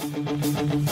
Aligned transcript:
Thank 0.00 0.84
you. 0.84 0.89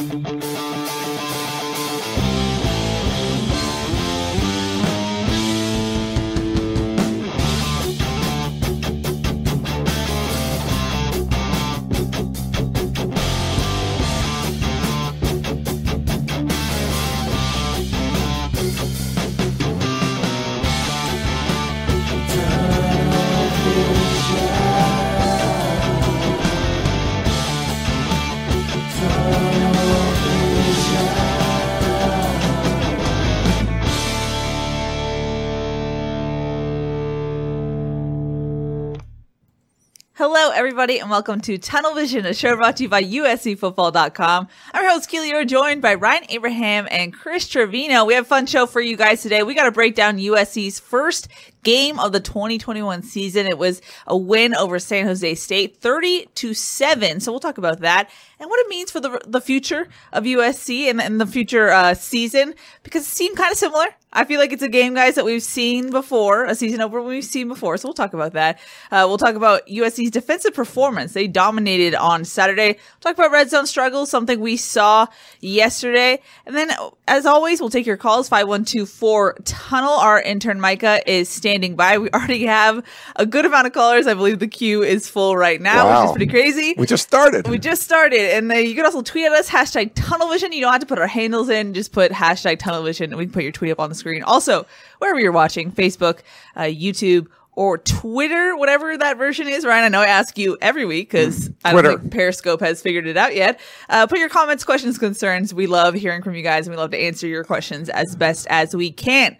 Hello, 40.48 40.58
everybody, 40.58 40.98
and 40.98 41.10
welcome 41.10 41.42
to 41.42 41.58
Tunnel 41.58 41.92
Vision, 41.92 42.24
a 42.24 42.32
show 42.32 42.56
brought 42.56 42.78
to 42.78 42.84
you 42.84 42.88
by 42.88 43.04
USCFootball.com. 43.04 44.48
I'm 44.72 44.82
your 44.82 44.92
host, 44.92 45.10
Keely. 45.10 45.28
You're 45.28 45.44
joined 45.44 45.82
by 45.82 45.92
Ryan 45.92 46.24
Abraham 46.30 46.88
and 46.90 47.12
Chris 47.12 47.46
Trevino. 47.46 48.06
We 48.06 48.14
have 48.14 48.24
a 48.24 48.28
fun 48.28 48.46
show 48.46 48.64
for 48.64 48.80
you 48.80 48.96
guys 48.96 49.20
today. 49.20 49.42
We 49.42 49.54
got 49.54 49.64
to 49.64 49.72
break 49.72 49.94
down 49.94 50.16
USC's 50.16 50.80
first 50.80 51.28
game 51.62 51.98
of 51.98 52.12
the 52.12 52.20
2021 52.20 53.02
season. 53.02 53.46
It 53.46 53.58
was 53.58 53.82
a 54.06 54.16
win 54.16 54.54
over 54.54 54.78
San 54.78 55.06
Jose 55.06 55.34
State, 55.34 55.76
30 55.76 56.26
to 56.36 56.54
7. 56.54 57.20
So 57.20 57.32
we'll 57.32 57.40
talk 57.40 57.58
about 57.58 57.80
that 57.80 58.10
and 58.40 58.48
what 58.48 58.60
it 58.60 58.68
means 58.68 58.90
for 58.90 59.00
the 59.00 59.20
the 59.26 59.40
future 59.40 59.88
of 60.12 60.24
USC 60.24 60.88
and, 60.88 61.00
and 61.00 61.20
the 61.20 61.26
future 61.26 61.70
uh, 61.70 61.94
season 61.94 62.54
because 62.82 63.02
it 63.02 63.10
seemed 63.10 63.36
kind 63.36 63.52
of 63.52 63.58
similar. 63.58 63.86
I 64.10 64.24
feel 64.24 64.40
like 64.40 64.52
it's 64.52 64.62
a 64.62 64.70
game, 64.70 64.94
guys, 64.94 65.16
that 65.16 65.26
we've 65.26 65.42
seen 65.42 65.90
before, 65.90 66.46
a 66.46 66.54
season 66.54 66.80
over 66.80 67.02
we've 67.02 67.22
seen 67.22 67.46
before. 67.46 67.76
So 67.76 67.88
we'll 67.88 67.94
talk 67.94 68.14
about 68.14 68.32
that. 68.32 68.58
Uh, 68.90 69.04
we'll 69.06 69.18
talk 69.18 69.34
about 69.34 69.66
USC's 69.66 70.10
defensive 70.10 70.54
performance. 70.54 71.12
They 71.12 71.26
dominated 71.26 71.94
on 71.94 72.24
Saturday. 72.24 72.68
We'll 72.68 73.00
talk 73.12 73.18
about 73.18 73.32
red 73.32 73.50
zone 73.50 73.66
struggles, 73.66 74.08
something 74.08 74.40
we 74.40 74.56
saw 74.56 75.08
yesterday. 75.40 76.22
And 76.46 76.56
then, 76.56 76.70
as 77.06 77.26
always, 77.26 77.60
we'll 77.60 77.68
take 77.68 77.84
your 77.84 77.98
calls 77.98 78.30
5124 78.30 79.40
Tunnel. 79.44 79.92
Our 79.92 80.22
intern 80.22 80.58
Micah 80.58 81.02
is 81.06 81.28
standing 81.28 81.47
by. 81.76 81.98
We 81.98 82.10
already 82.10 82.44
have 82.46 82.84
a 83.16 83.24
good 83.26 83.44
amount 83.46 83.66
of 83.66 83.72
callers. 83.72 84.06
I 84.06 84.14
believe 84.14 84.38
the 84.38 84.46
queue 84.48 84.82
is 84.82 85.08
full 85.08 85.36
right 85.36 85.60
now, 85.60 85.86
Wow. 85.86 86.00
which 86.02 86.06
is 86.10 86.12
pretty 86.16 86.30
crazy. 86.30 86.74
We 86.76 86.86
just 86.86 87.02
started. 87.04 87.48
We 87.48 87.58
just 87.58 87.82
started, 87.82 88.20
and 88.36 88.50
uh, 88.52 88.56
you 88.56 88.74
can 88.74 88.84
also 88.84 89.02
tweet 89.02 89.26
at 89.26 89.32
us 89.32 89.48
hashtag 89.48 89.92
Tunnel 89.94 90.28
Vision. 90.28 90.52
You 90.52 90.60
don't 90.60 90.72
have 90.72 90.80
to 90.80 90.86
put 90.86 90.98
our 90.98 91.06
handles 91.06 91.48
in; 91.48 91.74
just 91.74 91.92
put 91.92 92.12
hashtag 92.12 92.58
Tunnel 92.58 92.82
Vision, 92.82 93.10
and 93.10 93.18
we 93.18 93.24
can 93.24 93.32
put 93.32 93.42
your 93.42 93.52
tweet 93.52 93.72
up 93.72 93.80
on 93.80 93.88
the 93.88 93.94
screen. 93.94 94.22
Also, 94.22 94.66
wherever 94.98 95.18
you're 95.18 95.32
watching, 95.32 95.72
Facebook, 95.72 96.20
uh, 96.56 96.62
YouTube, 96.62 97.26
or 97.52 97.76
Twitter, 97.78 98.56
whatever 98.56 98.96
that 98.96 99.16
version 99.18 99.48
is. 99.48 99.64
Ryan, 99.66 99.86
I 99.86 99.88
know 99.88 100.00
I 100.00 100.06
ask 100.06 100.38
you 100.38 100.56
every 100.60 100.84
week 100.84 101.10
because 101.10 101.50
I 101.64 101.72
don't 101.72 101.82
Twitter. 101.82 101.98
think 101.98 102.12
Periscope 102.12 102.60
has 102.60 102.80
figured 102.80 103.08
it 103.08 103.16
out 103.16 103.34
yet. 103.34 103.58
Uh, 103.88 104.06
put 104.06 104.20
your 104.20 104.28
comments, 104.28 104.62
questions, 104.62 104.96
concerns. 104.96 105.52
We 105.52 105.66
love 105.66 105.94
hearing 105.94 106.22
from 106.22 106.36
you 106.36 106.42
guys, 106.42 106.68
and 106.68 106.76
we 106.76 106.80
love 106.80 106.92
to 106.92 106.98
answer 106.98 107.26
your 107.26 107.42
questions 107.42 107.88
as 107.88 108.14
best 108.14 108.46
as 108.48 108.76
we 108.76 108.92
can. 108.92 109.36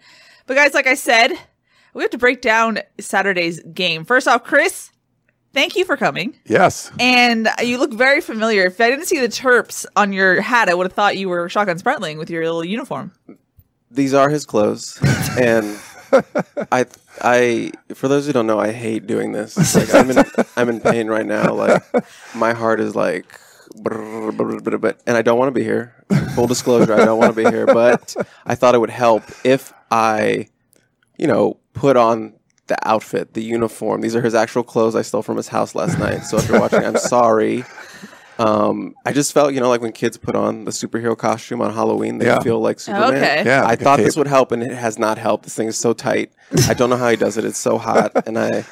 But 0.47 0.55
guys, 0.55 0.73
like 0.73 0.85
I 0.87 0.95
said, 0.95 1.31
we 1.93 2.01
have 2.01 2.11
to 2.11 2.17
break 2.17 2.41
down 2.41 2.79
Saturday's 2.99 3.61
game. 3.73 4.05
First 4.05 4.27
off, 4.27 4.43
Chris. 4.43 4.91
Thank 5.51 5.75
you 5.75 5.83
for 5.83 5.97
coming. 5.97 6.35
yes. 6.45 6.91
And 6.99 7.49
you 7.63 7.79
look 7.79 7.91
very 7.91 8.21
familiar. 8.21 8.65
If 8.67 8.79
I 8.79 8.91
didn't 8.91 9.05
see 9.05 9.19
the 9.19 9.27
Terps 9.27 9.83
on 9.95 10.13
your 10.13 10.41
hat, 10.41 10.69
I 10.69 10.75
would 10.75 10.85
have 10.85 10.93
thought 10.93 11.17
you 11.17 11.27
were 11.27 11.49
Shotgun 11.49 11.79
Spratling 11.79 12.19
with 12.19 12.29
your 12.29 12.43
little 12.43 12.63
uniform. 12.63 13.13
these 13.89 14.13
are 14.13 14.29
his 14.29 14.45
clothes 14.45 14.99
and 15.39 15.79
i 16.71 16.85
i 17.21 17.71
for 17.95 18.07
those 18.07 18.27
who 18.27 18.33
don't 18.33 18.45
know 18.45 18.59
i 18.59 18.71
hate 18.71 19.07
doing 19.07 19.31
this 19.31 19.75
like 19.75 19.91
i'm 19.95 20.09
in 20.11 20.23
i'm 20.55 20.69
in 20.69 20.79
pain 20.79 21.07
right 21.07 21.25
now 21.25 21.51
like 21.53 21.81
my 22.35 22.53
heart 22.53 22.79
is 22.79 22.95
like 22.95 23.25
and 23.85 25.17
i 25.17 25.21
don't 25.23 25.37
want 25.39 25.47
to 25.47 25.51
be 25.59 25.63
here 25.63 25.93
full 26.35 26.47
disclosure 26.47 26.93
i 26.93 27.03
don't 27.05 27.17
want 27.19 27.35
to 27.35 27.43
be 27.43 27.49
here 27.49 27.65
but 27.65 28.15
i 28.45 28.53
thought 28.55 28.75
it 28.75 28.79
would 28.79 28.89
help 28.89 29.23
if 29.43 29.73
i 29.91 30.47
you 31.17 31.27
know 31.27 31.57
put 31.79 31.95
on 31.97 32.33
the 32.67 32.77
outfit 32.87 33.33
the 33.33 33.41
uniform 33.41 34.01
these 34.01 34.15
are 34.15 34.21
his 34.21 34.35
actual 34.35 34.63
clothes 34.63 34.95
i 34.95 35.01
stole 35.01 35.23
from 35.23 35.37
his 35.37 35.47
house 35.47 35.73
last 35.73 35.97
night 35.97 36.19
so 36.23 36.37
if 36.37 36.47
you're 36.47 36.59
watching 36.59 36.83
i'm 36.85 36.97
sorry 37.15 37.63
um, 38.37 38.95
I 39.05 39.11
just 39.11 39.33
felt, 39.33 39.53
you 39.53 39.59
know, 39.59 39.67
like 39.67 39.81
when 39.81 39.91
kids 39.91 40.15
put 40.15 40.33
on 40.33 40.63
the 40.63 40.71
superhero 40.71 41.17
costume 41.17 41.59
on 41.61 41.73
Halloween, 41.73 42.19
they 42.19 42.27
Yeah. 42.27 42.39
feel 42.39 42.61
like 42.61 42.79
Superman. 42.79 43.15
Okay. 43.15 43.43
Yeah, 43.45 43.63
I 43.63 43.65
like 43.71 43.81
a 43.81 43.83
thought 43.83 43.97
this 43.99 44.15
would 44.15 44.27
help, 44.27 44.53
and 44.53 44.63
it 44.63 44.71
has 44.71 44.97
not 44.97 45.17
helped. 45.17 45.43
This 45.43 45.55
thing 45.55 45.67
is 45.67 45.77
so 45.77 45.91
tight. 45.91 46.31
I 46.69 46.73
don't 46.73 46.89
know 46.89 46.95
how 46.95 47.09
he 47.09 47.17
does 47.17 47.35
it. 47.35 47.43
It's 47.43 47.57
so 47.59 47.77
hot, 47.77 48.13
and 48.25 48.39
I, 48.39 48.63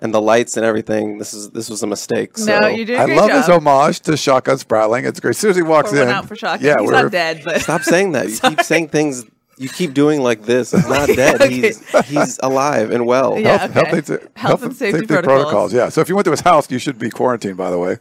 and 0.00 0.12
the 0.12 0.20
lights 0.20 0.56
and 0.56 0.66
everything. 0.66 1.18
This 1.18 1.32
is 1.34 1.50
this 1.50 1.70
was 1.70 1.84
a 1.84 1.86
mistake. 1.86 2.36
So 2.36 2.58
no, 2.58 2.66
you 2.66 2.84
did 2.84 2.98
a 2.98 3.02
I 3.02 3.04
great 3.04 3.16
love 3.16 3.28
job. 3.30 3.36
his 3.36 3.48
homage 3.48 4.00
to 4.00 4.16
Shotgun 4.16 4.56
Spratling. 4.56 5.06
It's 5.06 5.20
great. 5.20 5.30
As 5.30 5.38
soon 5.38 5.50
as 5.50 5.56
he 5.56 5.62
walks 5.62 5.92
Pour 5.92 6.02
in, 6.02 6.08
out 6.08 6.26
for 6.26 6.34
Shotgun. 6.34 6.66
yeah, 6.66 6.74
He's 6.80 6.86
we're 6.88 7.02
not 7.02 7.12
dead, 7.12 7.42
but 7.44 7.60
stop 7.60 7.82
saying 7.82 8.10
that. 8.12 8.28
You 8.28 8.36
keep 8.40 8.60
saying 8.64 8.88
things. 8.88 9.24
You 9.58 9.68
keep 9.68 9.94
doing 9.94 10.22
like 10.22 10.42
this. 10.42 10.72
He's 10.72 10.88
not 10.88 11.06
dead. 11.14 11.40
Okay. 11.40 11.50
He's 11.60 12.06
he's 12.06 12.40
alive 12.42 12.90
and 12.90 13.06
well. 13.06 13.38
Yeah. 13.38 13.58
health, 13.68 13.76
okay. 13.76 13.90
health, 13.90 14.08
and, 14.10 14.28
Health 14.34 14.62
and 14.62 14.76
safety 14.76 15.06
protocols. 15.06 15.72
Yeah. 15.74 15.88
So 15.90 16.00
if 16.00 16.08
you 16.08 16.14
went 16.14 16.24
to 16.24 16.30
his 16.30 16.40
house, 16.40 16.70
you 16.70 16.78
should 16.78 16.98
be 16.98 17.10
quarantined. 17.10 17.56
By 17.56 17.70
the 17.70 17.78
way. 17.78 17.98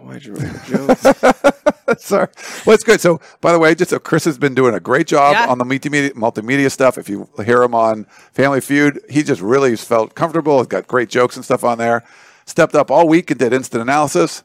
Why'd 0.00 0.22
you 0.24 0.32
make 0.34 0.42
a 0.42 0.62
joke? 0.66 1.98
Sorry. 1.98 2.28
Well, 2.66 2.74
it's 2.74 2.84
good. 2.84 3.00
So, 3.00 3.20
by 3.40 3.52
the 3.52 3.58
way, 3.58 3.74
just 3.74 3.88
so 3.90 3.98
Chris 3.98 4.24
has 4.26 4.36
been 4.36 4.54
doing 4.54 4.74
a 4.74 4.80
great 4.80 5.06
job 5.06 5.32
Yeah. 5.32 5.46
on 5.48 5.56
the 5.56 5.64
multimedia, 5.64 6.10
multimedia 6.12 6.70
stuff. 6.70 6.98
If 6.98 7.08
you 7.08 7.26
hear 7.42 7.62
him 7.62 7.74
on 7.74 8.04
Family 8.32 8.60
Feud, 8.60 9.00
he 9.08 9.22
just 9.22 9.40
really 9.40 9.76
felt 9.76 10.14
comfortable. 10.14 10.58
He's 10.58 10.66
got 10.66 10.86
great 10.86 11.08
jokes 11.08 11.36
and 11.36 11.44
stuff 11.44 11.64
on 11.64 11.78
there. 11.78 12.04
Stepped 12.44 12.74
up 12.74 12.90
all 12.90 13.08
week 13.08 13.30
and 13.30 13.40
did 13.40 13.54
instant 13.54 13.80
analysis. 13.80 14.42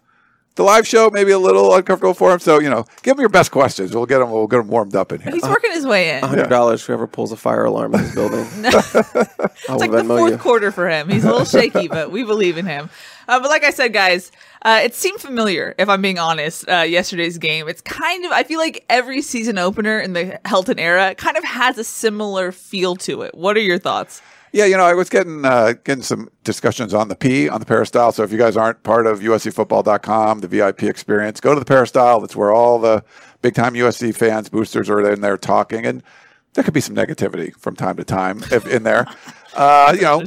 The 0.56 0.64
live 0.64 0.86
show 0.86 1.10
maybe 1.10 1.32
a 1.32 1.40
little 1.40 1.74
uncomfortable 1.74 2.14
for 2.14 2.34
him. 2.34 2.40
So, 2.40 2.60
you 2.60 2.70
know, 2.70 2.86
give 3.02 3.16
him 3.16 3.22
your 3.22 3.30
best 3.30 3.50
questions. 3.50 3.96
We'll 3.96 4.06
get 4.06 4.22
him. 4.22 4.30
We'll 4.30 4.48
get 4.48 4.60
him 4.60 4.68
warmed 4.68 4.94
up 4.94 5.14
in 5.14 5.22
here. 5.22 5.32
he's 5.32 5.44
working 5.44 5.72
his 5.72 5.86
way 5.86 6.18
in. 6.18 6.22
hundred 6.24 6.50
dollars 6.50 6.84
whoever 6.86 7.08
pulls 7.08 7.32
a 7.32 7.38
fire 7.38 7.64
alarm 7.64 7.96
in 7.96 8.02
this 8.02 8.14
building. 8.16 8.46
It's 9.62 9.68
will 9.70 9.78
like 9.78 9.92
the 9.92 10.04
fourth 10.04 10.32
you. 10.32 10.38
quarter 10.38 10.72
for 10.72 10.90
him. 10.90 11.10
He's 11.10 11.24
a 11.24 11.30
little 11.32 11.46
shaky, 11.46 11.88
but 11.88 12.12
we 12.12 12.24
believe 12.24 12.58
in 12.58 12.66
him. 12.66 12.90
Uh, 13.28 13.40
but 13.40 13.50
like 13.50 13.64
I 13.64 13.70
said, 13.70 13.94
guys, 13.94 14.32
uh, 14.64 14.82
it 14.84 14.96
seemed 14.96 15.22
familiar, 15.22 15.76
if 15.78 15.88
I'm 15.88 16.02
being 16.02 16.18
honest, 16.18 16.68
uh, 16.68 16.82
yesterday's 16.82 17.38
game. 17.38 17.70
It's 17.70 17.82
kind 17.82 18.26
of, 18.26 18.32
I 18.32 18.44
feel 18.44 18.60
like 18.60 18.84
every 18.90 19.22
season 19.22 19.58
opener 19.58 20.00
in 20.00 20.14
the 20.14 20.40
Helton 20.46 20.80
era 20.80 21.14
kind 21.16 21.38
of 21.38 21.44
has 21.44 21.78
a 21.78 21.84
similar 21.84 22.52
feel 22.52 22.96
to 22.98 23.22
it. 23.22 23.36
What 23.36 23.56
are 23.56 23.62
your 23.62 23.78
thoughts? 23.80 24.22
Yeah, 24.52 24.66
you 24.66 24.78
know, 24.78 24.84
I 24.84 24.94
was 24.94 25.10
getting 25.10 25.46
uh, 25.46 25.74
getting 25.84 26.04
some 26.04 26.30
discussions 26.44 26.94
on 26.94 27.08
the 27.08 27.16
P 27.16 27.48
on 27.50 27.60
the 27.60 27.66
Peristyle. 27.66 28.12
So 28.12 28.24
if 28.24 28.32
you 28.32 28.38
guys 28.38 28.58
aren't 28.58 28.84
part 28.84 29.06
of 29.06 29.20
USCFootball.com, 29.20 30.40
the 30.40 30.48
VIP 30.48 30.84
experience, 30.84 31.40
go 31.40 31.54
to 31.54 31.60
the 31.60 31.66
Peristyle. 31.66 32.20
That's 32.22 32.36
where 32.36 32.52
all 32.52 32.80
the 32.80 33.04
big 33.42 33.54
time 33.56 33.74
USC 33.74 34.16
fans, 34.16 34.50
boosters 34.50 34.90
are 34.90 35.12
in 35.12 35.22
there 35.22 35.38
talking, 35.38 35.86
and 35.86 36.02
there 36.54 36.64
could 36.64 36.74
be 36.74 36.82
some 36.82 36.96
negativity 36.96 37.56
from 37.56 37.76
time 37.76 37.96
to 37.98 38.04
time 38.04 38.42
if, 38.52 38.68
in 38.68 38.84
there. 38.84 39.06
Uh, 39.56 39.94
you 39.96 40.04
know, 40.04 40.20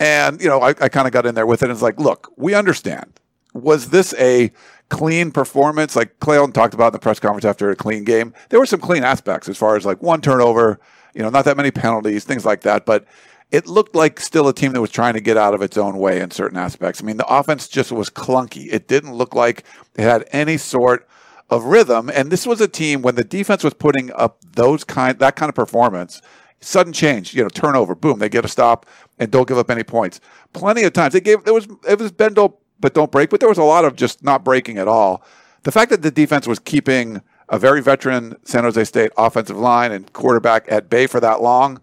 and 0.00 0.40
you 0.40 0.48
know, 0.48 0.62
I, 0.62 0.70
I 0.70 0.88
kind 0.88 1.06
of 1.06 1.12
got 1.12 1.26
in 1.26 1.34
there 1.34 1.46
with 1.46 1.62
it. 1.62 1.66
and 1.66 1.72
It's 1.72 1.82
like, 1.82 2.00
look, 2.00 2.32
we 2.38 2.54
understand. 2.54 3.20
Was 3.52 3.90
this 3.90 4.14
a 4.14 4.50
clean 4.88 5.32
performance? 5.32 5.94
Like 5.94 6.18
Clay 6.18 6.38
Helton 6.38 6.54
talked 6.54 6.72
about 6.72 6.86
in 6.86 6.92
the 6.94 6.98
press 6.98 7.20
conference 7.20 7.44
after 7.44 7.70
a 7.70 7.76
clean 7.76 8.04
game, 8.04 8.32
there 8.48 8.58
were 8.58 8.64
some 8.64 8.80
clean 8.80 9.04
aspects 9.04 9.50
as 9.50 9.58
far 9.58 9.76
as 9.76 9.84
like 9.84 10.02
one 10.02 10.22
turnover, 10.22 10.80
you 11.14 11.22
know, 11.22 11.28
not 11.28 11.44
that 11.44 11.58
many 11.58 11.70
penalties, 11.70 12.24
things 12.24 12.46
like 12.46 12.62
that. 12.62 12.86
But 12.86 13.04
it 13.50 13.66
looked 13.66 13.94
like 13.94 14.20
still 14.20 14.48
a 14.48 14.54
team 14.54 14.72
that 14.72 14.80
was 14.80 14.90
trying 14.90 15.14
to 15.14 15.20
get 15.20 15.36
out 15.36 15.54
of 15.54 15.62
its 15.62 15.76
own 15.76 15.98
way 15.98 16.20
in 16.20 16.30
certain 16.30 16.58
aspects. 16.58 17.02
I 17.02 17.06
mean, 17.06 17.16
the 17.16 17.26
offense 17.26 17.68
just 17.68 17.90
was 17.90 18.10
clunky. 18.10 18.68
It 18.70 18.86
didn't 18.86 19.14
look 19.14 19.34
like 19.34 19.64
it 19.96 20.02
had 20.02 20.28
any 20.32 20.56
sort 20.56 21.08
of 21.48 21.64
rhythm. 21.64 22.08
And 22.08 22.30
this 22.30 22.46
was 22.46 22.60
a 22.60 22.68
team 22.68 23.02
when 23.02 23.16
the 23.16 23.24
defense 23.24 23.64
was 23.64 23.74
putting 23.74 24.12
up 24.12 24.38
those 24.52 24.84
kind 24.84 25.18
that 25.18 25.36
kind 25.36 25.48
of 25.48 25.54
performance. 25.54 26.22
Sudden 26.62 26.92
change, 26.92 27.34
you 27.34 27.42
know, 27.42 27.48
turnover, 27.48 27.94
boom, 27.94 28.18
they 28.18 28.28
get 28.28 28.44
a 28.44 28.48
stop 28.48 28.86
and 29.18 29.30
don't 29.30 29.48
give 29.48 29.56
up 29.56 29.70
any 29.70 29.82
points. 29.82 30.20
Plenty 30.52 30.84
of 30.84 30.92
times 30.92 31.14
they 31.14 31.20
gave 31.20 31.44
there 31.44 31.54
was 31.54 31.66
it 31.88 31.98
was 31.98 32.12
Bendel 32.12 32.60
but 32.80 32.94
don't 32.94 33.12
break. 33.12 33.30
But 33.30 33.40
there 33.40 33.48
was 33.48 33.58
a 33.58 33.64
lot 33.64 33.84
of 33.84 33.96
just 33.96 34.24
not 34.24 34.44
breaking 34.44 34.78
at 34.78 34.88
all. 34.88 35.22
The 35.62 35.72
fact 35.72 35.90
that 35.90 36.02
the 36.02 36.10
defense 36.10 36.46
was 36.46 36.58
keeping 36.58 37.20
a 37.48 37.58
very 37.58 37.82
veteran 37.82 38.36
San 38.44 38.64
Jose 38.64 38.84
State 38.84 39.12
offensive 39.18 39.56
line 39.56 39.92
and 39.92 40.10
quarterback 40.12 40.70
at 40.70 40.88
bay 40.88 41.06
for 41.06 41.20
that 41.20 41.42
long, 41.42 41.80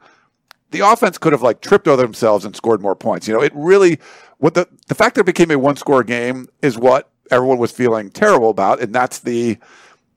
the 0.72 0.82
offense 0.82 1.18
could 1.18 1.34
have 1.34 1.42
like 1.42 1.62
tripped 1.62 1.88
over 1.88 2.02
themselves 2.02 2.46
and 2.46 2.56
scored 2.56 2.82
more 2.82 2.96
points. 2.96 3.28
You 3.28 3.34
know, 3.34 3.42
it 3.42 3.52
really 3.56 4.00
what 4.38 4.54
the 4.54 4.68
the 4.88 4.96
fact 4.96 5.16
that 5.16 5.22
it 5.22 5.26
became 5.26 5.52
a 5.52 5.58
one 5.58 5.76
score 5.76 6.04
game 6.04 6.48
is 6.62 6.78
what 6.78 7.10
everyone 7.32 7.58
was 7.58 7.72
feeling 7.72 8.10
terrible 8.10 8.50
about, 8.50 8.82
and 8.82 8.94
that's 8.94 9.20
the 9.20 9.58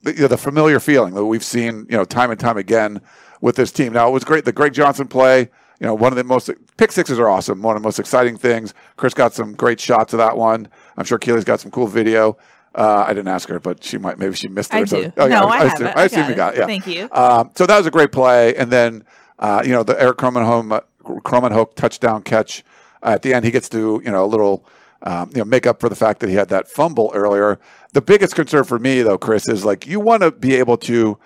the, 0.02 0.14
you 0.14 0.22
know, 0.22 0.28
the 0.28 0.38
familiar 0.38 0.80
feeling 0.80 1.14
that 1.14 1.24
we've 1.24 1.44
seen 1.44 1.86
you 1.88 1.96
know 1.96 2.04
time 2.04 2.30
and 2.30 2.40
time 2.40 2.56
again 2.56 3.00
with 3.40 3.56
this 3.56 3.72
team. 3.72 3.92
Now 3.92 4.08
it 4.08 4.12
was 4.12 4.24
great 4.24 4.44
the 4.44 4.52
Greg 4.52 4.72
Johnson 4.72 5.08
play. 5.08 5.50
You 5.80 5.86
know, 5.86 5.94
one 5.94 6.12
of 6.12 6.16
the 6.16 6.24
most 6.24 6.50
pick 6.76 6.92
sixes 6.92 7.18
are 7.18 7.28
awesome. 7.28 7.62
One 7.62 7.74
of 7.74 7.82
the 7.82 7.86
most 7.86 7.98
exciting 7.98 8.36
things. 8.36 8.74
Chris 8.96 9.14
got 9.14 9.32
some 9.32 9.54
great 9.54 9.80
shots 9.80 10.12
of 10.12 10.18
that 10.18 10.36
one. 10.36 10.68
I'm 10.98 11.06
sure 11.06 11.16
Keely's 11.16 11.44
got 11.44 11.58
some 11.60 11.70
cool 11.70 11.86
video. 11.86 12.36
Uh, 12.74 13.04
I 13.06 13.14
didn't 13.14 13.28
ask 13.28 13.48
her, 13.48 13.58
but 13.58 13.82
she 13.82 13.96
might. 13.96 14.18
Maybe 14.18 14.34
she 14.34 14.48
missed 14.48 14.72
it. 14.72 14.76
I 14.76 14.80
or 14.80 14.84
do. 14.84 14.90
something. 14.90 15.12
no, 15.16 15.26
yeah, 15.26 15.44
I, 15.44 15.58
have 15.64 15.72
assume, 15.72 15.86
it. 15.86 15.96
I 15.96 16.04
assume 16.04 16.20
got 16.20 16.28
you 16.28 16.36
got 16.36 16.54
it. 16.54 16.58
Yeah. 16.58 16.66
Thank 16.66 16.86
you. 16.86 17.08
Um, 17.12 17.50
so 17.56 17.66
that 17.66 17.78
was 17.78 17.86
a 17.86 17.90
great 17.90 18.12
play, 18.12 18.54
and 18.56 18.70
then 18.70 19.04
uh, 19.40 19.62
you 19.64 19.72
know 19.72 19.82
the 19.82 20.00
Erik 20.00 20.18
Cromenhome 20.18 20.80
Krommenhoek 21.02 21.74
touchdown 21.74 22.22
catch 22.22 22.62
at 23.02 23.22
the 23.22 23.34
end. 23.34 23.44
He 23.44 23.50
gets 23.50 23.68
to 23.70 24.00
you 24.04 24.10
know 24.10 24.24
a 24.24 24.26
little 24.26 24.64
um, 25.02 25.30
you 25.30 25.38
know 25.38 25.44
make 25.44 25.66
up 25.66 25.80
for 25.80 25.88
the 25.88 25.96
fact 25.96 26.20
that 26.20 26.28
he 26.28 26.36
had 26.36 26.48
that 26.50 26.68
fumble 26.68 27.10
earlier. 27.14 27.58
The 27.92 28.02
biggest 28.02 28.34
concern 28.34 28.64
for 28.64 28.78
me 28.78 29.02
though, 29.02 29.18
Chris, 29.18 29.48
is 29.48 29.64
like 29.64 29.86
you 29.86 29.98
want 29.98 30.22
to 30.22 30.30
be 30.30 30.54
able 30.54 30.76
to 30.78 31.18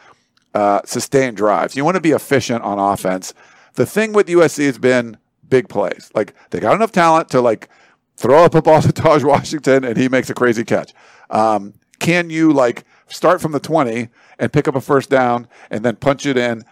uh, 0.54 0.80
sustain 0.84 1.34
drives. 1.34 1.76
You 1.76 1.84
want 1.84 1.96
to 1.96 2.00
be 2.00 2.12
efficient 2.12 2.62
on 2.62 2.78
offense. 2.78 3.34
The 3.74 3.84
thing 3.84 4.12
with 4.12 4.28
USC 4.28 4.64
has 4.66 4.78
been 4.78 5.16
big 5.48 5.68
plays. 5.68 6.10
Like 6.14 6.34
they 6.50 6.60
got 6.60 6.74
enough 6.74 6.92
talent 6.92 7.28
to 7.30 7.40
like 7.40 7.68
throw 8.16 8.44
up 8.44 8.54
a 8.54 8.62
ball 8.62 8.80
to 8.82 8.88
Tahj 8.88 9.24
Washington 9.24 9.84
and 9.84 9.96
he 9.96 10.08
makes 10.08 10.30
a 10.30 10.34
crazy 10.34 10.64
catch. 10.64 10.94
Um, 11.30 11.74
can 11.98 12.30
you 12.30 12.52
like 12.52 12.84
start 13.08 13.40
from 13.40 13.52
the 13.52 13.60
20 13.60 14.08
and 14.38 14.52
pick 14.52 14.68
up 14.68 14.74
a 14.74 14.80
first 14.80 15.10
down 15.10 15.48
and 15.70 15.84
then 15.84 15.96
punch 15.96 16.26
it 16.26 16.36
in 16.36 16.64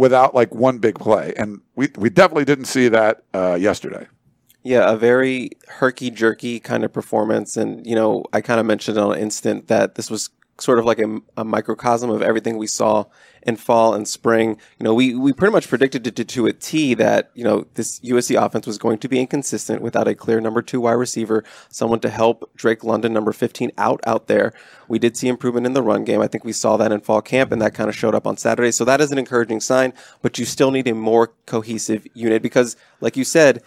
without 0.00 0.34
like 0.34 0.54
one 0.54 0.78
big 0.78 0.98
play? 0.98 1.34
And 1.36 1.60
we, 1.76 1.90
we 1.96 2.08
definitely 2.10 2.46
didn't 2.46 2.64
see 2.64 2.88
that 2.88 3.22
uh, 3.34 3.54
yesterday. 3.60 4.06
Yeah, 4.62 4.90
a 4.90 4.96
very 4.96 5.50
herky 5.68 6.10
jerky 6.10 6.58
kind 6.58 6.84
of 6.84 6.92
performance. 6.92 7.56
And, 7.56 7.86
you 7.86 7.94
know, 7.94 8.24
I 8.32 8.40
kind 8.40 8.58
of 8.58 8.66
mentioned 8.66 8.98
on 8.98 9.12
an 9.12 9.18
instant 9.18 9.68
that 9.68 9.94
this 9.94 10.10
was 10.10 10.30
sort 10.58 10.78
of 10.78 10.84
like 10.84 10.98
a, 10.98 11.18
a, 11.36 11.44
microcosm 11.44 12.10
of 12.10 12.20
everything 12.20 12.58
we 12.58 12.66
saw 12.66 13.04
in 13.42 13.56
fall 13.56 13.94
and 13.94 14.06
spring. 14.06 14.58
You 14.78 14.84
know, 14.84 14.94
we, 14.94 15.14
we 15.14 15.32
pretty 15.32 15.52
much 15.52 15.68
predicted 15.68 16.04
to, 16.04 16.10
to, 16.10 16.24
to 16.24 16.46
a 16.46 16.52
T 16.52 16.94
that, 16.94 17.30
you 17.34 17.44
know, 17.44 17.66
this 17.74 18.00
USC 18.00 18.40
offense 18.40 18.66
was 18.66 18.78
going 18.78 18.98
to 18.98 19.08
be 19.08 19.20
inconsistent 19.20 19.82
without 19.82 20.08
a 20.08 20.14
clear 20.14 20.40
number 20.40 20.62
two 20.62 20.80
wide 20.80 20.92
receiver, 20.92 21.44
someone 21.68 22.00
to 22.00 22.10
help 22.10 22.50
Drake 22.56 22.84
London, 22.84 23.12
number 23.12 23.32
15, 23.32 23.72
out 23.78 24.00
out 24.06 24.26
there. 24.26 24.52
We 24.88 24.98
did 24.98 25.16
see 25.16 25.28
improvement 25.28 25.66
in 25.66 25.72
the 25.72 25.82
run 25.82 26.04
game. 26.04 26.20
I 26.20 26.26
think 26.26 26.44
we 26.44 26.52
saw 26.52 26.76
that 26.76 26.92
in 26.92 27.00
fall 27.00 27.22
camp, 27.22 27.52
and 27.52 27.62
that 27.62 27.74
kind 27.74 27.88
of 27.88 27.96
showed 27.96 28.14
up 28.14 28.26
on 28.26 28.36
Saturday. 28.36 28.72
So 28.72 28.84
that 28.84 29.00
is 29.00 29.12
an 29.12 29.18
encouraging 29.18 29.60
sign, 29.60 29.92
but 30.22 30.38
you 30.38 30.44
still 30.44 30.70
need 30.70 30.88
a 30.88 30.94
more 30.94 31.32
cohesive 31.46 32.06
unit 32.14 32.42
because, 32.42 32.76
like 33.00 33.16
you 33.16 33.24
said, 33.24 33.62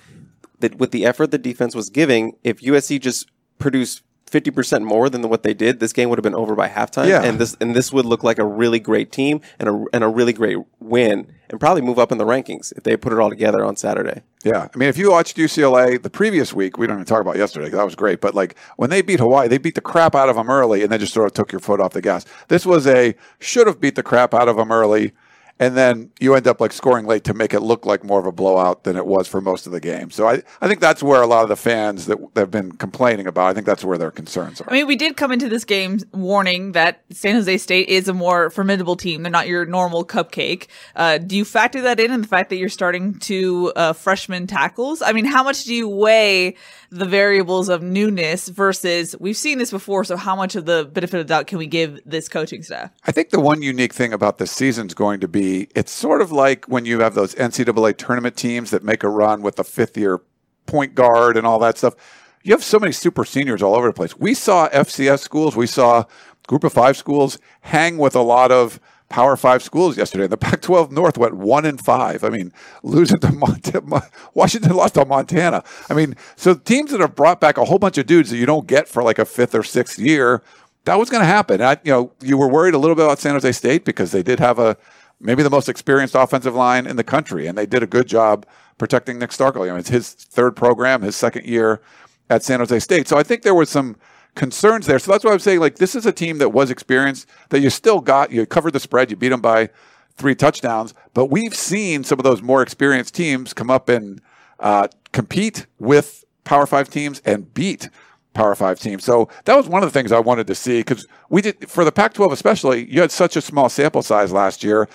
that 0.59 0.75
with 0.75 0.91
the 0.91 1.05
effort 1.05 1.31
the 1.31 1.37
defense 1.37 1.75
was 1.75 1.89
giving, 1.89 2.35
if 2.43 2.61
USC 2.61 2.99
just 2.99 3.29
produced 3.57 4.01
fifty 4.33 4.49
percent 4.49 4.83
more 4.83 5.09
than 5.09 5.21
what 5.29 5.43
they 5.43 5.53
did, 5.53 5.79
this 5.79 5.93
game 5.93 6.09
would 6.09 6.17
have 6.17 6.23
been 6.23 6.33
over 6.35 6.55
by 6.55 6.67
halftime. 6.67 7.07
Yeah. 7.07 7.23
And 7.23 7.39
this 7.39 7.55
and 7.61 7.75
this 7.75 7.93
would 7.93 8.05
look 8.05 8.23
like 8.23 8.39
a 8.39 8.45
really 8.45 8.79
great 8.79 9.11
team 9.11 9.39
and 9.59 9.69
a 9.69 9.85
and 9.93 10.03
a 10.03 10.07
really 10.07 10.33
great 10.33 10.57
win, 10.79 11.31
and 11.49 11.59
probably 11.59 11.83
move 11.83 11.99
up 11.99 12.11
in 12.11 12.17
the 12.17 12.25
rankings 12.25 12.73
if 12.75 12.83
they 12.83 12.97
put 12.97 13.13
it 13.13 13.19
all 13.19 13.29
together 13.29 13.63
on 13.63 13.75
Saturday. 13.75 14.23
Yeah, 14.43 14.67
I 14.73 14.77
mean, 14.77 14.89
if 14.89 14.97
you 14.97 15.11
watched 15.11 15.37
UCLA 15.37 16.01
the 16.01 16.09
previous 16.09 16.51
week, 16.51 16.77
we 16.77 16.87
don't 16.87 16.97
even 16.97 17.05
talk 17.05 17.21
about 17.21 17.37
yesterday 17.37 17.69
that 17.69 17.85
was 17.85 17.95
great. 17.95 18.19
But 18.19 18.33
like 18.33 18.57
when 18.75 18.89
they 18.89 19.03
beat 19.03 19.19
Hawaii, 19.19 19.47
they 19.47 19.59
beat 19.59 19.75
the 19.75 19.81
crap 19.81 20.15
out 20.15 20.29
of 20.29 20.35
them 20.35 20.49
early, 20.49 20.81
and 20.81 20.91
then 20.91 20.99
just 20.99 21.13
sort 21.13 21.27
of 21.27 21.33
took 21.33 21.51
your 21.51 21.61
foot 21.61 21.79
off 21.79 21.93
the 21.93 22.01
gas. 22.01 22.25
This 22.47 22.65
was 22.65 22.87
a 22.87 23.15
should 23.39 23.67
have 23.67 23.79
beat 23.79 23.95
the 23.95 24.03
crap 24.03 24.33
out 24.33 24.49
of 24.49 24.57
them 24.57 24.71
early, 24.71 25.13
and 25.63 25.77
then 25.77 26.11
you 26.19 26.35
end 26.35 26.45
up 26.45 26.59
like 26.59 26.73
scoring 26.73 27.05
late 27.05 27.23
to 27.23 27.33
make 27.33 27.53
it 27.53 27.61
look 27.61 27.85
like 27.85 28.03
more 28.03 28.19
of 28.19 28.25
a 28.25 28.33
blowout 28.33 28.83
than 28.83 28.97
it 28.97 29.05
was 29.05 29.29
for 29.29 29.39
most 29.39 29.65
of 29.65 29.71
the 29.71 29.79
game. 29.79 30.11
So 30.11 30.27
I, 30.27 30.41
I 30.59 30.67
think 30.67 30.81
that's 30.81 31.01
where 31.01 31.21
a 31.21 31.25
lot 31.25 31.43
of 31.43 31.49
the 31.49 31.55
fans 31.55 32.07
that 32.07 32.17
have 32.35 32.51
been 32.51 32.73
complaining 32.73 33.27
about, 33.27 33.47
I 33.47 33.53
think 33.53 33.65
that's 33.65 33.85
where 33.85 33.97
their 33.97 34.11
concerns 34.11 34.59
are. 34.59 34.69
I 34.69 34.73
mean, 34.73 34.87
we 34.87 34.97
did 34.97 35.15
come 35.15 35.31
into 35.31 35.47
this 35.47 35.63
game 35.63 35.99
warning 36.11 36.73
that 36.73 37.01
San 37.11 37.35
Jose 37.35 37.57
State 37.59 37.87
is 37.87 38.09
a 38.09 38.13
more 38.13 38.49
formidable 38.49 38.97
team. 38.97 39.23
They're 39.23 39.31
not 39.31 39.47
your 39.47 39.65
normal 39.65 40.03
cupcake. 40.03 40.67
Uh, 40.97 41.17
do 41.17 41.37
you 41.37 41.45
factor 41.45 41.79
that 41.83 41.97
in, 41.97 42.11
and 42.11 42.21
the 42.21 42.27
fact 42.27 42.49
that 42.49 42.57
you're 42.57 42.67
starting 42.67 43.17
to 43.19 43.71
uh, 43.77 43.93
freshman 43.93 44.47
tackles? 44.47 45.01
I 45.01 45.13
mean, 45.13 45.25
how 45.25 45.43
much 45.43 45.63
do 45.63 45.73
you 45.73 45.87
weigh 45.87 46.57
the 46.89 47.05
variables 47.05 47.69
of 47.69 47.81
newness 47.81 48.49
versus 48.49 49.15
we've 49.17 49.37
seen 49.37 49.59
this 49.59 49.71
before? 49.71 50.03
So, 50.03 50.17
how 50.17 50.35
much 50.35 50.55
of 50.55 50.65
the 50.65 50.89
benefit 50.91 51.21
of 51.21 51.27
the 51.27 51.33
doubt 51.33 51.47
can 51.47 51.57
we 51.57 51.67
give 51.67 52.01
this 52.05 52.27
coaching 52.27 52.63
staff? 52.63 52.91
I 53.05 53.13
think 53.13 53.29
the 53.29 53.39
one 53.39 53.61
unique 53.61 53.93
thing 53.93 54.11
about 54.11 54.39
this 54.39 54.51
season 54.51 54.87
is 54.87 54.93
going 54.93 55.21
to 55.21 55.27
be 55.29 55.52
it's 55.75 55.91
sort 55.91 56.21
of 56.21 56.31
like 56.31 56.65
when 56.65 56.85
you 56.85 56.99
have 56.99 57.15
those 57.15 57.35
NCAA 57.35 57.97
tournament 57.97 58.35
teams 58.35 58.71
that 58.71 58.83
make 58.83 59.03
a 59.03 59.09
run 59.09 59.41
with 59.41 59.59
a 59.59 59.63
fifth 59.63 59.97
year 59.97 60.21
point 60.65 60.95
guard 60.95 61.37
and 61.37 61.45
all 61.45 61.59
that 61.59 61.77
stuff. 61.77 61.95
You 62.43 62.51
have 62.53 62.63
so 62.63 62.79
many 62.79 62.91
super 62.91 63.23
seniors 63.23 63.61
all 63.61 63.75
over 63.75 63.87
the 63.87 63.93
place. 63.93 64.17
We 64.17 64.33
saw 64.33 64.67
FCS 64.69 65.19
schools, 65.19 65.55
we 65.55 65.67
saw 65.67 66.05
group 66.47 66.63
of 66.63 66.73
five 66.73 66.97
schools 66.97 67.39
hang 67.61 67.97
with 67.97 68.15
a 68.15 68.21
lot 68.21 68.51
of 68.51 68.79
Power 69.13 69.37
Five 69.37 69.61
schools 69.61 69.95
yesterday. 69.95 70.25
The 70.25 70.37
Pac-12 70.47 70.91
North 70.91 71.19
went 71.19 71.35
one 71.35 71.65
in 71.65 71.77
five. 71.77 72.23
I 72.23 72.29
mean, 72.29 72.51
losing 72.81 73.19
to 73.19 73.31
Montana, 73.31 74.09
Washington 74.33 74.75
lost 74.75 74.95
to 74.95 75.05
Montana. 75.05 75.63
I 75.87 75.93
mean, 75.93 76.15
so 76.35 76.55
teams 76.55 76.91
that 76.91 76.99
have 76.99 77.15
brought 77.15 77.39
back 77.39 77.57
a 77.57 77.65
whole 77.65 77.77
bunch 77.77 77.99
of 77.99 78.07
dudes 78.07 78.31
that 78.31 78.37
you 78.37 78.47
don't 78.47 78.65
get 78.65 78.87
for 78.87 79.03
like 79.03 79.19
a 79.19 79.25
fifth 79.25 79.53
or 79.53 79.61
sixth 79.61 79.99
year, 79.99 80.41
that 80.85 80.95
was 80.95 81.11
going 81.11 81.21
to 81.21 81.27
happen. 81.27 81.61
I, 81.61 81.77
you 81.83 81.91
know, 81.91 82.11
you 82.21 82.37
were 82.37 82.47
worried 82.47 82.73
a 82.73 82.79
little 82.79 82.95
bit 82.95 83.05
about 83.05 83.19
San 83.19 83.33
Jose 83.33 83.51
State 83.51 83.85
because 83.85 84.11
they 84.11 84.23
did 84.23 84.39
have 84.39 84.57
a 84.57 84.77
maybe 85.23 85.43
the 85.43 85.49
most 85.49 85.69
experienced 85.69 86.15
offensive 86.15 86.55
line 86.55 86.85
in 86.85 86.95
the 86.95 87.03
country, 87.03 87.47
and 87.47 87.57
they 87.57 87.65
did 87.65 87.81
a 87.81 87.87
good 87.87 88.07
job 88.07 88.45
protecting 88.77 89.19
Nick 89.19 89.31
Starkel. 89.31 89.63
I 89.63 89.71
mean, 89.71 89.79
it's 89.79 89.89
his 89.89 90.13
third 90.13 90.55
program, 90.55 91.01
his 91.01 91.15
second 91.15 91.45
year 91.45 91.81
at 92.29 92.43
San 92.43 92.59
Jose 92.59 92.79
State. 92.79 93.07
So 93.07 93.17
I 93.17 93.23
think 93.23 93.43
there 93.43 93.55
was 93.55 93.69
some 93.69 93.95
concerns 94.35 94.87
there. 94.87 94.99
So 94.99 95.11
that's 95.11 95.23
why 95.23 95.31
I'm 95.31 95.39
saying, 95.39 95.59
like, 95.59 95.75
this 95.75 95.95
is 95.95 96.05
a 96.05 96.11
team 96.11 96.39
that 96.39 96.49
was 96.49 96.71
experienced, 96.71 97.27
that 97.49 97.59
you 97.59 97.69
still 97.69 97.99
got, 97.99 98.31
you 98.31 98.45
covered 98.45 98.73
the 98.73 98.79
spread, 98.79 99.11
you 99.11 99.17
beat 99.17 99.29
them 99.29 99.41
by 99.41 99.69
three 100.15 100.35
touchdowns. 100.35 100.93
But 101.13 101.25
we've 101.25 101.55
seen 101.55 102.03
some 102.03 102.19
of 102.19 102.23
those 102.23 102.41
more 102.41 102.61
experienced 102.61 103.15
teams 103.15 103.53
come 103.53 103.69
up 103.69 103.89
and 103.89 104.21
uh, 104.59 104.87
compete 105.11 105.67
with 105.79 106.25
Power 106.43 106.65
Five 106.65 106.89
teams 106.89 107.21
and 107.25 107.53
beat 107.53 107.89
Power 108.33 108.55
Five 108.55 108.79
teams. 108.79 109.03
So 109.03 109.29
that 109.45 109.55
was 109.55 109.67
one 109.67 109.83
of 109.83 109.91
the 109.91 109.97
things 109.97 110.11
I 110.11 110.19
wanted 110.19 110.47
to 110.47 110.55
see 110.55 110.79
because 110.79 111.07
we 111.29 111.41
did 111.41 111.69
for 111.69 111.85
the 111.85 111.91
Pac-12 111.91 112.31
especially. 112.31 112.91
You 112.91 113.01
had 113.01 113.11
such 113.11 113.35
a 113.35 113.41
small 113.41 113.69
sample 113.69 114.01
size 114.01 114.31
last 114.31 114.63
year. 114.63 114.87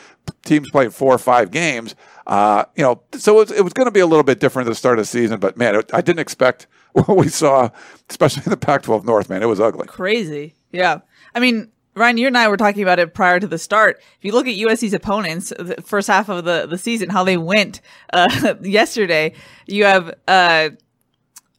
Teams 0.45 0.71
played 0.71 0.93
four 0.93 1.15
or 1.15 1.19
five 1.19 1.51
games. 1.51 1.95
Uh, 2.27 2.65
you 2.77 2.83
know, 2.83 3.03
so 3.13 3.41
it 3.41 3.51
was, 3.51 3.63
was 3.63 3.73
going 3.73 3.87
to 3.87 3.93
be 3.93 4.01
a 4.01 4.07
little 4.07 4.25
bit 4.25 4.41
different 4.41 4.69
at 4.69 4.73
the 4.73 4.75
start 4.75 4.99
of 4.99 5.05
the 5.05 5.09
season. 5.09 5.41
But 5.41 5.57
man, 5.57 5.75
it, 5.77 5.91
I 5.95 6.01
didn't 6.01 6.21
expect 6.21 6.67
what 6.93 7.17
we 7.17 7.29
saw, 7.29 7.71
especially 8.11 8.43
in 8.45 8.51
the 8.51 8.57
Pac-12 8.57 9.05
North. 9.05 9.31
Man, 9.31 9.43
it 9.43 9.47
was 9.47 9.61
ugly. 9.61 9.87
Crazy. 9.87 10.55
Yeah. 10.73 11.01
I 11.35 11.41
mean, 11.41 11.71
Ryan, 11.99 12.17
you 12.17 12.27
and 12.29 12.39
I 12.39 12.49
were 12.49 12.57
talking 12.57 12.83
about 12.83 12.99
it 12.99 13.13
prior 13.13 13.41
to 13.41 13.47
the 13.47 13.59
start. 13.59 14.01
If 14.19 14.25
you 14.25 14.33
look 14.33 14.47
at 14.47 14.55
USC's 14.55 14.95
opponents, 14.95 15.53
the 15.59 15.77
first 15.85 16.09
half 16.09 16.29
of 16.29 16.45
the, 16.45 16.67
the 16.67 16.79
season, 16.79 17.11
how 17.11 17.25
they 17.25 17.37
went 17.37 17.81
uh, 18.13 18.55
yesterday, 18.63 19.35
you 19.67 19.85
have 19.85 20.15
uh, 20.29 20.71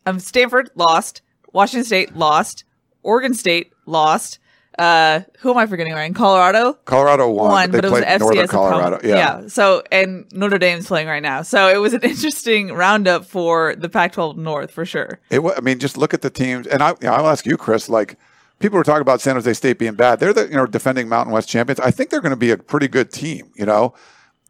um, 0.06 0.20
Stanford 0.20 0.72
lost, 0.76 1.22
Washington 1.54 1.86
State 1.86 2.16
lost, 2.16 2.64
Oregon 3.04 3.34
State 3.34 3.74
lost. 3.86 4.40
Uh, 4.78 5.24
who 5.40 5.52
am 5.52 5.58
I 5.58 5.66
forgetting? 5.66 5.92
Right, 5.92 6.16
Colorado. 6.16 6.74
Colorado 6.86 7.30
won, 7.30 7.52
Won, 7.52 7.72
but 7.72 7.82
but 7.82 7.86
it 7.86 7.92
was 7.92 8.02
an 8.02 8.20
Northern 8.20 8.46
FCS 8.46 8.50
Colorado. 8.50 8.96
opponent. 8.96 9.04
Yeah. 9.04 9.48
So, 9.48 9.84
and 9.92 10.26
Notre 10.32 10.58
Dame's 10.58 10.88
playing 10.88 11.08
right 11.08 11.22
now. 11.22 11.42
So 11.42 11.68
it 11.68 11.78
was 11.78 11.94
an 11.94 12.02
interesting 12.04 12.72
roundup 12.72 13.26
for 13.26 13.76
the 13.76 13.90
Pac-12 13.90 14.38
North 14.38 14.72
for 14.72 14.86
sure. 14.86 15.20
It, 15.30 15.42
I 15.42 15.60
mean, 15.60 15.80
just 15.80 15.98
look 15.98 16.14
at 16.14 16.22
the 16.22 16.30
teams, 16.30 16.66
and 16.66 16.82
I, 16.82 16.92
you 16.92 16.96
know, 17.04 17.12
I'll 17.12 17.28
ask 17.28 17.46
you, 17.46 17.58
Chris. 17.58 17.90
Like, 17.90 18.18
people 18.60 18.78
were 18.78 18.86
talking 18.86 19.02
about 19.02 19.20
San 19.20 19.36
Jose 19.36 19.52
State 19.54 19.80
being 19.80 19.96
bad. 19.96 20.22
They're 20.22 20.32
the 20.34 20.48
you 20.48 20.56
know 20.56 20.66
defending 20.66 21.10
Mountain 21.10 21.34
West 21.34 21.50
champions. 21.50 21.82
I 21.82 21.92
think 21.92 22.10
they're 22.10 22.22
going 22.22 22.30
to 22.30 22.38
be 22.38 22.52
a 22.52 22.58
pretty 22.58 22.88
good 22.88 23.12
team. 23.12 23.52
You 23.56 23.66
know, 23.66 23.94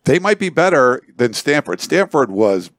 they 0.04 0.20
might 0.20 0.38
be 0.38 0.50
better 0.50 1.02
than 1.18 1.34
Stanford. 1.34 1.82
Stanford 1.82 2.30
was 2.30 2.70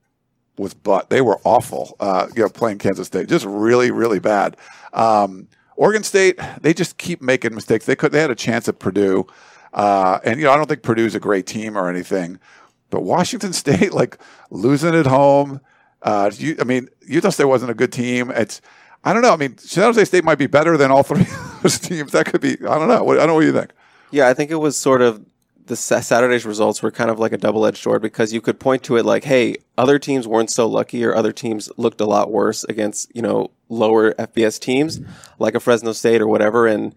was 0.60 0.74
but 0.74 1.10
They 1.10 1.20
were 1.20 1.40
awful. 1.44 1.96
Uh, 1.98 2.28
you 2.36 2.42
know, 2.42 2.48
playing 2.48 2.78
Kansas 2.78 3.06
State, 3.06 3.28
just 3.28 3.44
really, 3.44 3.90
really 3.90 4.18
bad. 4.18 4.56
Um, 4.92 5.48
Oregon 5.76 6.02
State, 6.02 6.38
they 6.60 6.74
just 6.74 6.98
keep 6.98 7.22
making 7.22 7.54
mistakes. 7.54 7.86
They 7.86 7.96
could, 7.96 8.12
they 8.12 8.20
had 8.20 8.30
a 8.30 8.34
chance 8.34 8.68
at 8.68 8.78
Purdue, 8.78 9.26
uh, 9.72 10.20
and 10.24 10.38
you 10.38 10.46
know, 10.46 10.52
I 10.52 10.56
don't 10.56 10.68
think 10.68 10.82
Purdue's 10.82 11.14
a 11.14 11.20
great 11.20 11.46
team 11.46 11.76
or 11.76 11.88
anything, 11.88 12.38
but 12.90 13.02
Washington 13.02 13.52
State, 13.54 13.92
like 13.92 14.18
losing 14.50 14.94
at 14.94 15.06
home. 15.06 15.60
Uh, 16.02 16.30
you, 16.34 16.56
I 16.60 16.64
mean, 16.64 16.88
Utah 17.06 17.30
State 17.30 17.44
wasn't 17.44 17.70
a 17.70 17.74
good 17.74 17.92
team. 17.92 18.30
It's, 18.30 18.60
I 19.04 19.12
don't 19.12 19.22
know. 19.22 19.32
I 19.32 19.36
mean, 19.36 19.56
San 19.58 19.84
Jose 19.84 20.04
State 20.04 20.24
might 20.24 20.38
be 20.38 20.46
better 20.46 20.76
than 20.76 20.90
all 20.90 21.02
three 21.02 21.20
of 21.22 21.62
those 21.62 21.78
teams. 21.78 22.12
That 22.12 22.26
could 22.26 22.40
be. 22.40 22.52
I 22.52 22.78
don't 22.78 22.88
know. 22.88 23.08
I 23.10 23.16
don't 23.16 23.28
know 23.28 23.34
what 23.34 23.44
you 23.44 23.52
think. 23.52 23.70
Yeah, 24.10 24.28
I 24.28 24.34
think 24.34 24.50
it 24.50 24.56
was 24.56 24.76
sort 24.76 25.02
of 25.02 25.24
the 25.70 25.76
Saturday's 25.76 26.44
results 26.44 26.82
were 26.82 26.90
kind 26.90 27.10
of 27.10 27.20
like 27.20 27.32
a 27.32 27.38
double 27.38 27.64
edged 27.64 27.78
sword 27.78 28.02
because 28.02 28.32
you 28.32 28.40
could 28.40 28.58
point 28.58 28.82
to 28.82 28.96
it 28.96 29.06
like, 29.06 29.22
hey, 29.22 29.54
other 29.78 30.00
teams 30.00 30.26
weren't 30.26 30.50
so 30.50 30.66
lucky, 30.66 31.04
or 31.04 31.14
other 31.14 31.32
teams 31.32 31.70
looked 31.76 32.00
a 32.00 32.06
lot 32.06 32.30
worse 32.30 32.64
against 32.64 33.14
you 33.14 33.22
know 33.22 33.52
lower 33.68 34.12
FBS 34.14 34.58
teams 34.58 35.00
like 35.38 35.54
a 35.54 35.60
Fresno 35.60 35.92
State 35.92 36.20
or 36.20 36.26
whatever, 36.26 36.66
and 36.66 36.92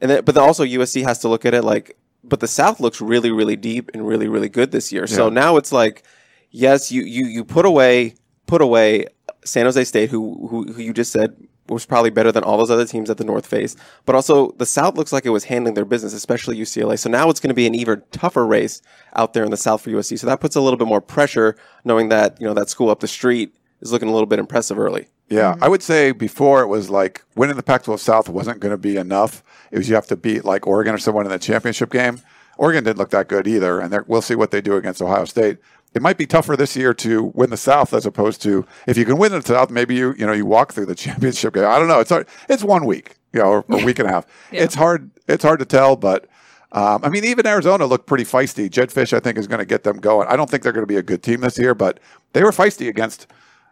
and 0.00 0.10
then, 0.10 0.24
but 0.24 0.34
then 0.34 0.42
also 0.42 0.64
USC 0.64 1.02
has 1.02 1.18
to 1.18 1.28
look 1.28 1.44
at 1.44 1.52
it 1.52 1.64
like, 1.64 1.98
but 2.24 2.40
the 2.40 2.48
South 2.48 2.80
looks 2.80 3.00
really 3.02 3.30
really 3.30 3.56
deep 3.56 3.90
and 3.92 4.08
really 4.08 4.26
really 4.26 4.48
good 4.48 4.70
this 4.70 4.90
year. 4.90 5.06
So 5.06 5.28
now 5.28 5.58
it's 5.58 5.70
like, 5.70 6.02
yes, 6.50 6.90
you 6.90 7.02
you 7.02 7.26
you 7.26 7.44
put 7.44 7.66
away 7.66 8.14
put 8.46 8.62
away 8.62 9.06
San 9.44 9.66
Jose 9.66 9.84
State, 9.84 10.08
who 10.08 10.48
who, 10.48 10.72
who 10.72 10.80
you 10.80 10.94
just 10.94 11.12
said 11.12 11.36
was 11.68 11.86
probably 11.86 12.10
better 12.10 12.30
than 12.30 12.44
all 12.44 12.58
those 12.58 12.70
other 12.70 12.86
teams 12.86 13.08
at 13.10 13.16
the 13.16 13.24
North 13.24 13.46
face. 13.46 13.76
But 14.04 14.14
also, 14.14 14.52
the 14.52 14.66
South 14.66 14.96
looks 14.96 15.12
like 15.12 15.24
it 15.24 15.30
was 15.30 15.44
handling 15.44 15.74
their 15.74 15.84
business, 15.84 16.12
especially 16.12 16.58
UCLA. 16.58 16.98
So 16.98 17.08
now 17.08 17.30
it's 17.30 17.40
going 17.40 17.48
to 17.48 17.54
be 17.54 17.66
an 17.66 17.74
even 17.74 18.02
tougher 18.12 18.46
race 18.46 18.82
out 19.14 19.32
there 19.32 19.44
in 19.44 19.50
the 19.50 19.56
South 19.56 19.82
for 19.82 19.90
USC. 19.90 20.18
So 20.18 20.26
that 20.26 20.40
puts 20.40 20.56
a 20.56 20.60
little 20.60 20.76
bit 20.76 20.88
more 20.88 21.00
pressure, 21.00 21.56
knowing 21.84 22.08
that 22.10 22.40
you 22.40 22.46
know 22.46 22.54
that 22.54 22.68
school 22.68 22.90
up 22.90 23.00
the 23.00 23.08
street 23.08 23.54
is 23.80 23.92
looking 23.92 24.08
a 24.08 24.12
little 24.12 24.26
bit 24.26 24.38
impressive 24.38 24.78
early. 24.78 25.08
Yeah, 25.28 25.56
I 25.60 25.68
would 25.68 25.82
say 25.82 26.12
before 26.12 26.62
it 26.62 26.66
was 26.66 26.90
like 26.90 27.24
winning 27.34 27.56
the 27.56 27.62
Pac-12 27.62 27.98
South 27.98 28.28
wasn't 28.28 28.60
going 28.60 28.70
to 28.72 28.78
be 28.78 28.96
enough. 28.96 29.42
It 29.70 29.78
was 29.78 29.88
you 29.88 29.94
have 29.94 30.06
to 30.08 30.16
beat 30.16 30.44
like 30.44 30.66
Oregon 30.66 30.94
or 30.94 30.98
someone 30.98 31.24
in 31.24 31.32
the 31.32 31.38
championship 31.38 31.90
game. 31.90 32.20
Oregon 32.56 32.84
didn't 32.84 32.98
look 32.98 33.10
that 33.10 33.28
good 33.28 33.48
either, 33.48 33.80
and 33.80 34.04
we'll 34.06 34.22
see 34.22 34.34
what 34.34 34.50
they 34.50 34.60
do 34.60 34.76
against 34.76 35.02
Ohio 35.02 35.24
State. 35.24 35.58
It 35.94 36.02
might 36.02 36.18
be 36.18 36.26
tougher 36.26 36.56
this 36.56 36.76
year 36.76 36.92
to 36.94 37.32
win 37.34 37.50
the 37.50 37.56
South 37.56 37.94
as 37.94 38.04
opposed 38.04 38.42
to 38.42 38.66
if 38.86 38.98
you 38.98 39.04
can 39.04 39.16
win 39.16 39.32
the 39.32 39.42
South, 39.42 39.70
maybe 39.70 39.94
you 39.94 40.14
you 40.18 40.26
know 40.26 40.32
you 40.32 40.46
walk 40.46 40.72
through 40.72 40.86
the 40.86 40.94
championship 41.04 41.54
game. 41.54 41.64
I 41.64 41.78
don't 41.78 41.88
know. 41.88 42.00
It's 42.00 42.10
hard. 42.10 42.28
It's 42.48 42.64
one 42.64 42.84
week, 42.84 43.16
you 43.32 43.40
know, 43.40 43.46
or 43.46 43.64
a 43.68 43.84
week 43.84 43.98
and 43.98 44.08
a 44.08 44.12
half. 44.12 44.26
It's 44.52 44.74
hard. 44.74 45.10
It's 45.28 45.44
hard 45.44 45.60
to 45.60 45.66
tell, 45.66 45.96
but. 45.96 46.26
Um, 46.72 47.04
I 47.04 47.08
mean, 47.08 47.24
even 47.24 47.46
Arizona 47.46 47.86
looked 47.86 48.08
pretty 48.08 48.24
feisty. 48.24 48.68
Jedd 48.68 48.90
Fisch, 48.90 49.12
I 49.12 49.20
think, 49.20 49.38
is 49.38 49.46
going 49.46 49.60
to 49.60 49.64
get 49.64 49.84
them 49.84 49.98
going. 49.98 50.26
I 50.26 50.34
don't 50.34 50.50
think 50.50 50.64
they're 50.64 50.72
going 50.72 50.82
to 50.82 50.88
be 50.88 50.96
a 50.96 51.04
good 51.04 51.22
team 51.22 51.40
this 51.42 51.56
year, 51.56 51.72
but 51.72 52.00
they 52.32 52.42
were 52.42 52.50
feisty 52.50 52.88
against 52.88 53.28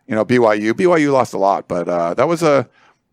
you 0.07 0.15
know, 0.15 0.25
BYU. 0.25 0.73
BYU 0.73 1.13
lost 1.13 1.35
a 1.35 1.39
lot, 1.39 1.69
but 1.69 1.89
uh, 1.89 2.15
that 2.15 2.29
was 2.29 2.43
a. 2.43 2.69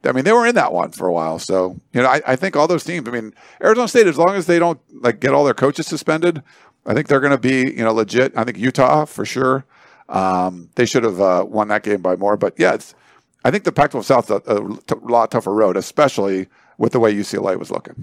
I 0.05 0.13
mean, 0.13 0.23
they 0.23 0.31
were 0.31 0.47
in 0.47 0.55
that 0.55 0.71
one 0.71 0.91
for 0.91 1.07
a 1.07 1.13
while. 1.13 1.39
So 1.39 1.77
you 1.93 2.01
know, 2.01 2.07
I, 2.07 2.21
I 2.25 2.35
think 2.35 2.55
all 2.55 2.67
those 2.67 2.83
teams. 2.83 3.07
I 3.07 3.11
mean, 3.11 3.33
Arizona 3.61 3.87
State, 3.87 4.07
as 4.07 4.17
long 4.17 4.35
as 4.35 4.45
they 4.45 4.59
don't 4.59 4.79
like 5.01 5.19
get 5.19 5.33
all 5.33 5.43
their 5.43 5.53
coaches 5.53 5.87
suspended, 5.87 6.41
I 6.85 6.93
think 6.93 7.07
they're 7.07 7.19
going 7.19 7.31
to 7.31 7.37
be 7.37 7.71
you 7.71 7.83
know 7.83 7.93
legit. 7.93 8.33
I 8.35 8.43
think 8.43 8.57
Utah 8.57 9.05
for 9.05 9.25
sure. 9.25 9.65
Um, 10.07 10.69
they 10.75 10.85
should 10.85 11.03
have 11.03 11.21
uh, 11.21 11.45
won 11.47 11.67
that 11.67 11.83
game 11.83 12.01
by 12.01 12.15
more, 12.15 12.37
but 12.37 12.55
yeah. 12.57 12.77
I 13.45 13.51
think 13.51 13.63
the 13.63 13.71
Pac-12 13.71 14.03
South's 14.03 14.29
a, 14.29 14.41
a 14.47 14.77
t- 14.85 14.95
lot 15.01 15.31
tougher 15.31 15.53
road, 15.53 15.77
especially 15.77 16.47
with 16.79 16.93
the 16.93 16.99
way 16.99 17.13
UCLA 17.13 17.59
was 17.59 17.69
looking. 17.69 17.93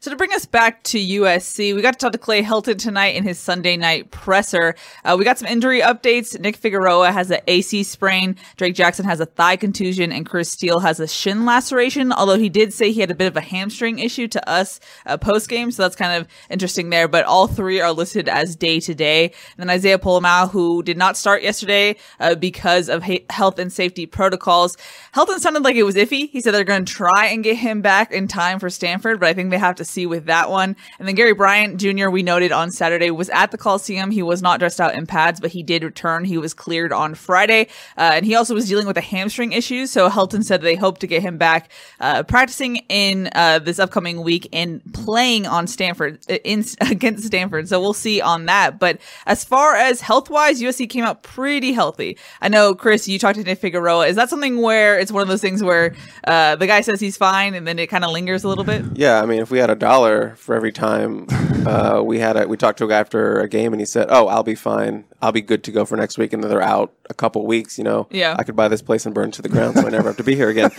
So 0.00 0.10
to 0.10 0.16
bring 0.16 0.32
us 0.32 0.44
back 0.44 0.82
to 0.82 0.98
USC, 0.98 1.74
we 1.74 1.80
got 1.80 1.92
to 1.92 1.98
talk 1.98 2.12
to 2.12 2.18
Clay 2.18 2.42
Helton 2.42 2.76
tonight 2.76 3.14
in 3.14 3.22
his 3.22 3.38
Sunday 3.38 3.76
night 3.76 4.10
presser. 4.10 4.74
Uh, 5.04 5.14
we 5.16 5.24
got 5.24 5.38
some 5.38 5.46
injury 5.46 5.80
updates. 5.80 6.38
Nick 6.38 6.56
Figueroa 6.56 7.12
has 7.12 7.30
an 7.30 7.38
AC 7.46 7.84
sprain. 7.84 8.34
Drake 8.56 8.74
Jackson 8.74 9.04
has 9.04 9.20
a 9.20 9.26
thigh 9.26 9.54
contusion, 9.54 10.10
and 10.10 10.26
Chris 10.26 10.50
Steele 10.50 10.80
has 10.80 10.98
a 10.98 11.06
shin 11.06 11.46
laceration. 11.46 12.12
Although 12.12 12.36
he 12.36 12.48
did 12.48 12.72
say 12.72 12.90
he 12.90 13.00
had 13.00 13.12
a 13.12 13.14
bit 13.14 13.28
of 13.28 13.36
a 13.36 13.40
hamstring 13.40 14.00
issue 14.00 14.26
to 14.26 14.48
us 14.50 14.80
uh, 15.06 15.16
post 15.16 15.48
game, 15.48 15.70
so 15.70 15.84
that's 15.84 15.96
kind 15.96 16.20
of 16.20 16.26
interesting 16.50 16.90
there. 16.90 17.06
But 17.06 17.26
all 17.26 17.46
three 17.46 17.80
are 17.80 17.92
listed 17.92 18.28
as 18.28 18.56
day 18.56 18.80
to 18.80 18.94
day. 18.94 19.26
And 19.26 19.58
then 19.58 19.70
Isaiah 19.70 20.00
Pola-Mao, 20.00 20.48
who 20.48 20.82
did 20.82 20.98
not 20.98 21.16
start 21.16 21.44
yesterday 21.44 21.94
uh, 22.18 22.34
because 22.34 22.88
of 22.88 23.04
ha- 23.04 23.24
health 23.30 23.60
and 23.60 23.72
safety 23.72 24.04
protocols. 24.04 24.76
Helton 25.14 25.38
sounded 25.38 25.62
like 25.62 25.76
it 25.76 25.84
was 25.84 25.94
iffy. 25.94 26.28
He 26.28 26.40
said 26.40 26.54
they're 26.54 26.64
going 26.64 26.84
to 26.84 26.92
try 26.92 27.26
and 27.26 27.44
get 27.44 27.56
him 27.56 27.82
back 27.82 27.99
in 28.10 28.28
time 28.28 28.58
for 28.58 28.70
Stanford, 28.70 29.20
but 29.20 29.28
I 29.28 29.34
think 29.34 29.50
they 29.50 29.58
have 29.58 29.76
to 29.76 29.84
see 29.84 30.06
with 30.06 30.26
that 30.26 30.50
one. 30.50 30.76
And 30.98 31.06
then 31.06 31.14
Gary 31.14 31.34
Bryant 31.34 31.78
Jr., 31.78 32.08
we 32.08 32.22
noted 32.22 32.52
on 32.52 32.70
Saturday, 32.70 33.10
was 33.10 33.28
at 33.30 33.50
the 33.50 33.58
Coliseum. 33.58 34.10
He 34.10 34.22
was 34.22 34.42
not 34.42 34.58
dressed 34.58 34.80
out 34.80 34.94
in 34.94 35.06
pads, 35.06 35.40
but 35.40 35.50
he 35.50 35.62
did 35.62 35.84
return. 35.84 36.24
He 36.24 36.38
was 36.38 36.54
cleared 36.54 36.92
on 36.92 37.14
Friday. 37.14 37.68
Uh, 37.96 38.12
and 38.14 38.26
he 38.26 38.34
also 38.34 38.54
was 38.54 38.68
dealing 38.68 38.86
with 38.86 38.96
a 38.96 39.02
hamstring 39.02 39.52
issue. 39.52 39.86
So 39.86 40.08
Helton 40.08 40.44
said 40.44 40.62
they 40.62 40.76
hope 40.76 40.98
to 40.98 41.06
get 41.06 41.22
him 41.22 41.38
back 41.38 41.70
uh, 42.00 42.22
practicing 42.22 42.76
in 42.88 43.28
uh, 43.34 43.58
this 43.58 43.78
upcoming 43.78 44.22
week 44.22 44.48
and 44.52 44.80
playing 44.92 45.46
on 45.46 45.66
Stanford 45.66 46.20
uh, 46.30 46.34
in 46.44 46.64
against 46.80 47.24
Stanford. 47.24 47.68
So 47.68 47.80
we'll 47.80 47.92
see 47.92 48.20
on 48.20 48.46
that. 48.46 48.78
But 48.78 49.00
as 49.26 49.44
far 49.44 49.76
as 49.76 50.00
health 50.00 50.30
wise, 50.30 50.60
USC 50.60 50.88
came 50.88 51.04
out 51.04 51.22
pretty 51.22 51.72
healthy. 51.72 52.16
I 52.40 52.48
know, 52.48 52.74
Chris, 52.74 53.08
you 53.08 53.18
talked 53.18 53.38
to 53.38 53.44
Nick 53.44 53.58
Figueroa. 53.58 54.06
Is 54.06 54.16
that 54.16 54.30
something 54.30 54.60
where 54.60 54.98
it's 54.98 55.12
one 55.12 55.22
of 55.22 55.28
those 55.28 55.40
things 55.40 55.62
where 55.62 55.94
uh, 56.24 56.56
the 56.56 56.66
guy 56.66 56.80
says 56.80 57.00
he's 57.00 57.16
fine 57.16 57.54
and 57.54 57.66
then 57.66 57.78
it 57.78 57.88
kind 57.90 58.04
of 58.04 58.12
lingers 58.12 58.44
a 58.44 58.48
little 58.48 58.64
bit? 58.64 58.84
Yeah, 58.94 59.20
I 59.20 59.26
mean, 59.26 59.40
if 59.42 59.50
we 59.50 59.58
had 59.58 59.68
a 59.68 59.74
dollar 59.74 60.34
for 60.36 60.54
every 60.54 60.72
time 60.72 61.26
uh, 61.66 62.00
we 62.02 62.18
had 62.18 62.36
a, 62.36 62.48
we 62.48 62.56
talked 62.56 62.78
to 62.78 62.84
a 62.84 62.88
guy 62.88 62.98
after 62.98 63.40
a 63.40 63.48
game 63.48 63.72
and 63.74 63.80
he 63.80 63.84
said, 63.86 64.06
"Oh, 64.08 64.28
I'll 64.28 64.42
be 64.42 64.54
fine. 64.54 65.04
I'll 65.20 65.32
be 65.32 65.42
good 65.42 65.64
to 65.64 65.72
go 65.72 65.84
for 65.84 65.96
next 65.96 66.16
week," 66.16 66.32
and 66.32 66.42
then 66.42 66.48
they're 66.50 66.62
out 66.62 66.92
a 67.10 67.14
couple 67.14 67.44
weeks. 67.46 67.76
You 67.76 67.84
know, 67.84 68.06
Yeah. 68.10 68.34
I 68.38 68.44
could 68.44 68.56
buy 68.56 68.68
this 68.68 68.80
place 68.80 69.04
and 69.04 69.14
burn 69.14 69.30
to 69.32 69.42
the 69.42 69.48
ground, 69.50 69.76
so 69.76 69.86
I 69.86 69.90
never 69.90 70.08
have 70.08 70.16
to 70.16 70.24
be 70.24 70.34
here 70.36 70.48
again. 70.48 70.70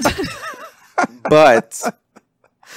but 1.29 1.81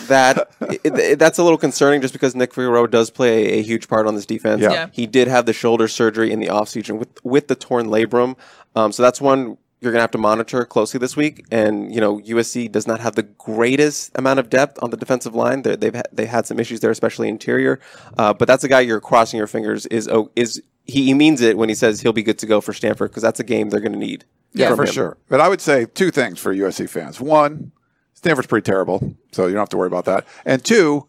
that 0.07 0.51
it, 0.61 0.81
it- 0.99 1.19
that's 1.19 1.39
a 1.39 1.43
little 1.45 1.59
concerning, 1.59 2.01
just 2.01 2.13
because 2.13 2.35
Nick 2.35 2.53
Figueroa 2.53 2.89
does 2.89 3.11
play 3.11 3.59
a, 3.59 3.63
huge 3.63 3.89
part 3.89 4.07
on 4.07 4.15
this 4.15 4.27
defense. 4.27 4.61
Yeah. 4.63 4.73
Yeah. 4.73 4.87
He 4.93 5.07
did 5.07 5.29
have 5.29 5.47
the 5.47 5.53
shoulder 5.53 5.89
surgery 5.89 6.33
in 6.33 6.41
the 6.41 6.49
offseason 6.49 6.99
with 6.99 7.09
with 7.25 7.49
the 7.49 7.55
torn 7.55 7.87
labrum, 7.87 8.37
um, 8.75 8.93
so 8.93 9.03
that's 9.03 9.21
one 9.21 9.57
you're 9.85 9.93
gonna 9.93 10.03
have 10.03 10.11
to 10.13 10.19
monitor 10.19 10.65
closely 10.65 10.99
this 10.99 11.17
week. 11.17 11.45
And 11.51 11.95
you 11.95 12.01
know, 12.01 12.19
USC 12.21 12.71
does 12.71 12.87
not 12.87 13.01
have 13.01 13.15
the 13.15 13.23
greatest 13.23 14.11
amount 14.17 14.41
of 14.41 14.51
depth 14.51 14.83
on 14.83 14.91
the 14.91 14.97
defensive 14.97 15.35
line. 15.35 15.63
They're, 15.63 15.77
they've 15.77 15.95
had, 15.95 16.09
they 16.13 16.27
had 16.27 16.47
some 16.47 16.59
issues 16.59 16.81
there, 16.81 16.91
especially 16.91 17.29
interior. 17.29 17.81
Uh, 18.19 18.33
but 18.33 18.49
that's 18.49 18.65
a 18.65 18.69
guy 18.69 18.81
you're 18.81 19.01
crossing 19.01 19.39
your 19.39 19.47
fingers 19.47 19.87
is 19.87 20.09
oh, 20.09 20.31
is 20.35 20.63
he, 20.87 21.05
he 21.05 21.15
means 21.15 21.41
it 21.41 21.57
when 21.57 21.69
he 21.69 21.75
says 21.75 22.01
he'll 22.01 22.13
be 22.13 22.23
good 22.23 22.39
to 22.39 22.47
go 22.47 22.61
for 22.61 22.73
Stanford 22.73 23.11
because 23.11 23.23
that's 23.23 23.41
a 23.41 23.45
game 23.45 23.71
they're 23.71 23.81
gonna 23.81 23.97
need. 23.97 24.25
Yeah, 24.53 24.75
for 24.75 24.85
him. 24.85 24.93
sure. 24.93 25.17
But 25.29 25.41
I 25.41 25.49
would 25.49 25.61
say 25.61 25.85
two 25.85 26.11
things 26.11 26.39
for 26.39 26.55
USC 26.55 26.89
fans. 26.89 27.21
One, 27.21 27.73
Stanford's 28.15 28.47
pretty 28.47 28.65
terrible, 28.65 29.17
so 29.33 29.47
you 29.47 29.53
don't 29.53 29.61
have 29.61 29.69
to 29.71 29.77
worry 29.77 29.89
about 29.89 30.05
that. 30.07 30.27
And 30.45 30.65
two, 30.65 31.09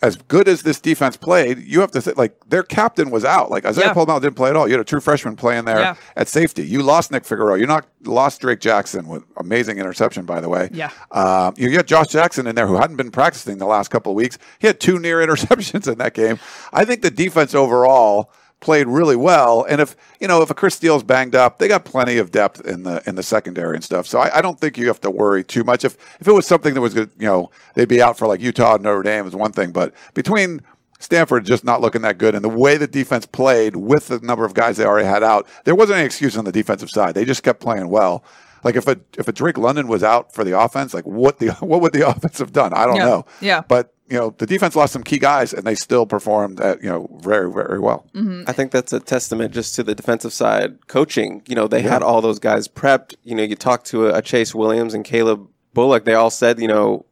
as 0.00 0.16
good 0.16 0.46
as 0.48 0.62
this 0.62 0.80
defense 0.80 1.16
played, 1.16 1.58
you 1.58 1.80
have 1.80 1.90
to 1.92 2.00
say 2.00 2.12
like 2.16 2.34
their 2.48 2.62
captain 2.62 3.10
was 3.10 3.24
out. 3.24 3.50
Like 3.50 3.64
Isaiah 3.64 3.86
Yeah. 3.86 3.92
Paul 3.94 4.06
didn't 4.20 4.34
play 4.36 4.50
at 4.50 4.56
all. 4.56 4.66
You 4.68 4.74
had 4.74 4.80
a 4.80 4.84
true 4.84 5.00
freshman 5.00 5.34
playing 5.36 5.64
there 5.64 5.78
Yeah. 5.80 5.94
at 6.16 6.28
safety. 6.28 6.64
You 6.66 6.82
lost 6.82 7.10
Nick 7.10 7.24
Figueroa. 7.24 7.58
You 7.58 7.66
not 7.66 7.86
lost 8.04 8.40
Drake 8.40 8.60
Jackson 8.60 9.08
with 9.08 9.24
amazing 9.36 9.78
interception, 9.78 10.24
by 10.24 10.40
the 10.40 10.48
way. 10.48 10.70
Yeah. 10.72 10.90
Um, 11.10 11.54
you 11.56 11.70
got 11.70 11.86
Josh 11.86 12.08
Jackson 12.08 12.46
in 12.46 12.54
there 12.54 12.66
who 12.66 12.76
hadn't 12.76 12.96
been 12.96 13.10
practicing 13.10 13.58
the 13.58 13.66
last 13.66 13.88
couple 13.88 14.12
of 14.12 14.16
weeks. 14.16 14.38
He 14.60 14.66
had 14.66 14.78
two 14.80 14.98
near 14.98 15.18
interceptions 15.26 15.90
in 15.90 15.98
that 15.98 16.14
game. 16.14 16.38
I 16.72 16.84
think 16.84 17.02
the 17.02 17.10
defense 17.10 17.54
overall 17.54 18.30
played 18.60 18.86
really 18.88 19.16
well. 19.16 19.64
And 19.68 19.80
if 19.80 19.96
you 20.20 20.28
know 20.28 20.42
if 20.42 20.50
a 20.50 20.54
Chris 20.54 20.74
Steele's 20.74 21.02
banged 21.02 21.34
up, 21.34 21.58
they 21.58 21.68
got 21.68 21.84
plenty 21.84 22.18
of 22.18 22.30
depth 22.30 22.66
in 22.66 22.82
the 22.82 23.02
in 23.06 23.14
the 23.14 23.22
secondary 23.22 23.74
and 23.76 23.84
stuff. 23.84 24.06
So 24.06 24.18
I, 24.18 24.38
I 24.38 24.40
don't 24.42 24.58
think 24.58 24.76
you 24.76 24.86
have 24.88 25.00
to 25.02 25.10
worry 25.10 25.44
too 25.44 25.64
much. 25.64 25.84
If 25.84 25.96
if 26.20 26.26
it 26.28 26.32
was 26.32 26.46
something 26.46 26.74
that 26.74 26.80
was 26.80 26.94
good, 26.94 27.10
you 27.18 27.26
know, 27.26 27.50
they'd 27.74 27.88
be 27.88 28.02
out 28.02 28.18
for 28.18 28.26
like 28.26 28.40
Utah 28.40 28.74
and 28.74 28.82
Notre 28.84 29.02
Dame 29.02 29.26
is 29.26 29.34
one 29.36 29.52
thing, 29.52 29.70
but 29.70 29.92
between 30.14 30.60
Stanford 31.00 31.44
just 31.44 31.62
not 31.62 31.80
looking 31.80 32.02
that 32.02 32.18
good, 32.18 32.34
and 32.34 32.44
the 32.44 32.48
way 32.48 32.76
the 32.76 32.88
defense 32.88 33.24
played 33.24 33.76
with 33.76 34.08
the 34.08 34.18
number 34.20 34.44
of 34.44 34.54
guys 34.54 34.76
they 34.76 34.84
already 34.84 35.06
had 35.06 35.22
out, 35.22 35.46
there 35.64 35.76
wasn't 35.76 35.96
any 35.98 36.06
excuse 36.06 36.36
on 36.36 36.44
the 36.44 36.50
defensive 36.52 36.90
side. 36.90 37.14
They 37.14 37.24
just 37.24 37.44
kept 37.44 37.60
playing 37.60 37.88
well. 37.88 38.24
Like 38.64 38.74
if 38.74 38.88
a 38.88 38.98
if 39.16 39.28
a 39.28 39.32
Drake 39.32 39.56
London 39.58 39.86
was 39.86 40.02
out 40.02 40.34
for 40.34 40.42
the 40.42 40.58
offense, 40.58 40.92
like 40.92 41.06
what 41.06 41.38
the 41.38 41.50
what 41.60 41.80
would 41.80 41.92
the 41.92 42.08
offense 42.08 42.38
have 42.38 42.52
done? 42.52 42.72
I 42.72 42.86
don't 42.86 42.96
Yeah. 42.96 43.04
know. 43.04 43.26
Yeah. 43.40 43.60
But 43.68 43.94
you 44.10 44.16
know 44.18 44.34
the 44.38 44.46
defense 44.46 44.74
lost 44.74 44.92
some 44.92 45.02
key 45.02 45.18
guys, 45.18 45.52
and 45.52 45.64
they 45.64 45.74
still 45.74 46.06
performed 46.06 46.60
at 46.60 46.82
you 46.82 46.88
know 46.88 47.08
very 47.22 47.50
very 47.52 47.78
well. 47.78 48.06
I 48.48 48.52
think 48.52 48.72
that's 48.72 48.92
a 48.92 49.00
testament 49.00 49.52
just 49.52 49.74
to 49.76 49.82
the 49.82 49.94
defensive 49.94 50.32
side 50.32 50.86
coaching. 50.86 51.42
You 51.46 51.54
know, 51.54 51.68
they 51.68 51.82
had 51.82 52.02
all 52.02 52.20
those 52.20 52.38
guys 52.38 52.68
prepped. 52.68 53.14
You 53.22 53.34
know, 53.34 53.42
you 53.42 53.54
talk 53.54 53.84
to 53.84 54.06
a, 54.08 54.18
a 54.18 54.22
Chase 54.22 54.54
Williams 54.54 54.94
and 54.94 55.04
Calen 55.04 55.48
Bullock. 55.74 56.04
They 56.04 56.14
all 56.14 56.30
said, 56.30 56.58
you 56.60 56.68
know, 56.68 57.04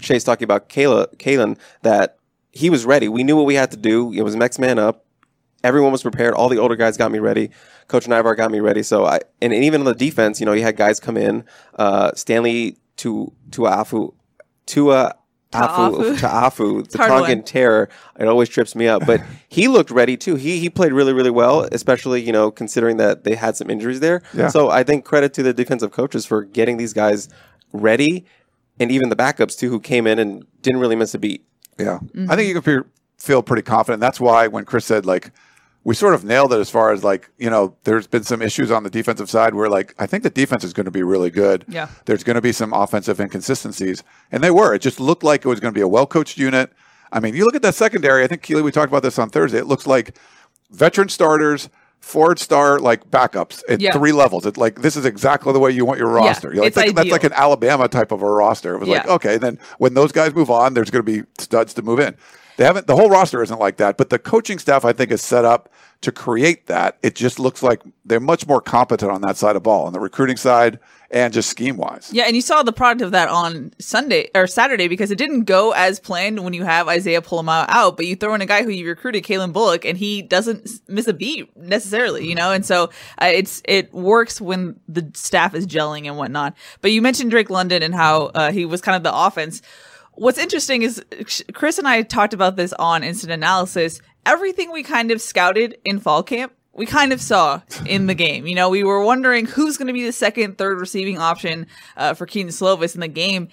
Chase 0.00 0.24
talking 0.24 0.44
about 0.44 0.68
Kayla, 0.68 1.14
Calen, 1.16 1.58
that 1.82 2.18
he 2.50 2.68
was 2.68 2.84
ready. 2.84 3.08
We 3.08 3.22
knew 3.22 3.36
what 3.36 3.46
we 3.46 3.54
had 3.54 3.70
to 3.70 3.76
do. 3.76 4.12
It 4.12 4.22
was 4.22 4.34
next 4.34 4.58
man 4.58 4.78
up. 4.78 5.04
Everyone 5.62 5.92
was 5.92 6.02
prepared. 6.02 6.34
All 6.34 6.48
the 6.48 6.58
older 6.58 6.74
guys 6.74 6.96
got 6.96 7.12
me 7.12 7.18
ready. 7.18 7.50
Coach 7.86 8.06
Naivar 8.06 8.36
got 8.36 8.50
me 8.50 8.60
ready. 8.60 8.82
So 8.82 9.04
I 9.04 9.20
and, 9.40 9.52
and 9.52 9.62
even 9.64 9.82
on 9.82 9.84
the 9.84 9.94
defense, 9.94 10.40
you 10.40 10.46
know, 10.46 10.52
you 10.52 10.62
had 10.62 10.76
guys 10.76 10.98
come 10.98 11.16
in. 11.16 11.44
Uh, 11.74 12.12
Stanley 12.14 12.78
to 12.96 13.32
to 13.52 13.62
Afu, 13.62 14.14
Tua 14.66 15.14
Afu 15.52 16.16
Ta'afu. 16.16 16.18
to 16.18 16.26
Afu, 16.26 16.88
the 16.88 16.98
hard 16.98 17.10
Tongan 17.10 17.38
one. 17.38 17.42
terror. 17.44 17.88
It 18.18 18.28
always 18.28 18.48
trips 18.48 18.76
me 18.76 18.86
up, 18.86 19.04
but 19.04 19.20
he 19.48 19.66
looked 19.66 19.90
ready 19.90 20.16
too. 20.16 20.36
He 20.36 20.60
he 20.60 20.70
played 20.70 20.92
really 20.92 21.12
really 21.12 21.30
well, 21.30 21.68
especially 21.72 22.22
you 22.22 22.32
know 22.32 22.50
considering 22.50 22.98
that 22.98 23.24
they 23.24 23.34
had 23.34 23.56
some 23.56 23.68
injuries 23.68 24.00
there. 24.00 24.22
Yeah. 24.32 24.48
So 24.48 24.70
I 24.70 24.84
think 24.84 25.04
credit 25.04 25.34
to 25.34 25.42
the 25.42 25.52
defensive 25.52 25.90
coaches 25.90 26.24
for 26.24 26.44
getting 26.44 26.76
these 26.76 26.92
guys 26.92 27.28
ready, 27.72 28.24
and 28.78 28.92
even 28.92 29.08
the 29.08 29.16
backups 29.16 29.58
too, 29.58 29.70
who 29.70 29.80
came 29.80 30.06
in 30.06 30.20
and 30.20 30.46
didn't 30.62 30.80
really 30.80 30.96
miss 30.96 31.14
a 31.14 31.18
beat. 31.18 31.44
Yeah, 31.78 31.98
mm-hmm. 31.98 32.30
I 32.30 32.36
think 32.36 32.48
you 32.48 32.60
can 32.60 32.84
feel 33.18 33.42
pretty 33.42 33.62
confident. 33.62 34.00
That's 34.00 34.20
why 34.20 34.46
when 34.46 34.64
Chris 34.64 34.84
said 34.84 35.04
like 35.04 35.32
we 35.82 35.94
sort 35.94 36.14
of 36.14 36.24
nailed 36.24 36.52
it 36.52 36.60
as 36.60 36.68
far 36.70 36.92
as 36.92 37.02
like 37.02 37.30
you 37.38 37.48
know 37.48 37.74
there's 37.84 38.06
been 38.06 38.22
some 38.22 38.42
issues 38.42 38.70
on 38.70 38.82
the 38.82 38.90
defensive 38.90 39.30
side 39.30 39.54
where 39.54 39.68
like 39.68 39.94
I 39.98 40.06
think 40.06 40.22
the 40.22 40.30
defense 40.30 40.62
is 40.64 40.72
going 40.72 40.84
to 40.84 40.90
be 40.90 41.02
really 41.02 41.30
good. 41.30 41.64
Yeah. 41.68 41.88
there's 42.04 42.22
going 42.24 42.34
to 42.36 42.42
be 42.42 42.52
some 42.52 42.72
offensive 42.72 43.18
inconsistencies, 43.20 44.02
and 44.30 44.42
they 44.44 44.50
were. 44.50 44.74
It 44.74 44.82
just 44.82 45.00
looked 45.00 45.22
like 45.24 45.44
it 45.44 45.48
was 45.48 45.60
going 45.60 45.72
to 45.72 45.78
be 45.78 45.82
a 45.82 45.88
well 45.88 46.06
coached 46.06 46.36
unit. 46.38 46.72
I 47.12 47.18
mean, 47.20 47.34
you 47.34 47.44
look 47.44 47.54
at 47.56 47.62
that 47.62 47.74
secondary. 47.74 48.22
I 48.22 48.26
think 48.26 48.42
Keely, 48.42 48.62
we 48.62 48.70
talked 48.70 48.92
about 48.92 49.02
this 49.02 49.18
on 49.18 49.30
Thursday. 49.30 49.58
It 49.58 49.66
looks 49.66 49.86
like 49.86 50.16
veteran 50.70 51.08
starters, 51.08 51.68
Ford 51.98 52.38
star 52.38 52.78
like 52.78 53.10
backups 53.10 53.62
at 53.68 53.80
Yeah. 53.80 53.92
three 53.92 54.12
levels. 54.12 54.46
It's 54.46 54.56
like 54.58 54.82
this 54.82 54.96
is 54.96 55.04
exactly 55.04 55.52
the 55.52 55.58
way 55.58 55.70
you 55.70 55.84
want 55.84 55.98
your 55.98 56.08
roster. 56.08 56.48
You're 56.52 56.62
like, 56.62 56.68
it's 56.68 56.76
think- 56.76 56.94
that's 56.96 57.10
like 57.10 57.24
an 57.24 57.32
Alabama 57.32 57.88
type 57.88 58.12
of 58.12 58.22
a 58.22 58.30
roster. 58.30 58.74
It 58.74 58.78
was 58.80 58.88
like 58.88 59.08
okay, 59.08 59.38
then 59.38 59.58
when 59.78 59.94
those 59.94 60.12
guys 60.12 60.34
move 60.34 60.50
on, 60.50 60.74
there's 60.74 60.90
going 60.90 61.04
to 61.04 61.10
be 61.22 61.26
studs 61.38 61.74
to 61.74 61.82
move 61.82 62.00
in. 62.00 62.16
They 62.60 62.66
haven't. 62.66 62.86
The 62.86 62.94
whole 62.94 63.08
roster 63.08 63.42
isn't 63.42 63.58
like 63.58 63.78
that, 63.78 63.96
but 63.96 64.10
the 64.10 64.18
coaching 64.18 64.58
staff 64.58 64.84
I 64.84 64.92
think 64.92 65.10
is 65.10 65.22
set 65.22 65.46
up 65.46 65.72
to 66.02 66.12
create 66.12 66.66
that. 66.66 66.98
It 67.02 67.14
just 67.14 67.38
looks 67.38 67.62
like 67.62 67.80
they're 68.04 68.20
much 68.20 68.46
more 68.46 68.60
competent 68.60 69.10
on 69.10 69.22
that 69.22 69.38
side 69.38 69.56
of 69.56 69.62
ball, 69.62 69.86
on 69.86 69.94
the 69.94 69.98
recruiting 69.98 70.36
side 70.36 70.78
and 71.10 71.32
just 71.32 71.48
scheme 71.48 71.78
wise. 71.78 72.10
Yeah, 72.12 72.24
and 72.24 72.36
you 72.36 72.42
saw 72.42 72.62
the 72.62 72.74
product 72.74 73.00
of 73.00 73.12
that 73.12 73.30
on 73.30 73.72
Sunday 73.78 74.28
or 74.34 74.46
Saturday 74.46 74.88
because 74.88 75.10
it 75.10 75.16
didn't 75.16 75.44
go 75.44 75.72
as 75.72 75.98
planned 75.98 76.44
when 76.44 76.52
you 76.52 76.64
have 76.64 76.86
Isaiah 76.86 77.22
Pola-Mao 77.22 77.64
out, 77.66 77.96
but 77.96 78.04
you 78.04 78.14
throw 78.14 78.34
in 78.34 78.42
a 78.42 78.46
guy 78.46 78.62
who 78.62 78.68
you 78.68 78.86
recruited, 78.86 79.24
Calen 79.24 79.54
Bullock, 79.54 79.86
and 79.86 79.96
he 79.96 80.20
doesn't 80.20 80.68
miss 80.86 81.06
a 81.06 81.14
beat 81.14 81.56
necessarily, 81.56 82.28
you 82.28 82.34
know. 82.34 82.52
And 82.52 82.66
so 82.66 82.90
uh, 83.22 83.30
it's 83.32 83.62
it 83.64 83.90
works 83.94 84.38
when 84.38 84.78
the 84.86 85.10
staff 85.14 85.54
is 85.54 85.66
gelling 85.66 86.06
and 86.06 86.18
whatnot. 86.18 86.54
But 86.82 86.92
you 86.92 87.00
mentioned 87.00 87.30
Drake 87.30 87.48
London 87.48 87.82
and 87.82 87.94
how 87.94 88.26
uh, 88.26 88.52
he 88.52 88.66
was 88.66 88.82
kind 88.82 88.96
of 88.96 89.02
the 89.02 89.16
offense. 89.16 89.62
What's 90.12 90.38
interesting 90.38 90.82
is 90.82 91.02
Chris 91.52 91.78
and 91.78 91.88
I 91.88 92.02
talked 92.02 92.34
about 92.34 92.56
this 92.56 92.72
on 92.74 93.02
Instant 93.02 93.32
Analysis. 93.32 94.00
Everything 94.26 94.70
we 94.70 94.82
kind 94.82 95.10
of 95.10 95.20
scouted 95.20 95.78
in 95.84 95.98
fall 95.98 96.22
camp 96.22 96.52
we 96.72 96.86
kind 96.86 97.12
of 97.12 97.20
saw 97.20 97.60
in 97.86 98.06
the 98.06 98.14
game. 98.14 98.46
You 98.46 98.54
know, 98.54 98.68
we 98.70 98.84
were 98.84 99.04
wondering 99.04 99.46
who's 99.46 99.76
going 99.76 99.88
to 99.88 99.92
be 99.92 100.04
the 100.04 100.12
second, 100.12 100.56
third 100.56 100.80
receiving 100.80 101.18
option 101.18 101.66
uh, 101.96 102.14
for 102.14 102.26
Kedon 102.26 102.50
Slovis 102.50 102.94
in 102.94 103.00
the 103.00 103.08
game. 103.08 103.48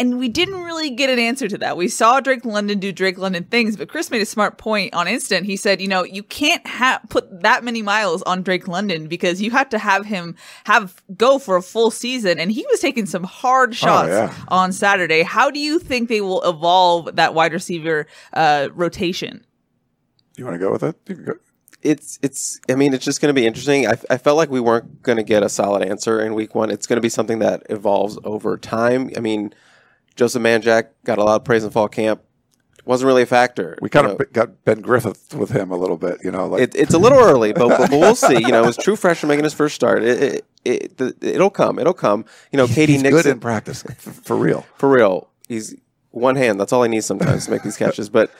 And 0.00 0.18
we 0.18 0.30
didn't 0.30 0.62
really 0.62 0.88
get 0.88 1.10
an 1.10 1.18
answer 1.18 1.46
to 1.46 1.58
that. 1.58 1.76
We 1.76 1.86
saw 1.86 2.20
Drake 2.20 2.46
London 2.46 2.78
do 2.78 2.90
Drake 2.90 3.18
London 3.18 3.44
things, 3.44 3.76
but 3.76 3.90
Chris 3.90 4.10
made 4.10 4.22
a 4.22 4.26
smart 4.26 4.56
point 4.56 4.94
on 4.94 5.06
instant. 5.06 5.44
He 5.44 5.58
said, 5.58 5.78
you 5.78 5.88
know, 5.88 6.04
you 6.04 6.22
can't 6.22 6.66
have 6.66 7.02
put 7.10 7.42
that 7.42 7.64
many 7.64 7.82
miles 7.82 8.22
on 8.22 8.40
Drake 8.42 8.66
London 8.66 9.08
because 9.08 9.42
you 9.42 9.50
have 9.50 9.68
to 9.68 9.78
have 9.78 10.06
him 10.06 10.36
have 10.64 11.02
go 11.18 11.38
for 11.38 11.54
a 11.54 11.60
full 11.60 11.90
season. 11.90 12.38
And 12.38 12.50
he 12.50 12.64
was 12.70 12.80
taking 12.80 13.04
some 13.04 13.24
hard 13.24 13.74
shots 13.74 14.08
yeah. 14.08 14.34
on 14.48 14.72
Saturday. 14.72 15.20
How 15.20 15.50
do 15.50 15.58
you 15.60 15.78
think 15.78 16.08
they 16.08 16.22
will 16.22 16.42
evolve 16.48 17.16
that 17.16 17.34
wide 17.34 17.52
receiver 17.52 18.06
uh, 18.32 18.70
rotation? 18.72 19.44
You 20.38 20.46
want 20.46 20.54
to 20.54 20.58
go 20.58 20.72
with 20.72 20.82
it? 20.82 20.96
You 21.08 21.14
can 21.14 21.24
go. 21.26 21.32
it's 21.82 22.18
it's 22.22 22.58
i 22.70 22.74
mean 22.74 22.94
it's 22.94 23.04
just 23.04 23.20
going 23.20 23.34
to 23.34 23.38
be 23.38 23.46
interesting 23.46 23.86
I, 23.86 23.98
I 24.08 24.16
felt 24.16 24.38
like 24.38 24.50
we 24.50 24.60
weren't 24.60 25.02
going 25.02 25.16
to 25.16 25.22
get 25.22 25.42
a 25.42 25.48
solid 25.48 25.82
answer 25.82 26.20
in 26.20 26.34
week 26.34 26.54
one 26.54 26.70
it's 26.70 26.86
going 26.86 26.98
to 26.98 27.02
be 27.02 27.08
something 27.08 27.38
that 27.38 27.62
evolves 27.70 28.18
over 28.24 28.58
time 28.58 29.10
i 29.16 29.20
mean 29.20 29.54
joseph 30.16 30.42
manjack 30.42 30.88
got 31.04 31.18
a 31.18 31.24
lot 31.24 31.36
of 31.36 31.44
praise 31.44 31.64
in 31.64 31.70
fall 31.70 31.88
camp 31.88 32.22
wasn't 32.86 33.06
really 33.06 33.22
a 33.22 33.26
factor 33.26 33.76
We 33.82 33.88
kind 33.90 34.06
you 34.06 34.12
of 34.14 34.18
know. 34.18 34.26
got 34.32 34.64
Ben 34.64 34.80
Griffith 34.80 35.34
with 35.34 35.50
him 35.50 35.70
a 35.70 35.76
little 35.76 35.98
bit, 35.98 36.18
you 36.24 36.30
know, 36.30 36.46
like 36.46 36.62
it, 36.62 36.74
it's 36.74 36.94
a 36.94 36.98
little 36.98 37.18
early, 37.18 37.52
but, 37.52 37.68
but, 37.68 37.90
but 37.90 37.90
we'll 37.90 38.14
see. 38.16 38.38
You 38.40 38.48
know, 38.48 38.64
it 38.64 38.66
was 38.66 38.76
true 38.78 38.96
freshman 38.96 39.28
making 39.28 39.44
his 39.44 39.52
first 39.52 39.74
start. 39.74 40.02
It, 40.02 40.22
it, 40.22 40.46
it, 40.64 40.96
the- 40.96 41.14
it'll 41.20 41.50
come. 41.50 41.78
It'll 41.78 41.92
come. 41.92 42.24
You 42.50 42.56
know, 42.56 42.66
K.D. 42.66 42.94
he's 42.94 43.02
Nixon 43.02 43.22
good 43.22 43.30
in 43.30 43.38
practice 43.38 43.82
for 43.82 44.34
real. 44.34 44.64
for 44.76 44.88
real. 44.90 45.28
He's 45.46 45.76
one 46.10 46.36
hand. 46.36 46.58
That's 46.58 46.72
all 46.72 46.82
he 46.82 46.88
needs 46.88 47.04
sometimes 47.06 47.44
to 47.44 47.50
make 47.50 47.62
these 47.62 47.76
catches. 47.76 48.08
But 48.08 48.32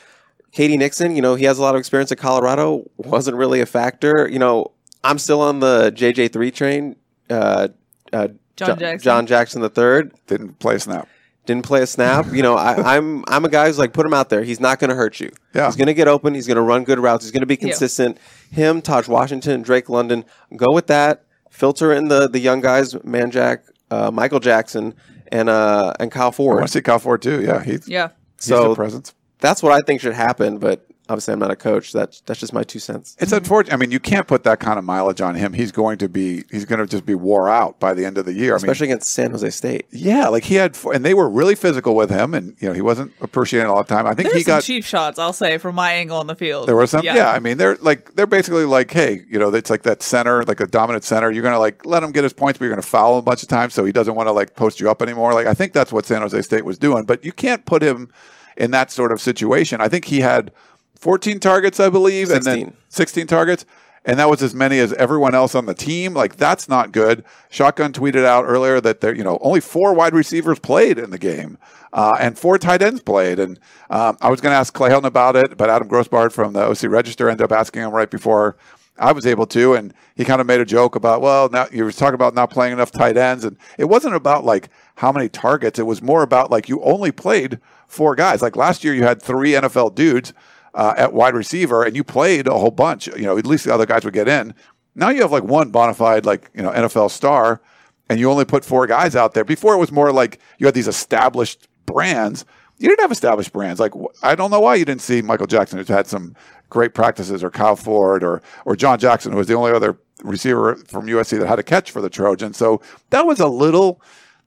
K.D. 0.52 0.78
Nixon, 0.78 1.14
you 1.14 1.22
know, 1.22 1.34
he 1.34 1.44
has 1.44 1.58
a 1.58 1.62
lot 1.62 1.74
of 1.74 1.78
experience 1.78 2.10
at 2.10 2.18
Colorado. 2.18 2.90
Wasn't 2.96 3.36
really 3.36 3.60
a 3.60 3.66
factor. 3.66 4.26
You 4.26 4.38
know, 4.38 4.72
I'm 5.04 5.18
still 5.18 5.42
on 5.42 5.60
the 5.60 5.92
JJ 5.94 6.32
three 6.32 6.50
train. 6.50 6.96
Uh, 7.28 7.68
uh, 8.12 8.28
John 8.56 8.68
Jo- 8.70 8.76
Jackson. 8.76 9.04
John 9.04 9.26
Jackson 9.26 9.62
the 9.62 9.68
third 9.68 10.12
Didn't 10.26 10.58
play 10.58 10.76
a 10.76 10.80
snap. 10.80 11.08
Didn't 11.50 11.64
play 11.66 11.82
a 11.82 11.86
snap. 11.86 12.26
You 12.32 12.42
know, 12.44 12.54
I, 12.54 12.94
I'm 12.96 13.24
I'm 13.26 13.44
a 13.44 13.48
guy 13.48 13.66
who's 13.66 13.76
like 13.76 13.92
put 13.92 14.06
him 14.06 14.14
out 14.14 14.28
there. 14.28 14.44
He's 14.44 14.60
not 14.60 14.78
going 14.78 14.90
to 14.90 14.94
hurt 14.94 15.18
you. 15.18 15.30
Yeah. 15.52 15.66
He's 15.66 15.74
going 15.74 15.88
to 15.88 15.94
get 15.94 16.06
open. 16.06 16.32
He's 16.32 16.46
going 16.46 16.58
to 16.58 16.62
run 16.62 16.84
good 16.84 17.00
routes. 17.00 17.24
He's 17.24 17.32
going 17.32 17.40
to 17.40 17.46
be 17.46 17.56
consistent. 17.56 18.18
Him, 18.52 18.80
Tahj 18.80 19.08
Washington, 19.08 19.62
Drake 19.62 19.88
London. 19.88 20.24
Go 20.56 20.68
with 20.72 20.86
that. 20.86 21.24
Filter 21.50 21.92
in 21.92 22.06
the 22.06 22.28
the 22.28 22.38
young 22.38 22.60
guys, 22.60 22.94
Manjack, 22.94 23.62
uh, 23.90 24.12
Michael 24.12 24.38
Jackson, 24.38 24.94
and 25.32 25.48
uh 25.48 25.92
and 25.98 26.12
Kyle 26.12 26.28
I 26.28 26.30
Ford. 26.30 26.56
want 26.58 26.68
to 26.68 26.72
see 26.72 26.82
Kyle 26.82 27.00
Ford 27.00 27.20
too. 27.20 27.42
Yeah, 27.42 27.64
he's, 27.64 27.88
Yeah. 27.88 28.10
he's 28.36 28.44
So- 28.44 28.68
the 28.68 28.74
presence. 28.76 29.12
That's 29.40 29.60
what 29.60 29.72
I 29.72 29.80
think 29.80 30.00
should 30.02 30.14
happen. 30.14 30.58
But 30.58 30.86
obviously, 31.10 31.32
I'm 31.34 31.40
not 31.40 31.50
a 31.50 31.56
coach. 31.56 31.92
That's 31.92 32.20
that's 32.22 32.40
just 32.40 32.52
my 32.52 32.62
two 32.62 32.78
cents. 32.78 33.16
It's 33.18 33.32
unfortunate. 33.32 33.74
I 33.74 33.76
mean, 33.76 33.90
you 33.90 34.00
can't 34.00 34.26
put 34.26 34.44
that 34.44 34.60
kind 34.60 34.78
of 34.78 34.84
mileage 34.84 35.20
on 35.20 35.34
him. 35.34 35.52
He's 35.52 35.72
going 35.72 35.98
to 35.98 36.08
be. 36.08 36.44
He's 36.50 36.64
going 36.64 36.78
to 36.78 36.86
just 36.86 37.04
be 37.04 37.14
wore 37.14 37.48
out 37.48 37.78
by 37.80 37.92
the 37.94 38.04
end 38.06 38.16
of 38.16 38.24
the 38.24 38.32
year. 38.32 38.52
I 38.54 38.56
mean, 38.56 38.64
Especially 38.70 38.86
against 38.86 39.10
San 39.10 39.32
Jose 39.32 39.50
State. 39.50 39.86
yeah, 39.90 40.28
like 40.28 40.44
he 40.44 40.54
had, 40.54 40.78
and 40.94 41.04
they 41.04 41.12
were 41.14 41.28
really 41.28 41.54
physical 41.54 41.94
with 41.94 42.08
him, 42.10 42.32
and 42.34 42.56
you 42.60 42.68
know 42.68 42.74
he 42.74 42.80
wasn't 42.80 43.12
appreciated 43.20 43.66
all 43.68 43.82
the 43.82 43.88
time. 43.94 44.06
I 44.06 44.14
think 44.14 44.28
There 44.30 44.38
he 44.38 44.44
some 44.44 44.52
got. 44.58 44.62
cheap 44.62 44.84
shots, 44.84 45.18
I'll 45.18 45.32
say, 45.32 45.58
from 45.58 45.74
my 45.74 45.92
angle 45.92 46.16
on 46.18 46.26
the 46.28 46.36
field. 46.36 46.68
There 46.68 46.76
was 46.76 46.90
some, 46.90 47.04
yeah. 47.04 47.30
I 47.30 47.40
mean, 47.40 47.58
they're 47.58 47.76
like 47.80 48.14
they're 48.14 48.26
basically 48.26 48.64
like, 48.64 48.90
hey, 48.90 49.22
you 49.28 49.38
know, 49.38 49.52
it's 49.52 49.70
like 49.70 49.82
that 49.82 50.02
center, 50.02 50.44
like 50.44 50.60
a 50.60 50.66
dominant 50.66 51.04
center. 51.04 51.30
You're 51.30 51.42
gonna 51.42 51.58
like 51.58 51.84
let 51.84 52.02
him 52.02 52.12
get 52.12 52.22
his 52.22 52.32
points, 52.32 52.58
but 52.58 52.64
you're 52.66 52.72
gonna 52.72 52.82
foul 52.82 53.14
him 53.14 53.18
a 53.18 53.22
bunch 53.22 53.42
of 53.42 53.48
times, 53.48 53.74
so 53.74 53.84
he 53.84 53.92
doesn't 53.92 54.14
want 54.14 54.28
to 54.28 54.32
like 54.32 54.54
post 54.54 54.80
you 54.80 54.90
up 54.90 55.02
anymore. 55.02 55.34
Like 55.34 55.46
I 55.46 55.54
think 55.54 55.72
that's 55.72 55.92
what 55.92 56.06
San 56.06 56.22
Jose 56.22 56.40
State 56.42 56.64
was 56.64 56.78
doing, 56.78 57.04
but 57.04 57.24
you 57.24 57.32
can't 57.32 57.64
put 57.64 57.82
him 57.82 58.10
in 58.56 58.70
that 58.72 58.90
sort 58.90 59.10
of 59.12 59.20
situation. 59.20 59.80
I 59.80 59.88
think 59.88 60.04
he 60.04 60.20
had 60.20 60.52
14 61.00 61.40
targets, 61.40 61.80
I 61.80 61.88
believe, 61.88 62.30
and 62.30 62.44
then 62.44 62.76
16 62.90 63.26
targets. 63.26 63.64
And 64.04 64.18
that 64.18 64.30
was 64.30 64.42
as 64.42 64.54
many 64.54 64.78
as 64.78 64.94
everyone 64.94 65.34
else 65.34 65.54
on 65.54 65.66
the 65.66 65.74
team. 65.74 66.14
Like 66.14 66.36
that's 66.36 66.68
not 66.68 66.90
good. 66.92 67.22
Shotgun 67.50 67.92
tweeted 67.92 68.24
out 68.24 68.44
earlier 68.46 68.80
that 68.80 69.00
there, 69.00 69.14
you 69.14 69.24
know, 69.24 69.38
only 69.42 69.60
four 69.60 69.92
wide 69.92 70.14
receivers 70.14 70.58
played 70.58 70.98
in 70.98 71.10
the 71.10 71.18
game, 71.18 71.58
uh, 71.92 72.16
and 72.18 72.38
four 72.38 72.56
tight 72.56 72.80
ends 72.80 73.02
played. 73.02 73.38
And 73.38 73.58
um, 73.90 74.16
I 74.22 74.30
was 74.30 74.40
going 74.40 74.52
to 74.52 74.56
ask 74.56 74.72
Clay 74.72 74.90
Helton 74.90 75.04
about 75.04 75.36
it, 75.36 75.56
but 75.58 75.68
Adam 75.68 75.88
Grossbard 75.88 76.32
from 76.32 76.54
the 76.54 76.62
OC 76.62 76.84
Register 76.84 77.28
ended 77.28 77.44
up 77.44 77.52
asking 77.52 77.82
him 77.82 77.90
right 77.90 78.10
before 78.10 78.56
I 78.98 79.12
was 79.12 79.26
able 79.26 79.46
to, 79.46 79.74
and 79.74 79.94
he 80.14 80.24
kind 80.24 80.40
of 80.40 80.46
made 80.46 80.60
a 80.60 80.64
joke 80.66 80.94
about, 80.94 81.22
well, 81.22 81.48
now 81.48 81.66
you 81.72 81.84
were 81.84 81.92
talking 81.92 82.14
about 82.14 82.34
not 82.34 82.50
playing 82.50 82.74
enough 82.74 82.90
tight 82.90 83.16
ends, 83.16 83.44
and 83.44 83.56
it 83.78 83.86
wasn't 83.86 84.14
about 84.14 84.44
like 84.44 84.68
how 84.96 85.10
many 85.10 85.28
targets. 85.28 85.78
It 85.78 85.86
was 85.86 86.02
more 86.02 86.22
about 86.22 86.50
like 86.50 86.68
you 86.68 86.82
only 86.82 87.10
played 87.10 87.58
four 87.86 88.14
guys. 88.14 88.42
Like 88.42 88.56
last 88.56 88.84
year, 88.84 88.94
you 88.94 89.04
had 89.04 89.22
three 89.22 89.52
NFL 89.52 89.94
dudes 89.94 90.32
uh, 90.74 90.94
at 90.96 91.12
wide 91.12 91.34
receiver, 91.34 91.82
and 91.82 91.96
you 91.96 92.04
played 92.04 92.46
a 92.46 92.58
whole 92.58 92.70
bunch. 92.70 93.06
You 93.08 93.22
know, 93.22 93.38
at 93.38 93.46
least 93.46 93.64
the 93.64 93.74
other 93.74 93.86
guys 93.86 94.04
would 94.04 94.14
get 94.14 94.28
in. 94.28 94.54
Now 94.94 95.10
you 95.10 95.22
have 95.22 95.32
like 95.32 95.44
one 95.44 95.70
bona 95.70 95.94
fide 95.94 96.26
like 96.26 96.50
you 96.54 96.62
know 96.62 96.70
NFL 96.70 97.10
star, 97.10 97.60
and 98.08 98.18
you 98.18 98.30
only 98.30 98.44
put 98.44 98.64
four 98.64 98.86
guys 98.86 99.16
out 99.16 99.34
there. 99.34 99.44
Before 99.44 99.74
it 99.74 99.78
was 99.78 99.92
more 99.92 100.12
like 100.12 100.38
you 100.58 100.66
had 100.66 100.74
these 100.74 100.88
established 100.88 101.68
brands. 101.86 102.44
You 102.78 102.88
didn't 102.88 103.02
have 103.02 103.12
established 103.12 103.52
brands. 103.52 103.78
Like 103.78 103.92
I 104.22 104.34
don't 104.34 104.50
know 104.50 104.60
why 104.60 104.76
you 104.76 104.84
didn't 104.84 105.02
see 105.02 105.20
Michael 105.20 105.46
Jackson, 105.46 105.78
who's 105.78 105.88
had 105.88 106.06
some 106.06 106.34
great 106.70 106.94
practices, 106.94 107.44
or 107.44 107.50
Kyle 107.50 107.76
Ford, 107.76 108.24
or 108.24 108.42
or 108.64 108.74
John 108.74 108.98
Jackson, 108.98 109.32
who 109.32 109.38
was 109.38 109.48
the 109.48 109.54
only 109.54 109.72
other 109.72 109.98
receiver 110.22 110.76
from 110.88 111.06
USC 111.06 111.38
that 111.38 111.46
had 111.46 111.58
a 111.58 111.62
catch 111.62 111.90
for 111.90 112.00
the 112.00 112.10
Trojans. 112.10 112.56
So 112.56 112.80
that 113.10 113.26
was 113.26 113.40
a 113.40 113.48
little 113.48 114.00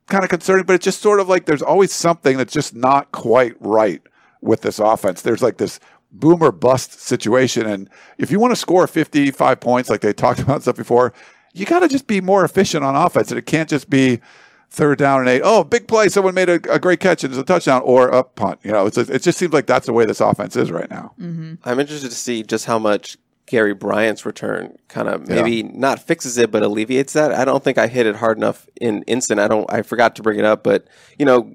kind 0.07 0.23
of 0.23 0.29
concerning, 0.29 0.65
but 0.65 0.73
it's 0.73 0.85
just 0.85 1.01
sort 1.01 1.19
of 1.19 1.29
like 1.29 1.45
there's 1.45 1.61
always 1.61 1.93
something 1.93 2.37
that's 2.37 2.53
just 2.53 2.75
not 2.75 3.11
quite 3.11 3.55
right 3.59 4.01
with 4.41 4.61
this 4.61 4.79
offense. 4.79 5.21
There's 5.21 5.41
like 5.41 5.57
this 5.57 5.79
boom 6.13 6.41
or 6.41 6.51
bust 6.51 6.99
situation. 7.01 7.65
And 7.65 7.89
if 8.17 8.31
you 8.31 8.39
want 8.39 8.51
to 8.51 8.55
score 8.55 8.87
55 8.87 9.59
points, 9.59 9.89
like 9.89 10.01
they 10.01 10.13
talked 10.13 10.39
about 10.41 10.61
stuff 10.61 10.75
before, 10.75 11.13
you 11.53 11.65
got 11.65 11.79
to 11.79 11.87
just 11.87 12.07
be 12.07 12.21
more 12.21 12.45
efficient 12.45 12.83
on 12.83 12.95
offense. 12.95 13.31
And 13.31 13.37
it 13.37 13.45
can't 13.45 13.69
just 13.69 13.89
be 13.89 14.21
third 14.69 14.97
down 14.97 15.19
and 15.19 15.29
eight. 15.29 15.41
Oh, 15.43 15.63
big 15.63 15.87
play. 15.87 16.09
Someone 16.09 16.33
made 16.33 16.49
a, 16.49 16.55
a 16.71 16.79
great 16.79 16.99
catch 16.99 17.23
and 17.23 17.31
it's 17.31 17.39
a 17.39 17.45
touchdown 17.45 17.81
or 17.83 18.07
a 18.09 18.23
punt. 18.23 18.59
You 18.63 18.71
know, 18.71 18.87
it's 18.87 18.97
it 18.97 19.21
just 19.21 19.37
seems 19.37 19.53
like 19.53 19.67
that's 19.67 19.85
the 19.85 19.93
way 19.93 20.05
this 20.05 20.21
offense 20.21 20.55
is 20.55 20.71
right 20.71 20.89
now. 20.89 21.13
Mm-hmm. 21.19 21.55
I'm 21.63 21.79
interested 21.79 22.09
to 22.09 22.15
see 22.15 22.43
just 22.43 22.65
how 22.65 22.79
much 22.79 23.17
Gary 23.45 23.73
Bryant's 23.73 24.25
return 24.25 24.77
kind 24.87 25.07
of 25.07 25.27
maybe 25.27 25.63
not 25.63 25.99
fixes 25.99 26.37
it, 26.37 26.49
but 26.49 26.63
alleviates 26.63 27.13
that. 27.13 27.33
I 27.33 27.45
don't 27.45 27.63
think 27.63 27.77
I 27.77 27.87
hit 27.87 28.07
it 28.07 28.15
hard 28.15 28.37
enough 28.37 28.67
in 28.79 29.03
instant. 29.03 29.39
I 29.39 29.47
don't. 29.47 29.71
I 29.71 29.83
forgot 29.83 30.15
to 30.15 30.23
bring 30.23 30.39
it 30.39 30.45
up, 30.45 30.63
but 30.63 30.87
you 31.19 31.25
know, 31.25 31.53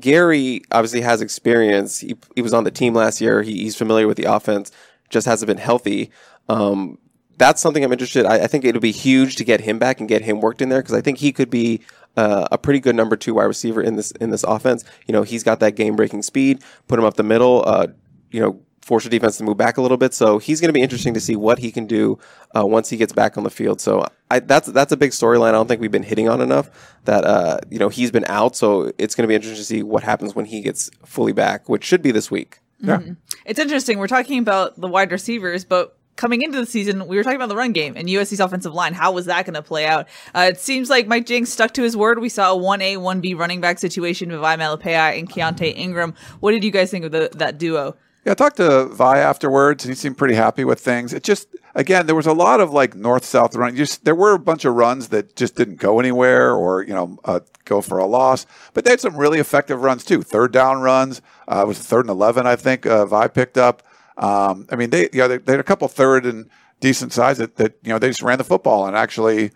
Gary 0.00 0.62
obviously 0.70 1.00
has 1.02 1.20
experience. 1.20 1.98
He 1.98 2.16
he 2.34 2.42
was 2.42 2.54
on 2.54 2.64
the 2.64 2.70
team 2.70 2.94
last 2.94 3.20
year. 3.20 3.42
He, 3.42 3.62
he's 3.62 3.76
familiar 3.76 4.06
with 4.06 4.16
the 4.16 4.24
offense. 4.24 4.70
Just 5.08 5.26
hasn't 5.26 5.46
been 5.46 5.58
healthy. 5.58 6.10
Um, 6.48 6.98
that's 7.36 7.60
something 7.60 7.82
I'm 7.82 7.92
interested. 7.92 8.26
I, 8.26 8.44
I 8.44 8.46
think 8.46 8.64
it'll 8.64 8.80
be 8.80 8.92
huge 8.92 9.36
to 9.36 9.44
get 9.44 9.62
him 9.62 9.78
back 9.78 9.98
and 9.98 10.08
get 10.08 10.22
him 10.22 10.40
worked 10.40 10.60
in 10.60 10.68
there 10.68 10.80
because 10.82 10.94
I 10.94 11.00
think 11.00 11.18
he 11.18 11.32
could 11.32 11.48
be 11.48 11.80
uh, 12.16 12.46
a 12.52 12.58
pretty 12.58 12.80
good 12.80 12.94
number 12.94 13.16
two 13.16 13.34
wide 13.34 13.44
receiver 13.44 13.82
in 13.82 13.96
this 13.96 14.10
in 14.12 14.30
this 14.30 14.42
offense. 14.44 14.84
You 15.06 15.12
know, 15.12 15.22
he's 15.22 15.42
got 15.42 15.60
that 15.60 15.76
game 15.76 15.96
breaking 15.96 16.22
speed. 16.22 16.62
Put 16.86 16.98
him 16.98 17.04
up 17.04 17.14
the 17.14 17.22
middle. 17.22 17.64
Uh, 17.66 17.88
you 18.30 18.40
know, 18.40 18.60
force 18.90 19.04
the 19.04 19.10
defense 19.10 19.36
to 19.38 19.44
move 19.44 19.56
back 19.56 19.76
a 19.76 19.80
little 19.80 19.96
bit. 19.96 20.12
So 20.12 20.38
he's 20.38 20.60
going 20.60 20.68
to 20.68 20.72
be 20.72 20.82
interesting 20.82 21.14
to 21.14 21.20
see 21.20 21.36
what 21.36 21.60
he 21.60 21.70
can 21.70 21.86
do 21.86 22.18
uh, 22.56 22.66
once 22.66 22.88
he 22.90 22.96
gets 22.96 23.12
back 23.12 23.38
on 23.38 23.44
the 23.44 23.50
field. 23.50 23.80
So 23.80 24.04
I, 24.32 24.40
that's 24.40 24.66
that's 24.66 24.90
a 24.90 24.96
big 24.96 25.12
storyline. 25.12 25.50
I 25.50 25.52
don't 25.52 25.68
think 25.68 25.80
we've 25.80 25.92
been 25.92 26.02
hitting 26.02 26.28
on 26.28 26.40
enough. 26.40 26.98
That 27.04 27.24
uh, 27.24 27.58
you 27.70 27.78
know 27.78 27.88
he's 27.88 28.10
been 28.10 28.24
out, 28.26 28.56
so 28.56 28.90
it's 28.98 29.14
going 29.14 29.22
to 29.22 29.28
be 29.28 29.36
interesting 29.36 29.60
to 29.60 29.64
see 29.64 29.84
what 29.84 30.02
happens 30.02 30.34
when 30.34 30.44
he 30.44 30.60
gets 30.60 30.90
fully 31.04 31.32
back, 31.32 31.68
which 31.68 31.84
should 31.84 32.02
be 32.02 32.10
this 32.10 32.32
week. 32.32 32.58
Yeah. 32.80 33.00
It's 33.46 33.60
interesting. 33.60 33.98
We're 33.98 34.08
talking 34.08 34.40
about 34.40 34.80
the 34.80 34.88
wide 34.88 35.12
receivers, 35.12 35.64
but 35.64 35.96
coming 36.16 36.42
into 36.42 36.58
the 36.58 36.66
season, 36.66 37.06
we 37.06 37.16
were 37.16 37.22
talking 37.22 37.36
about 37.36 37.48
the 37.48 37.56
run 37.56 37.72
game 37.72 37.94
and 37.96 38.08
USC's 38.08 38.40
offensive 38.40 38.74
line. 38.74 38.94
How 38.94 39.12
was 39.12 39.26
that 39.26 39.46
going 39.46 39.54
to 39.54 39.62
play 39.62 39.86
out? 39.86 40.08
Uh, 40.34 40.48
it 40.50 40.58
seems 40.58 40.90
like 40.90 41.06
Mike 41.06 41.26
Jinks 41.26 41.50
stuck 41.50 41.74
to 41.74 41.82
his 41.82 41.96
word. 41.96 42.18
We 42.18 42.28
saw 42.28 42.56
a 42.56 42.58
1A, 42.58 42.96
1B 42.96 43.38
running 43.38 43.60
back 43.60 43.78
situation 43.78 44.30
with 44.32 44.40
Vavae 44.40 44.58
Malepeai 44.58 45.18
and 45.18 45.30
Keontae 45.30 45.76
Ingram. 45.76 46.14
What 46.40 46.50
did 46.50 46.64
you 46.64 46.72
guys 46.72 46.90
think 46.90 47.04
of 47.04 47.12
the, 47.12 47.30
that 47.36 47.58
duo? 47.58 47.96
Yeah, 48.24 48.32
I 48.32 48.34
talked 48.34 48.58
to 48.58 48.86
Vi 48.86 49.18
afterwards, 49.18 49.84
and 49.84 49.90
he 49.90 49.96
seemed 49.96 50.18
pretty 50.18 50.34
happy 50.34 50.62
with 50.64 50.78
things. 50.78 51.14
It 51.14 51.22
just, 51.22 51.48
again, 51.74 52.04
there 52.06 52.14
was 52.14 52.26
a 52.26 52.34
lot 52.34 52.60
of 52.60 52.70
like 52.70 52.94
north 52.94 53.24
south 53.24 53.54
running. 53.54 53.76
Just 53.76 54.04
there 54.04 54.14
were 54.14 54.34
a 54.34 54.38
bunch 54.38 54.66
of 54.66 54.74
runs 54.74 55.08
that 55.08 55.36
just 55.36 55.56
didn't 55.56 55.76
go 55.76 55.98
anywhere, 55.98 56.54
or 56.54 56.82
you 56.82 56.92
know, 56.92 57.18
uh, 57.24 57.40
go 57.64 57.80
for 57.80 57.96
a 57.96 58.04
loss. 58.04 58.44
But 58.74 58.84
they 58.84 58.90
had 58.90 59.00
some 59.00 59.16
really 59.16 59.38
effective 59.38 59.82
runs 59.82 60.04
too. 60.04 60.20
Third 60.20 60.52
down 60.52 60.82
runs. 60.82 61.22
Uh, 61.48 61.62
it 61.62 61.66
was 61.66 61.78
third 61.78 62.00
and 62.00 62.10
eleven, 62.10 62.46
I 62.46 62.56
think. 62.56 62.84
Uh, 62.84 63.06
Vi 63.06 63.28
picked 63.28 63.56
up. 63.56 63.82
Um, 64.18 64.66
I 64.70 64.76
mean, 64.76 64.90
they, 64.90 65.08
know, 65.14 65.28
they, 65.28 65.38
they, 65.38 65.52
had 65.54 65.60
a 65.60 65.64
couple 65.64 65.88
third 65.88 66.26
and 66.26 66.50
decent 66.80 67.14
size 67.14 67.38
that, 67.38 67.56
that 67.56 67.74
you 67.82 67.88
know 67.88 67.98
they 67.98 68.08
just 68.08 68.22
ran 68.22 68.36
the 68.36 68.44
football 68.44 68.86
and 68.86 68.94
actually 68.94 69.50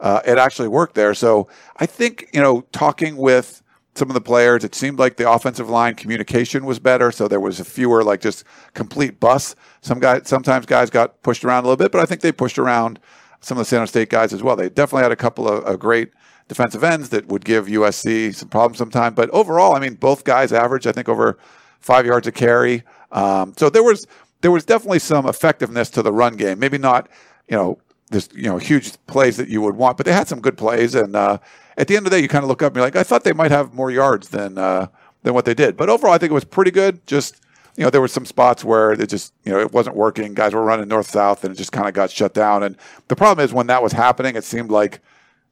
uh, 0.00 0.20
it 0.26 0.36
actually 0.36 0.68
worked 0.68 0.94
there. 0.94 1.14
So 1.14 1.48
I 1.78 1.86
think 1.86 2.28
you 2.34 2.40
know 2.40 2.62
talking 2.72 3.16
with 3.16 3.62
some 4.00 4.08
of 4.08 4.14
the 4.14 4.20
players, 4.22 4.64
it 4.64 4.74
seemed 4.74 4.98
like 4.98 5.18
the 5.18 5.30
offensive 5.30 5.68
line 5.68 5.94
communication 5.94 6.64
was 6.64 6.78
better. 6.78 7.12
So 7.12 7.28
there 7.28 7.38
was 7.38 7.60
a 7.60 7.66
fewer 7.66 8.02
like 8.02 8.22
just 8.22 8.44
complete 8.72 9.20
busts. 9.20 9.54
Some 9.82 10.00
guys, 10.00 10.22
sometimes 10.24 10.64
guys 10.64 10.88
got 10.88 11.22
pushed 11.22 11.44
around 11.44 11.64
a 11.64 11.66
little 11.66 11.76
bit, 11.76 11.92
but 11.92 12.00
I 12.00 12.06
think 12.06 12.22
they 12.22 12.32
pushed 12.32 12.58
around 12.58 12.98
some 13.40 13.58
of 13.58 13.60
the 13.60 13.66
San 13.66 13.80
Jose 13.80 13.90
State 13.90 14.08
guys 14.08 14.32
as 14.32 14.42
well. 14.42 14.56
They 14.56 14.70
definitely 14.70 15.02
had 15.02 15.12
a 15.12 15.16
couple 15.16 15.46
of, 15.46 15.78
great 15.78 16.12
defensive 16.48 16.82
ends 16.82 17.10
that 17.10 17.28
would 17.28 17.44
give 17.44 17.66
USC 17.66 18.34
some 18.34 18.48
problems 18.48 18.78
sometimes. 18.78 19.16
But 19.16 19.28
overall, 19.30 19.76
I 19.76 19.80
mean, 19.80 19.94
both 19.94 20.24
guys 20.24 20.50
averaged, 20.50 20.86
I 20.86 20.92
think, 20.92 21.10
over 21.10 21.38
five 21.78 22.06
yards 22.06 22.26
a 22.26 22.32
carry. 22.32 22.82
Um, 23.12 23.52
so 23.58 23.68
there 23.68 23.82
was 23.82 24.06
there 24.40 24.50
was 24.50 24.64
definitely 24.64 25.00
some 25.00 25.26
effectiveness 25.26 25.90
to 25.90 26.02
the 26.02 26.12
run 26.12 26.36
game. 26.36 26.58
Maybe 26.58 26.78
not, 26.78 27.10
you 27.48 27.56
know, 27.56 27.78
this 28.08 28.30
you 28.34 28.44
know 28.44 28.56
huge 28.56 28.92
plays 29.06 29.36
that 29.36 29.48
you 29.48 29.60
would 29.60 29.76
want, 29.76 29.98
but 29.98 30.06
they 30.06 30.12
had 30.12 30.26
some 30.26 30.40
good 30.40 30.56
plays. 30.56 30.94
And 30.94 31.14
uh, 31.14 31.38
at 31.80 31.88
the 31.88 31.96
end 31.96 32.06
of 32.06 32.10
the 32.10 32.18
day, 32.18 32.22
you 32.22 32.28
kind 32.28 32.44
of 32.44 32.48
look 32.48 32.62
up 32.62 32.72
and 32.72 32.76
you're 32.76 32.84
like, 32.84 32.94
I 32.94 33.02
thought 33.02 33.24
they 33.24 33.32
might 33.32 33.50
have 33.50 33.72
more 33.72 33.90
yards 33.90 34.28
than 34.28 34.58
uh, 34.58 34.88
than 35.22 35.34
what 35.34 35.46
they 35.46 35.54
did. 35.54 35.76
But 35.76 35.88
overall, 35.88 36.12
I 36.12 36.18
think 36.18 36.30
it 36.30 36.34
was 36.34 36.44
pretty 36.44 36.70
good. 36.70 37.06
Just 37.06 37.40
you 37.76 37.84
know, 37.84 37.90
there 37.90 38.00
were 38.00 38.08
some 38.08 38.26
spots 38.26 38.64
where 38.64 38.92
it 38.92 39.08
just 39.08 39.32
you 39.44 39.52
know 39.52 39.58
it 39.58 39.72
wasn't 39.72 39.96
working. 39.96 40.34
Guys 40.34 40.52
were 40.52 40.62
running 40.62 40.88
north 40.88 41.08
south, 41.08 41.42
and 41.42 41.54
it 41.54 41.56
just 41.56 41.72
kind 41.72 41.88
of 41.88 41.94
got 41.94 42.10
shut 42.10 42.34
down. 42.34 42.62
And 42.62 42.76
the 43.08 43.16
problem 43.16 43.42
is 43.42 43.52
when 43.52 43.68
that 43.68 43.82
was 43.82 43.92
happening, 43.92 44.36
it 44.36 44.44
seemed 44.44 44.70
like 44.70 45.00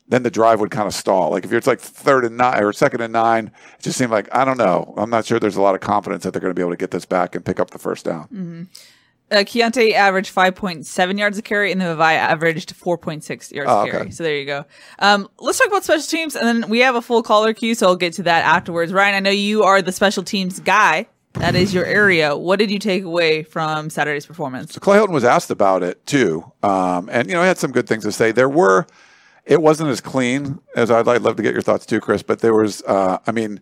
then 0.08 0.22
the 0.22 0.30
drive 0.30 0.60
would 0.60 0.70
kind 0.70 0.86
of 0.86 0.94
stall. 0.94 1.30
Like 1.30 1.44
if 1.44 1.52
it's 1.52 1.66
like 1.66 1.80
third 1.80 2.24
and 2.24 2.36
nine 2.36 2.62
or 2.62 2.72
second 2.72 3.00
and 3.00 3.12
nine, 3.12 3.50
it 3.78 3.82
just 3.82 3.96
seemed 3.96 4.10
like 4.10 4.28
I 4.34 4.44
don't 4.44 4.58
know. 4.58 4.94
I'm 4.98 5.10
not 5.10 5.24
sure. 5.24 5.40
There's 5.40 5.56
a 5.56 5.62
lot 5.62 5.74
of 5.74 5.80
confidence 5.80 6.24
that 6.24 6.32
they're 6.32 6.40
going 6.40 6.50
to 6.50 6.54
be 6.54 6.62
able 6.62 6.72
to 6.72 6.76
get 6.76 6.90
this 6.90 7.06
back 7.06 7.34
and 7.34 7.44
pick 7.44 7.58
up 7.58 7.70
the 7.70 7.78
first 7.78 8.04
down. 8.04 8.24
Mm-hmm. 8.24 8.62
Uh, 9.30 9.36
Keontae 9.36 9.92
averaged 9.92 10.34
5.7 10.34 11.18
yards 11.18 11.36
a 11.36 11.42
carry, 11.42 11.70
and 11.70 11.80
the 11.80 11.90
Levi 11.90 12.14
averaged 12.14 12.74
4.6 12.74 13.52
yards 13.52 13.70
oh, 13.70 13.82
a 13.82 13.90
carry. 13.90 14.02
Okay. 14.02 14.10
So 14.10 14.22
there 14.22 14.36
you 14.36 14.46
go. 14.46 14.64
Um, 14.98 15.28
let's 15.38 15.58
talk 15.58 15.68
about 15.68 15.84
special 15.84 16.06
teams, 16.06 16.34
and 16.34 16.46
then 16.62 16.70
we 16.70 16.78
have 16.80 16.94
a 16.94 17.02
full 17.02 17.22
caller 17.22 17.52
queue, 17.52 17.74
so 17.74 17.88
I'll 17.88 17.96
get 17.96 18.14
to 18.14 18.22
that 18.22 18.44
afterwards. 18.44 18.92
Ryan, 18.92 19.16
I 19.16 19.20
know 19.20 19.30
you 19.30 19.64
are 19.64 19.82
the 19.82 19.92
special 19.92 20.22
teams 20.22 20.60
guy. 20.60 21.08
That 21.34 21.54
is 21.54 21.72
your 21.74 21.84
area. 21.84 22.36
What 22.36 22.58
did 22.58 22.70
you 22.70 22.78
take 22.78 23.04
away 23.04 23.42
from 23.42 23.90
Saturday's 23.90 24.26
performance? 24.26 24.72
So 24.72 24.80
Clay 24.80 24.98
Helton 24.98 25.12
was 25.12 25.24
asked 25.24 25.50
about 25.50 25.82
it 25.82 26.04
too, 26.06 26.50
um, 26.62 27.08
and 27.12 27.28
you 27.28 27.34
know 27.34 27.42
he 27.42 27.48
had 27.48 27.58
some 27.58 27.70
good 27.70 27.86
things 27.86 28.04
to 28.04 28.12
say. 28.12 28.32
There 28.32 28.48
were, 28.48 28.86
it 29.44 29.60
wasn't 29.62 29.90
as 29.90 30.00
clean 30.00 30.58
as 30.74 30.90
I'd, 30.90 31.06
I'd 31.06 31.22
love 31.22 31.36
to 31.36 31.42
get 31.42 31.52
your 31.52 31.62
thoughts 31.62 31.86
too, 31.86 32.00
Chris. 32.00 32.22
But 32.22 32.40
there 32.40 32.54
was, 32.54 32.82
uh, 32.84 33.18
I 33.26 33.32
mean, 33.32 33.60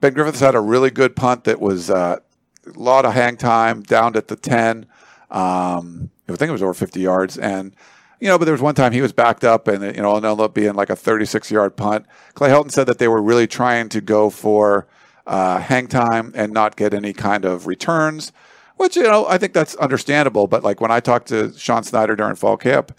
Ben 0.00 0.12
Griffiths 0.12 0.40
had 0.40 0.54
a 0.54 0.60
really 0.60 0.90
good 0.90 1.16
punt 1.16 1.44
that 1.44 1.60
was 1.60 1.88
uh, 1.88 2.18
a 2.66 2.78
lot 2.78 3.06
of 3.06 3.14
hang 3.14 3.36
time 3.36 3.82
down 3.82 4.16
at 4.16 4.28
the 4.28 4.36
ten. 4.36 4.86
Um, 5.34 6.10
I 6.28 6.36
think 6.36 6.48
it 6.48 6.52
was 6.52 6.62
over 6.62 6.72
50 6.72 7.00
yards. 7.00 7.36
And, 7.36 7.74
you 8.20 8.28
know, 8.28 8.38
but 8.38 8.46
there 8.46 8.54
was 8.54 8.62
one 8.62 8.74
time 8.74 8.92
he 8.92 9.02
was 9.02 9.12
backed 9.12 9.44
up 9.44 9.68
and, 9.68 9.82
you 9.94 10.00
know, 10.00 10.12
it 10.12 10.24
ended 10.24 10.40
up 10.40 10.54
being 10.54 10.74
like 10.74 10.90
a 10.90 10.96
36 10.96 11.50
yard 11.50 11.76
punt. 11.76 12.06
Clay 12.34 12.48
Helton 12.48 12.70
said 12.70 12.86
that 12.86 12.98
they 12.98 13.08
were 13.08 13.20
really 13.20 13.46
trying 13.46 13.88
to 13.90 14.00
go 14.00 14.30
for 14.30 14.86
uh, 15.26 15.58
hang 15.58 15.88
time 15.88 16.32
and 16.34 16.52
not 16.52 16.76
get 16.76 16.94
any 16.94 17.12
kind 17.12 17.44
of 17.44 17.66
returns, 17.66 18.32
which, 18.76 18.96
you 18.96 19.02
know, 19.02 19.26
I 19.26 19.36
think 19.36 19.52
that's 19.52 19.74
understandable. 19.76 20.46
But 20.46 20.62
like 20.62 20.80
when 20.80 20.92
I 20.92 21.00
talked 21.00 21.28
to 21.28 21.52
Sean 21.58 21.82
Snyder 21.82 22.14
during 22.14 22.36
fall 22.36 22.56
camp, 22.56 22.96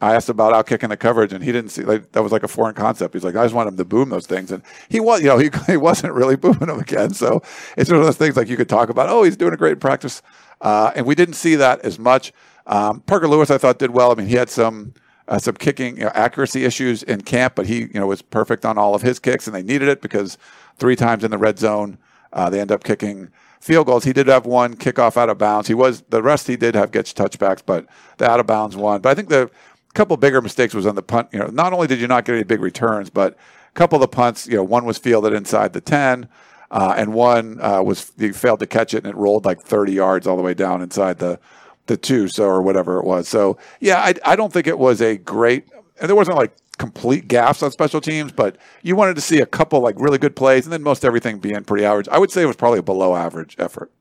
I 0.00 0.14
asked 0.14 0.28
about 0.28 0.52
out 0.52 0.66
kicking 0.66 0.90
the 0.90 0.96
coverage, 0.96 1.32
and 1.32 1.42
he 1.42 1.50
didn't 1.50 1.70
see 1.70 1.82
like 1.82 2.12
that 2.12 2.22
was 2.22 2.30
like 2.32 2.42
a 2.42 2.48
foreign 2.48 2.74
concept. 2.74 3.14
He's 3.14 3.24
like, 3.24 3.36
I 3.36 3.44
just 3.44 3.54
want 3.54 3.68
him 3.68 3.76
to 3.78 3.84
boom 3.84 4.10
those 4.10 4.26
things, 4.26 4.52
and 4.52 4.62
he 4.88 5.00
was, 5.00 5.22
you 5.22 5.28
know, 5.28 5.38
he, 5.44 5.50
he 5.66 5.76
wasn't 5.76 6.12
really 6.12 6.36
booming 6.36 6.66
them 6.66 6.78
again. 6.78 7.14
So 7.14 7.42
it's 7.76 7.90
one 7.90 8.00
of 8.00 8.04
those 8.04 8.16
things 8.16 8.36
like 8.36 8.48
you 8.48 8.56
could 8.56 8.68
talk 8.68 8.90
about. 8.90 9.08
Oh, 9.08 9.22
he's 9.22 9.36
doing 9.36 9.54
a 9.54 9.56
great 9.56 9.80
practice. 9.80 10.20
Uh, 10.60 10.92
and 10.94 11.06
we 11.06 11.14
didn't 11.14 11.34
see 11.34 11.56
that 11.56 11.80
as 11.80 11.98
much. 11.98 12.32
Um, 12.66 13.00
Parker 13.00 13.28
Lewis, 13.28 13.50
I 13.50 13.58
thought, 13.58 13.78
did 13.78 13.90
well. 13.90 14.10
I 14.10 14.14
mean, 14.14 14.26
he 14.26 14.36
had 14.36 14.48
some 14.48 14.94
uh, 15.28 15.38
some 15.38 15.54
kicking 15.54 15.96
you 15.96 16.04
know, 16.04 16.12
accuracy 16.14 16.64
issues 16.64 17.02
in 17.02 17.22
camp, 17.22 17.54
but 17.54 17.66
he 17.66 17.80
you 17.80 17.94
know 17.94 18.06
was 18.06 18.22
perfect 18.22 18.64
on 18.64 18.78
all 18.78 18.94
of 18.94 19.02
his 19.02 19.18
kicks, 19.18 19.46
and 19.46 19.54
they 19.54 19.62
needed 19.62 19.88
it 19.88 20.00
because 20.00 20.38
three 20.78 20.96
times 20.96 21.24
in 21.24 21.30
the 21.30 21.38
red 21.38 21.58
zone 21.58 21.98
uh, 22.32 22.50
they 22.50 22.60
end 22.60 22.72
up 22.72 22.84
kicking 22.84 23.30
field 23.60 23.86
goals. 23.86 24.04
He 24.04 24.12
did 24.12 24.28
have 24.28 24.44
one 24.44 24.74
kickoff 24.76 25.16
out 25.16 25.30
of 25.30 25.38
bounds. 25.38 25.68
He 25.68 25.74
was 25.74 26.02
the 26.10 26.22
rest. 26.22 26.46
He 26.46 26.56
did 26.56 26.74
have 26.74 26.90
gets 26.90 27.12
touchbacks, 27.12 27.62
but 27.64 27.86
the 28.18 28.30
out 28.30 28.40
of 28.40 28.46
bounds 28.46 28.76
one. 28.76 29.00
But 29.00 29.10
I 29.10 29.14
think 29.14 29.28
the 29.28 29.50
couple 29.94 30.16
bigger 30.16 30.42
mistakes 30.42 30.74
was 30.74 30.86
on 30.86 30.96
the 30.96 31.02
punt. 31.02 31.28
You 31.32 31.38
know, 31.38 31.46
not 31.46 31.72
only 31.72 31.86
did 31.86 32.00
you 32.00 32.08
not 32.08 32.24
get 32.24 32.34
any 32.34 32.44
big 32.44 32.60
returns, 32.60 33.08
but 33.10 33.34
a 33.34 33.72
couple 33.74 33.96
of 33.96 34.00
the 34.00 34.08
punts. 34.08 34.46
You 34.46 34.56
know, 34.56 34.64
one 34.64 34.84
was 34.84 34.98
fielded 34.98 35.32
inside 35.32 35.72
the 35.72 35.80
ten. 35.80 36.28
Uh, 36.74 36.92
and 36.96 37.14
one 37.14 37.60
uh, 37.62 37.80
was 37.80 38.12
he 38.18 38.32
failed 38.32 38.58
to 38.58 38.66
catch 38.66 38.94
it 38.94 39.04
and 39.04 39.06
it 39.06 39.16
rolled 39.16 39.44
like 39.44 39.62
30 39.62 39.92
yards 39.92 40.26
all 40.26 40.36
the 40.36 40.42
way 40.42 40.54
down 40.54 40.82
inside 40.82 41.18
the 41.18 41.38
the 41.86 41.96
two 41.96 42.26
so 42.26 42.44
or 42.44 42.62
whatever 42.62 42.98
it 42.98 43.04
was. 43.04 43.28
So 43.28 43.58
yeah, 43.78 44.00
I, 44.00 44.14
I 44.24 44.34
don't 44.36 44.52
think 44.52 44.66
it 44.66 44.78
was 44.78 45.00
a 45.00 45.16
great. 45.16 45.68
And 46.00 46.08
there 46.08 46.16
wasn't 46.16 46.36
like 46.36 46.56
complete 46.78 47.28
gaffes 47.28 47.62
on 47.62 47.70
special 47.70 48.00
teams, 48.00 48.32
but 48.32 48.56
you 48.82 48.96
wanted 48.96 49.14
to 49.14 49.20
see 49.20 49.40
a 49.40 49.46
couple 49.46 49.80
like 49.80 49.94
really 50.00 50.18
good 50.18 50.34
plays, 50.34 50.66
and 50.66 50.72
then 50.72 50.82
most 50.82 51.04
everything 51.04 51.38
being 51.38 51.62
pretty 51.62 51.84
average. 51.84 52.08
I 52.08 52.18
would 52.18 52.32
say 52.32 52.42
it 52.42 52.46
was 52.46 52.56
probably 52.56 52.80
a 52.80 52.82
below 52.82 53.14
average 53.14 53.54
effort. 53.60 53.92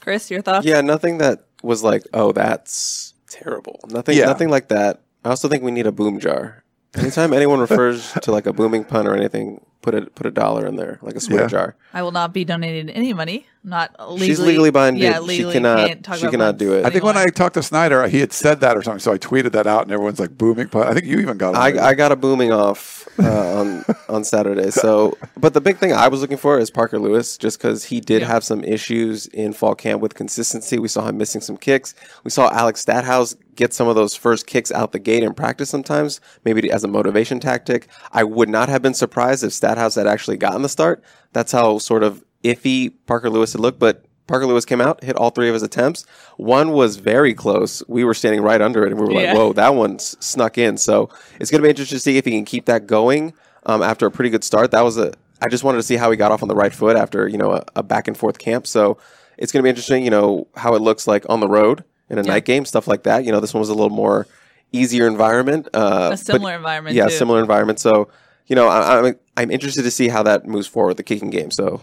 Chris, 0.00 0.30
your 0.30 0.40
thoughts? 0.40 0.64
Yeah, 0.64 0.82
nothing 0.82 1.18
that 1.18 1.46
was 1.64 1.82
like, 1.82 2.04
oh, 2.14 2.30
that's 2.30 3.14
terrible. 3.28 3.80
Nothing, 3.88 4.16
yeah. 4.16 4.26
nothing 4.26 4.50
like 4.50 4.68
that. 4.68 5.02
I 5.24 5.30
also 5.30 5.48
think 5.48 5.64
we 5.64 5.72
need 5.72 5.86
a 5.86 5.92
boom 5.92 6.20
jar. 6.20 6.62
Anytime 6.94 7.32
anyone 7.32 7.58
refers 7.58 8.12
to 8.12 8.30
like 8.32 8.46
a 8.46 8.52
booming 8.52 8.84
pun 8.84 9.06
or 9.06 9.16
anything, 9.16 9.60
put 9.82 9.94
a 9.94 10.02
put 10.02 10.26
a 10.26 10.30
dollar 10.30 10.66
in 10.66 10.76
there, 10.76 10.98
like 11.02 11.14
a 11.14 11.20
swear 11.20 11.42
yeah. 11.42 11.48
jar. 11.48 11.76
I 11.92 12.02
will 12.02 12.12
not 12.12 12.32
be 12.32 12.44
donating 12.44 12.90
any 12.90 13.12
money. 13.12 13.46
not 13.64 13.94
legally. 13.98 14.26
She's 14.26 14.40
legally 14.40 14.70
binded. 14.70 15.02
Yeah, 15.02 15.20
legally 15.20 15.52
she 15.52 15.58
cannot. 15.58 16.18
She 16.18 16.28
cannot 16.28 16.58
do 16.58 16.74
it. 16.74 16.84
I 16.84 16.90
think 16.90 17.04
when 17.04 17.16
I 17.16 17.26
talked 17.26 17.54
to 17.54 17.62
Snyder, 17.62 18.06
he 18.08 18.20
had 18.20 18.32
said 18.32 18.60
that 18.60 18.76
or 18.76 18.82
something, 18.82 19.00
so 19.00 19.12
I 19.12 19.18
tweeted 19.18 19.52
that 19.52 19.66
out, 19.66 19.82
and 19.82 19.92
everyone's 19.92 20.20
like 20.20 20.36
booming. 20.36 20.68
But 20.68 20.88
I 20.88 20.94
think 20.94 21.06
you 21.06 21.18
even 21.18 21.38
got. 21.38 21.54
I, 21.54 21.88
I 21.88 21.94
got 21.94 22.12
a 22.12 22.16
booming 22.16 22.52
off 22.52 23.08
uh, 23.18 23.60
on 23.60 23.84
on 24.08 24.24
Saturday. 24.24 24.70
So, 24.70 25.16
but 25.36 25.54
the 25.54 25.60
big 25.60 25.78
thing 25.78 25.92
I 25.92 26.08
was 26.08 26.20
looking 26.20 26.36
for 26.36 26.58
is 26.58 26.70
Parker 26.70 26.98
Lewis, 26.98 27.36
just 27.36 27.58
because 27.58 27.84
he 27.84 28.00
did 28.00 28.22
yeah. 28.22 28.28
have 28.28 28.44
some 28.44 28.62
issues 28.64 29.26
in 29.26 29.52
fall 29.52 29.74
camp 29.74 30.00
with 30.00 30.14
consistency. 30.14 30.78
We 30.78 30.88
saw 30.88 31.06
him 31.06 31.16
missing 31.16 31.40
some 31.40 31.56
kicks. 31.56 31.94
We 32.24 32.30
saw 32.30 32.50
Alex 32.50 32.84
Stadthaus 32.84 33.36
get 33.60 33.74
some 33.74 33.88
of 33.88 33.94
those 33.94 34.14
first 34.14 34.46
kicks 34.46 34.72
out 34.72 34.92
the 34.92 34.98
gate 34.98 35.22
in 35.22 35.34
practice 35.34 35.68
sometimes, 35.68 36.18
maybe 36.46 36.70
as 36.70 36.82
a 36.82 36.88
motivation 36.88 37.40
tactic. 37.40 37.88
I 38.10 38.24
would 38.24 38.48
not 38.48 38.70
have 38.70 38.80
been 38.80 38.94
surprised 38.94 39.44
if 39.44 39.52
Stadthaus 39.76 39.96
had 39.96 40.06
actually 40.06 40.36
gotten 40.36 40.62
the 40.62 40.68
start. 40.68 41.02
That's 41.32 41.52
how 41.52 41.78
sort 41.78 42.02
of 42.02 42.24
iffy 42.44 42.92
Parker 43.06 43.30
Lewis 43.30 43.52
had 43.52 43.60
looked, 43.60 43.78
but 43.78 44.04
Parker 44.26 44.46
Lewis 44.46 44.64
came 44.64 44.80
out, 44.80 45.02
hit 45.02 45.16
all 45.16 45.30
three 45.30 45.48
of 45.48 45.54
his 45.54 45.62
attempts. 45.62 46.06
One 46.36 46.70
was 46.70 46.96
very 46.96 47.34
close. 47.34 47.82
We 47.88 48.04
were 48.04 48.14
standing 48.14 48.42
right 48.42 48.60
under 48.60 48.84
it, 48.84 48.92
and 48.92 49.00
we 49.00 49.06
were 49.06 49.20
yeah. 49.20 49.32
like, 49.32 49.36
"Whoa, 49.36 49.52
that 49.54 49.74
one 49.74 49.98
snuck 49.98 50.56
in." 50.56 50.76
So 50.76 51.10
it's 51.40 51.50
going 51.50 51.60
to 51.60 51.64
be 51.64 51.68
interesting 51.68 51.96
to 51.96 52.00
see 52.00 52.16
if 52.16 52.24
he 52.24 52.30
can 52.30 52.44
keep 52.44 52.66
that 52.66 52.86
going 52.86 53.34
um, 53.66 53.82
after 53.82 54.06
a 54.06 54.10
pretty 54.10 54.30
good 54.30 54.44
start. 54.44 54.70
That 54.70 54.82
was 54.82 54.98
a. 54.98 55.12
I 55.42 55.48
just 55.48 55.64
wanted 55.64 55.78
to 55.78 55.82
see 55.82 55.96
how 55.96 56.10
he 56.10 56.16
got 56.16 56.30
off 56.30 56.42
on 56.42 56.48
the 56.48 56.54
right 56.54 56.72
foot 56.72 56.96
after 56.96 57.26
you 57.26 57.38
know 57.38 57.52
a, 57.52 57.64
a 57.76 57.82
back 57.82 58.06
and 58.06 58.16
forth 58.16 58.38
camp. 58.38 58.68
So 58.68 58.98
it's 59.36 59.50
going 59.50 59.62
to 59.62 59.64
be 59.64 59.70
interesting, 59.70 60.04
you 60.04 60.10
know, 60.10 60.46
how 60.54 60.74
it 60.74 60.82
looks 60.82 61.08
like 61.08 61.24
on 61.28 61.40
the 61.40 61.48
road 61.48 61.82
in 62.08 62.18
a 62.18 62.22
yeah. 62.22 62.28
night 62.28 62.44
game, 62.44 62.64
stuff 62.64 62.86
like 62.86 63.02
that. 63.04 63.24
You 63.24 63.32
know, 63.32 63.40
this 63.40 63.52
one 63.52 63.60
was 63.60 63.70
a 63.70 63.74
little 63.74 63.90
more 63.90 64.28
easier 64.70 65.08
environment. 65.08 65.66
Uh, 65.74 66.10
a 66.12 66.16
similar 66.16 66.52
but, 66.52 66.56
environment. 66.56 66.94
Yeah, 66.94 67.06
too. 67.06 67.14
similar 67.14 67.40
environment. 67.40 67.80
So 67.80 68.10
you 68.46 68.56
know, 68.56 68.68
I, 68.68 68.98
I'm 68.98 69.14
I'm 69.40 69.50
interested 69.50 69.84
to 69.84 69.90
see 69.90 70.08
how 70.08 70.22
that 70.24 70.46
moves 70.46 70.66
forward, 70.66 70.98
the 70.98 71.02
kicking 71.02 71.30
game. 71.30 71.50
So 71.50 71.80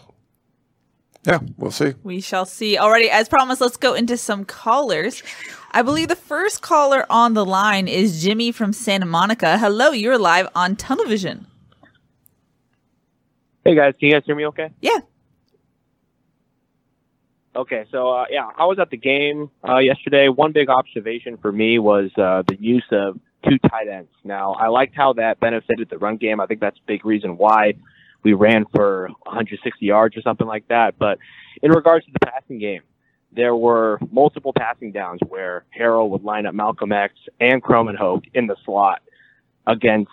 yeah, 1.25 1.39
we'll 1.57 1.71
see. 1.71 1.95
We 2.03 2.21
shall 2.21 2.45
see. 2.45 2.77
Already, 2.77 3.09
as 3.09 3.27
promised, 3.27 3.61
let's 3.61 3.77
go 3.77 3.95
into 3.95 4.15
some 4.15 4.45
callers. 4.45 5.23
I 5.71 5.81
believe 5.81 6.07
the 6.07 6.15
first 6.15 6.61
caller 6.61 7.07
on 7.09 7.33
the 7.33 7.43
line 7.43 7.87
is 7.87 8.21
Jimmy 8.21 8.51
from 8.51 8.73
Santa 8.73 9.07
Monica. 9.07 9.57
Hello, 9.57 9.89
you're 9.89 10.19
live 10.19 10.47
on 10.53 10.75
television. 10.75 11.47
Hey 13.65 13.73
guys, 13.73 13.95
can 13.99 14.09
you 14.09 14.13
guys 14.13 14.23
hear 14.25 14.35
me 14.35 14.45
okay? 14.45 14.69
Yeah. 14.79 14.99
Okay, 17.55 17.85
so 17.89 18.11
uh, 18.11 18.25
yeah, 18.29 18.47
I 18.55 18.65
was 18.65 18.77
at 18.77 18.91
the 18.91 18.97
game 18.97 19.49
uh, 19.67 19.79
yesterday. 19.79 20.29
One 20.29 20.51
big 20.51 20.69
observation 20.69 21.37
for 21.37 21.51
me 21.51 21.79
was 21.79 22.11
uh, 22.17 22.43
the 22.47 22.55
use 22.61 22.85
of 22.91 23.19
two 23.49 23.57
tight 23.69 23.87
ends. 23.87 24.11
Now, 24.23 24.53
I 24.53 24.67
liked 24.67 24.95
how 24.95 25.13
that 25.13 25.39
benefited 25.39 25.89
the 25.89 25.97
run 25.97 26.17
game. 26.17 26.39
I 26.39 26.45
think 26.45 26.59
that's 26.59 26.77
a 26.77 26.87
big 26.87 27.05
reason 27.05 27.37
why 27.37 27.75
we 28.23 28.33
ran 28.33 28.65
for 28.75 29.09
160 29.23 29.85
yards 29.85 30.17
or 30.17 30.21
something 30.21 30.47
like 30.47 30.67
that. 30.69 30.97
But 30.97 31.19
in 31.61 31.71
regards 31.71 32.05
to 32.05 32.11
the 32.11 32.19
passing 32.19 32.59
game, 32.59 32.81
there 33.31 33.55
were 33.55 33.99
multiple 34.11 34.53
passing 34.53 34.91
downs 34.91 35.19
where 35.27 35.65
Harrell 35.77 36.09
would 36.09 36.23
line 36.23 36.45
up 36.45 36.55
Malcolm 36.55 36.91
Epps 36.91 37.19
and 37.39 37.63
Krommenhoek 37.63 38.23
in 38.33 38.47
the 38.47 38.55
slot 38.65 39.01
against 39.67 40.11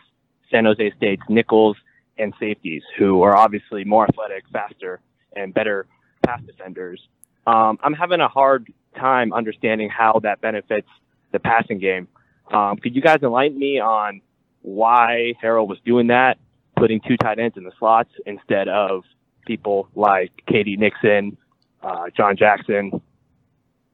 San 0.51 0.65
Jose 0.65 0.93
State's 0.97 1.23
nickels 1.29 1.77
and 2.19 2.35
safeties, 2.39 2.83
who 2.99 3.23
are 3.23 3.37
obviously 3.37 3.85
more 3.85 4.07
athletic, 4.07 4.45
faster, 4.53 5.01
and 5.37 5.55
better 5.55 5.87
pass 6.25 6.41
defenders 6.47 7.01
Um, 7.47 7.79
I'm 7.83 7.95
having 7.95 8.21
a 8.21 8.29
hard 8.29 8.73
time 8.97 9.33
understanding 9.33 9.91
how 9.91 10.21
that 10.23 10.41
benefits 10.41 10.89
the 11.33 11.41
passing 11.41 11.79
game. 11.79 12.09
Um, 12.51 12.77
could 12.77 12.95
you 12.95 13.03
guys 13.03 13.19
enlighten 13.23 13.59
me 13.59 13.81
on 13.81 14.21
why 14.63 15.35
Harrell 15.43 15.67
was 15.67 15.79
doing 15.85 16.09
that, 16.09 16.39
putting 16.77 17.01
two 17.01 17.17
tight 17.17 17.39
ends 17.39 17.57
in 17.57 17.65
the 17.65 17.73
slots 17.79 18.11
instead 18.27 18.69
of 18.69 19.05
people 19.47 19.89
like 19.95 20.33
K.D. 20.49 20.77
Nixon, 20.77 21.37
uh, 21.83 22.07
John 22.17 22.37
Jackson, 22.37 23.01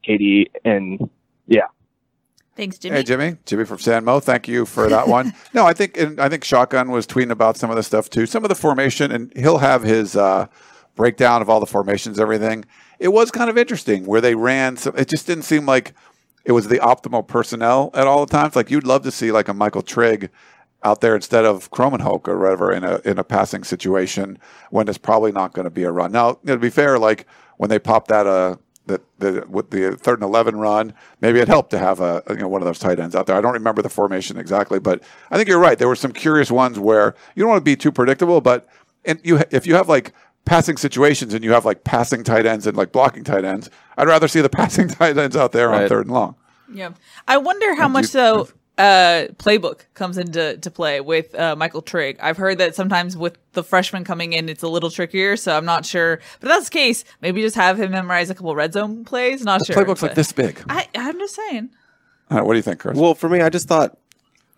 K.D., 0.05 0.51
and 0.65 1.11
yeah. 1.47 1.67
Thanks, 2.57 2.79
Jimmy. 2.79 2.97
Hey, 2.97 3.03
Jimmy. 3.03 3.37
Jimmy 3.47 3.65
from 3.65 3.79
San 3.79 4.05
Mo. 4.05 4.21
Thank 4.21 4.47
you 4.47 4.67
for 4.67 4.89
that 4.89 5.09
one. 5.09 5.33
no, 5.55 5.67
I 5.67 5.73
think 5.73 5.97
and 5.97 6.21
I 6.21 6.29
think 6.29 6.45
Shotgun 6.45 6.91
was 6.91 7.07
tweeting 7.07 7.31
about 7.31 7.57
some 7.57 7.71
of 7.71 7.77
the 7.77 7.83
stuff 7.83 8.11
too. 8.11 8.27
Some 8.27 8.45
of 8.45 8.49
the 8.49 8.55
formation, 8.55 9.11
and 9.13 9.33
he'll 9.37 9.59
have 9.59 9.83
his 9.83 10.17
uh, 10.17 10.47
breakdown 10.95 11.43
of 11.43 11.49
all 11.49 11.61
the 11.61 11.67
formations, 11.67 12.21
everything. 12.21 12.65
It 12.99 13.09
was 13.09 13.31
kind 13.31 13.49
of 13.49 13.57
interesting 13.57 14.05
where 14.05 14.21
they 14.21 14.35
ran. 14.35 14.77
Some, 14.77 14.97
it 14.97 15.09
just 15.09 15.27
didn't 15.27 15.45
seem 15.45 15.65
like 15.65 15.95
it 16.45 16.53
was 16.53 16.69
the 16.69 16.79
optimal 16.79 17.27
personnel 17.27 17.91
at 17.95 18.07
all 18.07 18.27
times. 18.27 18.57
Like 18.57 18.71
you'd 18.71 18.87
love 18.87 19.03
to 19.03 19.11
see 19.11 19.33
like 19.33 19.49
a 19.49 19.55
Michael 19.55 19.83
Trigg 19.83 20.31
out 20.83 21.01
there 21.01 21.15
instead 21.15 21.45
of 21.45 21.71
Krommenhoek 21.71 22.27
or 22.27 22.39
whatever 22.39 22.73
in 22.73 22.85
a 22.85 23.01
in 23.05 23.19
a 23.19 23.25
passing 23.25 23.65
situation 23.65 24.39
when 24.71 24.89
it's 24.89 24.99
probably 24.99 25.33
not 25.33 25.53
going 25.53 25.65
to 25.65 25.71
be 25.71 25.85
a 25.85 25.93
run. 25.93 26.13
Now, 26.13 26.35
to 26.47 26.57
be 26.57 26.71
fair, 26.71 26.99
like 26.99 27.27
when 27.59 27.69
they 27.71 27.79
popped 27.79 28.09
that 28.09 28.27
uh 28.27 28.57
the, 28.87 29.01
the 29.19 29.45
with 29.49 29.71
the 29.71 29.97
third 29.97 30.21
and 30.21 30.25
eleven 30.25 30.57
run, 30.57 30.95
maybe 31.21 31.39
it 31.39 31.49
helped 31.49 31.71
to 31.71 31.79
have 31.79 32.01
a 32.01 32.23
you 32.31 32.37
know 32.37 32.49
one 32.49 32.63
of 32.63 32.67
those 32.67 32.79
tight 32.79 32.99
ends 32.99 33.15
out 33.15 33.27
there. 33.27 33.37
I 33.37 33.41
don't 33.41 33.53
remember 33.53 33.83
the 33.83 33.91
formation 33.91 34.39
exactly, 34.39 34.81
but 34.81 35.03
I 35.31 35.37
think 35.37 35.49
you're 35.49 35.61
right. 35.61 35.79
There 35.79 35.89
were 35.89 35.97
some 35.97 36.13
curious 36.13 36.51
ones 36.51 36.79
where 36.79 37.15
you 37.35 37.43
don't 37.43 37.51
want 37.51 37.61
to 37.61 37.65
be 37.65 37.77
too 37.77 37.93
predictable, 37.93 38.41
but 38.41 38.67
and 39.05 39.21
you 39.23 39.41
if 39.51 39.67
you 39.67 39.75
have 39.75 39.89
like 39.89 40.13
passing 40.45 40.77
situations 40.77 41.35
and 41.35 41.45
you 41.45 41.53
have 41.53 41.65
like 41.65 41.85
passing 41.85 42.25
tight 42.25 42.47
ends 42.47 42.67
and 42.67 42.77
like 42.77 42.93
blocking 42.93 43.25
tight 43.25 43.45
ends, 43.45 43.71
I'd 43.97 44.09
rather 44.09 44.29
see 44.29 44.41
the 44.41 44.49
passing 44.61 44.89
tight 44.89 45.17
ends 45.19 45.37
out 45.37 45.53
there 45.53 45.73
on 45.73 45.89
third 45.89 46.07
and 46.07 46.15
long. 46.15 46.35
Yeah. 46.73 46.91
I 47.29 47.37
wonder 47.39 47.75
how 47.75 47.85
And 47.85 47.93
much 47.93 48.15
you- 48.15 48.21
though 48.21 48.49
uh 48.79 49.27
playbook 49.35 49.81
comes 49.93 50.17
into 50.17 50.57
to 50.57 50.71
play 50.71 51.01
with 51.03 51.35
uh 51.35 51.55
Michael 51.57 51.83
Trigg. 51.83 52.17
I've 52.21 52.39
heard 52.39 52.59
that 52.59 52.75
sometimes 52.75 53.15
with 53.17 53.37
the 53.53 53.63
freshman 53.63 54.05
coming 54.05 54.33
in 54.33 54.49
it's 54.49 54.63
a 54.63 54.69
little 54.69 54.91
trickier, 54.91 55.37
so 55.37 55.55
I'm 55.57 55.67
not 55.67 55.85
sure. 55.85 56.17
But 56.41 56.49
if 56.51 56.57
that's 56.57 56.69
the 56.71 56.73
case, 56.79 57.05
maybe 57.21 57.43
just 57.43 57.57
have 57.57 57.79
him 57.79 57.91
memorize 57.91 58.31
a 58.31 58.35
couple 58.35 58.55
red 58.55 58.73
zone 58.73 59.05
plays. 59.05 59.45
Not 59.45 59.67
sure. 59.67 59.77
Playbook's 59.77 60.03
like 60.03 60.15
this 60.15 60.33
big. 60.33 60.63
I 60.69 60.89
I'm 60.95 61.19
just 61.19 61.35
saying. 61.35 61.71
Uh, 62.31 62.41
what 62.43 62.55
do 62.55 62.59
you 62.59 62.63
think, 62.63 62.79
Chris? 62.81 62.97
Well, 62.97 63.15
for 63.15 63.29
me, 63.29 63.41
I 63.43 63.51
just 63.51 63.67
thought 63.69 63.99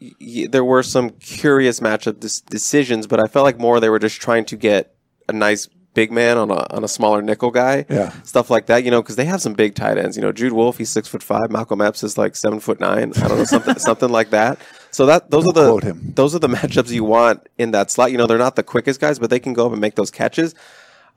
y- 0.01 0.11
y- 0.21 0.47
there 0.49 0.63
were 0.65 0.83
some 0.85 1.11
curious 1.11 1.81
matchup 1.81 2.21
dis- 2.21 2.43
decisions, 2.43 3.07
but 3.09 3.19
I 3.19 3.27
felt 3.27 3.45
like 3.45 3.59
more 3.59 3.81
they 3.81 3.89
were 3.89 3.99
just 3.99 4.21
trying 4.21 4.45
to 4.45 4.57
get 4.57 4.95
a 5.29 5.33
nice 5.33 5.69
big 5.95 6.11
man 6.11 6.39
on 6.39 6.51
a 6.51 6.67
on 6.75 6.85
a 6.85 6.89
smaller 6.89 7.21
nickel 7.21 7.51
guy. 7.51 7.85
Yeah. 7.91 8.11
stuff 8.23 8.49
like 8.51 8.67
that. 8.67 8.85
You 8.85 8.91
know, 8.91 9.03
because 9.03 9.17
they 9.17 9.27
have 9.27 9.43
some 9.43 9.53
big 9.55 9.75
tight 9.75 9.99
ends. 9.99 10.17
You 10.17 10.23
know, 10.23 10.33
Jude 10.33 10.53
Wolfe, 10.53 10.79
he's 10.79 10.91
six 10.91 11.07
foot 11.09 11.23
five. 11.23 11.51
Malcolm 11.51 11.81
Epps 11.81 12.03
is 12.03 12.17
like 12.17 12.35
seven 12.37 12.61
foot 12.61 12.81
nine. 12.81 13.13
I 13.17 13.29
don't 13.29 13.39
know 13.39 13.45
something 13.45 13.75
something 13.79 14.09
like 14.11 14.31
that. 14.31 14.59
So 14.91 15.07
that 15.07 15.31
those 15.31 15.45
Don't 15.45 15.59
are 15.59 15.81
the 15.93 15.95
those 16.15 16.35
are 16.35 16.39
the 16.39 16.49
matchups 16.49 16.91
you 16.91 17.05
want 17.05 17.47
in 17.59 17.73
that 17.73 17.91
slot. 17.91 18.11
You 18.13 18.19
know, 18.19 18.27
they're 18.27 18.39
not 18.39 18.57
the 18.57 18.63
quickest 18.63 19.01
guys, 19.01 19.19
but 19.19 19.31
they 19.31 19.41
can 19.41 19.53
go 19.53 19.67
up 19.67 19.73
and 19.73 19.81
make 19.81 19.95
those 19.97 20.11
catches. 20.11 20.55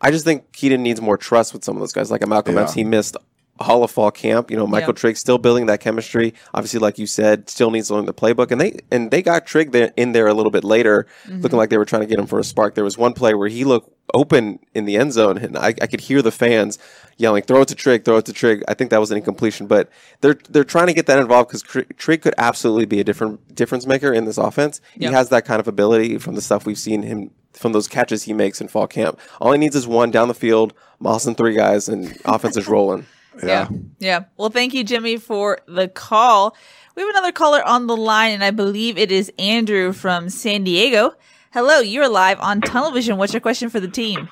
I 0.02 0.12
just 0.12 0.26
think 0.26 0.52
Kedon 0.52 0.84
needs 0.84 1.00
more 1.02 1.18
trust 1.18 1.54
with 1.54 1.64
some 1.64 1.78
of 1.78 1.80
those 1.80 1.94
guys. 1.94 2.12
Like 2.12 2.22
a 2.24 2.28
Malcolm 2.28 2.56
Yeah. 2.56 2.64
Epps, 2.64 2.74
he 2.74 2.84
missed 2.84 3.16
all 3.60 3.84
of 3.84 3.92
fall 3.92 4.12
camp. 4.12 4.52
You 4.52 4.58
know, 4.58 4.68
Michael 4.68 4.90
Yeah. 4.90 5.00
Trigg 5.00 5.18
still 5.18 5.38
building 5.38 5.66
that 5.68 5.80
chemistry. 5.80 6.34
Obviously, 6.54 6.80
like 6.80 7.00
you 7.00 7.08
said, 7.08 7.50
still 7.50 7.72
needs 7.72 7.88
to 7.88 7.96
learn 7.96 8.06
the 8.06 8.14
playbook. 8.14 8.52
And 8.52 8.60
they 8.60 8.80
and 8.92 9.12
they 9.12 9.22
got 9.22 9.46
Trigg 9.46 9.72
there 9.72 9.92
in 9.96 10.12
there 10.12 10.28
a 10.28 10.34
little 10.34 10.52
bit 10.52 10.64
later, 10.64 11.08
mm-hmm. 11.26 11.42
looking 11.42 11.58
like 11.58 11.70
they 11.70 11.78
were 11.78 11.86
trying 11.86 12.02
to 12.02 12.08
get 12.08 12.20
him 12.20 12.28
for 12.28 12.40
a 12.40 12.44
spark. 12.44 12.76
There 12.76 12.84
was 12.84 12.98
one 12.98 13.14
play 13.14 13.34
where 13.34 13.48
he 13.48 13.64
looked 13.64 13.92
open 14.14 14.60
in 14.74 14.86
the 14.86 14.98
end 14.98 15.14
zone, 15.14 15.38
and 15.38 15.58
I, 15.58 15.68
I 15.68 15.88
could 15.88 16.02
hear 16.02 16.22
the 16.22 16.32
fans 16.32 16.78
yelling, 17.18 17.44
"Throw 17.44 17.62
it 17.62 17.70
to 17.70 17.76
Trigg! 17.76 18.06
Throw 18.06 18.18
it 18.18 18.26
to 18.26 18.34
Trigg!" 18.34 18.64
I 18.68 18.74
think 18.74 18.92
that 18.92 19.00
was 19.00 19.12
an 19.12 19.18
incompletion, 19.18 19.68
but 19.68 19.90
they're 20.22 20.38
they're 20.50 20.64
trying 20.64 20.88
to 20.88 20.94
get 20.94 21.06
that 21.08 21.20
involved 21.20 21.50
because 21.50 21.86
Trigg 21.98 22.22
could 22.22 22.36
absolutely 22.38 22.86
be 22.86 23.00
a 23.00 23.04
different 23.04 23.56
difference 23.56 23.88
maker 23.88 24.12
in 24.14 24.26
this 24.26 24.38
offense. 24.38 24.82
Yep. 24.96 25.10
He 25.10 25.16
has 25.16 25.30
that 25.30 25.46
kind 25.46 25.60
of 25.60 25.68
ability 25.68 26.18
from 26.18 26.36
the 26.36 26.42
stuff 26.42 26.66
we've 26.66 26.78
seen 26.78 27.04
him 27.04 27.32
from 27.54 27.72
those 27.72 27.88
catches 27.88 28.24
he 28.24 28.34
makes 28.34 28.60
in 28.60 28.68
fall 28.68 28.88
camp. 28.88 29.20
All 29.40 29.54
he 29.54 29.58
needs 29.58 29.76
is 29.76 29.88
one 29.88 30.12
down 30.12 30.28
the 30.28 30.34
field, 30.34 30.74
Moss 31.00 31.26
and 31.26 31.38
three 31.38 31.56
guys, 31.56 31.88
and 31.88 32.18
offense 32.26 32.58
is 32.58 32.68
rolling. 32.68 33.06
Yeah. 33.44 33.68
Yeah. 34.00 34.24
Well, 34.38 34.50
thank 34.50 34.74
you, 34.74 34.84
Jimmy, 34.84 35.18
for 35.18 35.60
the 35.68 35.88
call. 35.88 36.56
We 36.96 37.02
have 37.02 37.10
another 37.10 37.32
caller 37.32 37.62
on 37.64 37.88
the 37.88 37.98
line, 37.98 38.32
and 38.32 38.44
I 38.44 38.52
believe 38.52 38.98
it 38.98 39.12
is 39.12 39.32
Andrew 39.38 39.92
from 39.92 40.30
San 40.30 40.64
Diego. 40.64 41.14
Hello, 41.52 41.80
you're 41.80 42.10
live 42.10 42.40
on 42.40 42.62
television. 42.62 43.18
What's 43.18 43.34
your 43.34 43.42
question 43.42 43.70
for 43.70 43.80
the 43.80 43.88
team? 43.88 44.30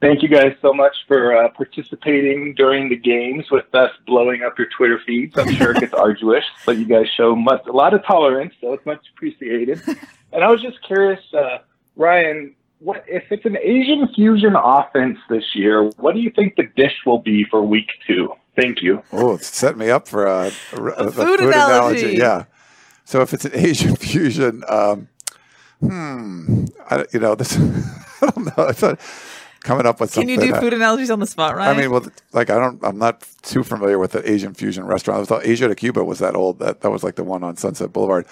Thank 0.00 0.22
you 0.22 0.28
guys 0.28 0.54
so 0.60 0.74
much 0.74 0.94
for 1.08 1.34
uh, 1.34 1.48
participating 1.48 2.54
during 2.54 2.90
the 2.90 2.96
games 2.96 3.50
with 3.50 3.74
us 3.74 3.90
blowing 4.06 4.42
up 4.42 4.58
your 4.58 4.68
Twitter 4.76 5.00
feeds. 5.06 5.38
I'm 5.38 5.50
sure 5.54 5.70
it 5.70 5.80
gets 5.80 5.94
arduous, 5.94 6.44
but 6.66 6.76
you 6.76 6.84
guys 6.84 7.06
show 7.16 7.34
much, 7.34 7.62
a 7.66 7.72
lot 7.72 7.94
of 7.94 8.04
tolerance, 8.04 8.52
so 8.60 8.74
it's 8.74 8.84
much 8.84 9.04
appreciated. 9.14 9.80
And 10.34 10.42
I 10.42 10.50
was 10.50 10.60
just 10.60 10.82
curious, 10.82 11.20
uh, 11.32 11.58
Ryan, 11.94 12.56
what 12.80 13.04
if 13.08 13.24
it's 13.30 13.44
an 13.44 13.56
Asian 13.62 14.08
fusion 14.14 14.54
offense 14.56 15.18
this 15.28 15.44
year? 15.54 15.84
What 15.98 16.14
do 16.14 16.20
you 16.20 16.30
think 16.30 16.56
the 16.56 16.64
dish 16.76 16.94
will 17.06 17.18
be 17.20 17.44
for 17.50 17.62
Week 17.62 17.88
Two? 18.06 18.32
Thank 18.56 18.82
you. 18.82 19.02
Oh, 19.12 19.34
it's 19.34 19.46
setting 19.48 19.78
me 19.78 19.90
up 19.90 20.06
for 20.06 20.26
a, 20.26 20.50
a, 20.72 20.82
a 20.82 21.10
food 21.10 21.40
analogy. 21.40 22.16
Yeah. 22.16 22.44
So 23.04 23.20
if 23.20 23.34
it's 23.34 23.44
an 23.44 23.50
Asian 23.54 23.96
fusion, 23.96 24.62
um, 24.68 25.08
hmm, 25.80 26.64
I, 26.90 27.04
you 27.12 27.20
know, 27.20 27.34
this, 27.34 27.56
I 28.22 28.30
don't 28.30 28.56
know. 28.56 28.64
It's 28.68 28.80
not 28.82 29.00
coming 29.62 29.86
up 29.86 30.00
with 30.00 30.12
Can 30.12 30.28
you 30.28 30.38
do 30.38 30.54
I- 30.54 30.60
food 30.60 30.72
analogies 30.72 31.10
on 31.10 31.20
the 31.20 31.26
spot, 31.26 31.56
right? 31.56 31.68
I 31.68 31.78
mean, 31.80 31.90
well, 31.90 32.06
like 32.32 32.50
I 32.50 32.58
don't, 32.58 32.82
I'm 32.84 32.98
not 32.98 33.26
too 33.42 33.62
familiar 33.64 33.98
with 33.98 34.12
the 34.12 34.30
Asian 34.30 34.54
fusion 34.54 34.84
restaurant. 34.84 35.22
I 35.22 35.24
thought 35.24 35.46
Asia 35.46 35.68
de 35.68 35.74
Cuba 35.74 36.04
was 36.04 36.18
that 36.20 36.36
old. 36.36 36.58
That 36.60 36.80
that 36.82 36.90
was 36.90 37.02
like 37.02 37.16
the 37.16 37.24
one 37.24 37.42
on 37.42 37.56
Sunset 37.56 37.92
Boulevard, 37.92 38.26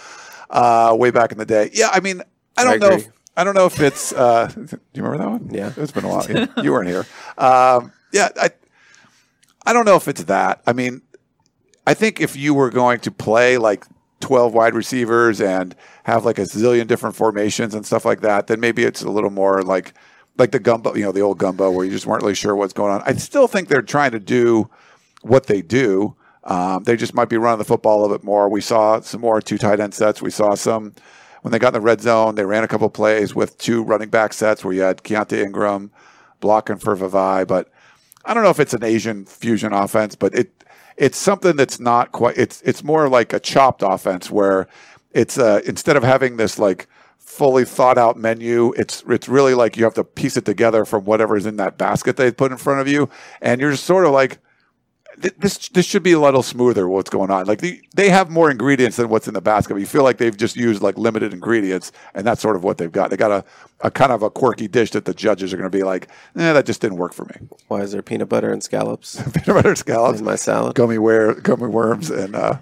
uh, 0.51 0.95
way 0.99 1.11
back 1.11 1.33
in 1.33 1.39
the 1.39 1.47
day. 1.47 1.71
Yeah, 1.73 1.89
I 1.93 2.01
mean, 2.01 2.23
I 2.57 2.65
don't 2.65 2.75
I 2.75 2.77
know. 2.77 2.87
agree. 2.95 3.07
If, 3.07 3.13
I 3.37 3.45
don't 3.45 3.55
know 3.55 3.67
if 3.67 3.81
it's. 3.81 4.13
Uh, 4.13 4.47
do 4.55 4.79
you 4.95 5.03
remember 5.03 5.19
that 5.19 5.31
one? 5.31 5.51
Yeah. 5.51 5.73
it's 5.77 5.93
been 5.93 6.05
a 6.05 6.09
while. 6.09 6.27
Yeah, 6.31 6.47
you 6.63 6.73
weren't 6.73 6.89
here. 6.89 7.07
Um, 7.39 7.93
yeah, 8.13 8.29
I. 8.37 8.51
I 9.65 9.73
don't 9.73 9.85
know 9.85 9.97
if 9.97 10.09
it's 10.09 10.25
that. 10.25 10.61
I 10.67 10.73
mean, 10.73 11.03
I 11.87 11.95
think 11.95 12.21
if 12.21 12.35
you 12.35 12.53
were 12.53 12.69
going 12.69 12.99
to 13.01 13.13
play 13.13 13.59
like 13.59 13.85
12 14.21 14.53
wide 14.55 14.75
receivers 14.75 15.41
and 15.41 15.75
have 16.05 16.25
like 16.25 16.39
a 16.39 16.43
zillion 16.43 16.87
different 16.87 17.15
formations 17.15 17.75
and 17.75 17.87
stuff 17.87 18.05
like 18.05 18.23
that, 18.23 18.49
then 18.49 18.59
maybe 18.61 18.83
it's 18.83 19.03
a 19.03 19.11
little 19.11 19.31
more 19.31 19.63
like 19.63 19.95
like 20.39 20.51
the 20.51 20.59
gumbo, 20.59 20.95
you 20.95 21.05
know, 21.05 21.13
the 21.13 21.21
old 21.21 21.39
gumbo 21.39 21.71
where 21.71 21.85
you 21.85 21.91
just 21.91 22.07
weren't 22.07 22.23
really 22.23 22.35
sure 22.35 22.57
what's 22.57 22.73
going 22.73 22.93
on. 22.93 23.03
I 23.05 23.13
still 23.15 23.47
think 23.47 23.69
they're 23.69 23.83
trying 23.83 24.13
to 24.13 24.19
do 24.21 24.71
what 25.21 25.47
they 25.47 25.61
do. 25.61 26.17
Um, 26.45 26.83
they 26.85 26.97
just 26.97 27.15
might 27.15 27.29
be 27.29 27.37
running 27.37 27.59
the 27.59 27.65
football 27.65 27.99
a 27.99 28.03
little 28.03 28.17
bit 28.17 28.25
more. 28.25 28.49
We 28.49 28.61
saw 28.61 29.01
some 29.01 29.21
more 29.21 29.41
two 29.41 29.59
tight 29.59 29.79
end 29.79 29.95
sets. 29.95 30.23
We 30.23 30.31
saw 30.31 30.55
some 30.55 30.95
when 31.43 31.53
they 31.53 31.59
got 31.59 31.69
in 31.69 31.75
the 31.75 31.81
red 31.81 32.01
zone. 32.01 32.35
They 32.35 32.45
ran 32.45 32.65
a 32.65 32.69
couple 32.69 32.89
plays 32.89 33.35
with 33.35 33.59
two 33.59 33.83
running 33.83 34.09
back 34.09 34.33
sets 34.33 34.65
where 34.65 34.75
you 34.75 34.81
had 34.81 35.05
Keontae 35.05 35.45
Ingram 35.45 35.91
blocking 36.41 36.79
for 36.79 36.97
Vavae, 36.97 37.47
but 37.47 37.71
I 38.25 38.35
don't 38.35 38.43
know 38.43 38.51
if 38.51 38.61
it's 38.61 38.75
an 38.75 38.85
Asian 38.85 39.25
fusion 39.25 39.73
offense, 39.73 40.15
but 40.15 40.35
it 40.35 40.65
it's 40.97 41.19
something 41.19 41.57
that's 41.57 41.81
not 41.81 42.13
quite. 42.13 42.37
It's 42.37 42.63
it's 42.63 42.85
more 42.85 43.09
like 43.09 43.33
a 43.33 43.41
chopped 43.41 43.83
offense 43.83 44.31
where 44.31 44.69
it's 45.11 45.39
uh, 45.39 45.61
instead 45.67 45.97
of 45.97 46.03
having 46.03 46.37
this 46.37 46.59
like 46.59 46.87
fully 47.19 47.65
thought 47.65 47.99
out 47.99 48.17
menu, 48.17 48.73
it's 48.77 49.03
it's 49.09 49.29
really 49.29 49.55
like 49.55 49.77
you 49.77 49.85
have 49.85 49.95
to 49.95 50.05
piece 50.05 50.37
it 50.37 50.45
together 50.45 50.85
from 50.85 51.05
whatever 51.05 51.37
is 51.37 51.47
in 51.47 51.57
that 51.57 51.79
basket 51.79 52.17
they 52.17 52.31
put 52.31 52.53
in 52.53 52.59
front 52.59 52.81
of 52.81 52.89
you, 52.89 53.09
and 53.41 53.61
you're 53.61 53.71
just 53.73 53.85
sort 53.85 54.07
of 54.07 54.13
like. 54.13 54.39
Th- 55.21 55.35
This 55.39 55.69
this 55.69 55.85
should 55.87 56.03
be 56.03 56.13
a 56.13 56.21
little 56.21 56.43
smoother. 56.43 56.89
What's 56.89 57.11
going 57.11 57.31
on? 57.31 57.47
Like 57.47 57.61
the, 57.61 57.81
they 57.95 58.09
have 58.11 58.31
more 58.31 58.51
ingredients 58.51 58.97
than 58.97 59.09
what's 59.09 59.29
in 59.29 59.35
the 59.35 59.41
basket. 59.41 59.75
But 59.75 59.81
you 59.81 59.87
feel 59.87 60.03
like 60.05 60.19
they've 60.19 60.37
just 60.37 60.57
used 60.57 60.83
like 60.83 60.97
limited 60.99 61.33
ingredients, 61.33 61.93
and 62.15 62.27
that's 62.27 62.41
sort 62.41 62.57
of 62.57 62.65
what 62.65 62.79
they've 62.79 62.91
got. 62.93 63.11
They 63.11 63.17
got 63.17 63.31
a, 63.31 63.45
a 63.81 63.91
kind 63.91 64.13
of 64.13 64.23
a 64.23 64.31
quirky 64.31 64.69
dish 64.69 64.91
that 64.93 65.05
the 65.05 65.15
judges 65.15 65.53
are 65.53 65.57
going 65.57 65.71
to 65.71 65.77
be 65.77 65.83
like, 65.85 66.09
eh, 66.37 66.53
that 66.53 66.67
just 66.67 66.81
didn't 66.81 66.99
work 66.99 67.13
for 67.15 67.25
me. 67.27 67.49
Why 67.69 67.81
is 67.81 67.93
there 67.93 68.03
peanut 68.03 68.29
butter 68.29 68.53
and 68.53 68.63
scallops 68.63 69.17
Peanut 69.33 69.47
butter 69.47 69.69
and 69.71 69.79
scallops, 69.79 70.19
in 70.21 70.25
my 70.25 70.37
salad? 70.37 70.75
gummy 70.75 70.99
ware, 70.99 71.35
gummy 71.35 71.67
worms, 71.69 72.11
and 72.11 72.35
uh, 72.35 72.59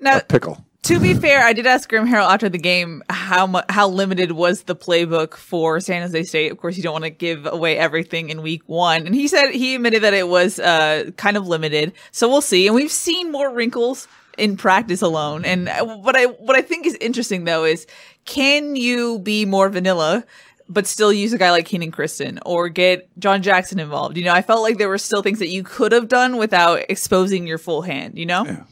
now, 0.00 0.18
a 0.18 0.20
pickle. 0.22 0.64
To 0.86 1.00
be 1.00 1.14
fair, 1.14 1.42
I 1.42 1.52
did 1.52 1.66
ask 1.66 1.88
Graham 1.88 2.06
Harrell 2.06 2.30
after 2.32 2.48
the 2.48 2.58
game 2.58 3.02
how 3.10 3.48
mu- 3.48 3.60
how 3.68 3.88
limited 3.88 4.30
was 4.30 4.62
the 4.62 4.76
playbook 4.76 5.34
for 5.34 5.80
San 5.80 6.02
Jose 6.02 6.22
State. 6.22 6.52
Of 6.52 6.58
course, 6.58 6.76
you 6.76 6.84
don't 6.84 6.92
want 6.92 7.02
to 7.04 7.10
give 7.10 7.44
away 7.44 7.76
everything 7.76 8.30
in 8.30 8.40
week 8.40 8.62
one, 8.66 9.04
and 9.04 9.12
he 9.12 9.26
said 9.26 9.50
he 9.50 9.74
admitted 9.74 10.04
that 10.04 10.14
it 10.14 10.28
was 10.28 10.60
uh, 10.60 11.10
kind 11.16 11.36
of 11.36 11.48
limited. 11.48 11.92
So 12.12 12.28
we'll 12.28 12.40
see. 12.40 12.68
And 12.68 12.76
we've 12.76 12.92
seen 12.92 13.32
more 13.32 13.52
wrinkles 13.52 14.06
in 14.38 14.56
practice 14.56 15.02
alone. 15.02 15.44
And 15.44 15.68
what 16.04 16.14
I 16.14 16.26
what 16.26 16.54
I 16.54 16.62
think 16.62 16.86
is 16.86 16.94
interesting 17.00 17.42
though 17.44 17.64
is 17.64 17.88
can 18.24 18.76
you 18.76 19.18
be 19.18 19.44
more 19.44 19.68
vanilla? 19.68 20.24
But 20.68 20.86
still 20.86 21.12
use 21.12 21.32
a 21.32 21.38
guy 21.38 21.50
like 21.50 21.66
Keenan 21.66 21.90
Christon 21.90 22.38
or 22.46 22.68
get 22.68 23.08
John 23.18 23.42
Jackson 23.42 23.80
involved. 23.80 24.16
You 24.16 24.24
know, 24.24 24.32
I 24.32 24.42
felt 24.42 24.62
like 24.62 24.78
there 24.78 24.88
were 24.88 24.98
still 24.98 25.22
things 25.22 25.38
that 25.40 25.48
you 25.48 25.62
could 25.64 25.90
have 25.92 26.06
done 26.08 26.36
without 26.36 26.80
exposing 26.88 27.46
your 27.46 27.58
full 27.58 27.82
hand. 27.82 28.18
You 28.18 28.26
know, 28.26 28.44
Yeah. 28.44 28.64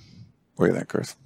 What 0.57 0.67
do 0.67 0.73
you 0.73 0.77
think, 0.79 0.89
Chris? 0.89 1.17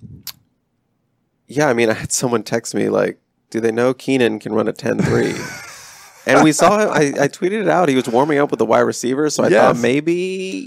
Yeah, 1.48 1.68
I 1.68 1.72
mean, 1.72 1.90
I 1.90 1.94
had 1.94 2.12
someone 2.12 2.42
text 2.44 2.74
me 2.74 2.88
like, 2.88 3.18
"Do 3.50 3.58
they 3.61 3.72
know 3.72 3.94
Keenan 3.94 4.38
can 4.38 4.52
run 4.52 4.68
a 4.68 4.72
10-3? 4.72 5.66
and 6.26 6.44
we 6.44 6.52
saw 6.52 6.78
him. 6.78 6.90
I, 6.90 7.24
I 7.24 7.28
tweeted 7.28 7.62
it 7.62 7.68
out. 7.68 7.88
He 7.88 7.94
was 7.96 8.06
warming 8.08 8.38
up 8.38 8.50
with 8.50 8.58
the 8.58 8.66
wide 8.66 8.80
receivers, 8.80 9.34
so 9.34 9.44
I 9.44 9.48
Yes. 9.48 9.76
thought 9.76 9.82
maybe 9.82 10.14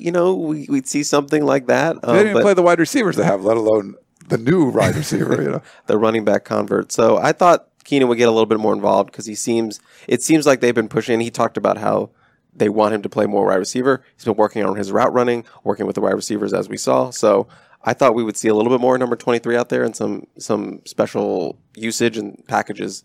you 0.03 0.11
know 0.11 0.33
we, 0.35 0.65
we'd 0.69 0.87
see 0.87 1.03
something 1.03 1.45
like 1.45 1.67
that. 1.67 2.01
They 2.01 2.13
didn't 2.13 2.27
um, 2.29 2.33
but 2.33 2.41
play 2.41 2.53
the 2.55 2.63
wide 2.63 2.79
receivers 2.79 3.15
they 3.15 3.23
have, 3.23 3.43
let 3.45 3.57
alone 3.57 3.95
the 4.27 4.37
new 4.37 4.69
wide 4.71 4.95
receiver. 4.95 5.41
You 5.41 5.51
know, 5.51 5.61
the 5.85 5.97
running 5.97 6.25
back 6.25 6.45
convert. 6.45 6.91
So 6.91 7.17
I 7.17 7.31
thought 7.31 7.67
Keenan 7.83 8.07
would 8.07 8.17
get 8.17 8.27
a 8.27 8.31
little 8.31 8.45
bit 8.47 8.59
more 8.59 8.73
involved 8.73 9.11
because 9.11 9.27
he 9.27 9.35
seems. 9.35 9.79
It 10.07 10.23
seems 10.23 10.47
like 10.47 10.61
they've 10.61 10.73
been 10.75 10.89
pushing. 10.89 11.19
He 11.19 11.29
talked 11.29 11.57
about 11.57 11.77
how 11.77 12.09
they 12.55 12.67
want 12.69 12.93
him 12.95 13.01
to 13.03 13.09
play 13.09 13.27
more 13.27 13.45
wide 13.45 13.55
receiver. 13.55 14.03
He's 14.15 14.25
been 14.25 14.35
working 14.35 14.65
on 14.65 14.75
his 14.75 14.91
route 14.91 15.13
running, 15.13 15.45
working 15.63 15.85
with 15.85 15.95
the 15.95 16.01
wide 16.01 16.15
receivers 16.15 16.53
as 16.53 16.67
we 16.67 16.75
saw. 16.77 17.09
So 17.11 17.47
I 17.83 17.93
thought 17.93 18.15
we 18.15 18.23
would 18.23 18.37
see 18.37 18.47
a 18.47 18.53
little 18.53 18.71
bit 18.71 18.81
more 18.81 18.97
number 18.97 19.15
twenty 19.15 19.39
three 19.39 19.57
out 19.57 19.69
there 19.69 19.83
and 19.83 19.95
some 19.95 20.27
some 20.37 20.81
special 20.85 21.59
usage 21.75 22.17
and 22.17 22.43
packages. 22.47 23.03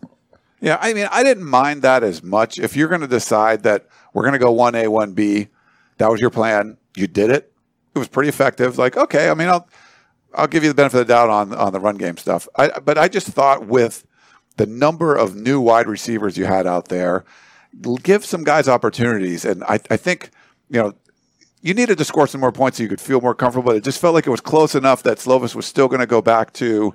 Yeah, 0.59 0.77
I 0.81 0.93
mean, 0.93 1.07
I 1.11 1.23
didn't 1.23 1.45
mind 1.45 1.83
that 1.83 2.03
as 2.03 2.23
much. 2.23 2.57
If 2.57 2.75
you're 2.75 2.87
going 2.87 3.01
to 3.01 3.07
decide 3.07 3.63
that 3.63 3.87
we're 4.13 4.23
going 4.23 4.33
to 4.33 4.39
go 4.39 4.51
one 4.51 4.73
A, 4.75 4.87
one 4.87 5.13
B, 5.13 5.49
that 5.97 6.09
was 6.09 6.19
your 6.19 6.31
plan. 6.31 6.77
You 6.95 7.07
did 7.07 7.29
it. 7.29 7.53
It 7.95 7.99
was 7.99 8.07
pretty 8.07 8.29
effective. 8.29 8.77
Like, 8.77 8.97
okay, 8.97 9.29
I 9.29 9.33
mean, 9.33 9.49
I'll 9.49 9.67
I'll 10.33 10.47
give 10.47 10.63
you 10.63 10.69
the 10.69 10.75
benefit 10.75 11.01
of 11.01 11.07
the 11.07 11.13
doubt 11.13 11.29
on 11.29 11.53
on 11.53 11.73
the 11.73 11.79
run 11.79 11.97
game 11.97 12.17
stuff. 12.17 12.47
I, 12.55 12.79
but 12.79 12.97
I 12.97 13.07
just 13.07 13.27
thought 13.27 13.67
with 13.67 14.05
the 14.57 14.65
number 14.65 15.15
of 15.15 15.35
new 15.35 15.61
wide 15.61 15.87
receivers 15.87 16.37
you 16.37 16.45
had 16.45 16.65
out 16.67 16.87
there, 16.87 17.23
give 18.03 18.25
some 18.25 18.43
guys 18.43 18.67
opportunities. 18.67 19.45
And 19.45 19.63
I, 19.63 19.79
I 19.89 19.97
think 19.97 20.31
you 20.69 20.81
know 20.81 20.93
you 21.61 21.73
needed 21.73 21.97
to 21.97 22.05
score 22.05 22.27
some 22.27 22.41
more 22.41 22.51
points 22.51 22.77
so 22.77 22.83
you 22.83 22.89
could 22.89 23.01
feel 23.01 23.21
more 23.21 23.35
comfortable. 23.35 23.71
But 23.71 23.77
It 23.77 23.83
just 23.83 23.99
felt 23.99 24.13
like 24.13 24.27
it 24.27 24.31
was 24.31 24.41
close 24.41 24.75
enough 24.75 25.03
that 25.03 25.17
Slovis 25.17 25.55
was 25.55 25.65
still 25.65 25.87
going 25.87 25.99
to 25.99 26.07
go 26.07 26.21
back 26.21 26.53
to 26.53 26.93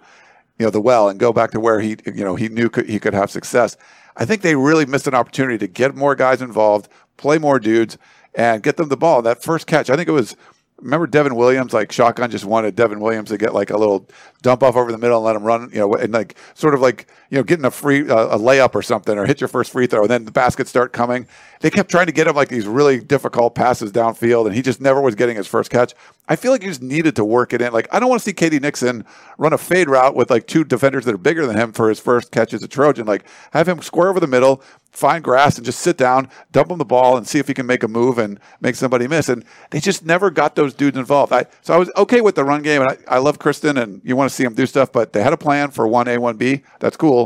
you 0.59 0.67
know 0.67 0.71
the 0.71 0.81
well 0.81 1.09
and 1.09 1.19
go 1.19 1.33
back 1.33 1.51
to 1.53 1.61
where 1.61 1.81
he 1.81 1.97
you 2.07 2.25
know 2.25 2.37
he 2.37 2.49
knew 2.49 2.69
could, 2.69 2.89
he 2.89 3.01
could 3.01 3.15
have 3.15 3.31
success. 3.31 3.77
I 4.17 4.25
think 4.25 4.43
they 4.43 4.55
really 4.55 4.87
missed 4.87 5.07
an 5.07 5.15
opportunity 5.15 5.59
to 5.59 5.67
get 5.67 5.95
more 5.95 6.15
guys 6.15 6.43
involved, 6.43 6.89
play 7.17 7.39
more 7.39 7.59
dudes, 7.59 7.97
and 8.35 8.63
get 8.63 8.77
them 8.77 8.89
the 8.89 8.97
ball. 8.97 9.23
That 9.23 9.43
first 9.43 9.67
catch, 9.67 9.91
I 9.91 9.97
think 9.97 10.09
it 10.09 10.13
was. 10.13 10.37
Remember 10.79 11.07
Devon 11.07 11.37
Williams? 11.37 11.73
Like 11.73 11.93
shotgun 11.93 12.31
just 12.31 12.45
wanted 12.45 12.75
Devon 12.75 12.99
Williams 12.99 13.29
to 13.29 13.39
get 13.39 13.55
like 13.55 13.71
a 13.71 13.77
little 13.77 14.09
dump 14.43 14.65
off 14.65 14.75
over 14.75 14.91
the 14.91 14.99
middle 14.99 15.19
and 15.19 15.25
let 15.25 15.37
him 15.37 15.45
run, 15.45 15.71
you 15.73 15.79
know, 15.79 15.95
and 15.95 16.13
like 16.13 16.37
sort 16.55 16.75
of 16.75 16.81
like 16.81 17.07
you 17.33 17.39
know 17.39 17.43
getting 17.43 17.65
a 17.65 17.71
free 17.71 18.07
uh, 18.11 18.37
a 18.37 18.39
layup 18.39 18.75
or 18.75 18.83
something, 18.83 19.19
or 19.19 19.25
hit 19.25 19.41
your 19.41 19.49
first 19.49 19.73
free 19.73 19.87
throw, 19.87 20.03
and 20.03 20.11
then 20.11 20.27
the 20.27 20.31
baskets 20.31 20.69
start 20.69 20.93
coming. 20.93 21.27
They 21.61 21.71
kept 21.71 21.91
trying 21.91 22.05
to 22.05 22.13
get 22.13 22.27
him 22.27 22.37
like 22.37 22.49
these 22.49 22.67
really 22.67 23.01
difficult 23.01 23.55
passes 23.55 23.91
downfield, 23.91 24.45
and 24.45 24.55
he 24.55 24.61
just 24.61 24.83
never 24.83 25.01
was 25.01 25.15
getting 25.15 25.37
his 25.37 25.47
first 25.47 25.71
catch. 25.71 25.95
I 26.29 26.37
feel 26.37 26.53
like 26.53 26.61
he 26.61 26.69
just 26.69 26.83
needed 26.83 27.17
to 27.17 27.25
work 27.25 27.55
it 27.55 27.63
in. 27.63 27.73
Like 27.73 27.89
I 27.91 28.01
don't 28.01 28.11
want 28.11 28.21
to 28.21 28.25
see 28.25 28.35
K.D. 28.35 28.59
Nixon 28.59 29.07
run 29.39 29.55
a 29.55 29.59
fade 29.59 29.89
route 29.89 30.15
with 30.15 30.31
like 30.31 30.47
two 30.47 30.63
defenders 30.63 31.07
that 31.07 31.15
are 31.15 31.19
bigger 31.19 31.47
than 31.47 31.57
him 31.57 31.73
for 31.73 31.89
his 31.89 31.99
first 31.99 32.33
catch 32.33 32.53
as 32.53 32.63
a 32.63 32.69
Trojan. 32.69 33.07
Like 33.07 33.25
have 33.55 33.67
him 33.67 33.81
square 33.81 34.11
over 34.11 34.21
the 34.21 34.27
middle, 34.27 34.63
find 34.91 35.25
grass, 35.25 35.57
and 35.57 35.65
just 35.65 35.81
sit 35.81 35.97
down, 35.97 36.29
dump 36.53 36.71
him 36.71 36.77
the 36.77 36.85
ball, 36.85 37.17
and 37.17 37.27
see 37.27 37.39
if 37.39 37.49
he 37.49 37.55
can 37.55 37.65
make 37.65 37.83
a 37.83 37.89
move 37.89 38.19
and 38.19 38.39
make 38.61 38.75
somebody 38.75 39.09
miss. 39.09 39.31
And 39.31 39.43
they 39.71 39.81
just 39.81 40.05
never 40.05 40.31
got 40.31 40.55
those 40.55 40.75
dudes 40.75 40.99
involved. 40.99 41.33
I, 41.33 41.47
so 41.63 41.73
I 41.73 41.79
was 41.79 41.91
okay 41.97 42.21
with 42.21 42.35
the 42.35 42.45
run 42.45 42.61
game, 42.61 42.83
and 42.83 42.91
I, 42.91 43.17
I 43.17 43.19
love 43.19 43.39
Christon, 43.39 43.83
and 43.83 44.03
you 44.05 44.17
want 44.17 44.29
to 44.29 44.35
see 44.37 44.45
him 44.45 44.55
do 44.55 44.67
stuff, 44.67 44.93
but 44.93 45.15
they 45.15 45.23
had 45.23 45.33
a 45.33 45.39
plan 45.39 45.71
for 45.71 45.89
one 45.89 46.09
A, 46.09 46.19
one 46.19 46.37
B. 46.37 46.63
That's 46.79 46.97
cool. 46.97 47.22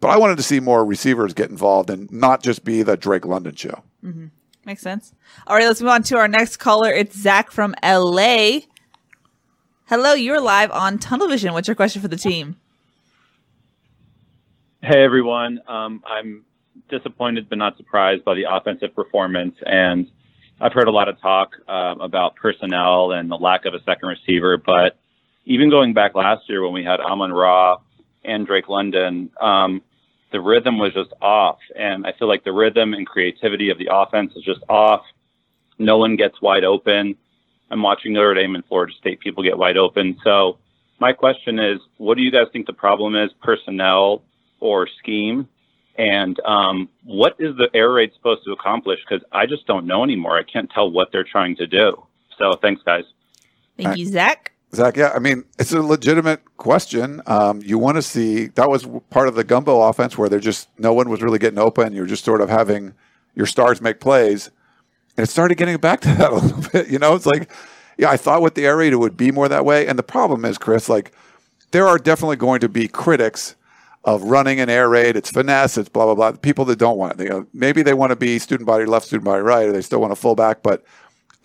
But 0.00 0.08
I 0.08 0.18
wanted 0.18 0.38
to 0.38 0.42
see 0.42 0.60
more 0.60 0.84
receivers 0.84 1.34
get 1.34 1.50
involved 1.50 1.90
and 1.90 2.10
not 2.10 2.42
just 2.42 2.64
be 2.64 2.82
the 2.82 2.96
Drake 2.96 3.26
London 3.26 3.54
show. 3.54 3.82
Mm-hmm. 4.04 4.26
Makes 4.64 4.82
sense. 4.82 5.12
All 5.46 5.56
right, 5.56 5.66
let's 5.66 5.80
move 5.80 5.90
on 5.90 6.02
to 6.04 6.16
our 6.16 6.28
next 6.28 6.56
caller. 6.56 6.90
It's 6.90 7.16
Zach 7.16 7.50
from 7.50 7.74
LA. 7.82 8.60
Hello, 9.86 10.14
you're 10.14 10.40
live 10.40 10.70
on 10.70 10.98
Tunnel 10.98 11.28
Vision. 11.28 11.52
What's 11.52 11.68
your 11.68 11.74
question 11.74 12.00
for 12.00 12.08
the 12.08 12.16
team? 12.16 12.56
Hey 14.82 15.02
everyone, 15.02 15.60
um, 15.68 16.02
I'm 16.06 16.44
disappointed 16.88 17.50
but 17.50 17.58
not 17.58 17.76
surprised 17.76 18.24
by 18.24 18.34
the 18.34 18.44
offensive 18.48 18.94
performance, 18.94 19.54
and 19.66 20.10
I've 20.58 20.72
heard 20.72 20.88
a 20.88 20.90
lot 20.90 21.08
of 21.08 21.20
talk 21.20 21.56
um, 21.68 22.00
about 22.00 22.34
personnel 22.36 23.12
and 23.12 23.30
the 23.30 23.36
lack 23.36 23.66
of 23.66 23.74
a 23.74 23.82
second 23.82 24.08
receiver. 24.08 24.56
But 24.56 24.96
even 25.44 25.68
going 25.68 25.92
back 25.92 26.14
last 26.14 26.48
year 26.48 26.62
when 26.62 26.72
we 26.72 26.82
had 26.82 27.00
Amon 27.00 27.32
Ra 27.32 27.78
and 28.24 28.46
Drake 28.46 28.68
London, 28.68 29.30
um, 29.40 29.82
the 30.32 30.40
rhythm 30.40 30.78
was 30.78 30.92
just 30.94 31.12
off, 31.20 31.58
and 31.76 32.06
I 32.06 32.12
feel 32.12 32.28
like 32.28 32.44
the 32.44 32.52
rhythm 32.52 32.94
and 32.94 33.06
creativity 33.06 33.70
of 33.70 33.78
the 33.78 33.88
offense 33.92 34.32
is 34.36 34.44
just 34.44 34.60
off. 34.68 35.02
No 35.78 35.98
one 35.98 36.16
gets 36.16 36.40
wide 36.40 36.64
open. 36.64 37.16
I'm 37.70 37.82
watching 37.82 38.12
Notre 38.12 38.34
Dame 38.34 38.54
and 38.54 38.64
Florida 38.66 38.92
State 38.98 39.20
people 39.20 39.42
get 39.42 39.56
wide 39.56 39.76
open. 39.76 40.18
So 40.24 40.58
my 40.98 41.12
question 41.12 41.58
is, 41.58 41.80
what 41.96 42.16
do 42.16 42.22
you 42.22 42.30
guys 42.30 42.46
think 42.52 42.66
the 42.66 42.72
problem 42.72 43.16
is, 43.16 43.30
personnel 43.42 44.22
or 44.60 44.88
scheme? 44.98 45.48
And 45.96 46.38
um, 46.46 46.88
what 47.04 47.36
is 47.38 47.56
the 47.56 47.68
air 47.74 47.90
raid 47.90 48.12
supposed 48.14 48.44
to 48.44 48.52
accomplish? 48.52 49.00
Because 49.08 49.24
I 49.32 49.46
just 49.46 49.66
don't 49.66 49.86
know 49.86 50.02
anymore. 50.04 50.38
I 50.38 50.42
can't 50.42 50.70
tell 50.70 50.90
what 50.90 51.12
they're 51.12 51.24
trying 51.24 51.56
to 51.56 51.66
do. 51.66 52.06
So 52.38 52.52
thanks, 52.60 52.82
guys. 52.82 53.04
Thank 53.76 53.98
you, 53.98 54.06
Zach. 54.06 54.52
Zach, 54.72 54.96
yeah, 54.96 55.10
I 55.14 55.18
mean, 55.18 55.44
it's 55.58 55.72
a 55.72 55.82
legitimate 55.82 56.42
question. 56.56 57.22
Um, 57.26 57.60
you 57.60 57.76
want 57.76 57.96
to 57.96 58.02
see 58.02 58.46
that 58.48 58.70
was 58.70 58.86
part 59.10 59.26
of 59.26 59.34
the 59.34 59.42
gumbo 59.42 59.80
offense 59.82 60.16
where 60.16 60.28
there 60.28 60.38
just 60.38 60.68
no 60.78 60.92
one 60.92 61.08
was 61.08 61.22
really 61.22 61.40
getting 61.40 61.58
open. 61.58 61.92
You're 61.92 62.06
just 62.06 62.24
sort 62.24 62.40
of 62.40 62.48
having 62.48 62.94
your 63.34 63.46
stars 63.46 63.80
make 63.80 63.98
plays, 63.98 64.50
and 65.16 65.24
it 65.24 65.30
started 65.30 65.56
getting 65.56 65.76
back 65.78 66.00
to 66.02 66.08
that 66.14 66.30
a 66.30 66.36
little 66.36 66.70
bit. 66.70 66.88
You 66.88 67.00
know, 67.00 67.16
it's 67.16 67.26
like, 67.26 67.50
yeah, 67.98 68.10
I 68.10 68.16
thought 68.16 68.42
with 68.42 68.54
the 68.54 68.64
air 68.64 68.76
raid 68.76 68.92
it 68.92 68.96
would 68.96 69.16
be 69.16 69.32
more 69.32 69.48
that 69.48 69.64
way, 69.64 69.88
and 69.88 69.98
the 69.98 70.04
problem 70.04 70.44
is, 70.44 70.56
Chris, 70.56 70.88
like 70.88 71.12
there 71.72 71.88
are 71.88 71.98
definitely 71.98 72.36
going 72.36 72.60
to 72.60 72.68
be 72.68 72.86
critics 72.86 73.56
of 74.04 74.22
running 74.22 74.60
an 74.60 74.70
air 74.70 74.88
raid. 74.88 75.16
It's 75.16 75.30
finesse. 75.30 75.78
It's 75.78 75.88
blah 75.88 76.06
blah 76.06 76.14
blah. 76.14 76.32
People 76.38 76.64
that 76.66 76.78
don't 76.78 76.96
want 76.96 77.14
it. 77.14 77.18
They, 77.18 77.24
go, 77.26 77.46
maybe 77.52 77.82
they 77.82 77.94
want 77.94 78.10
to 78.10 78.16
be 78.16 78.38
student 78.38 78.68
body 78.68 78.84
left, 78.84 79.06
student 79.06 79.24
body 79.24 79.42
right, 79.42 79.66
or 79.66 79.72
they 79.72 79.82
still 79.82 80.00
want 80.00 80.12
a 80.12 80.16
fullback. 80.16 80.62
But 80.62 80.84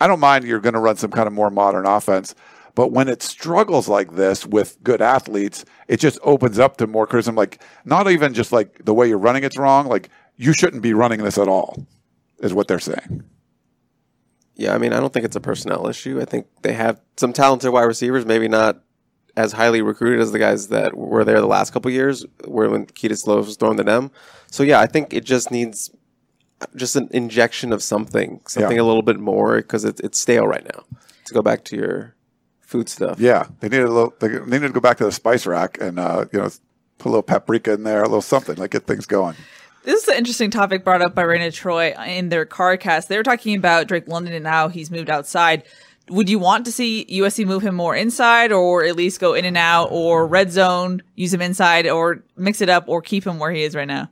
I 0.00 0.06
don't 0.06 0.20
mind. 0.20 0.44
You're 0.44 0.60
going 0.60 0.74
to 0.74 0.80
run 0.80 0.96
some 0.96 1.10
kind 1.10 1.26
of 1.26 1.32
more 1.32 1.50
modern 1.50 1.86
offense. 1.86 2.36
But 2.76 2.92
when 2.92 3.08
it 3.08 3.22
struggles 3.22 3.88
like 3.88 4.12
this 4.14 4.46
with 4.46 4.76
good 4.84 5.02
athletes, 5.02 5.64
it 5.88 5.98
just 5.98 6.18
opens 6.22 6.58
up 6.60 6.76
to 6.76 6.86
more 6.86 7.06
criticism. 7.08 7.34
Like 7.34 7.60
not 7.84 8.08
even 8.08 8.34
just 8.34 8.52
like 8.52 8.84
the 8.84 8.94
way 8.94 9.08
you're 9.08 9.18
running 9.18 9.42
it's 9.42 9.58
wrong. 9.58 9.86
Like 9.86 10.10
you 10.36 10.52
shouldn't 10.52 10.82
be 10.82 10.92
running 10.94 11.24
this 11.24 11.38
at 11.38 11.48
all, 11.48 11.84
is 12.38 12.54
what 12.54 12.68
they're 12.68 12.78
saying. 12.78 13.24
Yeah, 14.54 14.74
I 14.74 14.78
mean, 14.78 14.92
I 14.92 15.00
don't 15.00 15.12
think 15.12 15.24
it's 15.24 15.36
a 15.36 15.40
personnel 15.40 15.86
issue. 15.86 16.20
I 16.20 16.24
think 16.24 16.46
they 16.62 16.72
have 16.74 17.00
some 17.16 17.32
talented 17.32 17.72
wide 17.72 17.82
receivers, 17.84 18.24
maybe 18.24 18.48
not 18.48 18.82
as 19.36 19.52
highly 19.52 19.82
recruited 19.82 20.20
as 20.20 20.32
the 20.32 20.38
guys 20.38 20.68
that 20.68 20.96
were 20.96 21.24
there 21.24 21.40
the 21.40 21.46
last 21.46 21.72
couple 21.72 21.90
years, 21.90 22.24
where 22.46 22.70
when 22.70 22.86
Kedon 22.86 23.16
Slovis 23.18 23.58
thrown 23.58 23.76
to 23.76 23.84
them. 23.84 24.10
So 24.50 24.62
yeah, 24.62 24.80
I 24.80 24.86
think 24.86 25.12
it 25.12 25.24
just 25.24 25.50
needs 25.50 25.90
just 26.74 26.96
an 26.96 27.08
injection 27.10 27.72
of 27.72 27.82
something, 27.82 28.40
something 28.48 28.76
Yeah. 28.76 28.82
a 28.82 28.84
little 28.84 29.02
bit 29.02 29.18
more 29.18 29.56
because 29.58 29.84
it's 29.84 30.00
it's 30.00 30.18
stale 30.18 30.46
right 30.46 30.64
now. 30.64 30.84
To 31.26 31.34
go 31.34 31.42
back 31.42 31.64
to 31.64 31.76
your 31.76 32.15
food 32.66 32.88
stuff. 32.88 33.18
Yeah, 33.18 33.46
they 33.60 33.68
needed 33.68 33.86
a 33.86 33.92
little. 33.92 34.14
They 34.18 34.28
needed 34.28 34.68
to 34.68 34.72
go 34.72 34.80
back 34.80 34.98
to 34.98 35.04
the 35.04 35.12
spice 35.12 35.46
rack 35.46 35.78
and 35.80 35.98
uh, 35.98 36.26
you 36.32 36.40
know 36.40 36.50
put 36.98 37.08
a 37.08 37.10
little 37.10 37.22
paprika 37.22 37.72
in 37.72 37.84
there, 37.84 38.00
a 38.02 38.08
little 38.08 38.20
something, 38.20 38.56
like 38.56 38.72
get 38.72 38.86
things 38.86 39.06
going. 39.06 39.36
This 39.84 40.02
is 40.02 40.08
an 40.08 40.16
interesting 40.16 40.50
topic 40.50 40.82
brought 40.82 41.00
up 41.00 41.14
by 41.14 41.22
Reign 41.22 41.42
of 41.42 41.54
Troy 41.54 41.94
in 42.06 42.28
their 42.28 42.44
cast. 42.44 43.08
They 43.08 43.16
were 43.16 43.22
talking 43.22 43.56
about 43.56 43.86
Drake 43.86 44.08
London 44.08 44.34
and 44.34 44.44
how 44.46 44.68
he's 44.68 44.90
moved 44.90 45.08
outside. 45.08 45.62
Would 46.08 46.28
you 46.28 46.40
want 46.40 46.64
to 46.64 46.72
see 46.72 47.06
USC 47.08 47.46
move 47.46 47.62
him 47.62 47.76
more 47.76 47.94
inside 47.94 48.50
or 48.50 48.84
at 48.84 48.96
least 48.96 49.20
go 49.20 49.34
in 49.34 49.44
and 49.44 49.56
out 49.56 49.88
or 49.92 50.26
red 50.26 50.50
zone, 50.50 51.02
use 51.14 51.32
him 51.32 51.40
inside 51.40 51.86
or 51.86 52.24
mix 52.36 52.60
it 52.60 52.68
up 52.68 52.88
or 52.88 53.00
keep 53.00 53.24
him 53.24 53.38
where 53.38 53.52
he 53.52 53.62
is 53.62 53.76
right 53.76 53.86
now? 53.86 54.10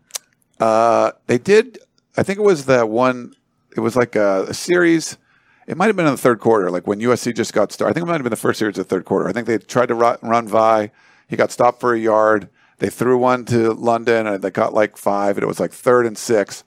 Uh, 0.60 1.10
they 1.26 1.38
did. 1.38 1.78
I 2.16 2.22
think 2.22 2.38
it 2.38 2.42
was 2.42 2.66
that 2.66 2.88
one. 2.88 3.34
It 3.76 3.80
was 3.80 3.96
like 3.96 4.14
a, 4.14 4.44
a 4.48 4.54
series. 4.54 5.16
It 5.66 5.76
might 5.76 5.86
have 5.86 5.96
been 5.96 6.06
in 6.06 6.12
the 6.12 6.18
third 6.18 6.40
quarter, 6.40 6.70
like 6.70 6.86
when 6.86 7.00
USC 7.00 7.34
just 7.34 7.52
got 7.52 7.72
started. 7.72 7.90
I 7.90 7.94
think 7.94 8.04
it 8.04 8.06
might 8.06 8.14
have 8.14 8.22
been 8.22 8.30
the 8.30 8.36
first 8.36 8.58
series 8.58 8.78
of 8.78 8.86
the 8.86 8.94
third 8.94 9.04
quarter. 9.04 9.28
I 9.28 9.32
think 9.32 9.46
they 9.46 9.58
tried 9.58 9.86
to 9.86 9.94
run, 9.94 10.48
Vi. 10.48 10.90
He 11.28 11.36
got 11.36 11.50
stopped 11.50 11.80
for 11.80 11.94
a 11.94 11.98
yard. 11.98 12.48
They 12.78 12.90
threw 12.90 13.16
one 13.16 13.44
to 13.46 13.72
London, 13.72 14.26
and 14.26 14.42
they 14.42 14.50
got 14.50 14.74
like 14.74 14.96
five, 14.96 15.36
and 15.36 15.44
it 15.44 15.46
was 15.46 15.60
like 15.60 15.72
third 15.72 16.06
and 16.06 16.18
six. 16.18 16.64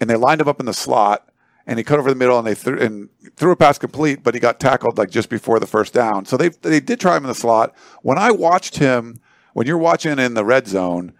And 0.00 0.08
they 0.08 0.16
lined 0.16 0.40
him 0.40 0.48
up 0.48 0.60
in 0.60 0.66
the 0.66 0.74
slot, 0.74 1.28
and 1.66 1.78
he 1.78 1.84
cut 1.84 1.98
over 1.98 2.08
the 2.08 2.14
middle, 2.14 2.38
and 2.38 2.46
they 2.46 2.54
threw 2.54 2.78
and 2.78 3.08
threw 3.34 3.50
a 3.50 3.56
pass 3.56 3.78
complete, 3.78 4.22
but 4.22 4.34
he 4.34 4.40
got 4.40 4.60
tackled 4.60 4.98
like 4.98 5.10
just 5.10 5.28
before 5.28 5.58
the 5.58 5.66
first 5.66 5.92
down. 5.92 6.24
So 6.24 6.36
they 6.36 6.50
they 6.50 6.80
did 6.80 7.00
try 7.00 7.16
him 7.16 7.24
in 7.24 7.28
the 7.28 7.34
slot. 7.34 7.74
When 8.02 8.18
I 8.18 8.30
watched 8.30 8.76
him, 8.76 9.20
when 9.54 9.66
you're 9.66 9.78
watching 9.78 10.18
in 10.18 10.34
the 10.34 10.44
red 10.44 10.68
zone, 10.68 11.12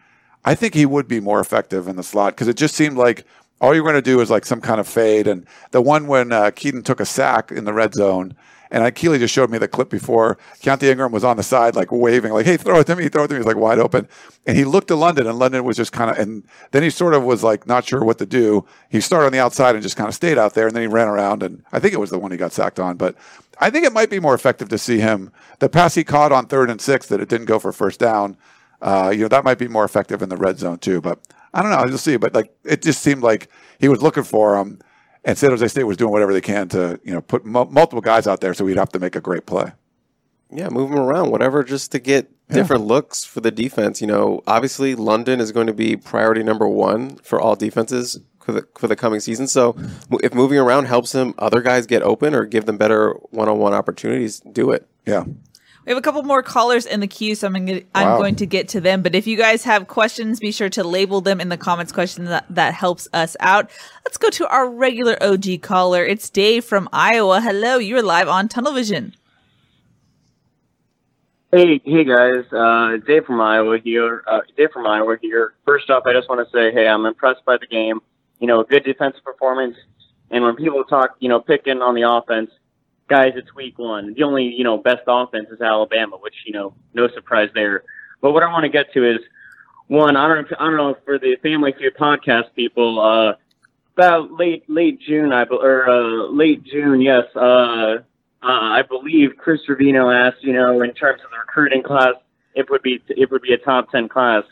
I 0.44 0.54
think 0.54 0.74
he 0.74 0.86
would 0.86 1.08
be 1.08 1.18
more 1.18 1.40
effective 1.40 1.88
in 1.88 1.96
the 1.96 2.04
slot 2.04 2.34
because 2.34 2.46
it 2.46 2.56
just 2.56 2.76
seemed 2.76 2.96
like 2.96 3.24
all 3.60 3.74
you're 3.74 3.82
going 3.82 3.94
to 3.94 4.02
do 4.02 4.20
is 4.20 4.30
like 4.30 4.46
some 4.46 4.60
kind 4.60 4.80
of 4.80 4.88
fade. 4.88 5.26
And 5.26 5.46
the 5.70 5.80
one 5.80 6.06
when 6.06 6.32
uh, 6.32 6.50
Kedon 6.50 6.82
took 6.82 7.00
a 7.00 7.06
sack 7.06 7.50
in 7.50 7.64
the 7.64 7.72
red 7.72 7.94
zone, 7.94 8.36
and 8.70 8.94
Keely 8.94 9.18
just 9.18 9.32
showed 9.32 9.50
me 9.50 9.58
the 9.58 9.68
clip 9.68 9.88
before. 9.88 10.38
Keontae 10.60 10.90
Ingram 10.90 11.12
was 11.12 11.24
on 11.24 11.36
the 11.36 11.42
side, 11.42 11.76
like 11.76 11.92
waving, 11.92 12.32
like, 12.32 12.46
"Hey, 12.46 12.56
throw 12.56 12.80
it 12.80 12.86
to 12.88 12.96
me, 12.96 13.08
throw 13.08 13.24
it 13.24 13.28
to 13.28 13.34
me." 13.34 13.38
He's 13.38 13.46
like 13.46 13.56
wide 13.56 13.78
open, 13.78 14.08
and 14.46 14.56
he 14.56 14.64
looked 14.64 14.88
to 14.88 14.96
London, 14.96 15.26
and 15.26 15.38
London 15.38 15.64
was 15.64 15.76
just 15.76 15.92
kind 15.92 16.10
of, 16.10 16.18
and 16.18 16.42
then 16.72 16.82
he 16.82 16.90
sort 16.90 17.14
of 17.14 17.22
was 17.22 17.44
like 17.44 17.66
not 17.66 17.84
sure 17.84 18.04
what 18.04 18.18
to 18.18 18.26
do. 18.26 18.66
He 18.88 19.00
started 19.00 19.26
on 19.26 19.32
the 19.32 19.38
outside 19.38 19.74
and 19.74 19.82
just 19.82 19.96
kind 19.96 20.08
of 20.08 20.14
stayed 20.14 20.38
out 20.38 20.54
there, 20.54 20.66
and 20.66 20.74
then 20.74 20.82
he 20.82 20.88
ran 20.88 21.08
around, 21.08 21.42
and 21.42 21.62
I 21.72 21.78
think 21.78 21.94
it 21.94 22.00
was 22.00 22.10
the 22.10 22.18
one 22.18 22.32
he 22.32 22.36
got 22.36 22.52
sacked 22.52 22.80
on, 22.80 22.96
but. 22.96 23.16
I 23.58 23.70
think 23.70 23.86
it 23.86 23.92
might 23.94 24.10
be 24.10 24.20
more 24.20 24.34
effective 24.34 24.68
to 24.68 24.76
see 24.76 24.98
him. 24.98 25.32
The 25.60 25.70
pass 25.70 25.94
he 25.94 26.04
caught 26.04 26.30
on 26.30 26.44
third 26.44 26.68
and 26.68 26.78
six 26.78 27.06
that 27.06 27.22
it 27.22 27.30
didn't 27.30 27.46
go 27.46 27.58
for 27.58 27.72
first 27.72 27.98
down, 27.98 28.36
uh, 28.82 29.10
you 29.14 29.22
know, 29.22 29.28
that 29.28 29.44
might 29.44 29.56
be 29.56 29.66
more 29.66 29.84
effective 29.84 30.20
in 30.20 30.28
the 30.28 30.36
red 30.36 30.58
zone 30.58 30.78
too. 30.78 31.00
But 31.00 31.20
I 31.56 31.62
don't 31.62 31.70
know. 31.70 31.80
You'll 31.80 31.92
just 31.92 32.04
see, 32.04 32.16
but 32.16 32.34
like 32.34 32.54
it 32.64 32.82
just 32.82 33.02
seemed 33.02 33.22
like 33.22 33.48
he 33.78 33.88
was 33.88 34.02
looking 34.02 34.24
for 34.24 34.56
him, 34.56 34.78
and 35.24 35.38
San 35.38 35.50
Jose 35.50 35.66
State 35.68 35.84
was 35.84 35.96
doing 35.96 36.12
whatever 36.12 36.32
they 36.32 36.40
can 36.40 36.68
to 36.68 37.00
you 37.02 37.12
know 37.12 37.20
put 37.22 37.42
m- 37.44 37.52
multiple 37.52 38.00
guys 38.02 38.26
out 38.26 38.40
there, 38.40 38.54
so 38.54 38.66
he'd 38.66 38.76
have 38.76 38.90
to 38.92 38.98
make 38.98 39.16
a 39.16 39.20
great 39.20 39.46
play. 39.46 39.72
Yeah, 40.50 40.68
move 40.68 40.90
them 40.90 40.98
around, 41.00 41.30
whatever, 41.30 41.64
just 41.64 41.90
to 41.92 41.98
get 41.98 42.30
different 42.48 42.84
looks 42.84 43.24
for 43.24 43.40
the 43.40 43.50
defense. 43.50 44.00
You 44.00 44.06
know, 44.06 44.42
obviously 44.46 44.94
London 44.94 45.40
is 45.40 45.50
going 45.50 45.66
to 45.66 45.72
be 45.72 45.96
priority 45.96 46.42
number 46.44 46.68
one 46.68 47.16
for 47.16 47.40
all 47.40 47.56
defenses 47.56 48.20
for 48.40 48.52
the 48.52 48.68
for 48.78 48.86
the 48.86 48.94
coming 48.94 49.18
season. 49.18 49.48
So 49.48 49.76
if 50.22 50.32
moving 50.34 50.58
around 50.58 50.84
helps 50.86 51.12
him, 51.12 51.34
other 51.38 51.60
guys 51.62 51.86
get 51.86 52.02
open 52.02 52.34
or 52.34 52.44
give 52.44 52.64
them 52.66 52.76
better 52.76 53.14
one-on-one 53.30 53.74
opportunities, 53.74 54.38
do 54.40 54.70
it. 54.70 54.86
Yeah. 55.04 55.24
We 55.86 55.90
have 55.92 55.98
a 55.98 56.02
couple 56.02 56.24
more 56.24 56.42
callers 56.42 56.84
in 56.84 56.98
the 56.98 57.06
queue, 57.06 57.36
so 57.36 57.46
I'm 57.46 57.52
going, 57.52 57.66
to, 57.66 57.84
I'm 57.94 58.08
Wow. 58.08 58.18
going 58.18 58.34
to 58.36 58.46
get 58.46 58.68
to 58.70 58.80
them. 58.80 59.02
But 59.02 59.14
if 59.14 59.28
you 59.28 59.36
guys 59.36 59.62
have 59.62 59.86
questions, 59.86 60.40
be 60.40 60.50
sure 60.50 60.68
to 60.70 60.82
label 60.82 61.20
them 61.20 61.40
in 61.40 61.48
the 61.48 61.56
comments. 61.56 61.92
Questions 61.92 62.28
that, 62.28 62.44
that 62.50 62.74
helps 62.74 63.06
us 63.12 63.36
out. 63.38 63.70
Let's 64.04 64.16
go 64.16 64.28
to 64.30 64.48
our 64.48 64.68
regular 64.68 65.16
OG 65.22 65.62
caller. 65.62 66.04
It's 66.04 66.28
Dave 66.28 66.64
from 66.64 66.88
Iowa. 66.92 67.40
Hello, 67.40 67.78
you're 67.78 68.02
live 68.02 68.26
on 68.28 68.48
Tunnel 68.48 68.72
Vision. 68.72 69.14
Hey, 71.52 71.80
hey 71.84 72.02
guys, 72.04 72.44
uh, 72.52 72.96
Dave 73.06 73.24
from 73.24 73.40
Iowa 73.40 73.78
here. 73.78 74.24
Uh, 74.26 74.40
Dave 74.56 74.72
from 74.72 74.88
Iowa 74.88 75.16
here. 75.22 75.54
First 75.64 75.88
off, 75.88 76.02
I 76.04 76.12
just 76.12 76.28
want 76.28 76.44
to 76.44 76.50
say, 76.52 76.72
hey, 76.72 76.88
I'm 76.88 77.06
impressed 77.06 77.44
by 77.44 77.58
the 77.58 77.66
game. 77.68 78.00
You 78.40 78.48
know, 78.48 78.64
good 78.64 78.82
defensive 78.84 79.22
performance. 79.22 79.76
And 80.32 80.42
when 80.42 80.56
people 80.56 80.82
talk, 80.82 81.14
you 81.20 81.28
know, 81.28 81.38
picking 81.40 81.80
on 81.80 81.94
the 81.94 82.02
offense, 82.02 82.50
guys, 83.08 83.32
it's 83.36 83.54
week 83.54 83.78
one. 83.78 84.14
The 84.14 84.22
only, 84.22 84.44
you 84.44 84.64
know, 84.64 84.78
best 84.78 85.02
offense 85.06 85.48
is 85.50 85.60
Alabama, 85.60 86.16
which, 86.16 86.34
you 86.44 86.52
know, 86.52 86.74
no 86.94 87.08
surprise 87.08 87.50
there. 87.54 87.84
But 88.20 88.32
what 88.32 88.42
I 88.42 88.52
want 88.52 88.64
to 88.64 88.68
get 88.68 88.92
to 88.94 89.08
is 89.08 89.20
one, 89.86 90.16
I 90.16 90.26
don't, 90.26 90.46
I 90.58 90.64
don't 90.64 90.76
know 90.76 90.96
for 91.04 91.18
the 91.18 91.36
Family 91.42 91.72
Feud 91.78 91.94
podcast 91.96 92.54
people, 92.54 93.00
uh, 93.00 93.34
about 93.94 94.32
late, 94.32 94.64
late 94.68 95.00
June, 95.00 95.32
I, 95.32 95.44
or, 95.44 95.88
uh, 95.88 96.28
late 96.30 96.64
June, 96.64 97.00
yes, 97.00 97.24
uh, 97.34 97.98
uh, 98.42 98.48
I 98.48 98.82
believe 98.82 99.36
Chris 99.38 99.60
Trevino 99.64 100.10
asked, 100.10 100.42
you 100.42 100.52
know, 100.52 100.82
in 100.82 100.92
terms 100.92 101.22
of 101.24 101.30
the 101.30 101.38
recruiting 101.38 101.82
class, 101.82 102.14
it 102.54 102.70
would 102.70 102.82
be 102.82 103.02
it 103.08 103.30
would 103.30 103.42
be 103.42 103.52
a 103.52 103.58
top 103.58 103.90
ten 103.90 104.08
class 104.08 104.44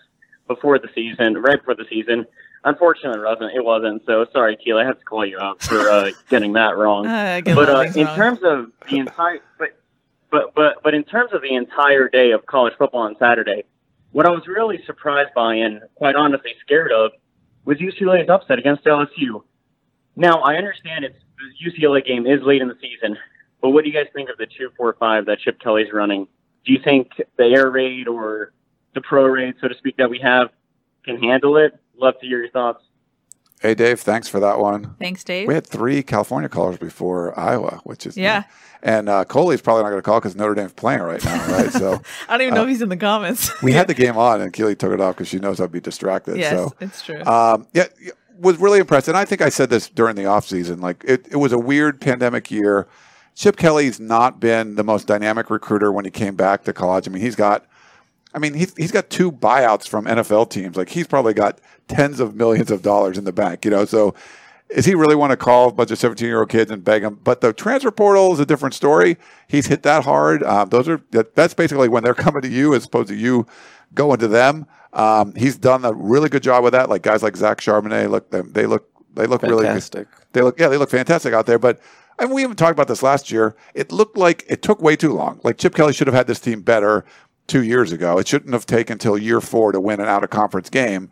before 0.46 0.78
the 0.78 0.88
season, 0.94 1.38
right 1.38 1.58
before 1.58 1.74
the 1.74 1.86
season. 1.88 2.26
Unfortunately, 2.64 3.20
it 3.20 3.24
wasn't. 3.24 3.54
It 3.54 3.64
wasn't. 3.64 4.02
So 4.06 4.26
sorry, 4.32 4.56
Keel. 4.56 4.78
I 4.78 4.84
have 4.84 4.98
to 4.98 5.04
call 5.04 5.24
you 5.26 5.38
out 5.38 5.62
for 5.62 5.78
uh, 5.78 6.10
getting 6.30 6.54
that 6.54 6.76
wrong. 6.76 7.06
Uh, 7.06 7.42
but 7.44 7.68
uh, 7.68 7.82
in 7.94 8.06
wrong. 8.06 8.16
terms 8.16 8.38
of 8.42 8.72
the 8.88 8.98
entire, 8.98 9.40
but 9.58 9.78
but 10.30 10.54
but 10.54 10.82
but 10.82 10.94
in 10.94 11.04
terms 11.04 11.32
of 11.32 11.42
the 11.42 11.54
entire 11.54 12.08
day 12.08 12.30
of 12.30 12.46
college 12.46 12.72
football 12.78 13.02
on 13.02 13.16
Saturday, 13.18 13.64
what 14.12 14.26
I 14.26 14.30
was 14.30 14.46
really 14.46 14.82
surprised 14.86 15.34
by 15.34 15.56
and 15.56 15.82
quite 15.94 16.16
honestly 16.16 16.52
scared 16.62 16.90
of 16.90 17.12
was 17.66 17.78
UCLA's 17.78 18.30
upset 18.30 18.58
against 18.58 18.84
LSU. 18.84 19.42
Now 20.16 20.40
I 20.40 20.56
understand 20.56 21.04
it's 21.04 21.18
the 21.36 21.70
UCLA 21.70 22.04
game 22.04 22.26
is 22.26 22.40
late 22.42 22.62
in 22.62 22.68
the 22.68 22.78
season, 22.80 23.18
but 23.60 23.70
what 23.70 23.84
do 23.84 23.90
you 23.90 23.94
guys 23.94 24.06
think 24.14 24.30
of 24.30 24.38
the 24.38 24.46
two 24.46 24.70
four 24.76 24.96
five 24.98 25.26
that 25.26 25.40
Chip 25.40 25.60
Kelly's 25.60 25.92
running? 25.92 26.26
Do 26.64 26.72
you 26.72 26.78
think 26.82 27.10
the 27.36 27.44
air 27.44 27.70
raid 27.70 28.08
or 28.08 28.54
the 28.94 29.02
pro 29.02 29.26
raid, 29.26 29.56
so 29.60 29.68
to 29.68 29.76
speak, 29.76 29.98
that 29.98 30.08
we 30.08 30.18
have 30.20 30.48
can 31.04 31.22
handle 31.22 31.58
it? 31.58 31.78
Love 31.98 32.14
to 32.20 32.26
hear 32.26 32.38
your 32.38 32.50
thoughts. 32.50 32.82
Hey, 33.60 33.74
Dave, 33.74 34.00
thanks 34.00 34.28
for 34.28 34.40
that 34.40 34.58
one. 34.58 34.94
Thanks, 34.98 35.24
Dave. 35.24 35.48
We 35.48 35.54
had 35.54 35.66
three 35.66 36.02
California 36.02 36.48
callers 36.50 36.76
before 36.76 37.38
Iowa, 37.38 37.80
which 37.84 38.06
is 38.06 38.16
Yeah. 38.16 38.44
And 38.82 39.08
uh, 39.08 39.24
Coley's 39.24 39.62
probably 39.62 39.84
not 39.84 39.88
going 39.90 40.02
to 40.02 40.04
call 40.04 40.20
because 40.20 40.36
Notre 40.36 40.54
Dame's 40.54 40.74
playing 40.74 41.00
right 41.00 41.24
now, 41.24 41.46
right? 41.50 41.72
So 41.72 41.94
I 42.28 42.32
don't 42.36 42.42
even 42.42 42.54
know 42.54 42.64
if 42.64 42.68
he's 42.68 42.82
in 42.82 42.90
the 42.90 42.98
comments. 42.98 43.50
we 43.62 43.72
had 43.72 43.86
the 43.86 43.94
game 43.94 44.18
on, 44.18 44.42
and 44.42 44.52
Keely 44.52 44.76
took 44.76 44.92
it 44.92 45.00
off 45.00 45.14
because 45.14 45.28
she 45.28 45.38
knows 45.38 45.58
I'd 45.58 45.72
be 45.72 45.80
distracted. 45.80 46.36
yes, 46.36 46.52
So 46.52 46.74
it's 46.80 47.02
true. 47.02 47.22
um, 47.24 47.66
yeah, 47.72 47.86
yeah, 48.02 48.10
was 48.38 48.58
really 48.58 48.80
impressed. 48.80 49.08
And 49.08 49.16
I 49.16 49.24
think 49.24 49.40
I 49.40 49.48
said 49.48 49.70
this 49.70 49.88
during 49.88 50.16
the 50.16 50.24
offseason. 50.24 50.82
Like 50.82 51.02
it, 51.06 51.26
it 51.30 51.36
was 51.36 51.52
a 51.52 51.58
weird 51.58 51.98
pandemic 52.02 52.50
year. 52.50 52.86
Chip 53.34 53.56
Kelly's 53.56 53.98
not 53.98 54.38
been 54.38 54.74
the 54.74 54.84
most 54.84 55.06
dynamic 55.06 55.48
recruiter 55.48 55.90
when 55.90 56.04
he 56.04 56.10
came 56.10 56.36
back 56.36 56.64
to 56.64 56.74
college. 56.74 57.08
I 57.08 57.10
mean, 57.10 57.22
he's 57.22 57.36
got, 57.36 57.64
I 58.34 58.38
mean, 58.38 58.54
he's, 58.54 58.76
he's 58.76 58.90
got 58.90 59.10
two 59.10 59.30
buyouts 59.30 59.88
from 59.88 60.06
NFL 60.06 60.50
teams. 60.50 60.76
Like 60.76 60.88
he's 60.88 61.06
probably 61.06 61.34
got 61.34 61.60
tens 61.88 62.18
of 62.20 62.34
millions 62.34 62.70
of 62.70 62.82
dollars 62.82 63.16
in 63.16 63.24
the 63.24 63.32
bank, 63.32 63.64
you 63.64 63.70
know? 63.70 63.84
So 63.84 64.14
is 64.68 64.84
he 64.84 64.94
really 64.94 65.14
want 65.14 65.30
to 65.30 65.36
call 65.36 65.68
a 65.68 65.72
bunch 65.72 65.90
of 65.92 65.98
17 65.98 66.26
year 66.26 66.40
old 66.40 66.48
kids 66.48 66.70
and 66.70 66.82
beg 66.82 67.02
them? 67.02 67.20
But 67.22 67.40
the 67.40 67.52
transfer 67.52 67.92
portal 67.92 68.32
is 68.32 68.40
a 68.40 68.46
different 68.46 68.74
story. 68.74 69.16
He's 69.46 69.66
hit 69.66 69.84
that 69.84 70.04
hard. 70.04 70.42
Um, 70.42 70.68
those 70.68 70.88
are, 70.88 71.00
that, 71.12 71.36
that's 71.36 71.54
basically 71.54 71.88
when 71.88 72.02
they're 72.02 72.14
coming 72.14 72.42
to 72.42 72.48
you 72.48 72.74
as 72.74 72.84
opposed 72.84 73.08
to 73.08 73.14
you 73.14 73.46
going 73.94 74.18
to 74.18 74.28
them. 74.28 74.66
Um, 74.92 75.34
he's 75.34 75.56
done 75.56 75.84
a 75.84 75.92
really 75.92 76.28
good 76.28 76.42
job 76.42 76.64
with 76.64 76.72
that. 76.72 76.90
Like 76.90 77.02
guys 77.02 77.22
like 77.22 77.36
Zach 77.36 77.58
Charbonnet 77.58 78.10
look, 78.10 78.30
they 78.30 78.66
look, 78.66 78.88
they 79.14 79.26
look 79.26 79.42
really. 79.42 79.64
Fantastic. 79.64 80.08
They 80.32 80.42
look, 80.42 80.58
yeah, 80.58 80.68
they 80.68 80.76
look 80.76 80.90
fantastic 80.90 81.32
out 81.32 81.46
there. 81.46 81.58
But 81.58 81.80
I 82.18 82.24
and 82.24 82.32
we 82.32 82.42
even 82.42 82.56
talked 82.56 82.72
about 82.72 82.88
this 82.88 83.02
last 83.02 83.30
year. 83.30 83.56
It 83.74 83.90
looked 83.90 84.16
like 84.16 84.44
it 84.48 84.62
took 84.62 84.80
way 84.80 84.96
too 84.96 85.12
long. 85.12 85.40
Like 85.42 85.58
Chip 85.58 85.74
Kelly 85.74 85.92
should 85.92 86.06
have 86.06 86.14
had 86.14 86.26
this 86.26 86.40
team 86.40 86.62
better 86.62 87.04
two 87.46 87.62
years 87.62 87.92
ago. 87.92 88.18
It 88.18 88.28
shouldn't 88.28 88.52
have 88.52 88.66
taken 88.66 88.94
until 88.94 89.18
year 89.18 89.40
four 89.40 89.72
to 89.72 89.80
win 89.80 90.00
an 90.00 90.06
out 90.06 90.24
of 90.24 90.30
conference 90.30 90.70
game. 90.70 91.10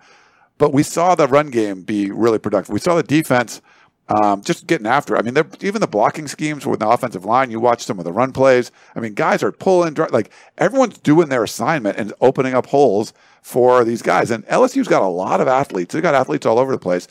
But 0.59 0.73
we 0.73 0.83
saw 0.83 1.15
the 1.15 1.27
run 1.27 1.51
game 1.51 1.83
be 1.83 2.11
really 2.11 2.39
productive. 2.39 2.73
We 2.73 2.81
saw 2.81 2.95
the 2.95 3.03
defense 3.03 3.61
um, 4.09 4.43
just 4.43 4.67
getting 4.67 4.87
after. 4.87 5.15
it. 5.15 5.19
I 5.19 5.23
mean, 5.23 5.43
even 5.61 5.81
the 5.81 5.87
blocking 5.87 6.29
schemes 6.29 6.67
with 6.67 6.81
the 6.81 6.89
offensive 6.89 7.25
line. 7.25 7.51
You 7.51 7.61
watch 7.61 7.83
some 7.83 7.99
of 7.99 8.05
the 8.05 8.13
run 8.13 8.33
plays. 8.33 8.71
I 8.95 9.01
mean, 9.01 9.15
guys 9.15 9.43
are 9.43 9.53
pulling, 9.53 9.95
like 10.11 10.31
everyone's 10.59 10.99
doing 10.99 11.29
their 11.29 11.45
assignment 11.45 11.99
and 11.99 12.13
opening 12.21 12.55
up 12.55 12.67
holes 12.67 13.13
for 13.43 13.85
these 13.85 14.03
guys. 14.03 14.31
And 14.31 14.47
LSU's 14.47 14.89
got 14.89 15.03
a 15.03 15.07
lot 15.07 15.41
of 15.41 15.49
athletes. 15.49 15.93
They've 15.93 16.03
got 16.03 16.15
athletes 16.15 16.47
all 16.47 16.59
over 16.59 16.73
the 16.73 16.79
place. 16.79 17.09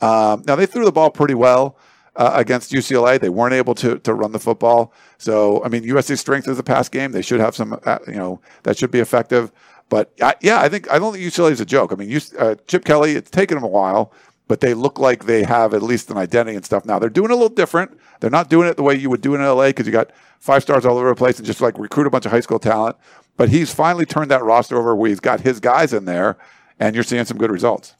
Um, 0.00 0.44
now 0.46 0.54
they 0.54 0.66
threw 0.66 0.84
the 0.84 0.92
ball 0.92 1.10
pretty 1.10 1.34
well 1.34 1.76
uh, 2.18 2.32
against 2.34 2.72
UCLA. 2.72 3.18
They 3.18 3.30
weren't 3.30 3.54
able 3.54 3.74
to 3.76 3.98
to 4.00 4.12
run 4.12 4.32
the 4.32 4.38
football. 4.38 4.92
So 5.16 5.64
I 5.64 5.68
mean, 5.68 5.84
USC's 5.84 6.20
strength 6.20 6.48
is 6.48 6.58
a 6.58 6.62
pass 6.62 6.88
game. 6.88 7.12
They 7.12 7.22
should 7.22 7.40
have 7.40 7.56
some, 7.56 7.78
uh, 7.86 7.98
you 8.06 8.16
know, 8.16 8.40
that 8.64 8.76
should 8.76 8.90
be 8.90 8.98
effective. 8.98 9.50
But 9.88 10.12
I, 10.20 10.34
yeah, 10.42 10.60
I 10.60 10.68
think 10.68 10.90
I 10.92 10.98
don't 10.98 11.14
think 11.14 11.24
UCLA 11.24 11.52
is 11.52 11.60
a 11.60 11.64
joke. 11.64 11.92
I 11.92 11.94
mean, 11.94 12.10
you, 12.10 12.20
uh, 12.38 12.56
Chip 12.66 12.84
Kelly, 12.84 13.12
it's 13.12 13.30
taken 13.30 13.56
them 13.56 13.64
a 13.64 13.68
while, 13.68 14.12
but 14.48 14.60
they 14.60 14.74
look 14.74 14.98
like 14.98 15.24
they 15.24 15.44
have 15.44 15.72
at 15.72 15.82
least 15.82 16.10
an 16.10 16.18
identity 16.18 16.56
and 16.56 16.64
stuff 16.64 16.84
now. 16.84 16.98
They're 16.98 17.08
doing 17.08 17.30
a 17.30 17.34
little 17.34 17.48
different. 17.48 17.98
They're 18.20 18.28
not 18.28 18.50
doing 18.50 18.68
it 18.68 18.76
the 18.76 18.82
way 18.82 18.96
you 18.96 19.08
would 19.08 19.22
do 19.22 19.34
in 19.34 19.40
LA 19.40 19.68
because 19.68 19.86
you 19.86 19.92
got 19.92 20.10
five 20.40 20.62
stars 20.62 20.84
all 20.84 20.98
over 20.98 21.08
the 21.08 21.14
place 21.14 21.38
and 21.38 21.46
just 21.46 21.60
like 21.60 21.78
recruit 21.78 22.06
a 22.06 22.10
bunch 22.10 22.26
of 22.26 22.32
high 22.32 22.40
school 22.40 22.58
talent. 22.58 22.96
But 23.36 23.48
he's 23.48 23.72
finally 23.72 24.04
turned 24.04 24.30
that 24.30 24.42
roster 24.42 24.76
over 24.76 24.94
where 24.94 25.08
he's 25.08 25.20
got 25.20 25.40
his 25.40 25.60
guys 25.60 25.92
in 25.92 26.04
there, 26.04 26.36
and 26.80 26.94
you're 26.94 27.04
seeing 27.04 27.24
some 27.24 27.38
good 27.38 27.52
results. 27.52 27.94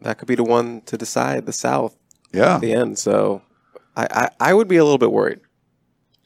That 0.00 0.18
could 0.18 0.28
be 0.28 0.36
the 0.36 0.44
one 0.44 0.82
to 0.82 0.96
decide 0.96 1.46
the 1.46 1.52
South 1.52 1.96
Yeah. 2.32 2.56
at 2.56 2.60
the 2.60 2.72
end. 2.72 2.98
So 2.98 3.42
I, 3.96 4.06
I, 4.40 4.50
I 4.50 4.54
would 4.54 4.68
be 4.68 4.76
a 4.76 4.84
little 4.84 4.98
bit 4.98 5.12
worried. 5.12 5.40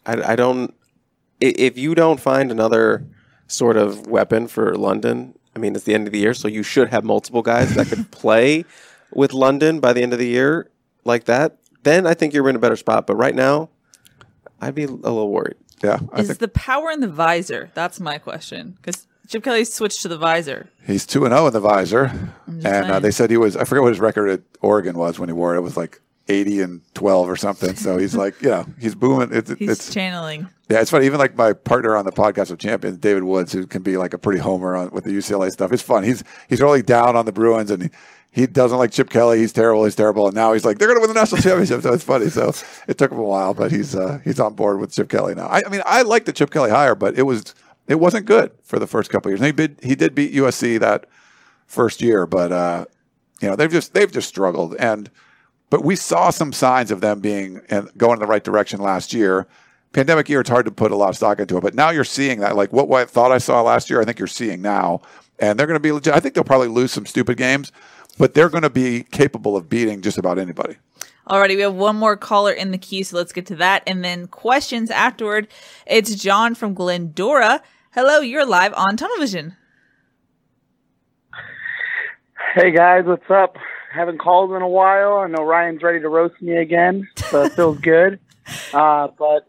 I, 0.06 0.32
I 0.32 0.36
don't. 0.36 0.74
If 1.40 1.78
you 1.78 1.94
don't 1.94 2.20
find 2.20 2.50
another 2.50 3.06
sort 3.46 3.76
of 3.76 4.06
weapon 4.06 4.46
for 4.46 4.74
London, 4.76 5.38
I 5.56 5.58
mean, 5.58 5.74
it's 5.74 5.84
the 5.84 5.94
end 5.94 6.06
of 6.06 6.12
the 6.12 6.18
year, 6.18 6.34
so 6.34 6.48
you 6.48 6.62
should 6.62 6.88
have 6.90 7.02
multiple 7.04 7.42
guys 7.42 7.74
that 7.74 7.86
could 7.88 8.10
play 8.12 8.64
with 9.12 9.32
London 9.32 9.80
by 9.80 9.92
the 9.92 10.02
end 10.02 10.12
of 10.12 10.18
the 10.18 10.26
year 10.28 10.70
like 11.04 11.24
that. 11.24 11.56
Then 11.82 12.06
I 12.06 12.14
think 12.14 12.34
you're 12.34 12.48
in 12.48 12.56
a 12.56 12.60
better 12.60 12.76
spot. 12.76 13.06
But 13.06 13.16
right 13.16 13.34
now, 13.34 13.70
I'd 14.60 14.74
be 14.74 14.84
a 14.84 14.88
little 14.88 15.30
worried. 15.30 15.56
Yeah. 15.82 15.98
I 16.12 16.20
Is 16.20 16.26
think 16.26 16.40
the 16.40 16.48
power 16.48 16.90
in 16.90 17.00
the 17.00 17.08
visor? 17.08 17.70
That's 17.72 17.98
my 17.98 18.18
question. 18.18 18.76
Because 18.76 19.06
Chip 19.30 19.44
Kelly 19.44 19.64
switched 19.64 20.02
to 20.02 20.08
the 20.08 20.18
visor. 20.18 20.68
He's 20.84 21.06
two 21.06 21.24
and 21.24 21.32
zero 21.32 21.46
in 21.46 21.52
the 21.52 21.60
visor, 21.60 22.10
and 22.46 22.66
uh, 22.66 22.98
they 22.98 23.12
said 23.12 23.30
he 23.30 23.36
was. 23.36 23.56
I 23.56 23.62
forget 23.64 23.82
what 23.82 23.92
his 23.92 24.00
record 24.00 24.28
at 24.28 24.40
Oregon 24.60 24.98
was 24.98 25.18
when 25.20 25.28
he 25.28 25.32
wore 25.32 25.54
it. 25.54 25.58
It 25.58 25.60
was 25.62 25.76
like 25.76 26.00
eighty 26.28 26.60
and 26.60 26.80
twelve 26.94 27.28
or 27.30 27.36
something. 27.36 27.76
So 27.76 27.96
he's 27.96 28.16
like, 28.16 28.42
you 28.42 28.48
know, 28.50 28.66
he's 28.80 28.96
booming. 28.96 29.28
It's, 29.32 29.50
He's 29.52 29.70
it's 29.70 29.94
channeling. 29.94 30.48
yeah, 30.68 30.80
it's 30.80 30.90
funny. 30.90 31.06
Even 31.06 31.20
like 31.20 31.36
my 31.36 31.52
partner 31.52 31.96
on 31.96 32.04
the 32.04 32.10
podcast 32.12 32.50
of 32.50 32.58
Champions, 32.58 32.98
David 32.98 33.22
Woods, 33.22 33.52
who 33.52 33.66
can 33.68 33.82
be 33.82 33.96
like 33.96 34.14
a 34.14 34.18
pretty 34.18 34.40
homer 34.40 34.74
on 34.74 34.90
with 34.90 35.04
the 35.04 35.10
UCLA 35.12 35.50
stuff. 35.52 35.72
It's 35.72 35.82
fun. 35.82 36.02
He's 36.02 36.24
he's 36.48 36.60
really 36.60 36.82
down 36.82 37.14
on 37.14 37.24
the 37.24 37.32
Bruins, 37.32 37.70
and 37.70 37.84
he, 37.84 37.90
he 38.32 38.46
doesn't 38.48 38.78
like 38.78 38.90
Chip 38.90 39.10
Kelly. 39.10 39.38
He's 39.38 39.52
terrible. 39.52 39.84
He's 39.84 39.94
terrible. 39.96 40.26
And 40.26 40.34
now 40.34 40.52
he's 40.54 40.64
like, 40.64 40.78
they're 40.78 40.88
going 40.88 40.98
to 40.98 41.06
win 41.06 41.14
the 41.14 41.20
national 41.20 41.40
championship. 41.40 41.82
So 41.82 41.92
it's 41.92 42.04
funny. 42.04 42.30
So 42.30 42.52
it 42.88 42.98
took 42.98 43.12
him 43.12 43.18
a 43.18 43.22
while, 43.22 43.54
but 43.54 43.70
he's 43.70 43.94
uh, 43.94 44.18
he's 44.24 44.40
on 44.40 44.54
board 44.54 44.80
with 44.80 44.92
Chip 44.92 45.08
Kelly 45.08 45.36
now. 45.36 45.46
I, 45.46 45.62
I 45.64 45.68
mean, 45.68 45.82
I 45.86 46.02
like 46.02 46.24
the 46.24 46.32
Chip 46.32 46.50
Kelly 46.50 46.70
hire, 46.70 46.96
but 46.96 47.16
it 47.16 47.22
was 47.22 47.54
it 47.90 47.98
wasn't 47.98 48.24
good 48.24 48.52
for 48.62 48.78
the 48.78 48.86
first 48.86 49.10
couple 49.10 49.32
years. 49.32 49.40
He 49.40 49.50
did 49.50 49.80
he 49.82 49.96
did 49.96 50.14
beat 50.14 50.32
USC 50.32 50.78
that 50.78 51.06
first 51.66 52.00
year, 52.00 52.24
but 52.24 52.52
uh, 52.52 52.84
you 53.40 53.48
know 53.48 53.56
they've 53.56 53.70
just 53.70 53.94
they've 53.94 54.10
just 54.10 54.28
struggled. 54.28 54.76
And 54.76 55.10
but 55.70 55.84
we 55.84 55.96
saw 55.96 56.30
some 56.30 56.52
signs 56.52 56.92
of 56.92 57.00
them 57.00 57.18
being 57.18 57.60
and 57.68 57.90
going 57.98 58.14
in 58.14 58.20
the 58.20 58.26
right 58.26 58.44
direction 58.44 58.80
last 58.80 59.12
year. 59.12 59.48
Pandemic 59.92 60.28
year, 60.28 60.40
it's 60.40 60.48
hard 60.48 60.66
to 60.66 60.70
put 60.70 60.92
a 60.92 60.96
lot 60.96 61.08
of 61.08 61.16
stock 61.16 61.40
into 61.40 61.56
it, 61.56 61.62
but 61.62 61.74
now 61.74 61.90
you're 61.90 62.04
seeing 62.04 62.38
that. 62.38 62.54
Like 62.54 62.72
what, 62.72 62.86
what 62.86 63.02
I 63.02 63.04
thought 63.06 63.32
I 63.32 63.38
saw 63.38 63.60
last 63.60 63.90
year, 63.90 64.00
I 64.00 64.04
think 64.04 64.20
you're 64.20 64.28
seeing 64.28 64.62
now, 64.62 65.00
and 65.40 65.58
they're 65.58 65.66
going 65.66 65.74
to 65.74 65.80
be 65.80 65.90
legit. 65.90 66.14
I 66.14 66.20
think 66.20 66.36
they'll 66.36 66.44
probably 66.44 66.68
lose 66.68 66.92
some 66.92 67.06
stupid 67.06 67.36
games, 67.38 67.72
but 68.16 68.34
they're 68.34 68.48
going 68.48 68.62
to 68.62 68.70
be 68.70 69.02
capable 69.02 69.56
of 69.56 69.68
beating 69.68 70.00
just 70.00 70.16
about 70.16 70.38
anybody. 70.38 70.76
Alrighty, 71.26 71.56
we 71.56 71.62
have 71.62 71.74
one 71.74 71.96
more 71.96 72.16
caller 72.16 72.52
in 72.52 72.70
the 72.70 72.78
queue, 72.78 73.02
so 73.02 73.16
let's 73.16 73.32
get 73.32 73.46
to 73.46 73.56
that. 73.56 73.82
And 73.86 74.04
then 74.04 74.28
questions 74.28 74.92
afterward. 74.92 75.48
It's 75.86 76.14
John 76.14 76.54
from 76.54 76.72
Glendora. 76.72 77.62
Hello, 77.92 78.20
you're 78.20 78.46
live 78.46 78.72
on 78.74 78.96
Tunnel 78.96 79.16
Vision. 79.18 79.56
Hey 82.54 82.70
guys, 82.70 83.02
what's 83.04 83.28
up? 83.28 83.56
Haven't 83.92 84.18
called 84.18 84.52
in 84.52 84.62
a 84.62 84.68
while. 84.68 85.16
I 85.16 85.26
know 85.26 85.42
Ryan's 85.42 85.82
ready 85.82 85.98
to 85.98 86.08
roast 86.08 86.40
me 86.40 86.56
again, 86.56 87.08
so 87.16 87.42
it 87.42 87.54
feels 87.54 87.78
good. 87.82 88.20
Uh, 88.72 89.08
but 89.18 89.48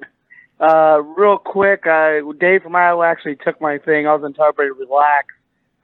uh, 0.59 1.03
real 1.03 1.37
quick, 1.37 1.85
I, 1.85 2.21
Dave 2.39 2.63
from 2.63 2.75
Iowa 2.75 3.05
actually 3.05 3.35
took 3.35 3.61
my 3.61 3.77
thing. 3.77 4.07
I 4.07 4.15
was 4.15 4.23
in 4.25 4.33
Tubby 4.33 4.63
to 4.63 4.73
relax. 4.73 5.27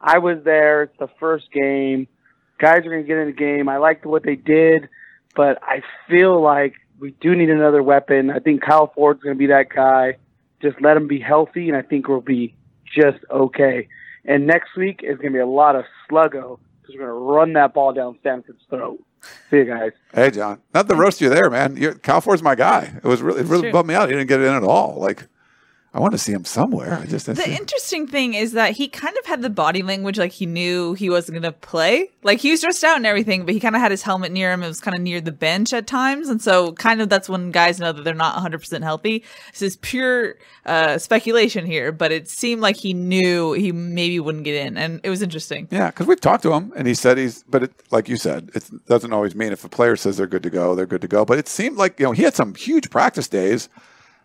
I 0.01 0.17
was 0.17 0.39
there. 0.43 0.81
It's 0.81 0.97
the 0.97 1.09
first 1.19 1.51
game. 1.51 2.07
Guys 2.57 2.79
are 2.79 2.89
going 2.89 3.03
to 3.03 3.07
get 3.07 3.17
in 3.17 3.27
the 3.27 3.33
game. 3.33 3.69
I 3.69 3.77
liked 3.77 4.03
what 4.03 4.23
they 4.23 4.35
did, 4.35 4.89
but 5.35 5.59
I 5.61 5.83
feel 6.09 6.41
like 6.41 6.73
we 6.99 7.11
do 7.21 7.35
need 7.35 7.51
another 7.51 7.83
weapon. 7.83 8.31
I 8.31 8.39
think 8.39 8.63
Kyle 8.63 8.91
Ford's 8.95 9.21
going 9.21 9.35
to 9.35 9.39
be 9.39 9.47
that 9.47 9.69
guy. 9.69 10.17
Just 10.61 10.81
let 10.81 10.97
him 10.97 11.07
be 11.07 11.19
healthy, 11.19 11.67
and 11.69 11.77
I 11.77 11.81
think 11.81 12.07
we'll 12.07 12.21
be 12.21 12.55
just 12.85 13.19
okay. 13.29 13.87
And 14.25 14.47
next 14.47 14.75
week 14.75 15.01
is 15.03 15.17
going 15.17 15.31
to 15.31 15.37
be 15.37 15.39
a 15.39 15.45
lot 15.45 15.75
of 15.75 15.85
sluggo 16.09 16.59
because 16.81 16.95
we're 16.95 17.05
going 17.05 17.07
to 17.07 17.13
run 17.13 17.53
that 17.53 17.73
ball 17.73 17.93
down 17.93 18.17
Stanford's 18.19 18.63
throat. 18.69 19.03
See 19.49 19.57
you 19.57 19.65
guys. 19.65 19.91
Hey, 20.13 20.31
John. 20.31 20.61
Not 20.73 20.87
to 20.89 20.95
roast 20.95 21.21
you 21.21 21.29
there, 21.29 21.49
man. 21.49 21.77
You're, 21.77 21.95
Kyle 21.95 22.21
Ford's 22.21 22.43
my 22.43 22.55
guy. 22.55 22.93
It 22.97 23.07
was 23.07 23.21
really, 23.21 23.41
it 23.41 23.47
really 23.47 23.71
bummed 23.71 23.87
me 23.89 23.95
out. 23.95 24.09
He 24.09 24.15
didn't 24.15 24.27
get 24.27 24.41
it 24.41 24.45
in 24.45 24.53
at 24.53 24.63
all. 24.63 24.99
Like, 24.99 25.27
I 25.97 25.99
want 25.99 26.11
to 26.11 26.19
see 26.19 26.31
him 26.31 26.45
somewhere. 26.45 26.99
I 27.01 27.07
just 27.07 27.25
The 27.25 27.35
see 27.35 27.55
interesting 27.55 28.05
thing 28.05 28.35
is 28.35 28.51
that 28.51 28.73
he 28.73 28.87
kind 28.87 29.17
of 29.17 29.25
had 29.25 29.41
the 29.41 29.49
body 29.49 29.81
language 29.81 30.19
like 30.19 30.31
he 30.31 30.45
knew 30.45 30.93
he 30.93 31.09
wasn't 31.09 31.41
going 31.41 31.51
to 31.51 31.57
play. 31.57 32.11
Like 32.21 32.39
he 32.39 32.51
was 32.51 32.61
dressed 32.61 32.83
out 32.83 32.97
and 32.97 33.05
everything, 33.07 33.47
but 33.47 33.55
he 33.55 33.59
kind 33.59 33.75
of 33.75 33.81
had 33.81 33.89
his 33.89 34.03
helmet 34.03 34.31
near 34.31 34.51
him. 34.51 34.61
It 34.61 34.67
was 34.67 34.79
kind 34.79 34.95
of 34.95 35.01
near 35.01 35.21
the 35.21 35.31
bench 35.31 35.73
at 35.73 35.87
times. 35.87 36.29
And 36.29 36.39
so, 36.39 36.73
kind 36.73 37.01
of, 37.01 37.09
that's 37.09 37.27
when 37.27 37.49
guys 37.49 37.79
know 37.79 37.91
that 37.91 38.03
they're 38.03 38.13
not 38.13 38.35
100% 38.35 38.83
healthy. 38.83 39.23
This 39.53 39.63
is 39.63 39.75
pure 39.77 40.35
uh, 40.67 40.99
speculation 40.99 41.65
here, 41.65 41.91
but 41.91 42.11
it 42.11 42.29
seemed 42.29 42.61
like 42.61 42.75
he 42.77 42.93
knew 42.93 43.53
he 43.53 43.71
maybe 43.71 44.19
wouldn't 44.19 44.43
get 44.43 44.67
in. 44.67 44.77
And 44.77 45.01
it 45.03 45.09
was 45.09 45.23
interesting. 45.23 45.67
Yeah, 45.71 45.87
because 45.87 46.05
we've 46.05 46.21
talked 46.21 46.43
to 46.43 46.53
him, 46.53 46.73
and 46.75 46.87
he 46.87 46.93
said 46.93 47.17
he's. 47.17 47.41
But 47.49 47.63
it, 47.63 47.71
like 47.89 48.07
you 48.07 48.17
said, 48.17 48.51
it 48.53 48.69
doesn't 48.85 49.13
always 49.13 49.33
mean 49.33 49.51
if 49.51 49.65
a 49.65 49.69
player 49.69 49.95
says 49.95 50.17
they're 50.17 50.27
good 50.27 50.43
to 50.43 50.51
go, 50.51 50.75
they're 50.75 50.85
good 50.85 51.01
to 51.01 51.07
go. 51.07 51.25
But 51.25 51.39
it 51.39 51.47
seemed 51.47 51.77
like 51.77 51.99
you 51.99 52.05
know 52.05 52.11
he 52.11 52.21
had 52.21 52.35
some 52.35 52.53
huge 52.53 52.91
practice 52.91 53.27
days, 53.27 53.67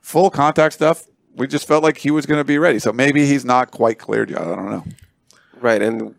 full 0.03 0.29
contact 0.29 0.75
stuff. 0.75 1.07
We 1.37 1.47
just 1.47 1.67
felt 1.67 1.83
like 1.83 1.97
he 1.99 2.11
was 2.11 2.27
going 2.27 2.41
to 2.41 2.45
be 2.45 2.59
ready. 2.59 2.79
So 2.79 2.93
maybe 2.93 3.27
he's 3.27 3.45
not 3.45 3.71
quite 3.71 3.99
cleared 3.99 4.31
yet. 4.31 4.41
I 4.43 4.45
don't 4.55 4.71
know. 4.71 4.85
Right, 5.61 5.81
and 5.81 6.15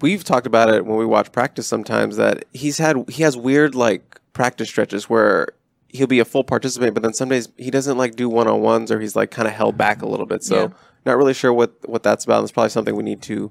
we've 0.00 0.24
talked 0.24 0.46
about 0.46 0.72
it 0.72 0.86
when 0.86 0.96
we 0.96 1.04
watch 1.06 1.30
practice 1.32 1.66
sometimes 1.66 2.16
that 2.16 2.44
he's 2.52 2.78
had 2.78 2.96
he 3.08 3.22
has 3.22 3.36
weird 3.36 3.74
like 3.74 4.20
practice 4.32 4.68
stretches 4.68 5.08
where 5.10 5.48
he'll 5.88 6.06
be 6.06 6.18
a 6.20 6.24
full 6.24 6.44
participant, 6.44 6.94
but 6.94 7.02
then 7.02 7.12
some 7.12 7.28
days 7.28 7.48
he 7.56 7.70
doesn't 7.70 7.98
like 7.98 8.14
do 8.16 8.28
one 8.28 8.46
on 8.48 8.60
ones 8.60 8.90
or 8.90 9.00
he's 9.00 9.14
like 9.16 9.30
kind 9.30 9.46
of 9.48 9.54
held 9.54 9.76
back 9.76 10.02
a 10.02 10.06
little 10.06 10.26
bit. 10.26 10.42
So 10.42 10.62
Yeah. 10.62 10.68
not 11.06 11.16
really 11.16 11.34
sure 11.34 11.52
what 11.52 11.72
what 11.88 12.02
that's 12.02 12.24
about. 12.24 12.42
It's 12.42 12.52
probably 12.52 12.70
something 12.70 12.96
we 12.96 13.02
need 13.02 13.22
to 13.22 13.50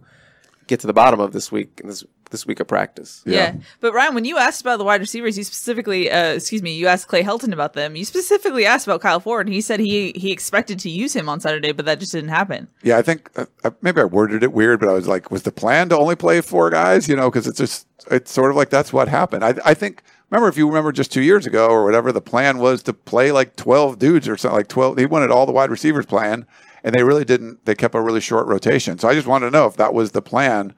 get 0.67 0.79
to 0.81 0.87
the 0.87 0.93
bottom 0.93 1.19
of 1.19 1.33
this 1.33 1.51
week 1.51 1.81
this 1.83 2.03
this 2.29 2.45
week 2.45 2.59
of 2.59 2.67
practice. 2.67 3.23
Yeah. 3.25 3.55
But 3.79 3.93
Ryan, 3.93 4.13
when 4.13 4.25
you 4.25 4.37
asked 4.37 4.61
about 4.61 4.77
the 4.77 4.83
wide 4.83 4.99
receivers, 4.99 5.37
you 5.37 5.43
specifically, 5.43 6.11
uh, 6.11 6.33
excuse 6.33 6.61
me, 6.61 6.75
you 6.75 6.87
asked 6.87 7.07
Clay 7.07 7.23
Helton 7.23 7.53
about 7.53 7.73
them. 7.73 7.95
You 7.95 8.05
specifically 8.05 8.65
asked 8.65 8.85
about 8.85 9.01
Kyle 9.01 9.19
Ford, 9.19 9.47
and 9.47 9.53
he 9.53 9.61
said 9.61 9.79
he 9.79 10.11
he 10.15 10.31
expected 10.31 10.79
to 10.79 10.89
use 10.89 11.15
him 11.15 11.29
on 11.29 11.39
Saturday, 11.39 11.71
but 11.71 11.85
that 11.85 11.99
just 11.99 12.11
didn't 12.11 12.29
happen. 12.29 12.67
Yeah, 12.83 12.97
I 12.97 13.01
think 13.01 13.29
uh, 13.35 13.45
uh, 13.63 13.71
maybe 13.81 14.01
I 14.01 14.05
worded 14.05 14.43
it 14.43 14.53
weird, 14.53 14.79
but 14.79 14.89
I 14.89 14.93
was 14.93 15.07
like, 15.07 15.31
was 15.31 15.43
the 15.43 15.51
plan 15.51 15.89
to 15.89 15.97
only 15.97 16.15
play 16.15 16.41
four 16.41 16.69
guys? 16.69 17.07
You 17.07 17.15
know, 17.15 17.29
because 17.29 17.47
it's 17.47 17.57
just 17.57 17.87
it's 18.11 18.31
sort 18.31 18.51
of 18.51 18.57
like 18.57 18.69
that's 18.69 18.93
what 18.93 19.07
happened. 19.07 19.43
I, 19.43 19.55
I 19.65 19.73
think 19.73 20.03
remember 20.29 20.49
if 20.49 20.57
you 20.57 20.67
remember 20.67 20.91
just 20.91 21.11
two 21.11 21.21
years 21.21 21.45
ago 21.45 21.67
or 21.67 21.83
whatever, 21.83 22.11
the 22.11 22.21
plan 22.21 22.57
was 22.57 22.83
to 22.83 22.93
play 22.93 23.31
like 23.31 23.55
twelve 23.55 23.99
dudes 23.99 24.27
or 24.27 24.37
something 24.37 24.57
like 24.57 24.67
twelve. 24.67 24.97
He 24.97 25.05
wanted 25.05 25.31
all 25.31 25.45
the 25.45 25.51
wide 25.51 25.71
receivers 25.71 26.05
playing, 26.05 26.45
and 26.83 26.93
they 26.93 27.03
really 27.03 27.25
didn't. 27.25 27.65
They 27.65 27.75
kept 27.75 27.95
a 27.95 28.01
really 28.01 28.21
short 28.21 28.47
rotation. 28.47 28.97
So 28.99 29.07
I 29.07 29.13
just 29.13 29.27
wanted 29.27 29.47
to 29.47 29.51
know 29.51 29.65
if 29.65 29.75
that 29.77 29.93
was 29.93 30.11
the 30.11 30.21
plan. 30.21 30.73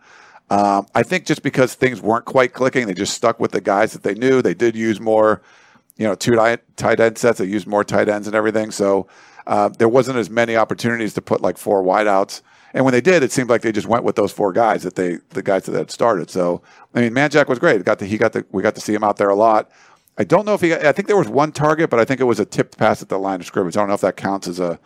Um, 0.49 0.87
I 0.95 1.03
think 1.03 1.25
just 1.25 1.43
because 1.43 1.75
things 1.75 2.01
weren't 2.01 2.25
quite 2.25 2.53
clicking, 2.53 2.87
they 2.87 2.93
just 2.93 3.13
stuck 3.13 3.39
with 3.39 3.51
the 3.51 3.61
guys 3.61 3.93
that 3.93 4.03
they 4.03 4.15
knew. 4.15 4.41
They 4.41 4.53
did 4.55 4.75
use 4.75 4.99
more, 4.99 5.41
you 5.97 6.07
know, 6.07 6.15
two 6.15 6.35
tight, 6.35 6.99
end 6.99 7.17
sets. 7.17 7.39
They 7.39 7.45
used 7.45 7.67
more 7.67 7.83
tight 7.83 8.09
ends 8.09 8.27
and 8.27 8.35
everything. 8.35 8.71
So 8.71 9.07
uh, 9.45 9.69
there 9.69 9.89
wasn't 9.89 10.17
as 10.17 10.29
many 10.29 10.55
opportunities 10.55 11.13
to 11.15 11.21
put 11.21 11.41
like 11.41 11.57
four 11.57 11.83
wideouts. 11.83 12.41
And 12.73 12.85
when 12.85 12.91
they 12.91 13.01
did, 13.01 13.23
it 13.23 13.31
seemed 13.31 13.49
like 13.49 13.61
they 13.61 13.71
just 13.71 13.87
went 13.87 14.03
with 14.03 14.15
those 14.15 14.31
four 14.31 14.53
guys 14.53 14.83
that 14.83 14.95
they, 14.95 15.17
the 15.29 15.41
guys 15.41 15.63
that 15.63 15.75
had 15.75 15.91
started. 15.91 16.29
So 16.29 16.61
I 16.93 17.01
mean, 17.01 17.13
Manjack 17.13 17.47
was 17.47 17.59
great. 17.59 17.83
Got 17.83 17.99
the, 17.99 18.05
he 18.05 18.17
got 18.17 18.33
the, 18.33 18.45
we 18.51 18.63
got 18.63 18.75
to 18.75 18.81
see 18.81 18.93
him 18.93 19.03
out 19.03 19.17
there 19.17 19.29
a 19.29 19.35
lot. 19.35 19.69
I 20.19 20.25
don't 20.25 20.45
know 20.45 20.53
if 20.53 20.59
he. 20.59 20.73
I 20.73 20.91
think 20.91 21.07
there 21.07 21.15
was 21.15 21.29
one 21.29 21.53
target, 21.53 21.89
but 21.89 21.97
I 21.97 22.03
think 22.03 22.19
it 22.19 22.25
was 22.25 22.41
a 22.41 22.45
tipped 22.45 22.77
pass 22.77 23.01
at 23.01 23.07
the 23.07 23.17
line 23.17 23.39
of 23.39 23.45
scrimmage. 23.45 23.77
I 23.77 23.79
don't 23.79 23.87
know 23.87 23.93
if 23.93 24.01
that 24.01 24.17
counts 24.17 24.49
as 24.49 24.59
a 24.59 24.77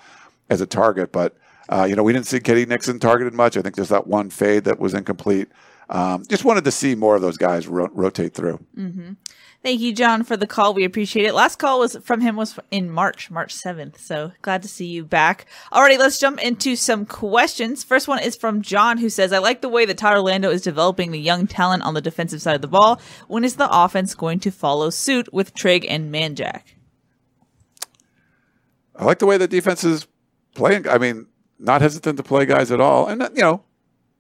as 0.54 0.62
a 0.62 0.66
target, 0.66 1.12
but 1.12 1.36
uh, 1.70 1.86
you 1.90 1.96
know, 1.96 2.04
we 2.04 2.14
didn't 2.14 2.28
see 2.28 2.40
K.D. 2.40 2.66
Nixon 2.66 3.00
targeted 3.00 3.34
much. 3.34 3.58
I 3.58 3.62
think 3.62 3.76
there's 3.76 3.90
that 3.90 4.08
one 4.08 4.30
fade 4.30 4.66
that 4.66 4.80
was 4.80 4.94
incomplete. 4.94 5.50
Um, 5.90 6.24
just 6.28 6.46
wanted 6.46 6.64
to 6.66 6.72
see 6.72 6.96
more 6.96 7.16
of 7.16 7.22
those 7.22 7.38
guys 7.38 7.68
ro- 7.68 7.90
rotate 7.92 8.34
through. 8.34 8.66
Thank 9.64 9.80
you, 9.80 9.94
John, 9.94 10.24
for 10.24 10.36
the 10.36 10.46
call. 10.46 10.74
We 10.74 10.84
appreciate 10.84 11.26
it. 11.26 11.34
Last 11.34 11.58
call 11.58 11.80
was 11.80 11.96
from 12.04 12.20
him 12.20 12.36
was 12.36 12.60
in 12.70 12.90
March, 12.90 13.32
March 13.32 13.56
7th. 13.56 13.98
So 13.98 14.34
glad 14.42 14.62
to 14.64 14.68
see 14.68 14.88
you 14.88 15.06
back. 15.06 15.46
Alrighty, 15.72 15.98
let's 15.98 16.20
jump 16.20 16.44
into 16.44 16.76
some 16.76 17.06
questions. 17.06 17.82
First 17.82 18.10
one 18.10 18.20
is 18.20 18.36
from 18.36 18.62
John, 18.62 18.98
who 18.98 19.08
says, 19.10 19.32
I 19.32 19.38
like 19.38 19.62
the 19.62 19.70
way 19.70 19.86
that 19.86 19.98
Todd 19.98 20.18
Orlando 20.18 20.50
is 20.50 20.62
developing 20.62 21.12
the 21.12 21.20
young 21.20 21.48
talent 21.48 21.84
on 21.84 21.94
the 21.94 22.02
defensive 22.02 22.42
side 22.42 22.56
of 22.56 22.62
the 22.62 22.68
ball. 22.68 23.00
When 23.30 23.46
is 23.46 23.56
the 23.56 23.70
offense 23.72 24.16
going 24.16 24.40
to 24.42 24.52
follow 24.52 24.90
suit 24.90 25.34
with 25.34 25.54
Trigg 25.54 25.86
and 25.88 26.14
Manjack? 26.14 26.64
I 28.96 29.06
like 29.06 29.20
the 29.20 29.26
way 29.26 29.38
the 29.38 29.48
defense 29.48 29.86
is 29.86 30.08
playing. 30.54 30.88
I 30.88 30.98
mean, 30.98 31.28
not 31.60 31.82
hesitant 31.82 32.18
to 32.18 32.24
play 32.24 32.46
guys 32.46 32.72
at 32.72 32.82
all, 32.82 33.08
and 33.08 33.22
you 33.36 33.42
know, 33.42 33.64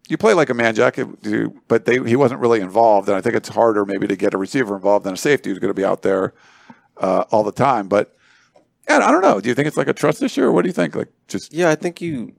you 0.07 0.17
play 0.17 0.33
like 0.33 0.49
a 0.49 0.53
Manjack, 0.53 1.57
but 1.67 1.85
they 1.85 1.99
he 2.03 2.15
wasn't 2.15 2.41
really 2.41 2.61
involved, 2.61 3.07
and 3.07 3.17
I 3.17 3.21
think 3.21 3.35
it's 3.35 3.49
harder 3.49 3.85
maybe 3.85 4.07
to 4.07 4.15
get 4.15 4.33
a 4.33 4.37
receiver 4.37 4.75
involved 4.75 5.05
than 5.05 5.13
a 5.13 5.17
safety 5.17 5.49
who's 5.49 5.59
going 5.59 5.69
to 5.69 5.79
be 5.79 5.85
out 5.85 6.01
there 6.01 6.33
uh, 6.97 7.25
all 7.31 7.43
the 7.43 7.51
time. 7.51 7.87
But 7.87 8.15
yeah, 8.89 8.97
I 8.97 9.11
don't 9.11 9.21
know. 9.21 9.39
Do 9.39 9.49
you 9.49 9.55
think 9.55 9.67
it's 9.67 9.77
like 9.77 9.87
a 9.87 9.93
trust 9.93 10.21
issue, 10.21 10.43
or 10.43 10.51
what 10.51 10.63
do 10.63 10.69
you 10.69 10.73
think? 10.73 10.95
Like 10.95 11.09
just 11.27 11.53
Yeah, 11.53 11.69
I 11.69 11.75
think 11.75 12.01
you. 12.01 12.33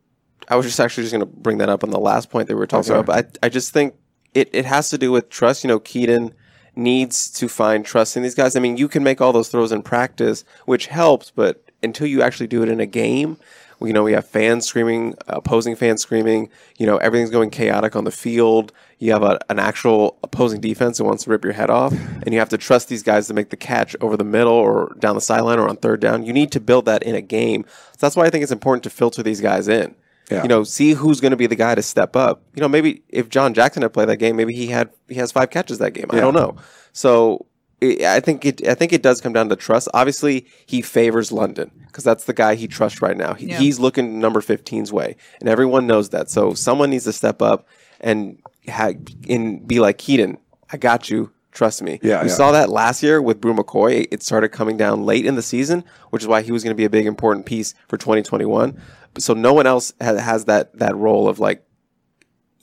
I 0.47 0.57
was 0.57 0.67
just 0.67 0.79
actually 0.79 1.05
just 1.05 1.15
going 1.15 1.27
to 1.27 1.27
bring 1.27 1.57
that 1.59 1.71
up 1.71 1.83
on 1.83 1.91
the 1.91 1.99
last 1.99 2.29
point 2.29 2.49
that 2.49 2.55
we 2.55 2.59
were 2.59 2.67
talking 2.67 2.85
sorry. 2.85 3.01
about. 3.01 3.17
But 3.17 3.39
I, 3.43 3.47
I 3.47 3.49
just 3.49 3.73
think 3.73 3.95
it, 4.35 4.51
it 4.53 4.67
has 4.67 4.91
to 4.91 4.99
do 4.99 5.11
with 5.11 5.31
trust. 5.31 5.65
You 5.65 5.69
know, 5.69 5.81
Kedon 5.81 6.35
needs 6.77 7.31
to 7.31 7.49
find 7.49 7.85
trust 7.85 8.17
in 8.17 8.23
these 8.23 8.35
guys. 8.35 8.55
I 8.55 8.61
mean, 8.61 8.77
you 8.77 8.89
can 8.89 9.03
make 9.03 9.23
all 9.23 9.33
those 9.33 9.49
throws 9.49 9.73
in 9.73 9.83
practice, 9.83 10.45
which 10.67 10.89
helps, 10.89 11.31
but 11.31 11.71
until 11.83 12.07
you 12.07 12.21
actually 12.21 12.47
do 12.47 12.63
it 12.63 12.69
in 12.69 12.81
a 12.81 12.87
game, 12.87 13.39
you 13.85 13.93
know, 13.93 14.03
we 14.03 14.13
have 14.13 14.27
fans 14.27 14.67
screaming, 14.67 15.15
opposing 15.27 15.77
fans 15.77 16.03
screaming. 16.03 16.51
You 16.79 16.87
know, 16.87 16.97
everything's 16.99 17.31
going 17.31 17.51
chaotic 17.51 17.97
on 17.97 18.05
the 18.05 18.11
field. 18.11 18.73
You 18.99 19.13
have 19.13 19.23
a, 19.23 19.39
an 19.49 19.59
actual 19.59 20.19
opposing 20.23 20.61
defense 20.61 20.99
that 20.99 21.05
wants 21.05 21.25
to 21.25 21.31
rip 21.31 21.45
your 21.45 21.53
head 21.53 21.71
off, 21.71 21.93
and 21.93 22.33
you 22.33 22.39
have 22.39 22.49
to 22.51 22.59
trust 22.59 22.89
these 22.89 23.03
guys 23.03 23.27
to 23.29 23.35
make 23.35 23.51
the 23.51 23.57
catch 23.57 23.97
over 24.01 24.17
the 24.17 24.25
middle 24.25 24.53
or 24.53 24.95
down 24.99 25.15
the 25.15 25.21
sideline 25.21 25.59
or 25.59 25.69
on 25.69 25.77
third 25.77 26.01
down. 26.01 26.25
You 26.25 26.33
need 26.33 26.53
to 26.53 26.61
build 26.61 26.85
that 26.87 27.03
in 27.03 27.15
a 27.15 27.21
game. 27.21 27.65
So 27.93 27.99
that's 28.01 28.17
why 28.17 28.25
I 28.25 28.31
think 28.31 28.43
it's 28.43 28.53
important 28.53 28.85
to 28.85 28.91
filter 28.91 29.23
these 29.23 29.41
guys 29.41 29.69
in. 29.69 29.95
Yeah. 30.31 30.43
You 30.43 30.49
know, 30.49 30.65
see 30.65 30.93
who's 30.93 31.21
going 31.21 31.33
to 31.33 31.37
be 31.37 31.47
the 31.47 31.57
guy 31.57 31.75
to 31.75 31.83
step 31.83 32.17
up. 32.17 32.43
You 32.55 32.63
know, 32.63 32.69
maybe 32.69 33.03
if 33.09 33.29
John 33.29 33.53
Jackson 33.53 33.83
had 33.83 33.93
played 33.93 34.09
that 34.09 34.17
game, 34.17 34.37
maybe 34.37 34.55
he 34.55 34.69
had 34.69 34.91
he 35.09 35.17
has 35.17 35.33
five 35.33 35.51
catches 35.51 35.79
that 35.79 35.93
game. 35.93 36.07
I 36.11 36.21
don't 36.21 36.35
know. 36.35 36.57
So 36.93 37.47
i 37.85 38.17
I 38.17 38.21
think 38.21 38.45
it 38.45 38.67
I 38.67 38.75
think 38.75 38.93
it 38.93 39.03
does 39.03 39.21
come 39.21 39.33
down 39.33 39.49
to 39.49 39.57
trust. 39.57 39.89
Obviously, 39.95 40.47
he 40.67 40.83
favors 40.83 41.33
London 41.33 41.71
because 41.87 42.05
that's 42.05 42.25
the 42.25 42.33
guy 42.33 42.55
he 42.55 42.67
trusts 42.67 43.01
right 43.03 43.17
now. 43.17 43.35
He, 43.35 43.47
Yeah. 43.47 43.59
He's 43.59 43.79
looking 43.79 44.19
number 44.21 44.41
15's 44.41 44.93
way, 44.93 45.17
and 45.41 45.49
everyone 45.49 45.87
knows 45.87 46.09
that. 46.11 46.31
So 46.31 46.55
someone 46.55 46.91
needs 46.91 47.05
to 47.05 47.13
step 47.13 47.41
up 47.41 47.67
and 48.01 48.39
ha- 48.69 48.95
and 49.29 49.67
be 49.67 49.81
like 49.81 49.99
Kedon. 49.99 50.39
I 50.73 50.77
got 50.77 51.11
you. 51.11 51.31
Trust 51.53 51.83
me. 51.83 52.01
Yeah, 52.03 52.23
we 52.23 52.29
yeah. 52.29 52.35
saw 52.35 52.51
that 52.51 52.69
last 52.69 53.01
year 53.01 53.23
with 53.23 53.41
Bru 53.41 53.55
McCoy. 53.55 54.09
It 54.11 54.25
started 54.25 54.49
coming 54.49 54.77
down 54.77 55.07
late 55.07 55.25
in 55.25 55.37
the 55.37 55.43
season, 55.43 55.85
which 56.11 56.21
is 56.23 56.27
why 56.27 56.43
he 56.43 56.51
was 56.51 56.65
going 56.65 56.73
to 56.75 56.77
be 56.77 56.85
a 56.85 56.91
big 56.91 57.07
important 57.07 57.47
piece 57.47 57.75
for 57.87 57.97
2021. 57.97 58.77
So 59.19 59.35
no 59.35 59.53
one 59.53 59.65
else 59.65 59.93
has 60.01 60.47
that 60.47 60.77
that 60.79 60.97
role 60.97 61.29
of 61.29 61.39
like 61.39 61.65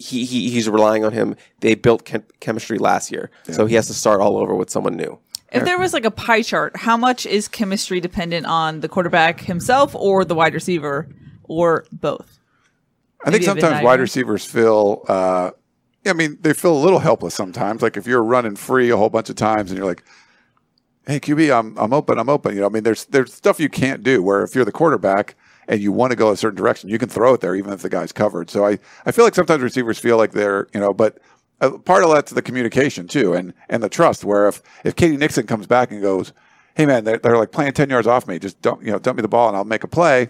he, 0.01 0.25
he 0.25 0.49
he's 0.49 0.67
relying 0.67 1.05
on 1.05 1.13
him. 1.13 1.35
They 1.61 1.75
built 1.75 2.03
chem- 2.03 2.25
chemistry 2.39 2.77
last 2.77 3.11
year, 3.11 3.31
so 3.49 3.65
he 3.65 3.75
has 3.75 3.87
to 3.87 3.93
start 3.93 4.19
all 4.19 4.37
over 4.37 4.53
with 4.55 4.69
someone 4.69 4.97
new. 4.97 5.19
If 5.51 5.65
there 5.65 5.77
was 5.77 5.93
like 5.93 6.05
a 6.05 6.11
pie 6.11 6.41
chart, 6.43 6.77
how 6.77 6.95
much 6.95 7.25
is 7.25 7.47
chemistry 7.47 7.99
dependent 7.99 8.45
on 8.45 8.79
the 8.79 8.87
quarterback 8.87 9.41
himself 9.41 9.93
or 9.95 10.23
the 10.23 10.35
wide 10.35 10.53
receiver 10.53 11.09
or 11.43 11.85
both? 11.91 12.39
I 13.23 13.31
think 13.31 13.41
Maybe 13.41 13.45
a 13.45 13.61
sometimes 13.61 13.83
wide 13.83 13.99
receivers 13.99 14.45
feel. 14.45 15.03
Uh, 15.07 15.51
I 16.05 16.13
mean, 16.13 16.37
they 16.41 16.53
feel 16.53 16.75
a 16.75 16.79
little 16.79 16.99
helpless 16.99 17.35
sometimes. 17.35 17.81
Like 17.81 17.97
if 17.97 18.07
you're 18.07 18.23
running 18.23 18.55
free 18.55 18.89
a 18.89 18.97
whole 18.97 19.09
bunch 19.09 19.29
of 19.29 19.35
times 19.35 19.69
and 19.69 19.77
you're 19.77 19.85
like, 19.85 20.03
"Hey 21.05 21.19
QB, 21.19 21.57
I'm 21.57 21.77
I'm 21.77 21.93
open, 21.93 22.17
I'm 22.17 22.29
open." 22.29 22.55
You 22.55 22.61
know, 22.61 22.67
I 22.67 22.69
mean, 22.69 22.83
there's 22.83 23.05
there's 23.05 23.33
stuff 23.33 23.59
you 23.59 23.69
can't 23.69 24.03
do. 24.03 24.23
Where 24.23 24.43
if 24.43 24.55
you're 24.55 24.65
the 24.65 24.71
quarterback 24.71 25.35
and 25.71 25.81
you 25.81 25.91
want 25.91 26.11
to 26.11 26.17
go 26.17 26.31
a 26.31 26.37
certain 26.37 26.57
direction, 26.57 26.89
you 26.89 26.99
can 26.99 27.09
throw 27.09 27.33
it 27.33 27.41
there 27.41 27.55
even 27.55 27.71
if 27.71 27.81
the 27.81 27.89
guy's 27.89 28.11
covered. 28.11 28.49
So 28.49 28.65
I 28.65 28.77
I 29.05 29.11
feel 29.11 29.23
like 29.25 29.33
sometimes 29.33 29.63
receivers 29.63 29.97
feel 29.97 30.17
like 30.17 30.33
they're 30.33 30.67
you 30.73 30.79
know, 30.79 30.93
but 30.93 31.17
uh, 31.61 31.77
part 31.77 32.03
of 32.03 32.11
that's 32.11 32.31
the 32.31 32.41
communication 32.41 33.07
too, 33.07 33.33
and 33.33 33.53
and 33.69 33.81
the 33.81 33.89
trust. 33.89 34.25
Where 34.25 34.47
if 34.49 34.61
if 34.83 34.95
K.D. 34.95 35.17
Nixon 35.17 35.47
comes 35.47 35.65
back 35.65 35.89
and 35.91 36.01
goes, 36.01 36.33
"Hey 36.75 36.85
man, 36.85 37.05
they're, 37.05 37.17
they're 37.17 37.37
like 37.37 37.53
playing 37.53 37.71
ten 37.71 37.89
yards 37.89 38.05
off 38.05 38.27
me. 38.27 38.37
Just 38.37 38.61
dump 38.61 38.83
you 38.83 38.91
know 38.91 38.99
dump 38.99 39.17
me 39.17 39.21
the 39.21 39.29
ball 39.29 39.47
and 39.47 39.57
I'll 39.57 39.65
make 39.65 39.83
a 39.83 39.87
play." 39.87 40.29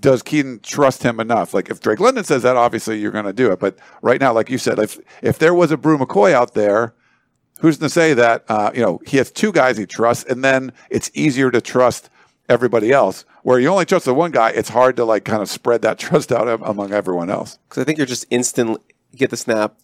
does 0.00 0.20
Kedon 0.20 0.58
trust 0.64 1.04
him 1.04 1.20
enough? 1.20 1.54
Like 1.54 1.70
if 1.70 1.78
Drake 1.78 2.00
London 2.00 2.24
says 2.24 2.42
that, 2.42 2.56
obviously 2.56 2.98
you're 2.98 3.12
going 3.12 3.24
to 3.24 3.32
do 3.32 3.52
it. 3.52 3.60
But 3.60 3.78
right 4.02 4.20
now, 4.20 4.32
like 4.32 4.50
you 4.50 4.58
said, 4.58 4.80
if 4.80 4.98
if 5.22 5.38
there 5.38 5.54
was 5.54 5.70
a 5.70 5.76
Bru 5.76 5.96
McCoy 5.96 6.32
out 6.32 6.54
there, 6.54 6.92
who's 7.60 7.78
to 7.78 7.88
say 7.88 8.12
that 8.12 8.44
uh, 8.48 8.72
you 8.74 8.82
know 8.82 9.00
he 9.06 9.16
has 9.16 9.30
two 9.30 9.52
guys 9.52 9.78
he 9.78 9.86
trusts, 9.86 10.24
and 10.24 10.44
then 10.44 10.72
it's 10.90 11.10
easier 11.14 11.50
to 11.52 11.60
trust 11.60 12.10
everybody 12.48 12.92
else. 12.92 13.24
Where 13.42 13.58
you 13.58 13.68
only 13.68 13.84
trust 13.84 14.04
the 14.04 14.14
one 14.14 14.30
guy, 14.30 14.50
it's 14.50 14.68
hard 14.68 14.96
to 14.96 15.04
like 15.04 15.24
kind 15.24 15.42
of 15.42 15.48
spread 15.48 15.82
that 15.82 15.98
trust 16.06 16.32
out 16.32 16.48
among 16.48 16.92
everyone 16.92 17.30
else. 17.30 17.58
Because 17.68 17.82
I 17.82 17.84
think 17.84 17.98
you're 17.98 18.06
just 18.06 18.26
instantly 18.30 18.80
get 19.16 19.30
the 19.30 19.36
snap, 19.36 19.76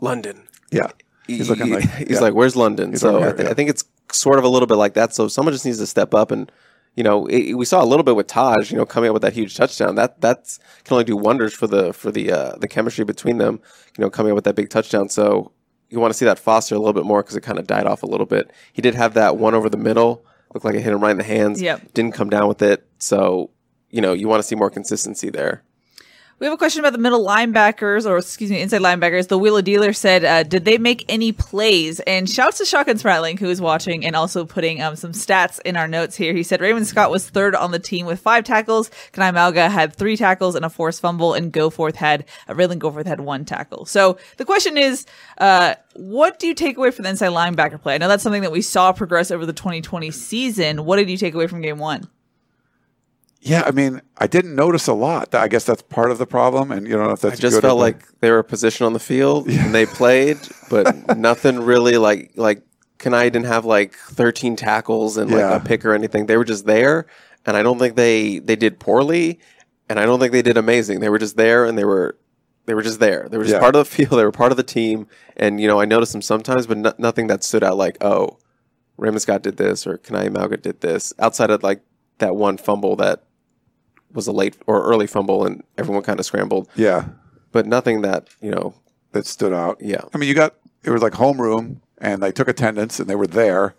London. 0.00 0.48
Yeah, 0.70 0.90
he's 1.26 1.48
looking 1.48 1.70
like 1.70 1.90
he's 1.98 2.10
yeah. 2.10 2.20
like, 2.20 2.34
"Where's 2.34 2.56
London?" 2.56 2.90
He's 2.90 3.00
so 3.00 3.16
over 3.16 3.18
I, 3.18 3.22
here, 3.28 3.36
thi- 3.36 3.42
yeah. 3.44 3.50
I 3.50 3.54
think 3.54 3.70
it's 3.70 3.84
sort 4.12 4.38
of 4.38 4.44
a 4.44 4.48
little 4.48 4.66
bit 4.66 4.76
like 4.76 4.94
that. 4.94 5.14
So 5.14 5.28
someone 5.28 5.52
just 5.52 5.64
needs 5.64 5.78
to 5.78 5.86
step 5.86 6.14
up, 6.14 6.30
and 6.30 6.50
you 6.96 7.04
know, 7.04 7.26
it, 7.26 7.54
we 7.54 7.64
saw 7.64 7.82
a 7.82 7.86
little 7.86 8.02
bit 8.02 8.16
with 8.16 8.26
Tahj, 8.26 8.70
you 8.70 8.76
know, 8.76 8.86
coming 8.86 9.10
up 9.10 9.14
with 9.14 9.22
that 9.22 9.32
huge 9.32 9.56
touchdown. 9.56 9.94
That 9.94 10.20
that's 10.20 10.58
can 10.84 10.94
only 10.94 11.04
do 11.04 11.16
wonders 11.16 11.54
for 11.54 11.66
the 11.66 11.92
for 11.92 12.10
the 12.10 12.32
uh, 12.32 12.56
the 12.56 12.68
chemistry 12.68 13.04
between 13.04 13.38
them. 13.38 13.60
You 13.96 14.02
know, 14.02 14.10
coming 14.10 14.32
up 14.32 14.36
with 14.36 14.44
that 14.44 14.56
big 14.56 14.70
touchdown. 14.70 15.08
So 15.08 15.52
you 15.90 16.00
want 16.00 16.12
to 16.12 16.18
see 16.18 16.24
that 16.24 16.38
foster 16.38 16.74
a 16.74 16.78
little 16.78 16.92
bit 16.92 17.04
more 17.04 17.22
because 17.22 17.36
it 17.36 17.42
kind 17.42 17.58
of 17.58 17.66
died 17.66 17.86
off 17.86 18.02
a 18.02 18.06
little 18.06 18.26
bit. 18.26 18.50
He 18.72 18.82
did 18.82 18.94
have 18.94 19.14
that 19.14 19.36
one 19.36 19.54
over 19.54 19.68
the 19.70 19.76
middle, 19.76 20.24
looked 20.54 20.64
like 20.64 20.74
it 20.74 20.82
hit 20.82 20.92
him 20.92 21.00
right 21.00 21.10
in 21.10 21.18
the 21.18 21.24
hands. 21.24 21.60
Yep. 21.60 21.94
Didn't 21.94 22.14
come 22.14 22.30
down 22.30 22.48
with 22.48 22.62
it. 22.62 22.86
So 22.98 23.50
you 23.90 24.00
know, 24.00 24.12
you 24.12 24.28
want 24.28 24.40
to 24.40 24.46
see 24.46 24.54
more 24.54 24.70
consistency 24.70 25.30
there. 25.30 25.62
We 26.40 26.46
have 26.46 26.54
a 26.54 26.56
question 26.56 26.78
about 26.78 26.92
the 26.92 27.00
middle 27.00 27.26
linebackers, 27.26 28.08
or 28.08 28.16
excuse 28.16 28.48
me, 28.48 28.60
inside 28.60 28.80
linebackers. 28.80 29.26
The 29.26 29.36
Wheeler 29.36 29.60
Dealer 29.60 29.92
said, 29.92 30.24
uh, 30.24 30.44
"Did 30.44 30.64
they 30.64 30.78
make 30.78 31.04
any 31.08 31.32
plays?" 31.32 31.98
And 31.98 32.30
shouts 32.30 32.58
to 32.58 32.64
Shotgun 32.64 32.96
Spratling, 32.96 33.40
who 33.40 33.50
is 33.50 33.60
watching 33.60 34.06
and 34.06 34.14
also 34.14 34.44
putting 34.44 34.80
um, 34.80 34.94
some 34.94 35.10
stats 35.10 35.58
in 35.62 35.76
our 35.76 35.88
notes 35.88 36.14
here. 36.14 36.32
He 36.32 36.44
said 36.44 36.60
Raymond 36.60 36.86
Scott 36.86 37.10
was 37.10 37.28
third 37.28 37.56
on 37.56 37.72
the 37.72 37.80
team 37.80 38.06
with 38.06 38.20
five 38.20 38.44
tackles. 38.44 38.88
Kana'i 39.12 39.34
Mauga 39.34 39.68
had 39.68 39.92
three 39.92 40.16
tackles 40.16 40.54
and 40.54 40.64
a 40.64 40.70
forced 40.70 41.00
fumble, 41.00 41.34
and 41.34 41.52
Goforth 41.52 41.96
had 41.96 42.24
uh, 42.46 42.54
Ralen 42.54 42.78
Goforth 42.78 43.06
had 43.06 43.18
one 43.18 43.44
tackle. 43.44 43.84
So 43.84 44.16
the 44.36 44.44
question 44.44 44.78
is, 44.78 45.06
uh, 45.38 45.74
what 45.94 46.38
do 46.38 46.46
you 46.46 46.54
take 46.54 46.76
away 46.76 46.92
from 46.92 47.02
the 47.02 47.08
inside 47.08 47.32
linebacker 47.32 47.82
play? 47.82 47.96
I 47.96 47.98
know 47.98 48.06
that's 48.06 48.22
something 48.22 48.42
that 48.42 48.52
we 48.52 48.62
saw 48.62 48.92
progress 48.92 49.32
over 49.32 49.44
the 49.44 49.52
2020 49.52 50.12
season. 50.12 50.84
What 50.84 50.98
did 50.98 51.10
you 51.10 51.16
take 51.16 51.34
away 51.34 51.48
from 51.48 51.62
Game 51.62 51.78
One? 51.78 52.08
Yeah, 53.40 53.62
I 53.64 53.70
mean, 53.70 54.02
I 54.16 54.26
didn't 54.26 54.56
notice 54.56 54.88
a 54.88 54.92
lot. 54.92 55.34
I 55.34 55.46
guess 55.48 55.64
that's 55.64 55.82
part 55.82 56.10
of 56.10 56.18
the 56.18 56.26
problem, 56.26 56.72
and 56.72 56.86
you 56.86 56.94
don't 56.94 57.06
know 57.06 57.12
if 57.12 57.20
that's. 57.20 57.36
I 57.38 57.40
just 57.40 57.60
felt 57.60 57.78
like 57.78 58.02
they 58.20 58.30
were 58.32 58.42
positioned 58.42 58.86
on 58.86 58.92
the 58.94 58.98
field 58.98 59.48
and 59.48 59.72
they 59.74 59.86
played, 59.86 60.38
but 60.68 61.16
nothing 61.16 61.60
really 61.60 61.96
like 61.98 62.32
like 62.34 62.62
Kana'i 62.98 63.24
didn't 63.30 63.46
have 63.46 63.64
like 63.64 63.94
13 63.94 64.56
tackles 64.56 65.16
and 65.16 65.30
like 65.30 65.38
Yeah. 65.38 65.54
a 65.56 65.60
pick 65.60 65.84
or 65.84 65.94
anything. 65.94 66.26
They 66.26 66.36
were 66.36 66.44
just 66.44 66.66
there, 66.66 67.06
and 67.46 67.56
I 67.56 67.62
don't 67.62 67.78
think 67.78 67.94
they 67.94 68.40
they 68.40 68.56
did 68.56 68.80
poorly, 68.80 69.38
and 69.88 70.00
I 70.00 70.04
don't 70.04 70.18
think 70.18 70.32
they 70.32 70.42
did 70.42 70.56
amazing. 70.56 70.98
They 70.98 71.08
were 71.08 71.18
just 71.20 71.36
there, 71.36 71.64
and 71.64 71.78
they 71.78 71.84
were 71.84 72.18
they 72.66 72.74
were 72.74 72.82
just 72.82 72.98
there. 72.98 73.28
They 73.30 73.38
were 73.38 73.44
just 73.44 73.54
Yeah. 73.54 73.60
part 73.60 73.76
of 73.76 73.88
the 73.88 73.94
field. 73.94 74.10
They 74.18 74.24
were 74.24 74.32
part 74.32 74.50
of 74.50 74.56
the 74.56 74.64
team, 74.64 75.06
and 75.36 75.60
you 75.60 75.68
know 75.68 75.80
I 75.80 75.84
noticed 75.84 76.12
them 76.12 76.22
sometimes, 76.22 76.66
but 76.66 76.76
no, 76.76 76.92
nothing 76.98 77.28
that 77.28 77.44
stood 77.44 77.62
out 77.62 77.76
like 77.76 77.98
oh, 78.00 78.38
Raymond 78.96 79.22
Scott 79.22 79.42
did 79.42 79.58
this 79.58 79.86
or 79.86 79.96
Kana'i 79.98 80.28
Mauga 80.28 80.60
did 80.60 80.80
this. 80.80 81.12
Outside 81.20 81.50
of 81.50 81.62
like 81.62 81.82
that 82.18 82.34
one 82.34 82.56
fumble 82.56 82.96
that 82.96 83.22
was 84.18 84.26
a 84.26 84.32
late 84.32 84.56
or 84.66 84.82
early 84.82 85.06
fumble, 85.06 85.46
and 85.46 85.62
everyone 85.78 86.02
kind 86.02 86.18
of 86.20 86.26
scrambled 86.26 86.68
yeah, 86.74 87.00
but 87.52 87.66
nothing 87.66 88.02
that 88.02 88.28
you 88.40 88.50
know. 88.50 88.74
that 89.12 89.26
stood 89.26 89.52
out. 89.52 89.78
Yeah, 89.80 90.02
I 90.12 90.18
mean, 90.18 90.28
you 90.28 90.34
got 90.34 90.54
it 90.82 90.90
was 90.90 91.02
like 91.02 91.12
homeroom, 91.14 91.76
and 91.98 92.20
they 92.22 92.32
took 92.32 92.48
attendance, 92.48 92.98
and 93.00 93.08
they 93.08 93.14
were 93.16 93.26
there, 93.28 93.74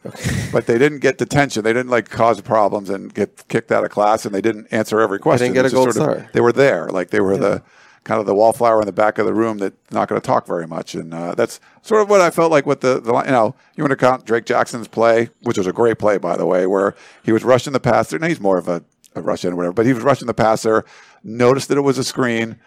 but 0.53 0.65
they 0.65 0.77
didn't 0.77 0.99
get 0.99 1.17
detention. 1.17 1.63
They 1.63 1.73
didn't 1.73 1.89
like 1.91 2.09
cause 2.09 2.39
problems 2.41 2.89
and 2.89 3.13
get 3.13 3.47
kicked 3.49 3.71
out 3.71 3.83
of 3.83 3.91
class, 3.91 4.25
and 4.25 4.33
they 4.33 4.41
didn't 4.41 4.67
answer 4.71 5.01
every 5.01 5.19
question. 5.19 5.53
They 5.53 5.53
didn't 5.53 5.71
get 5.71 5.71
a 5.71 5.75
gold 5.75 5.93
sort 5.93 6.09
of- 6.09 6.17
star. 6.21 6.29
they 6.33 6.41
were 6.41 6.53
there, 6.53 6.87
like 6.89 7.09
they 7.09 7.19
were 7.19 7.37
the 7.37 7.61
kind 8.05 8.21
of 8.21 8.25
the 8.25 8.33
wallflower 8.33 8.79
in 8.79 8.85
the 8.85 8.93
back 8.93 9.17
of 9.19 9.25
the 9.25 9.33
room 9.33 9.57
that's 9.57 9.75
not 9.91 10.07
going 10.07 10.19
to 10.19 10.25
talk 10.25 10.47
very 10.47 10.65
much, 10.65 10.95
and 10.95 11.13
uh, 11.13 11.35
that's 11.35 11.59
sort 11.81 12.01
of 12.01 12.09
what 12.09 12.21
I 12.21 12.29
felt 12.31 12.49
like 12.49 12.65
with 12.65 12.79
the, 12.79 12.99
the 13.01 13.13
you 13.13 13.31
know 13.31 13.55
you 13.75 13.83
want 13.83 13.91
to 13.91 13.97
count 13.97 14.25
Drake 14.25 14.45
Jackson's 14.45 14.87
play, 14.87 15.29
which 15.41 15.57
was 15.57 15.67
a 15.67 15.73
great 15.73 15.99
play 15.99 16.17
by 16.17 16.37
the 16.37 16.45
way, 16.45 16.65
where 16.65 16.95
he 17.23 17.31
was 17.33 17.43
rushing 17.43 17.73
the 17.73 17.79
passer. 17.79 18.17
Now 18.17 18.27
he's 18.27 18.39
more 18.39 18.57
of 18.57 18.67
a, 18.69 18.83
a 19.19 19.23
rush 19.23 19.45
end 19.45 19.53
or 19.53 19.57
whatever, 19.57 19.73
but 19.73 19.85
he 19.85 19.93
was 19.93 20.03
rushing 20.03 20.27
the 20.27 20.33
passer, 20.33 20.85
noticed 21.23 21.67
that 21.69 21.77
it 21.77 21.81
was 21.81 21.97
a 21.97 22.03
screen. 22.03 22.57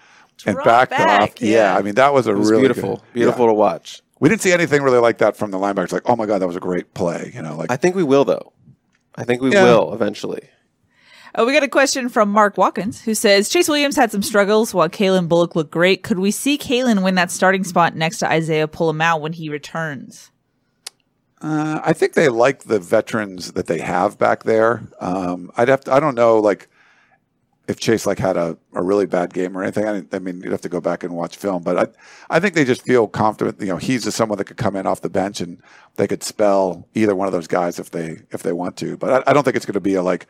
And 0.46 0.54
Drop 0.56 0.64
backed 0.64 0.90
back, 0.90 1.20
off. 1.22 1.40
yeah. 1.42 1.72
Yeah. 1.72 1.76
I 1.76 1.82
mean 1.82 1.94
that 1.96 2.12
was 2.12 2.26
a 2.26 2.30
it 2.32 2.38
was 2.38 2.50
really 2.50 2.62
beautiful, 2.62 2.96
good- 2.96 3.12
beautiful 3.12 3.44
yeah. 3.46 3.50
to 3.52 3.54
watch. 3.54 4.02
We 4.18 4.28
didn't 4.28 4.40
see 4.42 4.52
anything 4.52 4.82
really 4.82 4.98
like 4.98 5.18
that 5.18 5.36
from 5.36 5.50
the 5.50 5.58
linebackers. 5.58 5.92
Like, 5.92 6.02
oh 6.08 6.16
my 6.16 6.26
god, 6.26 6.38
that 6.40 6.46
was 6.46 6.56
a 6.56 6.60
great 6.60 6.94
play. 6.94 7.30
You 7.34 7.42
know, 7.42 7.56
like 7.56 7.70
I 7.70 7.76
think 7.76 7.94
we 7.94 8.02
will 8.02 8.24
though. 8.24 8.52
I 9.14 9.24
think 9.24 9.40
we 9.42 9.52
Yeah. 9.52 9.64
will 9.64 9.92
eventually. 9.94 10.48
Oh, 11.34 11.46
we 11.46 11.52
got 11.52 11.62
a 11.62 11.68
question 11.68 12.08
from 12.08 12.30
Mark 12.30 12.58
Watkins 12.58 13.00
who 13.02 13.14
says 13.14 13.48
Chase 13.48 13.68
Williams 13.68 13.94
had 13.96 14.10
some 14.10 14.22
struggles 14.22 14.74
while 14.74 14.88
Calen 14.88 15.28
Bullock 15.28 15.54
looked 15.54 15.70
great. 15.70 16.02
Could 16.02 16.18
we 16.18 16.30
see 16.30 16.58
Calen 16.58 17.02
win 17.04 17.14
that 17.14 17.30
starting 17.30 17.62
spot 17.64 17.94
next 17.94 18.18
to 18.18 18.28
Isaiah 18.28 18.66
Pola-Mao 18.68 19.18
when 19.18 19.32
he 19.32 19.48
returns? 19.48 20.30
Uh, 21.42 21.80
I 21.84 21.92
think 21.92 22.12
they 22.14 22.28
like 22.28 22.64
the 22.64 22.78
veterans 22.78 23.52
that 23.52 23.66
they 23.66 23.80
have 23.80 24.16
back 24.16 24.44
there. 24.44 24.82
Um, 25.00 25.50
I'd 25.56 25.68
have 25.68 25.80
to, 25.84 25.92
I 25.92 25.98
don't 25.98 26.14
know 26.14 26.38
like 26.38 26.68
if 27.66 27.80
Chase 27.80 28.06
like 28.06 28.18
had 28.20 28.36
a, 28.36 28.56
a 28.74 28.82
really 28.82 29.06
bad 29.06 29.34
game 29.34 29.56
or 29.58 29.62
anything. 29.62 29.86
I, 29.88 30.04
I 30.14 30.20
mean, 30.20 30.40
you'd 30.40 30.52
have 30.52 30.60
to 30.60 30.68
go 30.68 30.80
back 30.80 31.02
and 31.02 31.14
watch 31.14 31.36
film, 31.36 31.62
but 31.64 31.76
I 32.30 32.36
I 32.36 32.38
think 32.40 32.54
they 32.54 32.64
just 32.64 32.82
feel 32.84 33.08
confident. 33.08 33.60
You 33.60 33.66
know, 33.68 33.76
he's 33.76 34.04
just 34.04 34.16
someone 34.16 34.38
that 34.38 34.44
could 34.44 34.56
come 34.56 34.76
in 34.76 34.86
off 34.86 35.00
the 35.00 35.10
bench 35.10 35.40
and 35.40 35.60
they 35.96 36.06
could 36.06 36.22
spell 36.22 36.86
either 36.94 37.14
one 37.16 37.26
of 37.26 37.32
those 37.32 37.48
guys 37.48 37.78
if 37.80 37.90
they 37.90 38.20
if 38.30 38.42
they 38.44 38.52
want 38.52 38.76
to. 38.78 38.96
But 38.96 39.26
I, 39.26 39.30
I 39.30 39.32
don't 39.32 39.42
think 39.42 39.56
it's 39.56 39.66
going 39.66 39.74
to 39.74 39.80
be 39.80 39.94
a 39.94 40.02
like. 40.02 40.26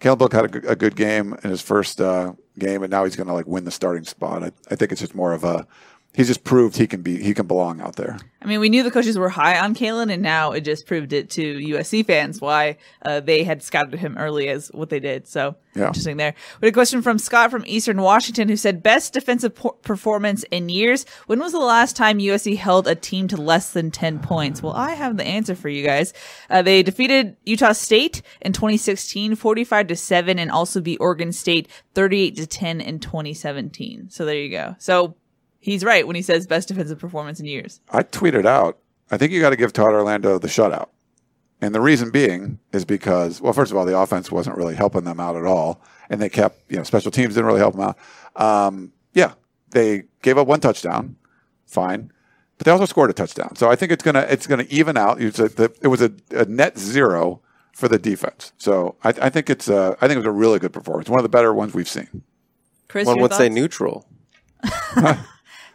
Calen 0.00 0.16
Bullock 0.16 0.32
had 0.32 0.44
a, 0.46 0.48
good- 0.48 0.64
a 0.64 0.76
good 0.76 0.96
game 0.96 1.36
in 1.44 1.50
his 1.50 1.60
first 1.60 2.00
uh, 2.00 2.32
game, 2.58 2.82
and 2.82 2.90
now 2.90 3.04
he's 3.04 3.16
going 3.16 3.26
to 3.26 3.34
like 3.34 3.46
win 3.46 3.64
the 3.64 3.70
starting 3.70 4.04
spot. 4.04 4.42
I, 4.42 4.50
I 4.70 4.74
think 4.74 4.92
it's 4.92 5.00
just 5.02 5.14
more 5.14 5.34
of 5.34 5.44
a 5.44 5.66
he's 6.14 6.26
just 6.28 6.44
proved 6.44 6.76
he 6.76 6.86
can 6.86 7.02
be 7.02 7.22
he 7.22 7.34
can 7.34 7.46
belong 7.46 7.80
out 7.80 7.96
there. 7.96 8.18
I 8.42 8.46
mean, 8.46 8.60
we 8.60 8.70
knew 8.70 8.82
the 8.82 8.90
coaches 8.90 9.18
were 9.18 9.28
high 9.28 9.58
on 9.60 9.74
Calen, 9.74 10.10
and 10.10 10.22
now 10.22 10.52
it 10.52 10.62
just 10.62 10.86
proved 10.86 11.12
it 11.12 11.28
to 11.30 11.42
USC 11.58 12.06
fans 12.06 12.40
why 12.40 12.78
uh, 13.04 13.20
they 13.20 13.44
had 13.44 13.62
scouted 13.62 13.98
him 14.00 14.16
early 14.16 14.48
as 14.48 14.68
what 14.68 14.88
they 14.88 14.98
did. 14.98 15.28
So 15.28 15.56
Yeah. 15.74 15.88
interesting 15.88 16.16
there. 16.16 16.34
We 16.60 16.66
had 16.66 16.72
a 16.72 16.74
question 16.74 17.02
from 17.02 17.18
Scott 17.18 17.50
from 17.50 17.64
Eastern 17.66 18.00
Washington 18.00 18.48
who 18.48 18.56
said, 18.56 18.82
"Best 18.82 19.12
defensive 19.12 19.52
performance 19.82 20.42
in 20.50 20.70
years. 20.70 21.04
When 21.26 21.38
was 21.38 21.52
the 21.52 21.58
last 21.58 21.96
time 21.96 22.18
USC 22.18 22.56
held 22.56 22.88
a 22.88 22.94
team 22.94 23.28
to 23.28 23.36
less 23.36 23.70
than 23.72 23.90
ten 23.90 24.18
points?" 24.20 24.62
Well, 24.62 24.72
I 24.72 24.92
have 24.94 25.18
the 25.18 25.24
answer 25.26 25.54
for 25.54 25.68
you 25.68 25.84
guys. 25.84 26.14
Uh, 26.48 26.62
they 26.62 26.82
defeated 26.82 27.36
Utah 27.44 27.72
State 27.72 28.22
in 28.40 28.52
2016, 28.54 29.34
45 29.34 29.86
to 29.88 29.96
seven, 29.96 30.38
and 30.38 30.50
also 30.50 30.80
beat 30.80 30.96
Oregon 30.98 31.32
State 31.32 31.68
38 31.94 32.36
to 32.36 32.46
10 32.46 32.80
in 32.80 32.98
2017. 33.00 34.08
So 34.08 34.24
there 34.24 34.34
you 34.36 34.50
go. 34.50 34.76
So. 34.78 35.14
He's 35.60 35.84
right 35.84 36.06
when 36.06 36.16
he 36.16 36.22
says 36.22 36.46
best 36.46 36.68
defensive 36.68 36.98
performance 36.98 37.38
in 37.38 37.46
years. 37.46 37.80
I 37.90 38.02
tweeted 38.02 38.46
out, 38.46 38.78
I 39.10 39.18
think 39.18 39.30
you 39.30 39.40
got 39.40 39.50
to 39.50 39.56
give 39.56 39.72
Todd 39.72 39.92
Orlando 39.92 40.38
the 40.38 40.48
shutout. 40.48 40.88
And 41.60 41.74
the 41.74 41.80
reason 41.80 42.10
being 42.10 42.58
is 42.72 42.86
because, 42.86 43.40
well, 43.40 43.52
first 43.52 43.70
of 43.70 43.76
all, 43.76 43.84
the 43.84 43.98
offense 43.98 44.32
wasn't 44.32 44.56
really 44.56 44.74
helping 44.74 45.04
them 45.04 45.20
out 45.20 45.36
at 45.36 45.44
all. 45.44 45.82
And 46.08 46.20
they 46.20 46.30
kept, 46.30 46.70
you 46.70 46.78
know, 46.78 46.82
special 46.82 47.10
teams 47.10 47.34
didn't 47.34 47.46
really 47.46 47.60
help 47.60 47.74
them 47.76 47.82
out. 47.82 47.98
Um, 48.36 48.92
yeah, 49.12 49.34
they 49.70 50.04
gave 50.22 50.38
up 50.38 50.46
one 50.46 50.60
touchdown, 50.60 51.16
fine. 51.66 52.10
But 52.56 52.64
they 52.64 52.70
also 52.70 52.86
scored 52.86 53.10
a 53.10 53.12
touchdown. 53.12 53.56
So 53.56 53.70
I 53.70 53.76
think 53.76 53.92
it's 53.92 54.02
gonna 54.02 54.26
it's 54.28 54.46
gonna 54.46 54.66
even 54.68 54.96
out. 54.96 55.20
It's 55.20 55.38
a, 55.38 55.70
it 55.80 55.88
was 55.88 56.02
a, 56.02 56.12
a 56.30 56.44
net 56.44 56.78
zero 56.78 57.40
for 57.72 57.88
the 57.88 57.98
defense. 57.98 58.52
So 58.58 58.96
I, 59.02 59.08
I 59.08 59.30
think 59.30 59.48
it's 59.48 59.68
a, 59.68 59.96
I 60.00 60.06
think 60.06 60.16
it 60.16 60.18
was 60.18 60.26
a 60.26 60.30
really 60.30 60.58
good 60.58 60.72
performance. 60.72 61.08
One 61.08 61.18
of 61.18 61.22
the 61.22 61.30
better 61.30 61.54
ones 61.54 61.72
we've 61.72 61.88
seen. 61.88 62.22
Chris, 62.88 63.06
One 63.06 63.16
your 63.16 63.22
would 63.22 63.34
say 63.34 63.48
neutral. 63.48 64.06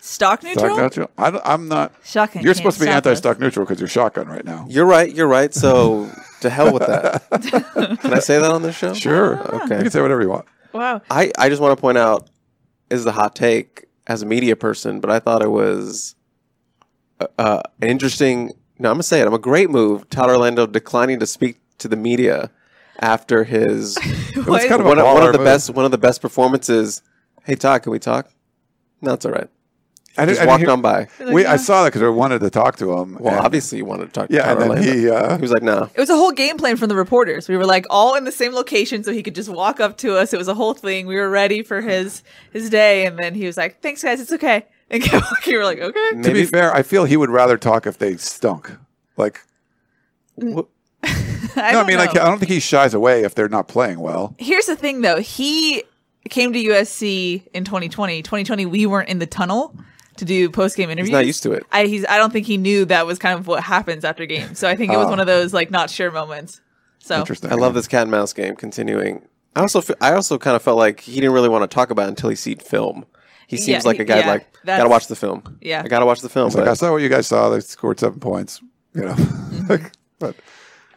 stock 0.05 0.43
neutral. 0.43 0.75
Stock 0.75 0.77
neutral? 0.97 1.09
I, 1.17 1.39
I'm 1.53 1.67
not. 1.67 1.93
Shotgun 2.03 2.43
You're 2.43 2.53
supposed 2.53 2.79
to 2.79 2.85
be 2.85 2.89
anti-stock 2.89 3.39
neutral 3.39 3.65
because 3.65 3.79
you're 3.79 3.89
shotgun 3.89 4.27
right 4.27 4.45
now. 4.45 4.65
You're 4.69 4.85
right. 4.85 5.13
You're 5.13 5.27
right. 5.27 5.53
So 5.53 6.09
to 6.41 6.49
hell 6.49 6.71
with 6.73 6.85
that. 6.85 7.29
Can 8.01 8.13
I 8.13 8.19
say 8.19 8.39
that 8.39 8.51
on 8.51 8.61
this 8.61 8.75
show? 8.75 8.93
Sure. 8.93 9.39
Okay. 9.63 9.77
You 9.77 9.81
can 9.83 9.91
say 9.91 10.01
whatever 10.01 10.21
you 10.21 10.29
want. 10.29 10.45
Wow. 10.73 11.01
I, 11.09 11.31
I 11.37 11.49
just 11.49 11.61
want 11.61 11.75
to 11.77 11.81
point 11.81 11.97
out 11.97 12.29
is 12.89 13.03
the 13.03 13.11
hot 13.13 13.35
take 13.35 13.85
as 14.07 14.21
a 14.21 14.25
media 14.25 14.55
person, 14.55 14.99
but 14.99 15.09
I 15.09 15.19
thought 15.19 15.41
it 15.41 15.49
was 15.49 16.15
uh, 17.19 17.27
uh, 17.37 17.61
an 17.81 17.89
interesting. 17.89 18.51
No, 18.77 18.89
I'm 18.89 18.95
gonna 18.95 19.03
say 19.03 19.21
it. 19.21 19.27
I'm 19.27 19.33
a 19.33 19.39
great 19.39 19.69
move. 19.69 20.09
Todd 20.09 20.29
Orlando 20.29 20.67
declining 20.67 21.19
to 21.21 21.25
speak 21.25 21.59
to 21.79 21.87
the 21.87 21.95
media 21.95 22.51
after 22.99 23.43
his 23.43 23.97
It 24.35 24.45
was 24.45 24.65
kind 24.65 24.81
of 24.81 24.85
one, 24.87 24.99
of- 24.99 25.05
one 25.05 25.23
of 25.25 25.31
the 25.31 25.39
move. 25.39 25.45
best 25.45 25.69
one 25.71 25.85
of 25.85 25.91
the 25.91 25.97
best 25.97 26.21
performances. 26.21 27.01
Hey 27.43 27.55
Todd, 27.55 27.83
can 27.83 27.91
we 27.91 27.99
talk? 27.99 28.29
No, 29.01 29.13
it's 29.13 29.25
all 29.25 29.31
right. 29.31 29.49
I 30.17 30.25
Just 30.25 30.39
I 30.41 30.45
walked 30.45 30.61
hear- 30.61 30.69
on 30.71 30.81
by. 30.81 31.07
We, 31.19 31.45
I 31.45 31.57
saw 31.57 31.83
that 31.83 31.89
because 31.89 32.01
I 32.01 32.07
wanted 32.07 32.39
to 32.39 32.49
talk 32.49 32.77
to 32.77 32.93
him. 32.97 33.17
Well, 33.19 33.35
and- 33.35 33.45
obviously 33.45 33.79
you 33.79 33.85
wanted 33.85 34.05
to 34.07 34.11
talk. 34.11 34.29
to 34.29 34.33
Yeah, 34.33 34.43
Todd 34.43 34.51
and 34.53 34.61
then 34.61 34.69
Orlando. 34.69 34.93
he, 34.93 35.09
uh, 35.09 35.35
he 35.35 35.41
was 35.41 35.51
like, 35.51 35.61
"No." 35.63 35.89
It 35.93 35.99
was 35.99 36.09
a 36.09 36.15
whole 36.15 36.31
game 36.31 36.57
plan 36.57 36.77
from 36.77 36.89
the 36.89 36.95
reporters. 36.95 37.49
We 37.49 37.57
were 37.57 37.65
like 37.65 37.85
all 37.89 38.15
in 38.15 38.23
the 38.23 38.31
same 38.31 38.53
location, 38.53 39.03
so 39.03 39.11
he 39.11 39.21
could 39.23 39.35
just 39.35 39.49
walk 39.49 39.79
up 39.79 39.97
to 39.97 40.15
us. 40.17 40.33
It 40.33 40.37
was 40.37 40.47
a 40.47 40.53
whole 40.53 40.73
thing. 40.73 41.05
We 41.07 41.15
were 41.15 41.29
ready 41.29 41.63
for 41.63 41.81
his 41.81 42.23
his 42.53 42.69
day, 42.69 43.05
and 43.05 43.19
then 43.19 43.35
he 43.35 43.45
was 43.45 43.57
like, 43.57 43.81
"Thanks, 43.81 44.03
guys. 44.03 44.21
It's 44.21 44.31
okay." 44.33 44.65
And 44.87 45.01
kept 45.01 45.25
walking. 45.31 45.53
We 45.53 45.57
were 45.57 45.63
like, 45.63 45.79
"Okay." 45.79 46.21
to 46.21 46.31
be 46.31 46.45
fair, 46.45 46.71
I 46.71 46.83
feel 46.83 47.05
he 47.05 47.17
would 47.17 47.31
rather 47.31 47.57
talk 47.57 47.87
if 47.87 47.97
they 47.97 48.17
stunk. 48.17 48.71
Like, 49.17 49.41
I 50.39 50.43
no, 50.43 50.67
I 51.57 51.71
don't 51.71 51.87
mean, 51.87 51.97
like 51.97 52.13
know. 52.13 52.21
I 52.21 52.25
don't 52.25 52.37
think 52.39 52.51
he 52.51 52.59
shies 52.59 52.93
away 52.93 53.23
if 53.23 53.33
they're 53.35 53.49
not 53.49 53.67
playing 53.67 53.99
well. 53.99 54.35
Here's 54.37 54.65
the 54.67 54.75
thing, 54.75 55.01
though. 55.01 55.19
He 55.21 55.83
came 56.29 56.53
to 56.53 56.59
USC 56.63 57.47
in 57.53 57.63
2020. 57.63 58.21
2020, 58.21 58.65
we 58.65 58.85
weren't 58.85 59.09
in 59.09 59.19
the 59.19 59.25
tunnel 59.25 59.75
to 60.17 60.25
do 60.25 60.49
post 60.49 60.75
game 60.77 60.89
interviews. 60.89 61.09
He's 61.09 61.13
not 61.13 61.25
used 61.25 61.43
to 61.43 61.51
it. 61.53 61.63
I 61.71 61.85
he's 61.85 62.05
I 62.05 62.17
don't 62.17 62.31
think 62.33 62.45
he 62.47 62.57
knew 62.57 62.85
that 62.85 63.05
was 63.05 63.19
kind 63.19 63.37
of 63.39 63.47
what 63.47 63.63
happens 63.63 64.03
after 64.05 64.25
games. 64.25 64.59
So 64.59 64.67
I 64.69 64.75
think 64.75 64.93
it 64.93 64.97
was 64.97 65.07
Oh. 65.07 65.09
one 65.09 65.19
of 65.19 65.27
those 65.27 65.53
like 65.53 65.71
not 65.71 65.89
sure 65.89 66.11
moments. 66.11 66.61
So 66.99 67.19
Interesting. 67.19 67.51
I 67.51 67.55
love 67.55 67.73
this 67.73 67.87
cat 67.87 68.03
and 68.03 68.11
mouse 68.11 68.33
game 68.33 68.55
continuing. 68.55 69.21
I 69.55 69.61
also 69.61 69.81
fe- 69.81 69.93
I 70.01 70.13
also 70.13 70.37
kind 70.37 70.55
of 70.55 70.61
felt 70.61 70.77
like 70.77 70.99
he 71.01 71.15
didn't 71.15 71.31
really 71.33 71.49
want 71.49 71.69
to 71.69 71.73
talk 71.73 71.89
about 71.91 72.05
it 72.07 72.09
until 72.09 72.29
he 72.29 72.35
seen 72.35 72.57
film. 72.57 73.05
He 73.47 73.57
seems 73.57 73.83
Yeah, 73.83 73.87
like 73.89 73.99
a 73.99 74.03
guy 74.05 74.19
yeah, 74.19 74.27
like 74.27 74.53
that's- 74.63 74.79
gotta 74.79 74.89
watch 74.89 75.07
the 75.07 75.15
film. 75.15 75.57
Yeah. 75.61 75.81
I 75.85 75.87
gotta 75.87 76.05
watch 76.05 76.21
the 76.21 76.29
film. 76.29 76.47
It's 76.47 76.55
like, 76.55 76.67
I 76.67 76.73
saw 76.73 76.91
what 76.91 77.01
you 77.03 77.09
guys 77.09 77.27
saw. 77.27 77.49
They 77.49 77.59
scored 77.59 77.99
seven 77.99 78.19
points. 78.19 78.61
You 78.93 79.01
know, 79.03 79.13
Mm-hmm. 79.13 79.85
but 80.19 80.35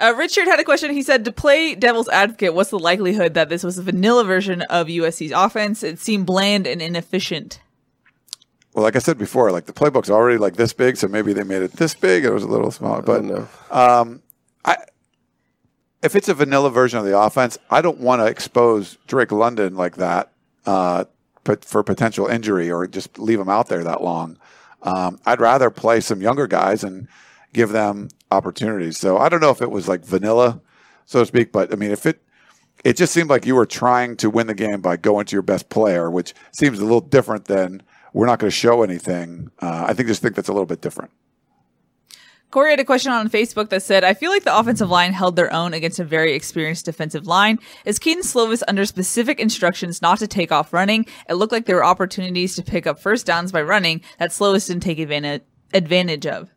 Uh, 0.01 0.15
Richard 0.17 0.47
had 0.47 0.61
a 0.61 0.65
question. 0.65 0.93
He 0.93 1.03
said, 1.03 1.25
"To 1.25 1.33
play 1.33 1.75
devil's 1.75 2.09
advocate, 2.09 2.55
what's 2.55 2.71
the 2.71 2.79
likelihood 2.79 3.35
that 3.35 3.49
this 3.49 3.65
was 3.65 3.77
a 3.79 3.83
vanilla 3.83 4.23
version 4.25 4.63
of 4.63 4.87
USC's 4.87 5.33
offense? 5.33 5.83
It 5.83 5.99
seemed 5.99 6.25
bland 6.27 6.67
and 6.69 6.81
inefficient." 6.81 7.61
Well, 8.79 8.85
like 8.85 8.95
I 8.95 9.01
said 9.01 9.19
before, 9.19 9.51
like 9.51 9.67
the 9.67 9.73
playbook's 9.73 10.09
already 10.09 10.39
like 10.39 10.55
this 10.55 10.73
big, 10.73 10.97
so 10.97 11.09
maybe 11.09 11.33
they 11.33 11.43
made 11.43 11.63
it 11.63 11.73
this 11.73 11.95
big. 11.95 12.25
It 12.25 12.31
was 12.31 12.45
a 12.45 12.47
little 12.47 12.71
smaller, 12.71 13.03
but 13.03 13.25
no. 13.25 13.49
um, 13.73 14.23
I 14.65 14.77
if 16.01 16.15
it's 16.15 16.29
a 16.29 16.35
vanilla 16.35 16.71
version 16.71 16.97
of 16.97 17.05
the 17.05 17.19
offense, 17.19 17.59
I 17.71 17.81
don't 17.81 17.99
want 17.99 18.23
to 18.23 18.27
expose 18.27 18.97
Drake 19.09 19.33
London 19.33 19.75
like 19.75 19.97
that, 19.97 20.31
uh, 20.65 21.07
but 21.43 21.65
for 21.65 21.83
potential 21.83 22.29
injury 22.29 22.71
or 22.71 22.87
just 22.87 23.19
leave 23.19 23.41
him 23.41 23.49
out 23.49 23.67
there 23.67 23.83
that 23.83 24.01
long. 24.01 24.39
Um, 24.85 25.19
I'd 25.27 25.41
rather 25.41 25.71
play 25.71 25.99
some 25.99 26.23
younger 26.23 26.47
guys 26.47 26.85
and 26.85 27.09
give 27.53 27.71
them 27.71 28.11
opportunities. 28.31 28.97
So 28.97 29.19
I 29.19 29.29
don't 29.29 29.41
know 29.41 29.51
if 29.51 29.61
it 29.61 29.73
was 29.73 29.89
like 29.89 30.05
vanilla, 30.05 30.61
so 31.05 31.19
to 31.19 31.27
speak, 31.27 31.51
but 31.51 31.73
I 31.73 31.75
mean, 31.75 31.91
if 31.91 32.07
it, 32.07 32.23
it 32.85 32.97
just 32.97 33.13
seemed 33.13 33.29
like 33.29 33.45
you 33.45 33.57
were 33.57 33.67
trying 33.67 34.17
to 34.19 34.31
win 34.31 34.47
the 34.47 34.55
game 34.55 34.81
by 34.81 34.97
going 34.97 35.27
to 35.27 35.35
your 35.35 35.43
best 35.43 35.69
player, 35.69 36.09
which 36.09 36.33
seems 36.53 36.79
a 36.79 36.85
little 36.85 37.01
different 37.01 37.47
than 37.47 37.83
we're 38.13 38.27
not 38.27 38.39
going 38.39 38.51
to 38.51 38.57
show 38.57 38.83
anything. 38.83 39.51
Uh, 39.61 39.87
I 39.89 39.95
think 39.95 40.09
just 40.09 40.23
think 40.23 40.35
that's 40.35 40.49
a 40.49 40.53
little 40.53 40.67
bit 40.67 40.81
different. 40.81 41.11
Corey 42.51 42.71
had 42.71 42.81
a 42.81 42.85
question 42.85 43.13
on 43.13 43.29
Facebook 43.29 43.69
that 43.69 43.83
said, 43.83 44.05
I 44.05 44.15
feel 44.15 44.31
like 44.31 44.45
the 44.45 44.59
offensive 44.59 44.89
line 44.89 45.13
held 45.13 45.37
their 45.37 45.53
own 45.53 45.75
against 45.75 45.99
a 45.99 46.05
very 46.05 46.33
experienced 46.33 46.87
defensive 46.87 47.27
line. 47.27 47.59
Is 47.85 47.99
Kedon 47.99 48.23
Slovis 48.23 48.63
under 48.67 48.87
specific 48.87 49.39
instructions 49.39 50.01
not 50.01 50.19
to 50.21 50.27
take 50.27 50.51
off 50.51 50.73
running? 50.73 51.05
It 51.29 51.35
looked 51.35 51.53
like 51.53 51.67
there 51.67 51.77
were 51.77 51.85
opportunities 51.85 52.57
to 52.57 52.63
pick 52.63 52.87
up 52.87 53.01
first 53.01 53.27
downs 53.27 53.53
by 53.53 53.61
running 53.61 54.01
that 54.19 54.31
Slovis 54.31 54.67
didn't 54.69 54.83
take 54.83 54.99
advantage, 54.99 55.43
advantage 55.75 56.27
of. 56.27 56.49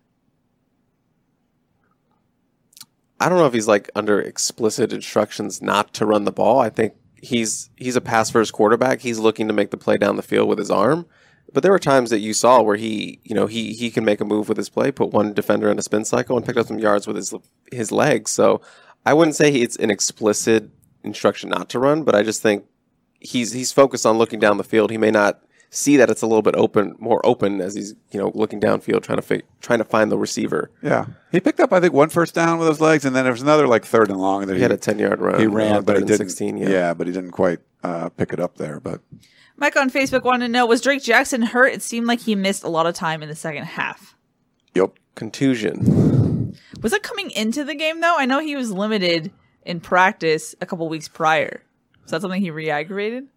I 3.19 3.27
don't 3.27 3.37
know 3.37 3.45
if 3.45 3.53
he's 3.53 3.67
like 3.67 3.89
under 3.93 4.19
explicit 4.19 4.93
instructions 4.93 5.61
not 5.61 5.93
to 5.95 6.05
run 6.05 6.23
the 6.23 6.31
ball. 6.31 6.59
I 6.59 6.69
think 6.69 6.93
he's 7.21 7.69
he's 7.75 7.95
a 7.95 8.01
pass 8.01 8.31
first 8.31 8.53
quarterback. 8.53 9.01
He's 9.01 9.19
looking 9.19 9.47
to 9.47 9.53
make 9.53 9.69
the 9.69 9.77
play 9.77 9.97
down 9.97 10.15
the 10.15 10.23
field 10.23 10.49
with 10.49 10.57
his 10.57 10.71
arm. 10.71 11.05
But 11.53 11.63
there 11.63 11.71
were 11.71 11.79
times 11.79 12.09
that 12.11 12.19
you 12.19 12.33
saw 12.33 12.61
where 12.61 12.77
he, 12.77 13.19
you 13.23 13.35
know, 13.35 13.47
he 13.47 13.73
he 13.73 13.91
can 13.91 14.05
make 14.05 14.21
a 14.21 14.25
move 14.25 14.47
with 14.47 14.57
his 14.57 14.69
play, 14.69 14.91
put 14.91 15.11
one 15.11 15.33
defender 15.33 15.69
in 15.69 15.77
a 15.77 15.81
spin 15.81 16.05
cycle, 16.05 16.37
and 16.37 16.45
picked 16.45 16.57
up 16.57 16.67
some 16.67 16.79
yards 16.79 17.07
with 17.07 17.15
his 17.17 17.33
his 17.71 17.91
legs. 17.91 18.31
So 18.31 18.61
I 19.05 19.13
wouldn't 19.13 19.35
say 19.35 19.51
it's 19.51 19.75
an 19.77 19.91
explicit 19.91 20.69
instruction 21.03 21.49
not 21.49 21.69
to 21.69 21.79
run, 21.79 22.03
but 22.03 22.15
I 22.15 22.23
just 22.23 22.41
think 22.41 22.65
he's 23.19 23.51
he's 23.51 23.71
focused 23.71 24.05
on 24.05 24.17
looking 24.17 24.39
down 24.39 24.57
the 24.57 24.63
field. 24.63 24.91
He 24.91 24.97
may 24.97 25.11
not 25.11 25.41
see 25.71 25.97
that 25.97 26.09
it's 26.09 26.21
a 26.21 26.27
little 26.27 26.41
bit 26.43 26.53
open, 26.55 26.95
more 26.99 27.25
open 27.25 27.61
as 27.61 27.73
he's 27.73 27.95
you 28.11 28.19
know 28.19 28.31
looking 28.35 28.61
downfield, 28.61 29.01
trying 29.01 29.17
to 29.17 29.23
fi- 29.23 29.41
trying 29.61 29.79
to 29.79 29.85
find 29.85 30.11
the 30.11 30.17
receiver. 30.17 30.69
Yeah, 30.83 31.05
he 31.31 31.39
picked 31.39 31.59
up 31.59 31.73
I 31.73 31.79
think 31.79 31.93
one 31.93 32.09
first 32.09 32.35
down 32.35 32.59
with 32.59 32.67
his 32.67 32.79
legs, 32.79 33.05
and 33.05 33.15
then 33.15 33.23
there 33.23 33.33
was 33.33 33.41
another 33.41 33.67
like 33.67 33.85
third 33.85 34.09
and 34.09 34.19
long. 34.19 34.45
That 34.45 34.55
He 34.57 34.61
had 34.61 34.71
a 34.71 34.77
ten 34.77 34.99
yard 34.99 35.19
run. 35.19 35.39
He 35.39 35.47
ran, 35.47 35.77
uh, 35.77 35.81
but 35.81 35.97
he 35.97 36.03
didn't. 36.03 36.17
16, 36.17 36.57
yeah. 36.57 36.69
yeah. 36.69 36.93
but 36.93 37.07
he 37.07 37.13
didn't 37.13 37.31
quite 37.31 37.59
uh, 37.83 38.09
pick 38.09 38.33
it 38.33 38.39
up 38.39 38.57
there. 38.57 38.79
But 38.79 39.01
Mike 39.57 39.75
on 39.75 39.89
Facebook 39.89 40.23
wanted 40.23 40.47
to 40.47 40.51
know, 40.51 40.65
was 40.65 40.81
Drake 40.81 41.03
Jackson 41.03 41.41
hurt? 41.41 41.73
It 41.73 41.81
seemed 41.81 42.07
like 42.07 42.21
he 42.21 42.35
missed 42.35 42.63
a 42.63 42.69
lot 42.69 42.85
of 42.85 42.93
time 42.93 43.23
in 43.23 43.29
the 43.29 43.35
second 43.35 43.63
half. 43.63 44.15
yep, 44.75 44.93
Contusion. 45.15 46.55
Was 46.81 46.91
that 46.91 47.03
coming 47.03 47.31
into 47.31 47.63
the 47.63 47.75
game 47.75 48.01
though? 48.01 48.17
I 48.17 48.25
know 48.25 48.39
he 48.39 48.55
was 48.55 48.71
limited 48.71 49.31
in 49.63 49.79
practice 49.79 50.55
a 50.59 50.65
couple 50.65 50.89
weeks 50.89 51.07
prior. 51.07 51.63
Was 52.03 52.11
that 52.11 52.21
something 52.21 52.41
he 52.41 52.51
re-aggravated? 52.51 53.27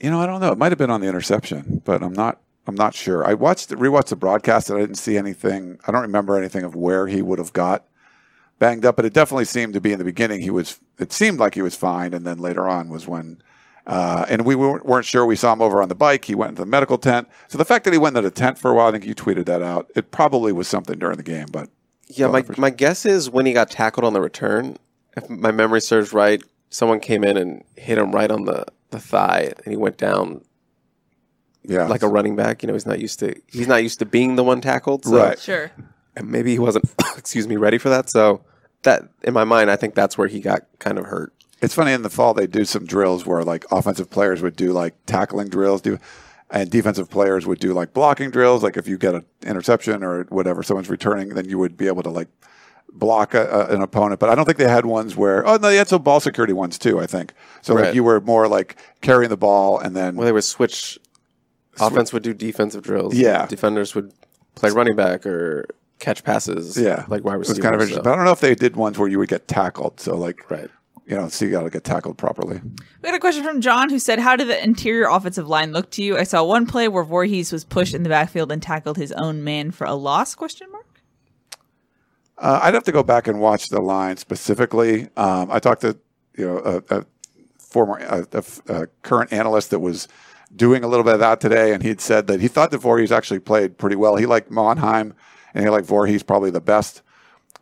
You 0.00 0.10
know 0.10 0.20
I 0.20 0.26
don't 0.26 0.40
know. 0.40 0.52
It 0.52 0.58
might 0.58 0.72
have 0.72 0.78
been 0.78 0.90
on 0.90 1.00
the 1.00 1.08
interception, 1.08 1.82
but 1.84 2.02
I'm 2.02 2.12
not. 2.12 2.40
I'm 2.66 2.74
not 2.74 2.94
sure. 2.94 3.26
I 3.26 3.32
watched 3.32 3.70
rewatched 3.70 4.08
the 4.08 4.16
broadcast 4.16 4.68
and 4.68 4.78
I 4.78 4.82
didn't 4.82 4.96
see 4.96 5.16
anything. 5.16 5.78
I 5.86 5.92
don't 5.92 6.02
remember 6.02 6.36
anything 6.36 6.64
of 6.64 6.74
where 6.74 7.06
he 7.06 7.22
would 7.22 7.38
have 7.38 7.54
got 7.54 7.86
banged 8.58 8.84
up, 8.84 8.96
but 8.96 9.06
it 9.06 9.14
definitely 9.14 9.46
seemed 9.46 9.72
to 9.72 9.80
be 9.80 9.92
in 9.92 9.98
the 9.98 10.04
beginning. 10.04 10.40
He 10.42 10.50
was. 10.50 10.78
It 10.98 11.12
seemed 11.12 11.38
like 11.38 11.54
he 11.54 11.62
was 11.62 11.74
fine, 11.74 12.12
and 12.12 12.26
then 12.26 12.38
later 12.38 12.68
on 12.68 12.88
was 12.88 13.06
when. 13.08 13.40
Uh, 13.86 14.26
and 14.28 14.44
we 14.44 14.54
weren't 14.54 15.06
sure. 15.06 15.24
We 15.24 15.34
saw 15.34 15.54
him 15.54 15.62
over 15.62 15.80
on 15.80 15.88
the 15.88 15.94
bike. 15.94 16.26
He 16.26 16.34
went 16.34 16.50
into 16.50 16.60
the 16.60 16.66
medical 16.66 16.98
tent. 16.98 17.26
So 17.48 17.56
the 17.56 17.64
fact 17.64 17.84
that 17.86 17.94
he 17.94 17.98
went 17.98 18.18
into 18.18 18.28
the 18.28 18.34
tent 18.34 18.58
for 18.58 18.70
a 18.70 18.74
while, 18.74 18.88
I 18.88 18.90
think 18.92 19.06
you 19.06 19.14
tweeted 19.14 19.46
that 19.46 19.62
out. 19.62 19.90
It 19.96 20.10
probably 20.10 20.52
was 20.52 20.68
something 20.68 20.98
during 20.98 21.16
the 21.16 21.22
game, 21.22 21.46
but 21.50 21.70
Yeah, 22.08 22.26
my 22.26 22.44
my 22.58 22.68
guess 22.68 23.06
is 23.06 23.30
when 23.30 23.46
he 23.46 23.54
got 23.54 23.70
tackled 23.70 24.04
on 24.04 24.12
the 24.12 24.20
return, 24.20 24.76
if 25.16 25.30
my 25.30 25.52
memory 25.52 25.80
serves 25.80 26.12
right, 26.12 26.42
someone 26.70 27.00
came 27.00 27.24
in 27.24 27.36
and 27.36 27.64
hit 27.76 27.98
him 27.98 28.12
right 28.12 28.30
on 28.30 28.44
the, 28.44 28.64
the 28.90 28.98
thigh, 29.00 29.52
and 29.64 29.72
he 29.72 29.76
went 29.76 29.96
down 29.96 30.42
yeah, 31.64 31.86
like 31.86 32.02
a 32.02 32.08
running 32.08 32.36
back. 32.36 32.62
You 32.62 32.68
know, 32.68 32.72
he's 32.72 32.86
not 32.86 32.98
used 32.98 33.18
to 33.20 33.34
he's 33.46 33.68
not 33.68 33.82
used 33.82 33.98
to 33.98 34.06
being 34.06 34.36
the 34.36 34.44
one 34.44 34.60
tackled. 34.60 35.04
So 35.04 35.16
Right. 35.16 35.38
Sure. 35.38 35.70
and 36.16 36.30
maybe 36.30 36.52
he 36.52 36.58
wasn't 36.58 36.86
excuse 37.16 37.46
me 37.46 37.56
ready 37.56 37.78
for 37.78 37.90
that. 37.90 38.08
So 38.08 38.42
that 38.82 39.08
in 39.22 39.34
my 39.34 39.44
mind, 39.44 39.70
I 39.70 39.76
think 39.76 39.94
that's 39.94 40.16
where 40.16 40.28
he 40.28 40.40
got 40.40 40.62
kind 40.78 40.98
of 40.98 41.06
hurt. 41.06 41.32
It's 41.60 41.74
funny 41.74 41.92
in 41.92 42.02
the 42.02 42.10
fall 42.10 42.34
they 42.34 42.46
do 42.46 42.64
some 42.64 42.86
drills 42.86 43.26
where 43.26 43.42
like 43.42 43.66
offensive 43.70 44.08
players 44.10 44.40
would 44.42 44.56
do 44.56 44.72
like 44.72 44.94
tackling 45.06 45.48
drills, 45.48 45.82
do, 45.82 45.98
and 46.50 46.70
defensive 46.70 47.10
players 47.10 47.46
would 47.46 47.58
do 47.58 47.74
like 47.74 47.92
blocking 47.92 48.30
drills. 48.30 48.62
Like 48.62 48.76
if 48.76 48.86
you 48.88 48.96
get 48.96 49.14
an 49.14 49.24
interception 49.42 50.02
or 50.02 50.24
whatever, 50.24 50.62
someone's 50.62 50.88
returning, 50.88 51.30
then 51.30 51.48
you 51.48 51.58
would 51.58 51.76
be 51.76 51.88
able 51.88 52.04
to 52.04 52.10
like 52.10 52.28
block 52.92 53.34
a, 53.34 53.44
a, 53.46 53.74
an 53.74 53.82
opponent. 53.82 54.20
But 54.20 54.30
I 54.30 54.34
don't 54.34 54.44
think 54.44 54.58
they 54.58 54.68
had 54.68 54.86
ones 54.86 55.16
where 55.16 55.46
oh 55.46 55.52
no, 55.52 55.68
they 55.68 55.76
had 55.76 55.88
some 55.88 56.02
ball 56.02 56.20
security 56.20 56.52
ones 56.52 56.78
too. 56.78 57.00
I 57.00 57.06
think 57.06 57.32
so. 57.62 57.74
Like 57.74 57.94
you 57.94 58.02
were 58.04 58.20
more 58.20 58.48
like 58.48 58.76
carrying 59.00 59.30
the 59.30 59.36
ball 59.36 59.78
and 59.78 59.94
then 59.96 60.16
Well, 60.16 60.26
they 60.26 60.32
would 60.32 60.44
switch. 60.44 60.98
Offense 61.80 62.12
would 62.12 62.24
do 62.24 62.34
defensive 62.34 62.82
drills. 62.82 63.14
Yeah. 63.14 63.46
defenders 63.46 63.94
would 63.94 64.12
play 64.56 64.70
running 64.70 64.96
back 64.96 65.24
or 65.24 65.66
catch 66.00 66.24
passes. 66.24 66.76
yeah, 66.76 67.04
like 67.08 67.24
wide 67.24 67.36
it 67.36 67.38
was 67.38 67.48
receiver. 67.50 67.62
kind 67.62 67.74
of 67.76 67.80
interesting. 67.80 68.02
But 68.02 68.12
I 68.12 68.16
don't 68.16 68.24
know 68.24 68.32
if 68.32 68.40
they 68.40 68.54
did 68.56 68.74
ones 68.74 68.98
where 68.98 69.08
you 69.08 69.18
would 69.20 69.28
get 69.28 69.46
tackled. 69.46 70.00
So 70.00 70.16
like 70.16 70.50
right. 70.50 70.68
you 71.06 71.14
know, 71.16 71.28
so 71.28 71.44
you 71.44 71.52
got 71.52 71.62
to 71.62 71.70
get 71.70 71.84
tackled 71.84 72.18
properly. 72.18 72.60
We 72.64 73.08
got 73.08 73.14
a 73.14 73.20
question 73.20 73.44
from 73.44 73.60
John 73.60 73.90
who 73.90 74.00
said, 74.00 74.18
How 74.18 74.34
did 74.34 74.48
the 74.48 74.62
interior 74.62 75.08
offensive 75.08 75.48
line 75.48 75.72
look 75.72 75.90
to 75.92 76.02
you? 76.02 76.18
I 76.18 76.24
saw 76.24 76.42
one 76.42 76.66
play 76.66 76.88
where 76.88 77.04
Vorhees 77.04 77.52
was 77.52 77.64
pushed 77.64 77.94
in 77.94 78.02
the 78.02 78.08
backfield 78.08 78.50
and 78.50 78.60
tackled 78.60 78.96
his 78.96 79.12
own 79.12 79.44
man 79.44 79.70
for 79.70 79.86
a 79.86 79.94
loss 79.94 80.34
question 80.34 80.66
mark. 80.72 80.77
Uh, 82.38 82.60
I'd 82.62 82.74
have 82.74 82.84
to 82.84 82.92
go 82.92 83.02
back 83.02 83.26
and 83.26 83.40
watch 83.40 83.68
the 83.68 83.80
line 83.80 84.16
specifically. 84.16 85.08
Um, 85.16 85.50
I 85.50 85.58
talked 85.58 85.80
to 85.82 85.98
you 86.36 86.46
know 86.46 86.58
a, 86.58 86.98
a 86.98 87.04
former 87.58 87.98
a, 87.98 88.26
a, 88.32 88.44
a 88.72 88.86
current 89.02 89.32
analyst 89.32 89.70
that 89.70 89.80
was 89.80 90.08
doing 90.54 90.84
a 90.84 90.88
little 90.88 91.04
bit 91.04 91.14
of 91.14 91.20
that 91.20 91.40
today, 91.40 91.72
and 91.72 91.82
he'd 91.82 92.00
said 92.00 92.26
that 92.28 92.40
he 92.40 92.48
thought 92.48 92.70
that 92.70 92.80
Vorhees 92.80 93.10
actually 93.10 93.40
played 93.40 93.76
pretty 93.76 93.96
well. 93.96 94.16
He 94.16 94.26
liked 94.26 94.50
Monheim, 94.50 95.14
and 95.52 95.64
he 95.64 95.70
liked 95.70 95.86
Vorhees 95.86 96.26
probably 96.26 96.50
the 96.50 96.60
best 96.60 97.02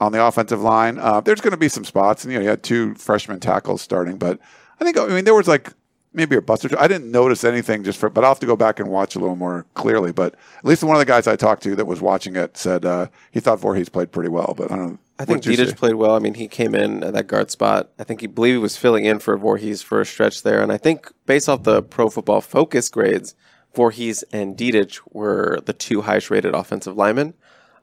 on 0.01 0.13
the 0.13 0.25
offensive 0.25 0.61
line. 0.61 0.99
Uh, 0.99 1.21
there's 1.21 1.41
going 1.41 1.53
to 1.53 1.57
be 1.57 1.69
some 1.69 1.85
spots, 1.85 2.25
and 2.25 2.33
you 2.33 2.39
know 2.39 2.43
he 2.43 2.49
had 2.49 2.63
two 2.63 2.95
freshman 2.95 3.41
tackles 3.41 3.83
starting, 3.83 4.19
but 4.19 4.39
I 4.81 4.85
think 4.85 4.99
I 4.99 5.07
mean 5.07 5.25
there 5.25 5.35
was 5.35 5.49
like 5.49 5.73
maybe 6.17 6.35
a 6.35 6.43
bust 6.43 6.65
or 6.65 6.71
two. 6.71 6.79
I 6.79 6.89
didn't 6.89 7.11
notice 7.11 7.45
anything 7.45 7.85
just 7.85 8.01
for, 8.01 8.09
but 8.11 8.25
I'll 8.25 8.31
have 8.31 8.41
to 8.41 8.47
go 8.47 8.57
back 8.57 8.81
and 8.81 8.89
watch 8.89 9.15
a 9.15 9.21
little 9.21 9.37
more 9.37 9.67
clearly. 9.75 10.11
But 10.11 10.35
at 10.59 10.65
least 10.65 10.83
one 10.83 10.97
of 10.97 11.01
the 11.01 11.05
guys 11.05 11.27
I 11.27 11.37
talked 11.37 11.63
to 11.65 11.77
that 11.77 11.87
was 11.87 12.01
watching 12.01 12.35
it 12.35 12.57
said 12.57 12.85
uh, 12.85 13.09
he 13.31 13.39
thought 13.39 13.61
Vorhees 13.61 13.93
played 13.93 14.11
pretty 14.11 14.31
well. 14.31 14.55
But 14.57 14.73
I 14.73 14.77
don't. 14.77 14.93
know. 14.93 14.99
I 15.19 15.25
think 15.25 15.43
Dedich 15.43 15.77
played 15.77 15.95
well. 15.95 16.15
I 16.15 16.19
mean, 16.19 16.35
he 16.35 16.47
came 16.47 16.75
in 16.75 17.03
at 17.03 17.15
that 17.15 17.27
guard 17.27 17.51
spot. 17.51 17.91
I 17.99 18.05
think 18.05 18.21
he 18.21 18.27
believe 18.27 18.55
he 18.55 18.59
was 18.59 18.77
filling 18.77 19.07
in 19.07 19.19
for 19.19 19.39
Vorhees 19.39 19.83
for 19.83 20.01
a 20.01 20.07
stretch 20.07 20.43
there. 20.43 20.61
And 20.61 20.71
I 20.71 20.77
think 20.77 21.11
based 21.25 21.49
off 21.49 21.63
the 21.63 21.83
Pro 21.83 22.11
Football 22.11 22.43
Focus 22.43 22.91
grades, 22.91 23.35
Vorhees 23.75 24.25
and 24.33 24.57
Dedich 24.59 25.01
were 25.11 25.61
the 25.65 25.73
two 25.73 26.03
highest 26.03 26.31
rated 26.31 26.55
offensive 26.55 26.97
linemen 26.97 27.33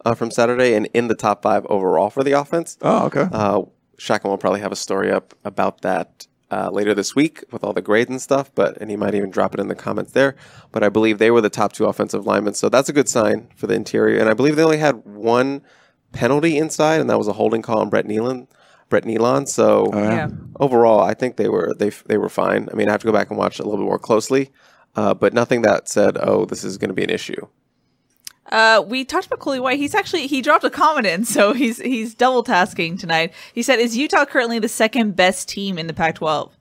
uh, 0.05 0.13
from 0.13 0.29
Saturday 0.29 0.75
and 0.75 0.87
in 0.93 1.07
the 1.07 1.15
top 1.15 1.41
five 1.41 1.65
overall 1.67 2.11
for 2.11 2.23
the 2.23 2.33
offense. 2.33 2.77
Oh, 2.81 3.05
okay. 3.05 3.27
Uh, 3.31 3.63
Shotgun 3.97 4.29
will 4.29 4.37
probably 4.37 4.59
have 4.61 4.71
a 4.71 4.75
story 4.75 5.11
up 5.11 5.33
about 5.43 5.81
that 5.81 6.27
uh, 6.53 6.69
later 6.69 6.93
this 6.93 7.15
week 7.15 7.43
with 7.51 7.63
all 7.63 7.73
the 7.73 7.81
grades 7.81 8.11
and 8.11 8.21
stuff, 8.21 8.51
but 8.53 8.77
and 8.79 8.89
he 8.91 8.95
might 8.95 9.15
even 9.15 9.31
drop 9.31 9.53
it 9.53 9.59
in 9.59 9.67
the 9.69 9.75
comments 9.75 10.11
there. 10.11 10.35
But 10.71 10.83
I 10.83 10.89
believe 10.89 11.17
they 11.17 11.31
were 11.31 11.41
the 11.41 11.49
top 11.49 11.73
two 11.73 11.85
offensive 11.85 12.25
linemen, 12.25 12.53
so 12.53 12.69
that's 12.69 12.89
a 12.89 12.93
good 12.93 13.09
sign 13.09 13.47
for 13.55 13.67
the 13.67 13.73
interior. 13.73 14.19
And 14.19 14.29
I 14.29 14.33
believe 14.33 14.55
they 14.55 14.63
only 14.63 14.77
had 14.77 15.03
one 15.05 15.61
penalty 16.11 16.57
inside, 16.57 17.01
and 17.01 17.09
that 17.09 17.17
was 17.17 17.27
a 17.27 17.33
holding 17.33 17.61
call 17.63 17.79
on 17.79 17.89
Brett 17.89 18.05
Neilon. 18.05 18.47
Brett 18.89 19.03
Neilon. 19.05 19.47
So 19.47 19.89
Yeah. 19.93 20.29
overall, 20.59 20.99
I 20.99 21.13
think 21.15 21.37
they 21.37 21.49
were 21.49 21.73
they 21.73 21.89
they 22.05 22.17
were 22.17 22.29
fine. 22.29 22.69
I 22.71 22.75
mean, 22.75 22.87
I 22.87 22.91
have 22.91 23.01
to 23.01 23.07
go 23.07 23.13
back 23.13 23.29
and 23.31 23.37
watch 23.39 23.59
it 23.59 23.63
a 23.63 23.67
little 23.69 23.83
bit 23.83 23.89
more 23.89 23.99
closely, 23.99 24.51
uh, 24.95 25.13
but 25.15 25.33
nothing 25.33 25.63
that 25.63 25.89
said, 25.89 26.17
"Oh, 26.21 26.45
this 26.45 26.63
is 26.63 26.77
going 26.77 26.89
to 26.89 26.93
be 27.01 27.03
an 27.03 27.09
issue." 27.09 27.47
Uh, 28.53 28.83
we 28.87 29.03
talked 29.03 29.25
about 29.25 29.39
Coley 29.39 29.59
White. 29.59 29.79
He's 29.79 29.95
actually 29.95 30.27
he 30.27 30.39
dropped 30.39 30.63
a 30.63 30.69
comment 30.69 31.07
in, 31.07 31.25
so 31.25 31.53
he's 31.53 31.81
he's 31.81 32.13
double 32.13 32.43
tasking 32.43 32.97
tonight. 32.97 33.33
He 33.51 33.63
said, 33.63 33.79
"Is 33.79 33.97
Utah 33.97 34.25
currently 34.25 34.59
the 34.59 34.69
second 34.69 35.15
best 35.15 35.49
team 35.49 35.79
in 35.79 35.87
the 35.87 35.93
Pac-12?" 35.93 36.51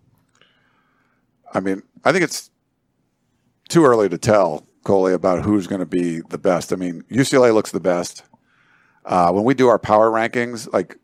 I 1.52 1.60
mean, 1.60 1.82
I 2.02 2.12
think 2.12 2.24
it's 2.24 2.50
too 3.68 3.84
early 3.84 4.08
to 4.08 4.16
tell, 4.16 4.66
Coley, 4.84 5.12
about 5.12 5.44
who's 5.44 5.66
going 5.66 5.80
to 5.80 5.86
be 5.86 6.20
the 6.30 6.38
best. 6.38 6.72
I 6.72 6.76
mean, 6.76 7.02
UCLA 7.10 7.52
looks 7.52 7.72
the 7.72 7.80
best. 7.80 8.22
Uh, 9.04 9.30
when 9.30 9.44
we 9.44 9.52
do 9.52 9.68
our 9.68 9.78
power 9.78 10.10
rankings, 10.10 10.72
like, 10.72 10.96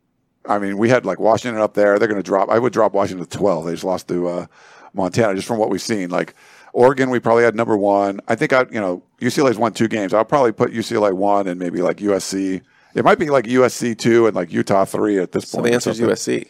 I 0.46 0.58
mean, 0.58 0.78
we 0.78 0.88
had 0.88 1.04
like 1.04 1.20
Washington 1.20 1.60
up 1.60 1.74
there. 1.74 1.98
They're 1.98 2.08
going 2.08 2.22
to 2.22 2.26
drop. 2.26 2.48
I 2.48 2.58
would 2.58 2.72
drop 2.72 2.94
Washington 2.94 3.26
to 3.26 3.38
12. 3.38 3.66
They 3.66 3.72
just 3.72 3.84
lost 3.84 4.08
to 4.08 4.26
uh, 4.26 4.46
Montana, 4.94 5.34
just 5.34 5.46
from 5.46 5.58
what 5.58 5.68
we've 5.68 5.82
seen. 5.82 6.08
Like, 6.08 6.34
Oregon, 6.78 7.10
we 7.10 7.18
probably 7.18 7.42
had 7.42 7.56
number 7.56 7.76
one. 7.76 8.20
I 8.28 8.36
think 8.36 8.52
I, 8.52 8.60
you 8.70 8.80
know, 8.80 9.02
UCLA's 9.20 9.58
won 9.58 9.72
two 9.72 9.88
games. 9.88 10.14
I'll 10.14 10.24
probably 10.24 10.52
put 10.52 10.70
UCLA 10.72 11.12
one 11.12 11.48
and 11.48 11.58
maybe 11.58 11.82
like 11.82 11.96
USC. 11.96 12.62
It 12.94 13.04
might 13.04 13.18
be 13.18 13.30
like 13.30 13.46
USC 13.46 13.98
two 13.98 14.28
and 14.28 14.36
like 14.36 14.52
Utah 14.52 14.84
three 14.84 15.18
at 15.18 15.32
this 15.32 15.48
So 15.48 15.58
point. 15.58 15.70
the 15.70 15.74
answer 15.74 15.90
is. 15.90 15.98
USC. 16.00 16.46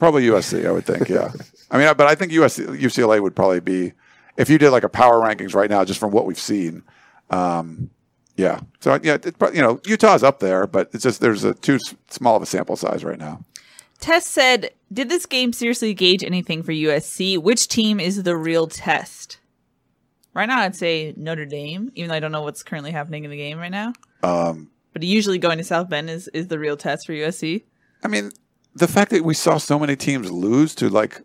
Probably 0.00 0.26
USC, 0.26 0.66
I 0.66 0.72
would 0.72 0.84
think. 0.84 1.08
Yeah. 1.08 1.30
I 1.70 1.78
mean, 1.78 1.94
but 1.96 2.08
I 2.08 2.16
think 2.16 2.32
USC, 2.32 2.66
UCLA 2.76 3.22
would 3.22 3.36
probably 3.36 3.60
be 3.60 3.92
if 4.36 4.50
you 4.50 4.58
did 4.58 4.70
like 4.70 4.82
a 4.82 4.88
power 4.88 5.20
rankings 5.20 5.54
right 5.54 5.70
now, 5.70 5.84
just 5.84 6.00
from 6.00 6.10
what 6.10 6.26
we've 6.26 6.36
seen. 6.40 6.82
Um, 7.30 7.90
yeah. 8.36 8.60
So 8.80 8.98
yeah, 9.00 9.14
it, 9.14 9.36
you 9.54 9.62
know, 9.62 9.80
Utah's 9.86 10.24
up 10.24 10.40
there, 10.40 10.66
but 10.66 10.90
it's 10.92 11.04
just 11.04 11.20
there's 11.20 11.44
a 11.44 11.54
too 11.54 11.78
small 12.10 12.34
of 12.34 12.42
a 12.42 12.46
sample 12.46 12.74
size 12.74 13.04
right 13.04 13.18
now. 13.18 13.44
Tess 14.00 14.26
said, 14.26 14.70
"Did 14.92 15.08
this 15.08 15.26
game 15.26 15.52
seriously 15.52 15.94
gauge 15.94 16.22
anything 16.22 16.62
for 16.62 16.72
USC? 16.72 17.38
Which 17.38 17.68
team 17.68 17.98
is 18.00 18.22
the 18.22 18.36
real 18.36 18.66
test?" 18.66 19.38
Right 20.34 20.46
now, 20.46 20.60
I'd 20.60 20.76
say 20.76 21.14
Notre 21.16 21.46
Dame, 21.46 21.90
even 21.94 22.08
though 22.10 22.14
I 22.14 22.20
don't 22.20 22.32
know 22.32 22.42
what's 22.42 22.62
currently 22.62 22.90
happening 22.90 23.24
in 23.24 23.30
the 23.30 23.36
game 23.38 23.58
right 23.58 23.70
now. 23.70 23.94
Um, 24.22 24.70
But 24.92 25.02
usually, 25.02 25.38
going 25.38 25.58
to 25.58 25.64
South 25.64 25.88
Bend 25.88 26.10
is 26.10 26.28
is 26.28 26.48
the 26.48 26.58
real 26.58 26.76
test 26.76 27.06
for 27.06 27.12
USC. 27.12 27.64
I 28.04 28.08
mean, 28.08 28.32
the 28.74 28.88
fact 28.88 29.10
that 29.10 29.24
we 29.24 29.34
saw 29.34 29.56
so 29.58 29.78
many 29.78 29.96
teams 29.96 30.30
lose 30.30 30.74
to 30.76 30.88
like 30.90 31.22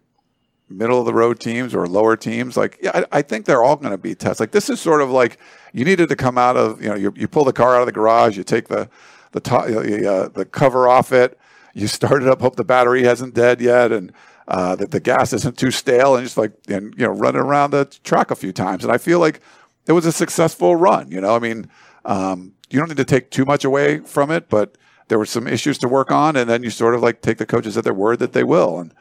middle 0.69 0.99
of 0.99 1.05
the 1.05 1.13
road 1.13 1.39
teams 1.39 1.76
or 1.76 1.86
lower 1.88 2.15
teams, 2.15 2.55
like 2.55 2.80
yeah, 2.82 2.91
I, 3.11 3.19
I 3.19 3.22
think 3.22 3.45
they're 3.45 3.63
all 3.63 3.76
going 3.76 3.91
to 3.91 3.97
be 3.97 4.15
tests. 4.15 4.39
Like 4.39 4.51
this 4.51 4.69
is 4.69 4.80
sort 4.80 5.01
of 5.01 5.09
like 5.09 5.38
you 5.74 5.84
needed 5.84 6.07
to 6.09 6.15
come 6.15 6.38
out 6.38 6.55
of 6.55 6.82
you 6.82 6.89
know 6.89 6.95
you, 6.95 7.13
you 7.17 7.28
pull 7.28 7.43
the 7.43 7.53
car 7.53 7.76
out 7.76 7.82
of 7.82 7.86
the 7.86 7.91
garage, 7.91 8.38
you 8.38 8.43
take 8.43 8.69
the 8.69 8.89
the 9.34 9.39
top, 9.39 9.67
you 9.67 9.76
know, 9.76 9.84
the, 9.84 10.13
uh, 10.13 10.28
the 10.30 10.45
cover 10.45 10.88
off 10.88 11.11
it, 11.11 11.38
you 11.74 11.88
start 11.88 12.24
it 12.24 12.30
up, 12.30 12.41
hope 12.41 12.55
the 12.55 12.63
battery 12.63 13.03
hasn't 13.03 13.34
dead 13.34 13.61
yet, 13.61 13.91
and 13.91 14.11
uh, 14.47 14.76
that 14.76 14.91
the 14.91 14.99
gas 14.99 15.34
isn't 15.34 15.57
too 15.57 15.72
stale, 15.72 16.15
and 16.15 16.26
just 16.26 16.38
like 16.38 16.53
and 16.67 16.93
you 16.97 17.05
know 17.05 17.11
run 17.11 17.36
it 17.36 17.39
around 17.39 17.72
the 17.72 17.86
track 18.03 18.32
a 18.32 18.36
few 18.36 18.51
times. 18.51 18.84
And 18.84 18.91
I 18.91 18.97
feel 18.97 19.19
like 19.19 19.41
it 19.88 19.93
was 19.93 20.05
a 20.05 20.11
successful 20.11 20.76
run. 20.76 21.11
You 21.11 21.22
know, 21.22 21.36
I 21.36 21.39
mean, 21.39 21.69
um, 22.05 22.53
you 22.69 22.80
don't 22.80 22.89
need 22.89 22.97
to 22.97 23.05
take 23.05 23.32
too 23.32 23.45
much 23.45 23.63
away 23.63 23.99
from 23.99 24.32
it, 24.32 24.49
but 24.49 24.78
there 25.07 25.19
were 25.19 25.26
some 25.26 25.47
issues 25.47 25.78
to 25.80 25.88
work 25.88 26.11
on, 26.11 26.36
and 26.36 26.49
then 26.49 26.63
you 26.63 26.69
sort 26.69 26.95
of 26.95 27.01
like 27.01 27.22
take 27.22 27.38
the 27.38 27.45
coaches 27.45 27.78
at 27.78 27.84
their 27.84 27.93
word 27.93 28.19
that 28.19 28.34
they 28.34 28.43
will, 28.43 28.80
and 28.80 28.93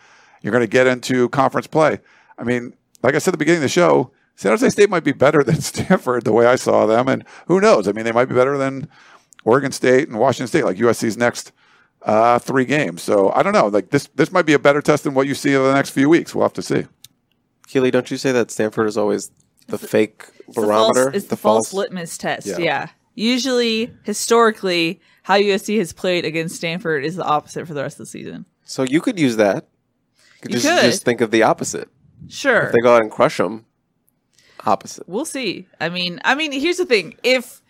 you're 0.42 0.52
going 0.52 0.64
to 0.64 0.68
get 0.68 0.86
into 0.86 1.28
conference 1.28 1.66
play. 1.66 2.00
I 2.38 2.44
mean, 2.44 2.74
like 3.02 3.14
I 3.14 3.18
said 3.18 3.30
at 3.30 3.32
the 3.32 3.38
beginning 3.38 3.58
of 3.58 3.62
the 3.62 3.68
show, 3.68 4.10
San 4.34 4.52
Jose 4.52 4.68
State 4.70 4.90
might 4.90 5.04
be 5.04 5.12
better 5.12 5.42
than 5.44 5.60
Stanford 5.60 6.24
the 6.24 6.32
way 6.32 6.46
I 6.46 6.56
saw 6.56 6.86
them, 6.86 7.08
and 7.08 7.24
who 7.46 7.60
knows? 7.60 7.88
I 7.88 7.92
mean, 7.92 8.04
they 8.04 8.12
might 8.12 8.26
be 8.26 8.34
better 8.34 8.58
than 8.58 8.88
Oregon 9.44 9.72
State 9.72 10.08
and 10.08 10.18
Washington 10.18 10.48
State, 10.48 10.64
like 10.64 10.76
USC's 10.76 11.16
next 11.16 11.52
uh, 12.02 12.38
three 12.38 12.64
games. 12.64 13.02
So 13.02 13.30
I 13.32 13.42
don't 13.42 13.52
know. 13.52 13.68
Like 13.68 13.90
this, 13.90 14.08
this 14.14 14.32
might 14.32 14.46
be 14.46 14.54
a 14.54 14.58
better 14.58 14.80
test 14.82 15.04
than 15.04 15.14
what 15.14 15.26
you 15.26 15.34
see 15.34 15.54
in 15.54 15.62
the 15.62 15.74
next 15.74 15.90
few 15.90 16.08
weeks. 16.08 16.34
We'll 16.34 16.44
have 16.44 16.52
to 16.54 16.62
see. 16.62 16.86
Keely, 17.66 17.90
don't 17.90 18.10
you 18.10 18.16
say 18.16 18.32
that 18.32 18.50
Stanford 18.50 18.88
is 18.88 18.96
always 18.96 19.30
the 19.68 19.78
fake 19.78 20.24
It's 20.46 20.56
the 20.56 20.62
barometer? 20.62 21.04
false, 21.04 21.14
it's 21.16 21.26
the, 21.26 21.36
false, 21.36 21.72
litmus 21.72 22.18
test. 22.18 22.46
Yeah. 22.46 22.58
Yeah. 22.58 22.88
Usually, 23.14 23.92
historically, 24.04 25.00
how 25.22 25.36
USC 25.36 25.78
has 25.78 25.92
played 25.92 26.24
against 26.24 26.56
Stanford 26.56 27.04
is 27.04 27.16
the 27.16 27.24
opposite 27.24 27.66
for 27.66 27.74
the 27.74 27.82
rest 27.82 27.94
of 27.94 28.06
the 28.06 28.10
season. 28.10 28.46
So 28.64 28.82
you 28.82 29.00
could 29.00 29.18
use 29.18 29.36
that. 29.36 29.68
You 30.16 30.40
could 30.42 30.50
You 30.52 30.60
just, 30.60 30.68
could. 30.80 30.86
just 30.90 31.04
think 31.04 31.20
of 31.20 31.30
the 31.30 31.42
opposite. 31.42 31.88
Sure. 32.28 32.62
If 32.62 32.72
they 32.72 32.78
go 32.82 32.94
out 32.96 33.02
and 33.02 33.10
crush 33.10 33.36
them, 33.36 33.66
opposite. 34.64 35.08
We'll 35.08 35.24
see. 35.24 35.66
I 35.80 35.88
mean, 35.88 36.20
I 36.24 36.34
mean, 36.34 36.52
here's 36.52 36.76
the 36.78 36.86
thing: 36.86 37.14
if 37.22 37.60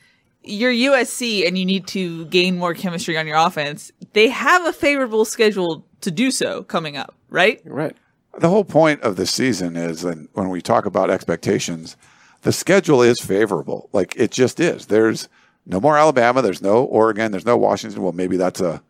you're 0.43 0.72
USC 0.72 1.47
and 1.47 1.59
you 1.59 1.64
need 1.64 1.86
to 1.88 2.24
gain 2.26 2.59
more 2.59 2.74
chemistry 2.74 3.16
on 3.18 3.26
your 3.26 3.36
offense, 3.36 3.93
they 4.12 4.28
have 4.28 4.64
a 4.66 4.72
favorable 4.72 5.24
schedule 5.24 5.84
to 6.01 6.11
do 6.11 6.30
so 6.30 6.62
coming 6.62 6.97
up, 6.97 7.14
right? 7.28 7.61
Right. 7.64 7.97
The 8.38 8.49
whole 8.49 8.64
point 8.64 9.03
of 9.03 9.16
the 9.16 9.26
season 9.26 9.76
is, 9.76 10.05
and 10.05 10.28
when 10.32 10.49
we 10.49 10.62
talk 10.62 10.86
about 10.86 11.11
expectations, 11.11 11.97
the 12.43 12.53
schedule 12.53 13.03
is 13.03 13.20
favorable. 13.20 13.91
Like 13.93 14.14
it 14.16 14.30
just 14.30 14.61
is. 14.61 14.86
There's 14.86 15.28
no 15.66 15.80
more 15.80 15.99
Alabama. 15.99 16.41
There's 16.41 16.62
no 16.62 16.84
Oregon. 16.84 17.32
There's 17.32 17.45
no 17.45 17.57
Washington. 17.57 18.03
Well, 18.03 18.12
maybe 18.12 18.36
that's 18.36 18.61
a 18.61 18.82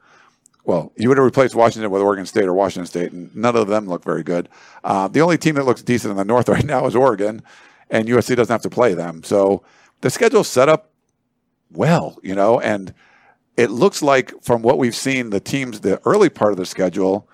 well. 0.64 0.92
You 0.96 1.08
would 1.08 1.18
have 1.18 1.24
replaced 1.24 1.54
Washington 1.54 1.90
with 1.90 2.02
Oregon 2.02 2.26
State 2.26 2.44
or 2.44 2.54
Washington 2.54 2.86
State, 2.86 3.12
and 3.12 3.34
none 3.34 3.56
of 3.56 3.66
them 3.66 3.88
look 3.88 4.04
very 4.04 4.22
good. 4.22 4.48
Uh, 4.84 5.08
the 5.08 5.20
only 5.20 5.38
team 5.38 5.56
that 5.56 5.64
looks 5.64 5.82
decent 5.82 6.10
in 6.12 6.16
the 6.16 6.24
North 6.24 6.48
right 6.48 6.64
now 6.64 6.86
is 6.86 6.94
Oregon, 6.94 7.42
and 7.90 8.06
USC 8.06 8.36
doesn't 8.36 8.52
have 8.52 8.62
to 8.62 8.70
play 8.70 8.94
them. 8.94 9.24
So 9.24 9.64
the 10.02 10.10
schedule's 10.10 10.48
set 10.48 10.68
up 10.68 10.89
well, 11.72 12.18
you 12.22 12.34
know, 12.34 12.60
and 12.60 12.94
it 13.56 13.70
looks 13.70 14.02
like 14.02 14.32
from 14.42 14.62
what 14.62 14.78
we've 14.78 14.94
seen, 14.94 15.30
the 15.30 15.40
teams, 15.40 15.80
the 15.80 16.00
early 16.06 16.28
part 16.28 16.52
of 16.52 16.56
the 16.56 16.66
schedule. 16.66 17.28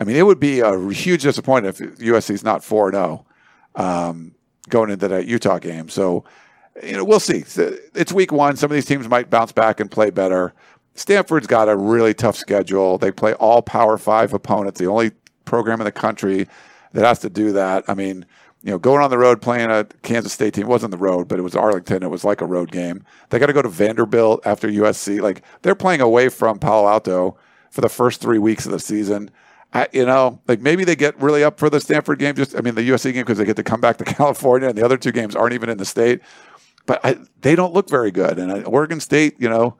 I 0.00 0.04
mean, 0.04 0.16
it 0.16 0.24
would 0.24 0.40
be 0.40 0.60
a 0.60 0.78
huge 0.90 1.22
disappointment 1.22 1.80
if 1.80 1.98
USC's 1.98 2.44
not 2.44 2.64
four 2.64 2.90
zero 2.90 3.26
um, 3.74 4.34
going 4.68 4.90
into 4.90 5.08
that 5.08 5.26
Utah 5.26 5.58
game. 5.58 5.88
So, 5.88 6.24
you 6.82 6.92
know, 6.92 7.04
we'll 7.04 7.20
see. 7.20 7.44
It's 7.46 8.12
week 8.12 8.32
one. 8.32 8.56
Some 8.56 8.70
of 8.70 8.74
these 8.74 8.86
teams 8.86 9.08
might 9.08 9.30
bounce 9.30 9.52
back 9.52 9.80
and 9.80 9.90
play 9.90 10.10
better. 10.10 10.54
Stanford's 10.94 11.46
got 11.46 11.68
a 11.68 11.76
really 11.76 12.14
tough 12.14 12.36
schedule. 12.36 12.98
They 12.98 13.10
play 13.10 13.34
all 13.34 13.62
Power 13.62 13.96
Five 13.96 14.32
opponents. 14.32 14.80
The 14.80 14.86
only 14.86 15.12
program 15.44 15.80
in 15.80 15.84
the 15.84 15.92
country 15.92 16.46
that 16.92 17.04
has 17.04 17.20
to 17.20 17.30
do 17.30 17.52
that. 17.52 17.84
I 17.88 17.94
mean, 17.94 18.26
you 18.62 18.70
know, 18.70 18.78
going 18.78 19.02
on 19.02 19.10
the 19.10 19.18
road 19.18 19.40
playing 19.40 19.70
a 19.70 19.84
Kansas 20.02 20.32
State 20.32 20.54
team 20.54 20.64
it 20.64 20.68
wasn't 20.68 20.90
the 20.90 20.98
road, 20.98 21.28
but 21.28 21.38
it 21.38 21.42
was 21.42 21.56
Arlington. 21.56 22.02
It 22.02 22.10
was 22.10 22.24
like 22.24 22.40
a 22.40 22.46
road 22.46 22.70
game. 22.70 23.04
They 23.30 23.38
got 23.38 23.46
to 23.46 23.52
go 23.52 23.62
to 23.62 23.68
Vanderbilt 23.68 24.46
after 24.46 24.68
USC. 24.68 25.20
Like 25.20 25.42
they're 25.62 25.74
playing 25.74 26.02
away 26.02 26.28
from 26.28 26.58
Palo 26.58 26.88
Alto 26.88 27.38
for 27.70 27.80
the 27.80 27.88
first 27.88 28.20
three 28.20 28.38
weeks 28.38 28.66
of 28.66 28.72
the 28.72 28.78
season. 28.78 29.30
I, 29.72 29.88
you 29.92 30.04
know, 30.04 30.40
like 30.48 30.60
maybe 30.60 30.84
they 30.84 30.96
get 30.96 31.20
really 31.20 31.44
up 31.44 31.58
for 31.58 31.70
the 31.70 31.80
Stanford 31.80 32.18
game. 32.18 32.34
Just, 32.34 32.56
I 32.56 32.60
mean, 32.60 32.74
the 32.74 32.88
USC 32.88 33.12
game 33.12 33.22
because 33.22 33.38
they 33.38 33.44
get 33.44 33.56
to 33.56 33.62
come 33.62 33.80
back 33.80 33.98
to 33.98 34.04
California, 34.16 34.68
and 34.68 34.76
the 34.76 34.84
other 34.84 34.98
two 34.98 35.12
games 35.12 35.34
aren't 35.36 35.54
even 35.54 35.68
in 35.68 35.78
the 35.78 35.84
state. 35.84 36.20
But 36.86 37.00
I, 37.04 37.18
they 37.40 37.54
don't 37.54 37.72
look 37.72 37.88
very 37.88 38.10
good. 38.10 38.38
And 38.38 38.50
uh, 38.50 38.62
Oregon 38.62 39.00
State, 39.00 39.36
you 39.38 39.48
know, 39.48 39.76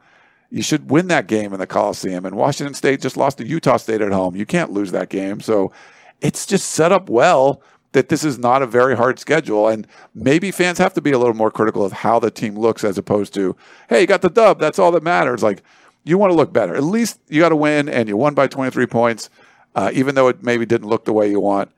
you 0.50 0.62
should 0.62 0.90
win 0.90 1.08
that 1.08 1.26
game 1.26 1.52
in 1.52 1.58
the 1.58 1.66
Coliseum. 1.66 2.24
And 2.24 2.36
Washington 2.36 2.74
State 2.74 3.00
just 3.00 3.16
lost 3.16 3.38
to 3.38 3.46
Utah 3.46 3.76
State 3.78 4.00
at 4.00 4.12
home. 4.12 4.36
You 4.36 4.46
can't 4.46 4.70
lose 4.70 4.92
that 4.92 5.08
game. 5.08 5.40
So 5.40 5.72
it's 6.20 6.46
just 6.46 6.70
set 6.70 6.92
up 6.92 7.10
well 7.10 7.62
that 7.92 8.08
this 8.08 8.24
is 8.24 8.38
not 8.38 8.62
a 8.62 8.66
very 8.66 8.96
hard 8.96 9.18
schedule. 9.18 9.68
And 9.68 9.86
maybe 10.14 10.50
fans 10.50 10.78
have 10.78 10.94
to 10.94 11.00
be 11.00 11.12
a 11.12 11.18
little 11.18 11.34
more 11.34 11.50
critical 11.50 11.84
of 11.84 11.92
how 11.92 12.18
the 12.18 12.30
team 12.30 12.58
looks 12.58 12.84
as 12.84 12.98
opposed 12.98 13.34
to, 13.34 13.56
hey, 13.88 14.02
you 14.02 14.06
got 14.06 14.22
the 14.22 14.30
dub. 14.30 14.60
That's 14.60 14.78
all 14.78 14.92
that 14.92 15.02
matters. 15.02 15.42
Like, 15.42 15.62
you 16.04 16.16
want 16.18 16.30
to 16.30 16.36
look 16.36 16.52
better. 16.52 16.74
At 16.74 16.84
least 16.84 17.20
you 17.28 17.40
got 17.40 17.50
to 17.50 17.56
win, 17.56 17.88
and 17.88 18.08
you 18.08 18.16
won 18.16 18.34
by 18.34 18.46
23 18.46 18.86
points, 18.86 19.28
uh, 19.74 19.90
even 19.92 20.14
though 20.14 20.28
it 20.28 20.42
maybe 20.42 20.64
didn't 20.64 20.88
look 20.88 21.04
the 21.04 21.12
way 21.12 21.28
you 21.28 21.40
want. 21.40 21.70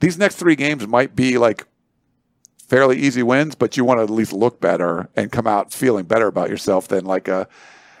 These 0.00 0.18
next 0.18 0.36
three 0.36 0.56
games 0.56 0.86
might 0.86 1.14
be 1.14 1.38
like 1.38 1.66
fairly 2.58 2.98
easy 2.98 3.22
wins, 3.22 3.54
but 3.54 3.76
you 3.76 3.84
want 3.84 3.98
to 3.98 4.04
at 4.04 4.10
least 4.10 4.32
look 4.32 4.60
better 4.60 5.08
and 5.16 5.32
come 5.32 5.46
out 5.46 5.72
feeling 5.72 6.04
better 6.04 6.26
about 6.26 6.50
yourself 6.50 6.88
than 6.88 7.04
like 7.04 7.28
a, 7.28 7.48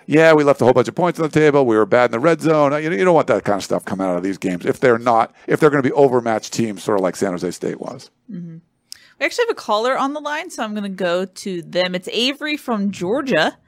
yeah, 0.08 0.32
we 0.32 0.42
left 0.42 0.62
a 0.62 0.64
whole 0.64 0.72
bunch 0.72 0.88
of 0.88 0.94
points 0.94 1.20
on 1.20 1.28
the 1.28 1.40
table. 1.40 1.66
We 1.66 1.76
were 1.76 1.84
bad 1.84 2.06
in 2.06 2.12
the 2.12 2.18
red 2.18 2.40
zone. 2.40 2.72
You, 2.82 2.90
you 2.90 3.04
don't 3.04 3.14
want 3.14 3.26
that 3.26 3.44
kind 3.44 3.58
of 3.58 3.62
stuff 3.62 3.84
coming 3.84 4.06
out 4.06 4.16
of 4.16 4.22
these 4.22 4.38
games 4.38 4.64
if 4.64 4.80
they're 4.80 4.98
not, 4.98 5.34
if 5.46 5.60
they're 5.60 5.68
going 5.68 5.82
to 5.82 5.88
be 5.88 5.92
overmatched 5.92 6.50
teams, 6.50 6.82
sort 6.82 6.98
of 6.98 7.02
like 7.02 7.14
San 7.14 7.32
Jose 7.32 7.50
State 7.50 7.78
was. 7.78 8.10
We 9.20 9.26
actually 9.26 9.44
have 9.48 9.50
a 9.50 9.54
caller 9.54 9.98
on 9.98 10.14
the 10.14 10.20
line, 10.20 10.48
so 10.48 10.64
I'm 10.64 10.72
going 10.72 10.84
to 10.84 10.88
go 10.88 11.26
to 11.26 11.60
them. 11.60 11.94
It's 11.94 12.08
Avery 12.10 12.56
from 12.56 12.90
Georgia. 12.90 13.58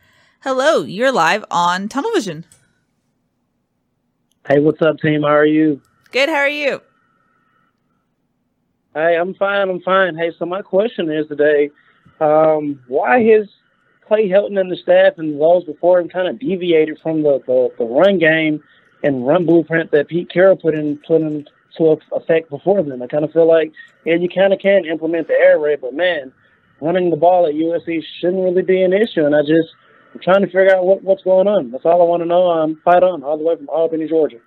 Hello, 0.40 0.82
you're 0.82 1.12
live 1.12 1.44
on 1.50 1.88
Tunnel 1.88 2.10
Vision. 2.12 2.46
Hey, 4.48 4.60
what's 4.60 4.80
up, 4.80 4.98
team? 5.00 5.20
How 5.20 5.28
are 5.28 5.44
you? 5.44 5.82
Good, 6.10 6.30
how 6.30 6.36
are 6.36 6.48
you? 6.48 6.80
Hey, 8.94 9.18
I'm 9.18 9.34
fine. 9.34 9.68
I'm 9.68 9.82
fine. 9.82 10.16
Hey, 10.16 10.32
so 10.38 10.46
my 10.46 10.62
question 10.62 11.10
is 11.10 11.28
today, 11.28 11.68
um, 12.18 12.82
why 12.88 13.22
has 13.24 13.46
Clay 14.10 14.28
Helton 14.28 14.58
and 14.58 14.72
the 14.72 14.76
staff 14.76 15.18
and 15.18 15.40
those 15.40 15.62
before 15.62 16.00
him 16.00 16.08
kind 16.08 16.26
of 16.26 16.40
deviated 16.40 16.98
from 17.00 17.22
the, 17.22 17.38
the, 17.46 17.70
the 17.78 17.84
run 17.84 18.18
game 18.18 18.60
and 19.04 19.24
run 19.24 19.46
blueprint 19.46 19.92
that 19.92 20.08
Pete 20.08 20.28
Carroll 20.32 20.56
put 20.56 20.74
in 20.74 20.96
put 21.06 21.22
into 21.22 21.46
effect 22.10 22.50
before 22.50 22.82
them? 22.82 23.00
I 23.02 23.06
kind 23.06 23.22
of 23.24 23.32
feel 23.32 23.46
like, 23.46 23.70
yeah, 24.04 24.16
you 24.16 24.28
kind 24.28 24.52
of 24.52 24.58
can 24.58 24.84
implement 24.84 25.28
the 25.28 25.34
air 25.34 25.60
raid, 25.60 25.80
but 25.80 25.94
man, 25.94 26.32
running 26.80 27.10
the 27.10 27.16
ball 27.16 27.46
at 27.46 27.54
USC 27.54 28.02
shouldn't 28.20 28.42
really 28.42 28.62
be 28.62 28.82
an 28.82 28.92
issue. 28.92 29.24
And 29.24 29.36
I 29.36 29.42
just, 29.42 29.68
I'm 30.12 30.18
trying 30.20 30.40
to 30.40 30.48
figure 30.48 30.74
out 30.74 30.84
what, 30.84 31.04
what's 31.04 31.22
going 31.22 31.46
on. 31.46 31.70
That's 31.70 31.84
all 31.86 32.02
I 32.02 32.04
want 32.04 32.22
to 32.22 32.26
know. 32.26 32.50
I'm 32.50 32.80
fight 32.84 33.04
on 33.04 33.22
all 33.22 33.38
the 33.38 33.44
way 33.44 33.54
from 33.54 33.68
Albany, 33.68 34.08
Georgia. 34.08 34.38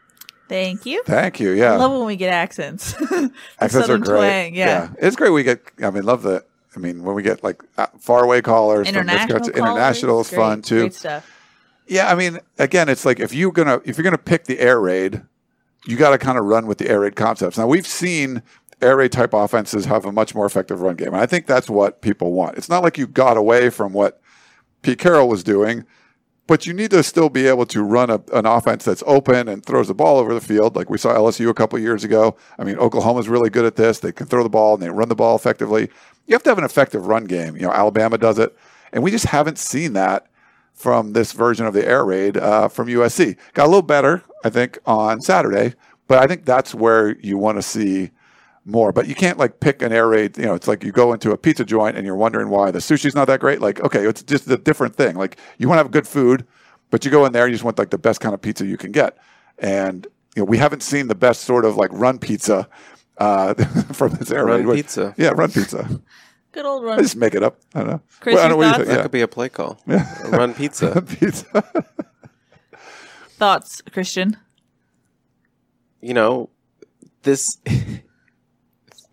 Thank 0.49 0.86
you. 0.86 1.01
Thank 1.05 1.39
you. 1.39 1.51
Yeah. 1.51 1.72
I 1.72 1.76
Yeah. 1.76 1.78
love 1.78 1.91
when 1.93 2.05
we 2.05 2.18
get 2.18 2.34
accents. 2.34 2.91
The 2.93 3.32
Accents 3.61 3.88
are 3.89 3.97
great. 3.97 4.18
twang, 4.20 4.55
yeah. 4.55 4.89
It's 4.99 5.16
great. 5.16 5.30
We 5.30 5.43
get, 5.43 5.64
I 5.82 5.89
mean, 5.89 6.03
love 6.03 6.22
the, 6.24 6.43
I 6.76 6.80
mean, 6.80 7.04
when 7.04 7.16
we 7.16 7.24
get 7.24 7.44
like 7.44 7.62
uh, 7.78 7.88
faraway 8.00 8.42
callers 8.42 8.88
from 8.88 8.96
International, 8.96 9.40
country, 9.40 9.54
international 9.56 10.22
is 10.22 10.30
fun 10.30 10.62
too. 10.62 10.82
Great 10.82 10.94
stuff. 10.94 11.30
Yeah, 11.88 12.10
I 12.10 12.16
mean, 12.16 12.40
again, 12.58 12.90
it's 12.90 13.06
like 13.06 13.20
if 13.20 13.34
you're 13.34 13.52
gonna 13.52 13.82
if 13.86 13.98
you're 13.98 14.04
gonna 14.04 14.18
pick 14.18 14.46
the 14.46 14.60
air 14.60 14.80
raid, 14.80 15.22
you 15.86 15.98
got 15.98 16.12
to 16.12 16.18
kind 16.18 16.38
of 16.38 16.46
run 16.46 16.66
with 16.66 16.78
the 16.78 16.90
air 16.90 17.02
raid 17.02 17.16
concepts. 17.16 17.58
Now 17.58 17.68
we've 17.68 17.88
seen 17.88 18.42
air 18.82 18.98
raid 18.98 19.12
type 19.12 19.34
offenses 19.34 19.86
have 19.86 20.06
a 20.06 20.12
much 20.12 20.36
more 20.36 20.46
effective 20.46 20.82
run 20.82 20.96
game. 20.96 21.10
And 21.10 21.18
I 21.18 21.26
think 21.26 21.48
that's 21.48 21.70
what 21.70 22.02
people 22.02 22.34
want. 22.34 22.58
It's 22.58 22.70
not 22.70 22.84
like 22.84 22.98
you 22.98 23.08
got 23.08 23.38
away 23.38 23.70
from 23.70 23.94
what 23.94 24.22
Pete 24.82 25.00
Carroll 25.00 25.30
was 25.30 25.44
doing, 25.44 25.86
but 26.46 26.66
you 26.66 26.74
need 26.74 26.92
to 26.92 27.02
still 27.04 27.30
be 27.30 27.48
able 27.48 27.66
to 27.68 27.82
run 27.82 28.10
a, 28.10 28.22
an 28.34 28.46
offense 28.46 28.84
that's 28.84 29.04
open 29.08 29.48
and 29.48 29.66
throws 29.66 29.88
the 29.88 29.94
ball 29.94 30.18
over 30.18 30.34
the 30.34 30.42
field, 30.42 30.76
like 30.76 30.90
we 30.90 30.98
saw 30.98 31.14
LSU 31.14 31.50
a 31.50 31.54
couple 31.54 31.80
years 31.80 32.04
ago. 32.04 32.36
I 32.60 32.66
mean, 32.66 32.78
Oklahoma's 32.78 33.30
really 33.30 33.50
good 33.50 33.66
at 33.66 33.78
this. 33.78 34.00
They 34.00 34.12
can 34.12 34.28
throw 34.28 34.44
the 34.44 34.50
ball 34.50 34.74
and 34.74 34.84
they 34.84 34.90
run 34.90 35.10
the 35.10 35.16
ball 35.16 35.36
effectively. 35.36 35.90
You 36.26 36.34
have 36.34 36.44
to 36.44 36.50
have 36.50 36.58
an 36.58 36.64
effective 36.64 37.08
run 37.08 37.26
game. 37.26 37.56
You 37.56 37.64
know, 37.64 37.72
Alabama 37.72 38.18
does 38.18 38.40
it, 38.40 38.56
and 38.92 39.04
we 39.04 39.12
just 39.12 39.26
haven't 39.26 39.58
seen 39.58 39.94
that 39.94 40.28
from 40.74 41.14
this 41.14 41.32
version 41.34 41.66
of 41.66 41.74
the 41.74 41.88
air 41.88 42.04
raid 42.06 42.38
uh, 42.38 42.68
from 42.68 42.88
USC. 42.88 43.38
Got 43.54 43.66
a 43.66 43.68
little 43.68 43.82
better, 43.82 44.24
I 44.44 44.50
think, 44.50 44.80
on 44.86 45.22
Saturday, 45.22 45.76
but 46.08 46.20
I 46.20 46.28
think 46.28 46.46
that's 46.46 46.74
where 46.74 47.18
you 47.20 47.38
want 47.38 47.58
to 47.58 47.62
see 47.62 48.12
more. 48.66 48.92
But 48.92 49.08
you 49.08 49.16
can't 49.16 49.38
like 49.38 49.60
pick 49.60 49.82
an 49.82 49.92
air 49.92 50.08
raid. 50.08 50.38
You 50.38 50.46
know, 50.46 50.56
it's 50.56 50.68
like 50.68 50.84
you 50.84 50.92
go 50.92 51.14
into 51.14 51.32
a 51.32 51.38
pizza 51.38 51.66
joint 51.66 51.98
and 51.98 52.06
you're 52.06 52.16
wondering 52.16 52.50
why 52.50 52.72
the 52.72 52.80
sushi's 52.80 53.16
not 53.16 53.26
that 53.28 53.40
great. 53.40 53.62
Like, 53.62 53.82
okay, 53.82 54.08
it's 54.08 54.24
just 54.24 54.50
a 54.50 54.58
different 54.58 54.96
thing. 54.96 55.16
Like 55.16 55.38
you 55.58 55.68
want 55.68 55.78
to 55.80 55.84
have 55.84 55.92
good 55.92 56.08
food, 56.08 56.46
but 56.90 57.06
you 57.06 57.12
go 57.12 57.26
in 57.26 57.34
there, 57.34 57.44
and 57.44 57.52
you 57.52 57.56
just 57.56 57.64
want 57.64 57.78
like 57.78 57.90
the 57.90 57.98
best 57.98 58.20
kind 58.20 58.34
of 58.34 58.42
pizza 58.42 58.66
you 58.66 58.78
can 58.78 58.92
get. 58.92 59.18
And 59.60 60.08
you 60.36 60.42
know, 60.42 60.46
we 60.46 60.58
haven't 60.58 60.82
seen 60.82 61.08
the 61.08 61.16
best 61.16 61.42
sort 61.42 61.66
of 61.66 61.76
like 61.76 61.92
run 61.94 62.18
pizza 62.18 62.68
uh, 63.18 63.53
from 63.93 64.11
this 64.14 64.32
air 64.32 64.45
Run 64.45 64.66
raid. 64.66 64.76
pizza. 64.76 65.14
Yeah, 65.18 65.30
run 65.30 65.51
pizza. 65.51 66.01
Good 66.51 66.66
old 66.66 66.84
run. 66.84 66.93
I 66.93 66.95
run. 66.97 67.03
just 67.03 67.16
make 67.16 67.34
it 67.34 67.41
up. 67.43 67.57
I 67.74 67.80
don't 67.80 67.88
know. 67.89 68.01
Chris, 68.20 68.36
Well, 68.36 68.45
I 68.45 68.47
don't 68.49 68.59
know 68.59 68.66
you 68.66 68.72
thoughts? 68.74 68.84
think. 68.86 68.95
That 68.97 69.01
could 69.03 69.11
be 69.11 69.22
a 69.22 69.28
play 69.28 69.49
call. 69.49 69.80
Yeah. 69.88 70.28
Run 70.30 70.53
pizza. 70.53 70.91
Yeah. 70.95 71.16
pizza. 71.20 71.64
Thoughts, 73.38 73.82
Christian? 73.91 74.38
you 76.01 76.14
know, 76.14 76.49
this 77.24 77.57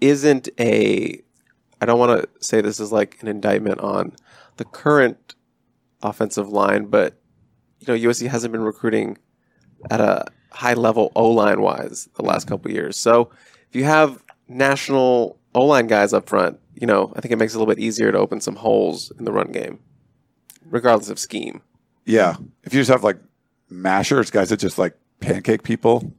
isn't 0.00 0.48
a. 0.58 1.20
I 1.80 1.86
don't 1.86 1.98
want 1.98 2.20
to 2.22 2.28
say 2.44 2.60
this 2.60 2.78
is 2.80 2.92
like 2.92 3.16
an 3.22 3.28
indictment 3.28 3.80
on 3.80 4.12
the 4.56 4.64
current 4.64 5.34
offensive 6.02 6.48
line, 6.50 6.86
but 6.86 7.18
you 7.80 7.86
know, 7.94 8.08
USC 8.10 8.26
hasn't 8.28 8.52
been 8.52 8.62
recruiting 8.62 9.16
at 9.90 10.00
a 10.00 10.26
high 10.50 10.74
level 10.74 11.10
O 11.16 11.30
line 11.30 11.62
wise 11.62 12.08
the 12.16 12.22
last 12.22 12.46
couple 12.46 12.70
of 12.70 12.74
years. 12.74 12.96
So 12.98 13.30
if 13.70 13.76
you 13.76 13.84
have 13.84 14.22
national 14.48 15.38
O 15.54 15.64
line 15.64 15.86
guys 15.86 16.12
up 16.12 16.28
front, 16.28 16.58
you 16.74 16.86
know, 16.86 17.12
I 17.16 17.20
think 17.20 17.32
it 17.32 17.36
makes 17.36 17.54
it 17.54 17.56
a 17.56 17.60
little 17.60 17.72
bit 17.72 17.82
easier 17.82 18.10
to 18.10 18.18
open 18.18 18.40
some 18.40 18.56
holes 18.56 19.12
in 19.18 19.24
the 19.24 19.32
run 19.32 19.52
game, 19.52 19.78
regardless 20.64 21.08
of 21.08 21.18
scheme. 21.18 21.62
Yeah. 22.04 22.36
If 22.64 22.74
you 22.74 22.80
just 22.80 22.90
have 22.90 23.04
like 23.04 23.18
mashers, 23.68 24.30
guys 24.30 24.48
that 24.48 24.58
just 24.58 24.78
like 24.78 24.96
pancake 25.20 25.62
people, 25.62 26.12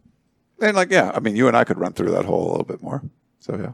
then 0.60 0.76
like, 0.76 0.92
yeah, 0.92 1.12
I 1.14 1.20
mean, 1.20 1.36
you 1.36 1.48
and 1.48 1.58
I 1.58 1.64
could 1.64 1.80
run 1.80 1.94
through 1.94 2.12
that 2.12 2.26
hole 2.26 2.48
a 2.48 2.52
little 2.52 2.66
bit 2.66 2.82
more. 2.82 3.04
So, 3.40 3.58
yeah. 3.58 3.72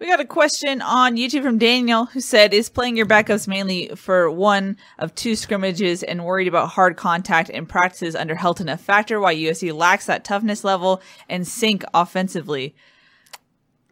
We 0.00 0.06
got 0.06 0.20
a 0.20 0.24
question 0.24 0.80
on 0.80 1.16
YouTube 1.16 1.42
from 1.42 1.58
Daniel 1.58 2.04
who 2.04 2.20
said, 2.20 2.54
Is 2.54 2.68
playing 2.68 2.96
your 2.96 3.06
backups 3.06 3.48
mainly 3.48 3.88
for 3.96 4.30
one 4.30 4.76
of 4.98 5.12
two 5.14 5.34
scrimmages 5.34 6.04
and 6.04 6.24
worried 6.24 6.46
about 6.46 6.68
hard 6.68 6.96
contact 6.96 7.50
and 7.50 7.68
practices 7.68 8.14
under 8.14 8.36
Helton 8.36 8.72
a 8.72 8.76
factor 8.76 9.18
why 9.18 9.34
USC 9.34 9.74
lacks 9.74 10.06
that 10.06 10.22
toughness 10.22 10.62
level 10.62 11.02
and 11.28 11.48
sink 11.48 11.84
offensively? 11.94 12.76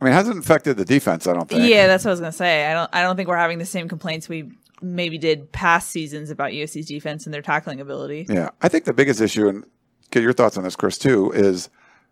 I 0.00 0.04
mean, 0.04 0.12
it 0.12 0.16
hasn't 0.16 0.38
affected 0.38 0.76
the 0.76 0.84
defense, 0.84 1.26
I 1.26 1.32
don't 1.32 1.48
think. 1.48 1.68
Yeah, 1.68 1.86
that's 1.86 2.04
what 2.04 2.10
I 2.10 2.12
was 2.12 2.20
gonna 2.20 2.32
say. 2.32 2.66
I 2.66 2.74
don't 2.74 2.90
I 2.92 3.02
don't 3.02 3.16
think 3.16 3.28
we're 3.28 3.36
having 3.36 3.58
the 3.58 3.66
same 3.66 3.88
complaints 3.88 4.28
we 4.28 4.50
maybe 4.82 5.18
did 5.18 5.50
past 5.52 5.90
seasons 5.90 6.30
about 6.30 6.52
USC's 6.52 6.86
defense 6.86 7.24
and 7.24 7.34
their 7.34 7.42
tackling 7.42 7.80
ability. 7.80 8.26
Yeah. 8.28 8.50
I 8.62 8.68
think 8.68 8.84
the 8.84 8.92
biggest 8.92 9.20
issue, 9.20 9.48
and 9.48 9.64
get 10.10 10.22
your 10.22 10.32
thoughts 10.32 10.56
on 10.56 10.64
this, 10.64 10.76
Chris, 10.76 10.98
too, 10.98 11.32
is 11.32 11.68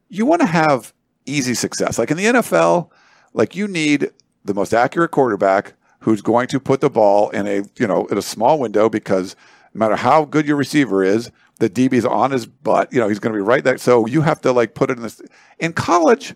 you 0.09 0.27
want 0.27 0.41
to 0.41 0.47
have 0.47 0.93
easy 1.27 1.55
success. 1.55 1.99
Like 1.99 2.11
in 2.11 2.17
the 2.17 2.25
NFL, 2.25 2.91
like 3.33 3.57
you 3.57 3.69
need 3.69 4.11
the 4.45 4.55
most 4.55 4.73
accurate 4.73 5.11
quarterback 5.11 5.75
who's 6.01 6.23
going 6.23 6.47
to 6.49 6.61
put 6.61 6.81
the 6.81 6.91
ball 6.91 7.31
in 7.31 7.47
a, 7.47 7.63
you 7.79 7.87
know, 7.87 8.07
in 8.07 8.19
a 8.19 8.23
small 8.23 8.59
window 8.59 8.89
because 8.89 9.37
no 9.73 9.79
matter 9.79 9.97
how 9.97 10.25
good 10.25 10.47
your 10.47 10.57
receiver 10.57 11.03
is, 11.03 11.31
the 11.61 11.71
DB's 11.71 12.05
on 12.05 12.31
his 12.31 12.47
butt. 12.47 12.93
You 12.93 13.01
know, 13.01 13.09
he's 13.09 13.19
going 13.19 13.33
to 13.33 13.39
be 13.39 13.43
right 13.43 13.65
there. 13.65 13.79
So 13.79 14.07
you 14.07 14.23
have 14.23 14.41
to 14.43 14.53
like 14.53 14.75
put 14.75 14.91
it 14.91 14.97
in 14.97 15.03
this. 15.03 15.23
In 15.59 15.73
college, 15.73 16.35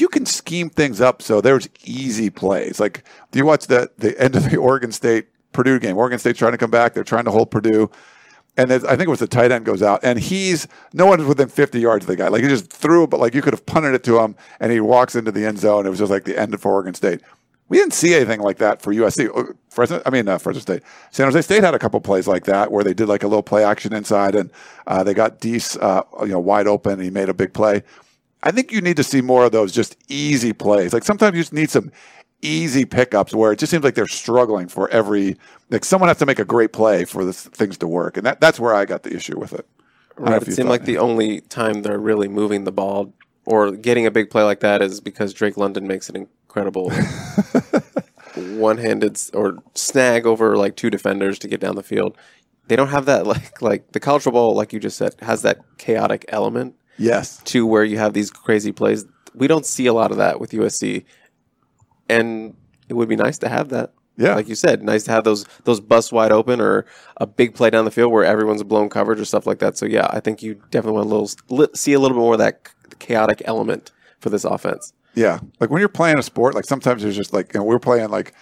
you 0.00 0.08
can 0.08 0.26
scheme 0.26 0.70
things 0.70 1.00
up 1.00 1.22
so 1.22 1.40
there's 1.40 1.68
easy 1.84 2.30
plays. 2.30 2.80
Like, 2.80 3.04
do 3.30 3.38
you 3.38 3.46
watch 3.46 3.66
the 3.66 3.90
the 3.98 4.20
end 4.20 4.36
of 4.36 4.50
the 4.50 4.56
Oregon 4.68 4.92
State 4.92 5.28
Purdue 5.52 5.78
game? 5.78 5.96
Oregon 5.96 6.18
State's 6.18 6.38
trying 6.38 6.52
to 6.52 6.58
come 6.58 6.70
back. 6.70 6.94
They're 6.94 7.04
trying 7.04 7.24
to 7.24 7.30
hold 7.30 7.50
Purdue. 7.50 7.90
And 8.56 8.70
I 8.70 8.78
think 8.78 9.00
it 9.00 9.08
was 9.08 9.18
the 9.18 9.26
tight 9.26 9.50
end 9.50 9.64
goes 9.64 9.82
out, 9.82 10.04
and 10.04 10.16
he's 10.16 10.68
no 10.92 11.06
one's 11.06 11.24
within 11.24 11.48
50 11.48 11.80
yards 11.80 12.04
of 12.04 12.06
the 12.06 12.14
guy. 12.14 12.28
Like 12.28 12.42
he 12.42 12.48
just 12.48 12.72
threw 12.72 13.02
it, 13.02 13.10
but 13.10 13.18
like 13.18 13.34
you 13.34 13.42
could 13.42 13.52
have 13.52 13.66
punted 13.66 13.94
it 13.94 14.04
to 14.04 14.20
him, 14.20 14.36
and 14.60 14.70
he 14.70 14.78
walks 14.78 15.16
into 15.16 15.32
the 15.32 15.44
end 15.44 15.58
zone. 15.58 15.86
It 15.86 15.90
was 15.90 15.98
just 15.98 16.10
like 16.10 16.22
the 16.22 16.38
end 16.38 16.58
for 16.60 16.72
Oregon 16.72 16.94
State. 16.94 17.20
We 17.68 17.78
didn't 17.78 17.94
see 17.94 18.14
anything 18.14 18.40
like 18.40 18.58
that 18.58 18.80
for 18.80 18.92
USC. 18.92 19.28
Uh, 19.36 19.54
Fresno, 19.70 20.02
I 20.06 20.10
mean, 20.10 20.28
uh, 20.28 20.38
Fresno 20.38 20.60
State. 20.60 20.82
San 21.10 21.26
Jose 21.26 21.40
State 21.42 21.64
had 21.64 21.74
a 21.74 21.78
couple 21.80 22.00
plays 22.00 22.28
like 22.28 22.44
that 22.44 22.70
where 22.70 22.84
they 22.84 22.94
did 22.94 23.08
like 23.08 23.24
a 23.24 23.26
little 23.26 23.42
play 23.42 23.64
action 23.64 23.92
inside, 23.92 24.36
and 24.36 24.52
uh, 24.86 25.02
they 25.02 25.14
got 25.14 25.40
Deese, 25.40 25.76
uh, 25.78 26.02
you 26.20 26.28
know, 26.28 26.38
wide 26.38 26.68
open. 26.68 26.92
And 26.92 27.02
he 27.02 27.10
made 27.10 27.28
a 27.28 27.34
big 27.34 27.54
play. 27.54 27.82
I 28.44 28.50
think 28.50 28.70
you 28.70 28.80
need 28.80 28.96
to 28.98 29.02
see 29.04 29.22
more 29.22 29.44
of 29.46 29.52
those 29.52 29.72
just 29.72 29.96
easy 30.08 30.52
plays. 30.52 30.92
Like 30.92 31.02
sometimes 31.04 31.34
you 31.36 31.42
just 31.42 31.52
need 31.52 31.70
some 31.70 31.90
easy 32.42 32.84
pickups 32.84 33.34
where 33.34 33.52
it 33.52 33.58
just 33.58 33.70
seems 33.70 33.82
like 33.82 33.94
they're 33.94 34.06
struggling 34.06 34.68
for 34.68 34.88
every 34.90 35.36
like 35.70 35.84
someone 35.84 36.08
has 36.08 36.18
to 36.18 36.26
make 36.26 36.38
a 36.38 36.44
great 36.44 36.72
play 36.72 37.04
for 37.06 37.24
the 37.24 37.32
things 37.32 37.78
to 37.78 37.88
work, 37.88 38.16
and 38.18 38.26
that, 38.26 38.40
that's 38.40 38.60
where 38.60 38.74
I 38.74 38.84
got 38.84 39.02
the 39.02 39.14
issue 39.16 39.38
with 39.38 39.54
it. 39.54 39.66
I 40.16 40.20
don't 40.20 40.24
know 40.26 40.32
Right. 40.32 40.42
It 40.42 40.44
seemed 40.52 40.56
thought- 40.66 40.72
like 40.72 40.84
the 40.84 40.98
only 40.98 41.40
time 41.40 41.82
they're 41.82 41.98
really 41.98 42.28
moving 42.28 42.64
the 42.64 42.70
ball 42.72 43.14
or 43.46 43.72
getting 43.72 44.06
a 44.06 44.10
big 44.10 44.30
play 44.30 44.42
like 44.42 44.60
that 44.60 44.82
is 44.82 45.00
because 45.00 45.32
Drake 45.32 45.56
London 45.56 45.86
makes 45.86 46.08
an 46.08 46.16
incredible 46.16 46.90
one-handed 48.34 49.18
or 49.34 49.58
snag 49.74 50.26
over 50.26 50.56
like 50.56 50.76
two 50.76 50.90
defenders 50.90 51.38
to 51.40 51.48
get 51.48 51.60
down 51.60 51.76
the 51.76 51.82
field. 51.82 52.16
They 52.68 52.76
don't 52.76 52.88
have 52.88 53.06
that 53.06 53.26
like 53.26 53.60
like 53.62 53.92
the 53.92 54.00
college 54.00 54.22
football, 54.22 54.54
like 54.54 54.72
you 54.72 54.80
just 54.80 54.96
said, 54.96 55.14
has 55.20 55.42
that 55.42 55.58
chaotic 55.78 56.24
element 56.28 56.74
yes, 56.98 57.42
to 57.44 57.66
where 57.66 57.84
you 57.84 57.98
have 57.98 58.12
these 58.12 58.30
crazy 58.30 58.72
plays. 58.72 59.04
We 59.34 59.46
don't 59.48 59.66
see 59.66 59.86
a 59.86 59.92
lot 59.92 60.10
of 60.10 60.16
that 60.18 60.40
with 60.40 60.52
USC, 60.52 61.04
and 62.08 62.56
it 62.88 62.94
would 62.94 63.08
be 63.08 63.16
nice 63.16 63.38
to 63.38 63.48
have 63.48 63.70
that. 63.70 63.92
Yeah. 64.16 64.36
like 64.36 64.46
you 64.48 64.54
said, 64.54 64.84
nice 64.84 65.02
to 65.04 65.10
have 65.10 65.24
those 65.24 65.44
those 65.64 65.80
busts 65.80 66.12
wide 66.12 66.30
open 66.30 66.60
or 66.60 66.86
a 67.16 67.26
big 67.26 67.54
play 67.54 67.68
down 67.70 67.84
the 67.84 67.90
field 67.90 68.12
where 68.12 68.24
everyone's 68.24 68.62
blown 68.62 68.88
coverage 68.88 69.18
or 69.18 69.24
stuff 69.24 69.44
like 69.44 69.58
that. 69.58 69.76
So 69.76 69.86
yeah, 69.86 70.06
I 70.10 70.20
think 70.20 70.40
you 70.40 70.54
definitely 70.70 70.98
want 70.98 71.10
a 71.10 71.14
little 71.52 71.74
see 71.74 71.94
a 71.94 71.98
little 71.98 72.16
bit 72.16 72.20
more 72.20 72.34
of 72.34 72.38
that 72.38 72.68
chaotic 73.00 73.42
element 73.44 73.90
for 74.20 74.30
this 74.30 74.44
offense. 74.44 74.92
yeah. 75.14 75.40
Like 75.58 75.70
when 75.70 75.80
you're 75.80 75.88
playing 75.88 76.18
a 76.18 76.22
sport, 76.22 76.54
like 76.54 76.64
sometimes 76.64 77.02
there's 77.02 77.16
just 77.16 77.32
like 77.32 77.54
you 77.54 77.60
know, 77.60 77.64
we're 77.64 77.80
playing 77.80 78.08
like 78.10 78.34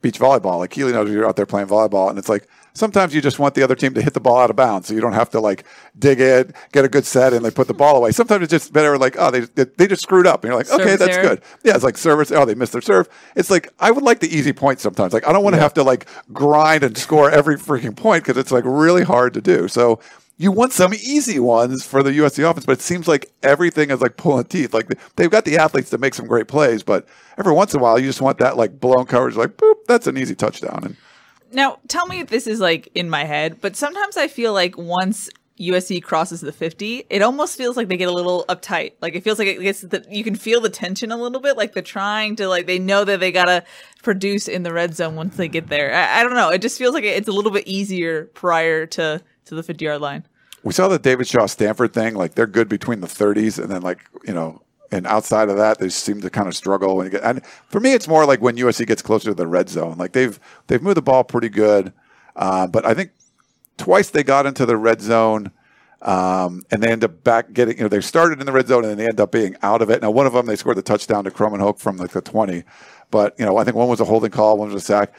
beach 0.00 0.18
volleyball. 0.18 0.58
Like 0.58 0.70
Keely 0.70 0.92
knows 0.92 1.10
you're 1.10 1.26
out 1.26 1.36
there 1.36 1.46
playing 1.46 1.68
volleyball, 1.68 2.10
and 2.10 2.18
it's 2.18 2.28
like 2.28 2.46
sometimes 2.74 3.14
you 3.14 3.20
just 3.20 3.38
want 3.38 3.54
the 3.54 3.62
other 3.62 3.74
team 3.74 3.94
to 3.94 4.02
hit 4.02 4.14
the 4.14 4.20
ball 4.20 4.38
out 4.38 4.50
of 4.50 4.56
bounds, 4.56 4.88
so 4.88 4.94
you 4.94 5.00
don't 5.00 5.12
have 5.12 5.30
to 5.30 5.40
like 5.40 5.64
dig 5.98 6.20
it, 6.20 6.54
get 6.72 6.84
a 6.84 6.88
good 6.88 7.04
set, 7.04 7.32
and 7.32 7.44
they 7.44 7.50
put 7.50 7.66
the 7.66 7.74
ball 7.74 7.96
away. 7.96 8.12
Sometimes 8.12 8.42
it's 8.42 8.50
just 8.50 8.72
better 8.72 8.96
like 8.98 9.16
oh 9.18 9.30
they 9.30 9.40
they 9.64 9.86
just 9.86 10.02
screwed 10.02 10.26
up, 10.26 10.44
and 10.44 10.50
you're 10.50 10.58
like 10.58 10.70
okay 10.70 10.96
that's 10.96 11.16
error. 11.16 11.28
good. 11.28 11.42
Yeah, 11.64 11.74
it's 11.74 11.84
like 11.84 11.98
service. 11.98 12.30
Oh 12.30 12.44
they 12.44 12.54
missed 12.54 12.72
their 12.72 12.82
serve. 12.82 13.08
It's 13.34 13.50
like 13.50 13.68
I 13.78 13.90
would 13.90 14.04
like 14.04 14.20
the 14.20 14.34
easy 14.34 14.52
points 14.52 14.82
sometimes. 14.82 15.12
Like 15.12 15.26
I 15.26 15.32
don't 15.32 15.44
want 15.44 15.54
to 15.56 15.60
have 15.60 15.74
to 15.74 15.82
like 15.82 16.06
grind 16.32 16.84
and 16.84 16.96
score 16.96 17.30
every 17.30 17.56
freaking 17.56 17.96
point 17.96 18.24
because 18.24 18.38
it's 18.38 18.52
like 18.52 18.64
really 18.66 19.04
hard 19.04 19.34
to 19.34 19.40
do. 19.40 19.68
So. 19.68 20.00
You 20.40 20.52
want 20.52 20.72
some 20.72 20.94
easy 20.94 21.40
ones 21.40 21.84
for 21.84 22.02
the 22.02 22.10
USC 22.12 22.48
offense, 22.48 22.64
but 22.64 22.78
it 22.78 22.80
seems 22.80 23.08
like 23.08 23.30
everything 23.42 23.90
is 23.90 24.00
like 24.00 24.16
pulling 24.16 24.44
teeth. 24.44 24.72
Like 24.72 24.86
they've 25.16 25.30
got 25.30 25.44
the 25.44 25.58
athletes 25.58 25.90
to 25.90 25.98
make 25.98 26.14
some 26.14 26.26
great 26.26 26.46
plays, 26.46 26.84
but 26.84 27.06
every 27.36 27.52
once 27.52 27.74
in 27.74 27.80
a 27.80 27.82
while 27.82 27.98
you 27.98 28.06
just 28.06 28.22
want 28.22 28.38
that 28.38 28.56
like 28.56 28.78
blown 28.78 29.04
coverage, 29.06 29.34
like 29.34 29.56
boop, 29.56 29.84
that's 29.88 30.06
an 30.06 30.16
easy 30.16 30.36
touchdown. 30.36 30.80
And 30.84 30.96
Now, 31.52 31.80
tell 31.88 32.06
me 32.06 32.20
if 32.20 32.28
this 32.28 32.46
is 32.46 32.60
like 32.60 32.88
in 32.94 33.10
my 33.10 33.24
head, 33.24 33.60
but 33.60 33.74
sometimes 33.74 34.16
I 34.16 34.28
feel 34.28 34.52
like 34.52 34.78
once 34.78 35.28
USC 35.58 36.02
crosses 36.02 36.40
the 36.40 36.52
50, 36.52 37.06
it 37.10 37.20
almost 37.20 37.58
feels 37.58 37.76
like 37.76 37.88
they 37.88 37.96
get 37.96 38.08
a 38.08 38.12
little 38.12 38.44
uptight. 38.48 38.92
Like 39.00 39.14
it 39.14 39.24
feels 39.24 39.38
like 39.38 39.48
it 39.48 39.60
gets 39.60 39.80
the, 39.80 40.06
you 40.08 40.22
can 40.22 40.36
feel 40.36 40.60
the 40.60 40.70
tension 40.70 41.10
a 41.10 41.16
little 41.16 41.40
bit. 41.40 41.56
Like 41.56 41.72
they're 41.72 41.82
trying 41.82 42.36
to, 42.36 42.48
like, 42.48 42.66
they 42.66 42.78
know 42.78 43.04
that 43.04 43.18
they 43.20 43.32
got 43.32 43.46
to 43.46 43.64
produce 44.02 44.46
in 44.46 44.62
the 44.62 44.72
red 44.72 44.94
zone 44.94 45.16
once 45.16 45.36
they 45.36 45.48
get 45.48 45.68
there. 45.68 45.92
I, 45.92 46.20
I 46.20 46.22
don't 46.22 46.34
know. 46.34 46.50
It 46.50 46.62
just 46.62 46.78
feels 46.78 46.94
like 46.94 47.04
it's 47.04 47.28
a 47.28 47.32
little 47.32 47.50
bit 47.50 47.66
easier 47.66 48.26
prior 48.34 48.86
to, 48.86 49.20
to 49.48 49.54
the 49.54 49.62
50 49.62 49.84
yard 49.84 50.00
line. 50.00 50.24
we 50.62 50.72
saw 50.72 50.88
the 50.88 50.98
David 50.98 51.26
Shaw 51.26 51.46
Stanford 51.46 51.92
thing. 51.92 52.14
Like 52.14 52.34
they're 52.34 52.46
good 52.46 52.68
between 52.68 53.00
the 53.00 53.06
30s, 53.06 53.58
and 53.58 53.70
then 53.70 53.82
like 53.82 54.04
you 54.24 54.34
know, 54.34 54.62
and 54.90 55.06
outside 55.06 55.48
of 55.48 55.56
that, 55.56 55.78
they 55.78 55.88
seem 55.88 56.20
to 56.20 56.30
kind 56.30 56.48
of 56.48 56.56
struggle 56.56 57.02
get. 57.08 57.22
And 57.22 57.44
for 57.68 57.80
me, 57.80 57.92
it's 57.92 58.08
more 58.08 58.24
like 58.24 58.40
when 58.40 58.56
USC 58.56 58.86
gets 58.86 59.02
closer 59.02 59.30
to 59.30 59.34
the 59.34 59.46
red 59.46 59.68
zone. 59.68 59.98
Like 59.98 60.12
they've 60.12 60.38
they've 60.66 60.82
moved 60.82 60.96
the 60.96 61.02
ball 61.02 61.24
pretty 61.24 61.48
good, 61.48 61.92
uh, 62.36 62.66
but 62.66 62.84
I 62.84 62.94
think 62.94 63.10
twice 63.76 64.10
they 64.10 64.22
got 64.22 64.46
into 64.46 64.66
the 64.66 64.76
red 64.76 65.00
zone. 65.00 65.52
Um, 66.00 66.64
and 66.70 66.80
they 66.80 66.92
end 66.92 67.02
up 67.02 67.24
back 67.24 67.52
getting, 67.52 67.76
you 67.76 67.82
know, 67.82 67.88
they 67.88 68.00
started 68.00 68.38
in 68.38 68.46
the 68.46 68.52
red 68.52 68.68
zone 68.68 68.84
and 68.84 68.90
then 68.90 68.98
they 68.98 69.06
end 69.06 69.20
up 69.20 69.32
being 69.32 69.56
out 69.62 69.82
of 69.82 69.90
it. 69.90 70.00
Now, 70.00 70.12
one 70.12 70.26
of 70.26 70.32
them, 70.32 70.46
they 70.46 70.54
scored 70.54 70.76
the 70.76 70.82
touchdown 70.82 71.24
to 71.24 71.30
Krommenhoek 71.32 71.80
from 71.80 71.96
like 71.96 72.12
the 72.12 72.20
20. 72.20 72.62
But, 73.10 73.34
you 73.36 73.44
know, 73.44 73.56
I 73.56 73.64
think 73.64 73.76
one 73.76 73.88
was 73.88 73.98
a 73.98 74.04
holding 74.04 74.30
call, 74.30 74.58
one 74.58 74.72
was 74.72 74.80
a 74.80 74.86
sack. 74.86 75.12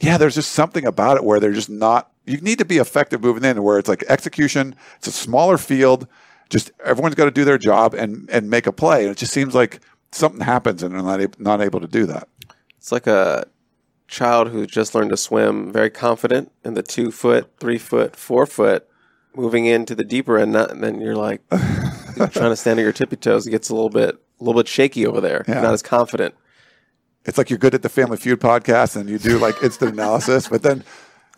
Yeah, 0.00 0.18
there's 0.18 0.34
just 0.34 0.52
something 0.52 0.84
about 0.84 1.16
it 1.16 1.24
where 1.24 1.40
they're 1.40 1.54
just 1.54 1.70
not, 1.70 2.10
you 2.28 2.40
need 2.40 2.58
to 2.58 2.64
be 2.64 2.78
effective 2.78 3.22
moving 3.22 3.44
in 3.44 3.62
where 3.62 3.78
it's 3.78 3.88
like 3.88 4.04
execution, 4.08 4.74
it's 4.96 5.06
a 5.06 5.12
smaller 5.12 5.58
field, 5.58 6.06
just 6.50 6.70
everyone's 6.84 7.14
got 7.14 7.26
to 7.26 7.30
do 7.30 7.44
their 7.44 7.58
job 7.58 7.94
and, 7.94 8.28
and 8.30 8.50
make 8.50 8.66
a 8.66 8.72
play. 8.72 9.02
And 9.02 9.12
it 9.12 9.18
just 9.18 9.32
seems 9.32 9.54
like 9.54 9.80
something 10.12 10.40
happens 10.40 10.82
and 10.82 10.94
they're 10.94 11.02
not, 11.02 11.20
ab- 11.20 11.38
not 11.38 11.60
able 11.60 11.80
to 11.80 11.86
do 11.86 12.06
that. 12.06 12.28
It's 12.76 12.92
like 12.92 13.06
a 13.06 13.46
child 14.06 14.48
who 14.48 14.66
just 14.66 14.94
learned 14.94 15.10
to 15.10 15.16
swim, 15.16 15.72
very 15.72 15.90
confident 15.90 16.50
in 16.64 16.74
the 16.74 16.82
two 16.82 17.10
foot, 17.10 17.50
three 17.60 17.78
foot, 17.78 18.16
four 18.16 18.46
foot, 18.46 18.88
moving 19.36 19.66
into 19.66 19.94
the 19.94 20.04
deeper 20.04 20.38
end, 20.38 20.52
not, 20.52 20.70
and 20.70 20.82
then 20.82 21.00
you're 21.00 21.16
like 21.16 21.42
you're 22.16 22.28
trying 22.28 22.50
to 22.50 22.56
stand 22.56 22.78
on 22.78 22.84
your 22.84 22.92
tippy 22.92 23.16
toes. 23.16 23.46
It 23.46 23.50
gets 23.50 23.68
a 23.68 23.74
little 23.74 23.90
bit, 23.90 24.14
a 24.40 24.44
little 24.44 24.60
bit 24.60 24.68
shaky 24.68 25.06
over 25.06 25.20
there. 25.20 25.44
Yeah. 25.46 25.60
Not 25.60 25.74
as 25.74 25.82
confident. 25.82 26.34
It's 27.24 27.36
like 27.36 27.50
you're 27.50 27.58
good 27.58 27.74
at 27.74 27.82
the 27.82 27.88
Family 27.88 28.16
Feud 28.16 28.40
podcast 28.40 28.96
and 28.96 29.08
you 29.08 29.18
do 29.18 29.38
like 29.38 29.62
instant 29.62 29.92
analysis, 29.92 30.48
but 30.48 30.62
then 30.62 30.82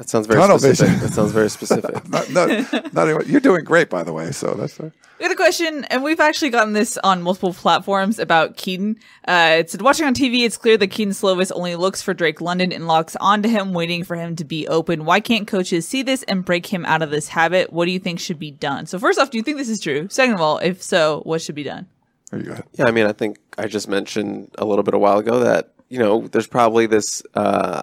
That 0.01 0.09
sounds 0.09 0.27
very 0.27 0.41
Tunnel 0.41 0.59
specific. 0.59 0.95
vision. 0.95 1.07
That 1.07 1.13
sounds 1.13 1.33
very 1.33 1.51
specific. 1.59 2.09
not, 2.09 2.31
not, 2.31 2.95
not 2.95 3.11
even, 3.11 3.21
you're 3.27 3.39
doing 3.39 3.65
great, 3.65 3.91
by 3.91 4.03
the 4.03 4.15
way. 4.15 4.33
So 4.33 4.55
that's 4.55 4.81
uh, 4.81 4.89
We 5.19 5.27
got 5.27 5.31
a 5.31 5.37
question, 5.37 5.85
and 5.91 6.03
we've 6.03 6.21
actually 6.21 6.49
gotten 6.49 6.73
this 6.73 6.97
on 7.05 7.21
multiple 7.21 7.53
platforms 7.53 8.19
about 8.19 8.57
Kedon. 8.57 8.97
Uh, 9.29 9.57
it 9.59 9.71
said, 9.71 9.83
watching 9.83 10.07
on 10.07 10.15
TV, 10.15 10.47
it's 10.47 10.57
clear 10.57 10.79
that 10.79 10.87
Kedon 10.87 11.13
Slovis 11.13 11.53
only 11.55 11.77
looks 11.77 12.01
for 12.01 12.15
Drake 12.15 12.41
London 12.41 12.73
and 12.73 12.87
locks 12.87 13.15
onto 13.21 13.51
him, 13.51 13.75
waiting 13.75 14.03
for 14.03 14.17
him 14.17 14.37
to 14.37 14.45
be 14.45 14.67
open. 14.69 15.05
Why 15.05 15.21
can't 15.21 15.47
coaches 15.47 15.87
see 15.87 16.01
this 16.01 16.23
and 16.23 16.47
break 16.47 16.65
him 16.65 16.87
out 16.87 17.03
of 17.03 17.11
this 17.11 17.29
habit? 17.29 17.71
What 17.71 17.85
do 17.85 17.91
you 17.91 17.99
think 17.99 18.21
should 18.21 18.39
be 18.39 18.51
done? 18.53 18.87
So, 18.87 18.99
first 18.99 19.19
off, 19.19 19.29
do 19.31 19.37
you 19.37 19.45
think 19.45 19.59
this 19.59 19.69
is 19.69 19.81
true? 19.81 20.09
Second 20.09 20.33
of 20.33 20.41
all, 20.41 20.57
if 20.61 20.83
so, 20.83 21.21
what 21.25 21.43
should 21.43 21.55
be 21.57 21.63
done? 21.65 21.87
there 22.31 22.41
you 22.41 22.47
go. 22.47 22.63
Yeah, 22.73 22.87
I 22.87 22.91
mean, 22.91 23.05
I 23.05 23.13
think 23.13 23.37
I 23.59 23.67
just 23.67 23.87
mentioned 23.87 24.55
a 24.57 24.65
little 24.65 24.83
bit 24.83 24.95
a 24.95 24.99
while 24.99 25.19
ago 25.19 25.41
that 25.41 25.75
you 25.91 25.99
know 25.99 26.27
there's 26.29 26.47
probably 26.47 26.87
this 26.87 27.23
uh, 27.35 27.83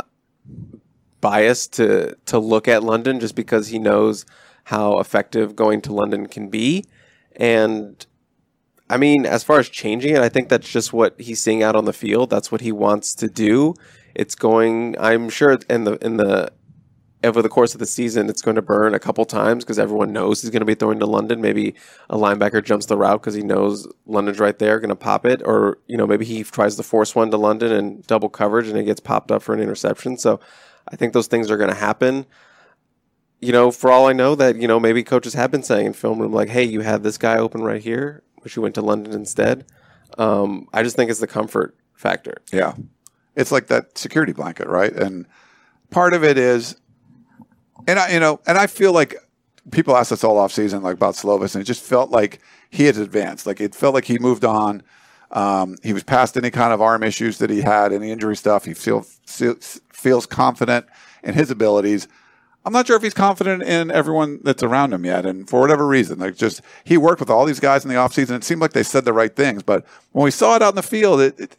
bias 1.21 1.67
to 1.67 2.15
to 2.25 2.39
look 2.39 2.67
at 2.67 2.83
London 2.83 3.19
just 3.19 3.35
because 3.35 3.67
he 3.67 3.79
knows 3.79 4.25
how 4.65 4.99
effective 4.99 5.55
going 5.55 5.81
to 5.81 5.93
London 5.93 6.27
can 6.27 6.49
be, 6.49 6.85
and 7.35 8.05
I 8.89 8.97
mean, 8.97 9.25
as 9.25 9.43
far 9.43 9.59
as 9.59 9.69
changing 9.69 10.15
it, 10.15 10.21
I 10.21 10.29
think 10.29 10.49
that's 10.49 10.69
just 10.69 10.93
what 10.93 11.19
he's 11.19 11.41
seeing 11.41 11.61
out 11.61 11.75
on 11.75 11.85
the 11.85 11.93
field. 11.93 12.29
That's 12.29 12.51
what 12.51 12.61
he 12.61 12.71
wants 12.71 13.13
to 13.15 13.27
do. 13.27 13.73
It's 14.15 14.35
going. 14.35 14.95
I'm 14.99 15.29
sure 15.29 15.59
in 15.69 15.83
the 15.83 15.95
in 16.03 16.17
the 16.17 16.51
over 17.23 17.41
the 17.41 17.49
course 17.49 17.73
of 17.73 17.79
the 17.79 17.85
season, 17.85 18.29
it's 18.29 18.41
going 18.41 18.55
to 18.55 18.61
burn 18.61 18.93
a 18.93 18.99
couple 18.99 19.25
times 19.25 19.63
because 19.63 19.79
everyone 19.79 20.13
knows 20.13 20.41
he's 20.41 20.51
going 20.51 20.61
to 20.61 20.65
be 20.65 20.75
throwing 20.75 20.99
to 20.99 21.05
London. 21.05 21.41
Maybe 21.41 21.75
a 22.09 22.17
linebacker 22.17 22.63
jumps 22.63 22.85
the 22.85 22.97
route 22.97 23.19
because 23.21 23.33
he 23.33 23.41
knows 23.41 23.87
London's 24.05 24.39
right 24.39 24.57
there, 24.57 24.79
going 24.79 24.89
to 24.89 24.95
pop 24.95 25.25
it, 25.25 25.41
or 25.43 25.79
you 25.87 25.97
know 25.97 26.07
maybe 26.07 26.25
he 26.25 26.43
tries 26.43 26.77
to 26.77 26.83
force 26.83 27.13
one 27.13 27.29
to 27.31 27.37
London 27.37 27.71
and 27.73 28.07
double 28.07 28.29
coverage 28.29 28.67
and 28.67 28.77
it 28.77 28.85
gets 28.85 29.01
popped 29.01 29.31
up 29.31 29.41
for 29.41 29.53
an 29.53 29.59
interception. 29.59 30.17
So 30.17 30.39
I 30.91 30.95
think 30.95 31.13
those 31.13 31.27
things 31.27 31.51
are 31.51 31.57
going 31.57 31.69
to 31.69 31.75
happen. 31.75 32.25
You 33.39 33.51
know, 33.51 33.71
for 33.71 33.91
all 33.91 34.07
I 34.07 34.13
know, 34.13 34.35
that 34.35 34.55
you 34.55 34.67
know 34.67 34.79
maybe 34.79 35.03
coaches 35.03 35.33
have 35.35 35.51
been 35.51 35.63
saying 35.63 35.85
in 35.85 35.93
film 35.93 36.19
room 36.19 36.33
like, 36.33 36.49
"Hey, 36.49 36.63
you 36.63 36.81
have 36.81 37.03
this 37.03 37.17
guy 37.17 37.37
open 37.37 37.61
right 37.61 37.81
here. 37.81 38.23
Wish 38.43 38.55
you 38.55 38.61
went 38.61 38.75
to 38.75 38.81
London 38.81 39.13
instead." 39.13 39.65
Um, 40.17 40.67
I 40.73 40.83
just 40.83 40.95
think 40.95 41.11
it's 41.11 41.19
the 41.19 41.27
comfort 41.27 41.75
factor. 41.93 42.35
Yeah. 42.51 42.73
It's 43.35 43.51
like 43.51 43.67
that 43.67 43.97
security 43.97 44.33
blanket, 44.33 44.67
right? 44.67 44.91
And 44.91 45.27
part 45.91 46.13
of 46.13 46.23
it 46.23 46.37
is, 46.37 46.75
and 47.87 47.99
I, 47.99 48.11
you 48.13 48.19
know, 48.19 48.39
and 48.47 48.57
I 48.57 48.67
feel 48.67 48.93
like 48.93 49.15
people 49.71 49.95
asked 49.95 50.11
us 50.11 50.23
all 50.23 50.37
off 50.37 50.51
season 50.51 50.81
like 50.81 50.95
about 50.95 51.15
Slovis, 51.15 51.53
and 51.55 51.61
it 51.61 51.65
just 51.65 51.83
felt 51.83 52.09
like 52.09 52.39
he 52.69 52.85
had 52.85 52.97
advanced. 52.97 53.45
Like 53.45 53.61
it 53.61 53.75
felt 53.75 53.93
like 53.93 54.05
he 54.05 54.17
moved 54.17 54.45
on. 54.45 54.81
Um, 55.31 55.75
he 55.83 55.93
was 55.93 56.03
past 56.03 56.37
any 56.37 56.51
kind 56.51 56.73
of 56.73 56.81
arm 56.81 57.03
issues 57.03 57.37
that 57.39 57.49
he 57.49 57.61
had, 57.61 57.91
any 57.91 58.11
injury 58.11 58.35
stuff. 58.35 58.65
He 58.65 58.73
feel, 58.73 59.01
feels 59.01 59.81
feels 59.91 60.25
confident 60.25 60.85
in 61.23 61.33
his 61.33 61.51
abilities. 61.51 62.07
I'm 62.63 62.73
not 62.73 62.85
sure 62.85 62.97
if 62.97 63.03
he's 63.03 63.13
confident 63.13 63.63
in 63.63 63.89
everyone 63.91 64.39
that's 64.43 64.61
around 64.61 64.93
him 64.93 65.05
yet. 65.05 65.25
And 65.25 65.49
for 65.49 65.59
whatever 65.59 65.87
reason, 65.87 66.19
like 66.19 66.35
just 66.35 66.61
he 66.83 66.97
worked 66.97 67.19
with 67.19 67.29
all 67.29 67.45
these 67.45 67.59
guys 67.59 67.83
in 67.83 67.89
the 67.89 67.95
offseason. 67.95 68.35
It 68.35 68.43
seemed 68.43 68.61
like 68.61 68.73
they 68.73 68.83
said 68.83 69.05
the 69.05 69.13
right 69.13 69.33
things. 69.35 69.63
But 69.63 69.85
when 70.11 70.25
we 70.25 70.31
saw 70.31 70.55
it 70.55 70.61
out 70.61 70.73
in 70.73 70.75
the 70.75 70.83
field, 70.83 71.21
it, 71.21 71.39
it 71.39 71.57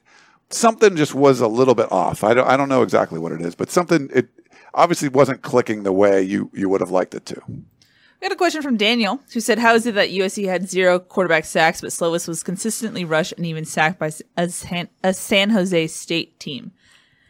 something 0.51 0.97
just 0.97 1.15
was 1.15 1.41
a 1.41 1.49
little 1.49 1.75
bit 1.75 1.91
off. 1.91 2.23
I 2.25 2.35
don't, 2.35 2.47
I 2.47 2.57
don't 2.57 2.69
know 2.69 2.83
exactly 2.83 3.19
what 3.19 3.33
it 3.33 3.41
is, 3.41 3.55
but 3.55 3.71
something 3.71 4.11
it 4.15 4.29
obviously 4.75 5.09
wasn't 5.09 5.43
clicking 5.43 5.83
the 5.83 5.93
way 5.93 6.23
you, 6.23 6.51
you 6.53 6.69
would 6.69 6.81
have 6.81 6.91
liked 6.91 7.15
it 7.15 7.27
to. 7.27 7.41
We 8.21 8.25
got 8.27 8.33
a 8.33 8.37
question 8.37 8.63
from 8.63 8.77
Daniel 8.77 9.21
who 9.33 9.41
said, 9.41 9.59
How 9.59 9.75
is 9.75 9.87
it 9.87 9.95
that 9.95 10.11
USC 10.11 10.47
had 10.49 10.69
zero 10.69 10.99
quarterback 10.99 11.45
sacks, 11.45 11.81
but 11.81 11.91
Slovis 11.91 12.27
was 12.27 12.43
consistently 12.43 13.05
rushed 13.05 13.33
and 13.37 13.47
even 13.47 13.65
sacked 13.65 13.99
by 13.99 14.11
a 14.37 14.49
San, 14.49 14.89
a 15.05 15.15
San 15.15 15.51
Jose 15.51 15.87
State 15.87 16.39
team? 16.41 16.73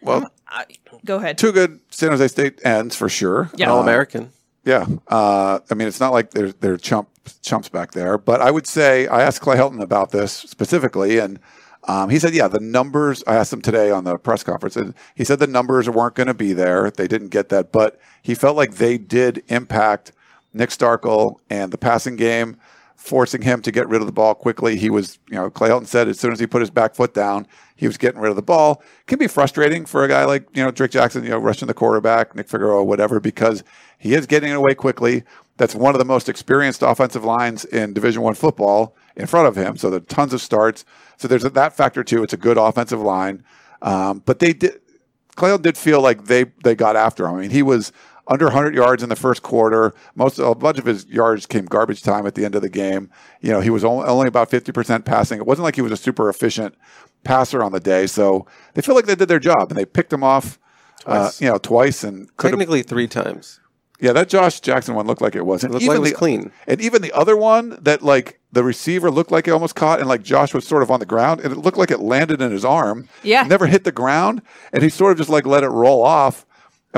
Well, 0.01 0.30
Uh, 0.51 0.64
go 1.05 1.16
ahead. 1.16 1.36
two 1.36 1.53
good 1.53 1.80
San 1.91 2.11
Jose 2.11 2.28
State 2.28 2.61
ends 2.64 2.97
for 2.97 3.09
sure. 3.11 3.51
Yeah. 3.55 3.70
All 3.70 3.80
Uh, 3.80 3.82
American. 3.82 4.30
Yeah, 4.64 4.86
uh, 5.09 5.61
I 5.70 5.74
mean, 5.74 5.89
it's 5.89 6.01
not 6.01 6.12
like 6.12 6.30
they're 6.32 6.53
they're 6.53 6.76
chump 6.76 7.09
chumps 7.43 7.68
back 7.68 7.93
there, 7.93 8.16
but 8.18 8.41
I 8.43 8.51
would 8.51 8.66
say 8.66 9.07
I 9.07 9.22
asked 9.22 9.41
Clay 9.41 9.57
Helton 9.57 9.82
about 9.82 10.11
this 10.11 10.32
specifically, 10.32 11.18
and 11.18 11.39
um, 11.84 12.11
he 12.11 12.18
said, 12.18 12.34
yeah, 12.34 12.49
the 12.49 12.61
numbers. 12.61 13.22
I 13.26 13.36
asked 13.36 13.53
him 13.53 13.62
today 13.62 13.91
on 13.91 14.05
the 14.05 14.18
press 14.18 14.43
conference, 14.43 14.76
and 14.76 14.95
he 15.14 15.24
said 15.24 15.39
the 15.39 15.47
numbers 15.47 15.89
weren't 15.89 16.14
going 16.16 16.26
to 16.26 16.34
be 16.34 16.53
there. 16.53 16.91
They 16.91 17.09
didn't 17.09 17.28
get 17.28 17.49
that, 17.51 17.72
but 17.72 17.99
he 18.22 18.34
felt 18.34 18.57
like 18.57 18.74
they 18.74 18.99
did 18.99 19.43
impact 19.49 20.12
Nick 20.53 20.70
Starkel 20.70 21.36
and 21.51 21.72
the 21.72 21.78
passing 21.78 22.16
game, 22.16 22.57
forcing 22.96 23.42
him 23.42 23.62
to 23.62 23.70
get 23.70 23.88
rid 23.88 24.01
of 24.01 24.07
the 24.07 24.12
ball 24.12 24.34
quickly. 24.34 24.76
He 24.76 24.90
was, 24.90 25.18
you 25.28 25.36
know, 25.36 25.51
Clay 25.51 25.68
Helton 25.68 25.86
said 25.86 26.09
as 26.09 26.18
soon 26.18 26.32
as 26.32 26.40
he 26.40 26.46
put 26.46 26.61
his 26.61 26.70
back 26.70 26.94
foot 26.94 27.14
down, 27.14 27.46
he 27.76 27.86
was 27.86 27.96
getting 27.96 28.20
rid 28.20 28.30
of 28.30 28.36
the 28.36 28.42
ball. 28.42 28.82
Can 29.07 29.18
be 29.18 29.28
frustrating 29.28 29.86
for 29.86 30.05
a 30.05 30.09
guy 30.09 30.24
like 30.24 30.49
you 30.53 30.64
know 30.64 30.70
Drake 30.70 30.90
Jackson, 30.90 31.22
you 31.22 31.30
know, 31.30 31.38
rushing 31.38 31.68
the 31.68 31.74
quarterback, 31.74 32.34
Nick 32.34 32.49
Figueroa, 32.49 32.82
whatever, 32.84 33.20
because 33.20 33.62
he 33.99 34.14
is 34.14 34.26
getting 34.26 34.51
it 34.51 34.57
away 34.57 34.74
quickly. 34.74 35.22
That's 35.59 35.74
one 35.74 35.94
of 35.94 35.99
the 35.99 36.05
most 36.05 36.28
experienced 36.28 36.82
offensive 36.82 37.24
lines 37.24 37.64
in 37.64 37.92
Division 37.92 38.22
One 38.22 38.34
football 38.34 38.96
in 39.16 39.26
front 39.26 39.49
of 39.49 39.57
him. 39.57 39.76
So 39.76 39.90
there 39.90 39.99
are 39.99 40.01
tons 40.01 40.32
of 40.32 40.40
starts. 40.40 40.84
So 41.18 41.28
there's 41.28 41.42
that 41.42 41.76
factor 41.76 42.03
too. 42.03 42.22
It's 42.22 42.32
a 42.32 42.36
good 42.36 42.59
offensive 42.59 43.01
line, 43.01 43.44
um, 43.82 44.22
but 44.24 44.40
they 44.40 44.53
did. 44.53 44.80
Clay 45.36 45.57
did 45.59 45.78
feel 45.78 46.01
like 46.01 46.24
they 46.24 46.46
they 46.64 46.74
got 46.74 46.96
after 46.96 47.26
him. 47.26 47.36
I 47.36 47.40
mean, 47.42 47.51
he 47.51 47.62
was 47.62 47.92
under 48.29 48.45
100 48.47 48.74
yards 48.74 49.03
in 49.03 49.09
the 49.09 49.16
first 49.16 49.43
quarter. 49.43 49.95
Most 50.14 50.39
a 50.39 50.55
bunch 50.55 50.79
of 50.79 50.85
his 50.85 51.07
yards 51.07 51.47
came 51.47 51.64
garbage 51.64 52.03
time 52.03 52.26
at 52.26 52.35
the 52.35 52.45
end 52.45 52.55
of 52.55 52.62
the 52.62 52.68
game. 52.68 53.11
You 53.41 53.51
know, 53.51 53.61
he 53.61 53.70
was 53.70 53.85
only, 53.85 54.07
only 54.07 54.29
about 54.29 54.51
50% 54.51 55.05
passing. 55.05 55.39
It 55.39 55.47
wasn't 55.47 55.64
like 55.64 55.76
he 55.76 55.83
was 55.83 55.93
a 55.93 55.97
super 55.97 56.29
efficient 56.29 56.74
passer 57.24 57.62
on 57.62 57.72
the 57.72 57.81
day. 57.81 58.07
So 58.07 58.47
they 58.74 58.83
feel 58.83 58.95
like 58.95 59.07
they 59.07 59.14
did 59.14 59.29
their 59.29 59.39
job 59.41 59.70
and 59.70 59.76
they 59.79 59.87
picked 59.87 60.12
him 60.12 60.22
off, 60.22 60.59
uh, 61.07 61.22
Twice. 61.22 61.41
you 61.41 61.49
know, 61.49 61.59
twice 61.59 62.05
and 62.05 62.29
could 62.37 62.51
have. 62.51 62.59
Technically 62.59 62.83
three 62.83 63.09
times. 63.09 63.61
Yeah, 64.01 64.12
that 64.12 64.29
Josh 64.29 64.61
Jackson 64.61 64.95
one 64.95 65.07
looked 65.09 65.20
like 65.20 65.35
it 65.35 65.45
was. 65.45 65.64
And 65.64 65.72
It 65.72 65.74
looked 65.74 65.87
like 65.89 65.97
it 65.97 66.01
was 66.01 66.11
the, 66.11 66.16
clean. 66.16 66.53
And 66.68 66.81
even 66.81 67.03
the 67.03 67.12
other 67.12 67.37
one 67.37 67.79
that 67.83 68.03
like 68.03 68.39
the 68.53 68.62
receiver 68.62 69.11
looked 69.11 69.33
like 69.33 69.47
he 69.47 69.51
almost 69.51 69.74
caught, 69.74 69.99
and 69.99 70.09
like 70.09 70.22
Josh 70.22 70.55
was 70.55 70.66
sort 70.66 70.83
of 70.85 70.91
on 70.91 71.01
the 71.01 71.07
ground, 71.07 71.41
and 71.41 71.53
it 71.53 71.59
looked 71.59 71.76
like 71.79 71.91
it 71.91 71.99
landed 71.99 72.41
in 72.41 72.53
his 72.53 72.64
arm. 72.64 73.09
Yeah. 73.24 73.43
never 73.43 73.66
hit 73.66 73.83
the 73.83 73.91
ground, 73.93 74.43
and 74.72 74.85
he 74.85 74.89
sort 74.89 75.12
of 75.12 75.18
just 75.18 75.31
like 75.31 75.47
let 75.47 75.64
it 75.64 75.68
roll 75.68 76.05
off. 76.05 76.47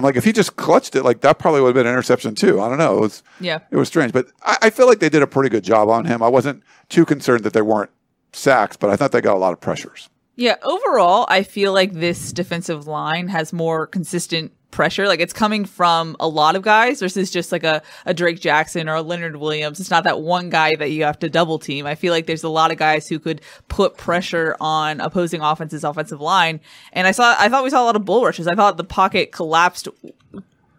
I'm 0.01 0.05
like, 0.05 0.17
if 0.17 0.25
he 0.25 0.33
just 0.33 0.57
clutched 0.57 0.97
it, 0.97 1.03
like 1.05 1.21
that 1.21 1.39
probably 1.39 1.61
would 1.61 1.69
have 1.69 1.75
been 1.75 1.87
an 1.87 1.93
interception 1.93 2.35
too. 2.35 2.61
I 2.61 2.69
don't 2.69 2.79
know. 2.79 2.97
It 2.99 3.01
was 3.01 3.23
Yeah. 3.39 3.59
it 3.71 3.77
was 3.77 3.87
strange, 3.89 4.13
but 4.13 4.27
I, 4.43 4.57
I 4.63 4.71
feel 4.71 4.87
like 4.87 4.99
they 4.99 5.09
did 5.11 5.23
a 5.23 5.27
pretty 5.27 5.51
good 5.51 5.63
job 5.65 5.89
on 5.89 6.07
him. 6.07 6.23
I 6.23 6.29
wasn't 6.29 6.63
too 6.89 7.05
concerned 7.05 7.45
that 7.45 7.53
there 7.53 7.65
weren't 7.65 7.91
sacks, 8.33 8.77
but 8.77 8.91
I 8.91 8.97
thought 8.97 9.13
they 9.13 9.21
got 9.21 9.37
a 9.37 9.39
lot 9.39 9.53
of 9.53 9.61
pressures. 9.61 10.09
Yeah, 10.37 10.57
overall, 10.63 11.27
I 11.29 11.43
feel 11.43 11.73
like 11.75 11.93
this 11.93 12.33
defensive 12.33 12.87
line 12.87 13.29
has 13.29 13.53
more 13.53 13.87
consistent 13.87 14.53
pressure. 14.71 15.07
Like 15.07 15.21
it's 15.21 15.33
coming 15.33 15.65
from 15.65 16.17
a 16.21 16.29
lot 16.29 16.57
of 16.57 16.63
guys 16.63 17.01
versus 17.01 17.31
just 17.31 17.53
like 17.53 17.65
a, 17.65 17.83
a 18.07 18.15
Drake 18.15 18.41
Jackson 18.41 18.89
or 18.89 18.95
a 18.95 19.03
Leonard 19.03 19.37
Williams. 19.37 19.81
It's 19.81 19.91
not 19.91 20.05
that 20.05 20.21
one 20.21 20.51
guy 20.51 20.75
that 20.77 20.91
you 20.91 21.05
have 21.05 21.19
to 21.21 21.31
double 21.31 21.59
team. 21.59 21.87
I 21.87 21.95
feel 21.95 22.13
like 22.13 22.27
there's 22.27 22.45
a 22.45 22.49
lot 22.49 22.71
of 22.71 22.79
guys 22.79 23.09
who 23.09 23.19
could 23.19 23.41
put 23.69 23.97
pressure 23.97 24.57
on 24.61 25.01
opposing 25.01 25.41
offenses, 25.41 25.85
offensive 25.85 26.21
line. 26.21 26.61
And 26.93 27.07
I 27.07 27.13
saw, 27.13 27.35
I 27.39 27.49
thought 27.49 27.65
we 27.65 27.71
saw 27.71 27.83
a 27.83 27.87
lot 27.87 27.97
of 27.97 28.05
bull 28.05 28.25
rushes. 28.25 28.47
I 28.47 28.55
thought 28.55 28.77
the 28.77 28.85
pocket 28.85 29.33
collapsed 29.33 29.89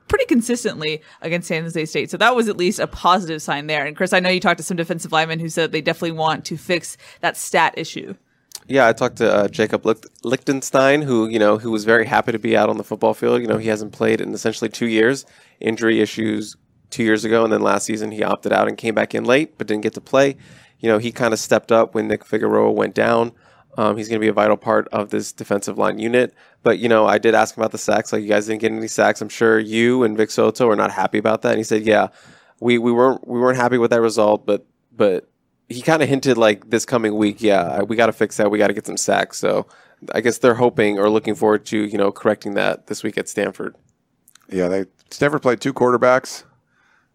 pretty 0.07 0.25
consistently 0.25 1.01
against 1.21 1.47
San 1.47 1.63
Jose 1.63 1.85
State. 1.85 2.11
So 2.11 2.17
that 2.17 2.35
was 2.35 2.49
at 2.49 2.57
least 2.57 2.79
a 2.79 2.87
positive 2.87 3.41
sign 3.41 3.67
there. 3.67 3.85
And 3.85 3.95
Chris, 3.95 4.11
I 4.11 4.19
know 4.19 4.29
you 4.29 4.41
talked 4.41 4.57
to 4.57 4.63
some 4.63 4.75
defensive 4.77 5.13
linemen 5.13 5.39
who 5.39 5.47
said 5.47 5.71
they 5.71 5.81
definitely 5.81 6.11
want 6.11 6.43
to 6.45 6.57
fix 6.57 6.97
that 7.21 7.37
stat 7.37 7.73
issue. 7.77 8.15
Yeah, 8.67 8.87
I 8.87 8.93
talked 8.93 9.17
to 9.17 9.33
uh, 9.33 9.47
Jacob 9.47 9.85
Lich- 9.85 10.05
Lichtenstein, 10.23 11.01
who 11.01 11.27
you 11.27 11.39
know 11.39 11.57
who 11.57 11.71
was 11.71 11.83
very 11.83 12.05
happy 12.05 12.31
to 12.31 12.39
be 12.39 12.55
out 12.55 12.69
on 12.69 12.77
the 12.77 12.83
football 12.83 13.13
field. 13.13 13.41
You 13.41 13.47
know, 13.47 13.57
he 13.57 13.69
hasn't 13.69 13.91
played 13.91 14.21
in 14.21 14.33
essentially 14.33 14.69
two 14.69 14.87
years, 14.87 15.25
injury 15.59 15.99
issues 15.99 16.55
two 16.89 17.03
years 17.03 17.25
ago, 17.25 17.43
and 17.43 17.51
then 17.51 17.61
last 17.61 17.85
season 17.85 18.11
he 18.11 18.23
opted 18.23 18.53
out 18.53 18.67
and 18.67 18.77
came 18.77 18.93
back 18.93 19.15
in 19.15 19.23
late, 19.23 19.57
but 19.57 19.67
didn't 19.67 19.83
get 19.83 19.93
to 19.95 20.01
play. 20.01 20.37
You 20.79 20.89
know, 20.89 20.97
he 20.97 21.11
kind 21.11 21.33
of 21.33 21.39
stepped 21.39 21.71
up 21.71 21.95
when 21.95 22.07
Nick 22.07 22.25
Figueroa 22.25 22.71
went 22.71 22.95
down. 22.95 23.33
Um, 23.77 23.97
he's 23.97 24.09
going 24.09 24.19
to 24.19 24.23
be 24.23 24.27
a 24.27 24.33
vital 24.33 24.57
part 24.57 24.87
of 24.89 25.09
this 25.09 25.31
defensive 25.31 25.77
line 25.77 25.97
unit. 25.99 26.33
But 26.63 26.79
you 26.79 26.89
know, 26.89 27.07
I 27.07 27.17
did 27.17 27.33
ask 27.33 27.57
him 27.57 27.61
about 27.61 27.71
the 27.71 27.77
sacks. 27.77 28.13
Like, 28.13 28.21
you 28.21 28.27
guys 28.29 28.47
didn't 28.47 28.61
get 28.61 28.71
any 28.71 28.87
sacks. 28.87 29.21
I'm 29.21 29.29
sure 29.29 29.59
you 29.59 30.03
and 30.03 30.17
Vic 30.17 30.29
So'oto 30.29 30.67
are 30.69 30.75
not 30.75 30.91
happy 30.91 31.17
about 31.17 31.41
that. 31.41 31.51
And 31.51 31.57
he 31.57 31.63
said, 31.63 31.83
"Yeah, 31.83 32.07
we 32.59 32.77
we 32.77 32.91
weren't 32.91 33.27
we 33.27 33.39
weren't 33.39 33.57
happy 33.57 33.77
with 33.77 33.91
that 33.91 34.01
result, 34.01 34.45
but 34.45 34.65
but." 34.95 35.27
He 35.71 35.81
kind 35.81 36.01
of 36.01 36.09
hinted 36.09 36.37
like 36.37 36.69
this 36.69 36.85
coming 36.85 37.15
week, 37.15 37.41
yeah, 37.41 37.81
we 37.81 37.95
got 37.95 38.07
to 38.07 38.13
fix 38.13 38.37
that. 38.37 38.51
We 38.51 38.57
got 38.57 38.67
to 38.67 38.73
get 38.73 38.85
some 38.85 38.97
sacks. 38.97 39.37
So 39.37 39.67
I 40.13 40.21
guess 40.21 40.37
they're 40.39 40.55
hoping 40.55 40.99
or 40.99 41.09
looking 41.09 41.35
forward 41.35 41.65
to 41.67 41.77
you 41.77 41.97
know 41.97 42.11
correcting 42.11 42.55
that 42.55 42.87
this 42.87 43.03
week 43.03 43.17
at 43.17 43.29
Stanford. 43.29 43.75
Yeah, 44.49 44.67
they 44.67 44.85
Stanford 45.09 45.41
played 45.41 45.61
two 45.61 45.73
quarterbacks, 45.73 46.43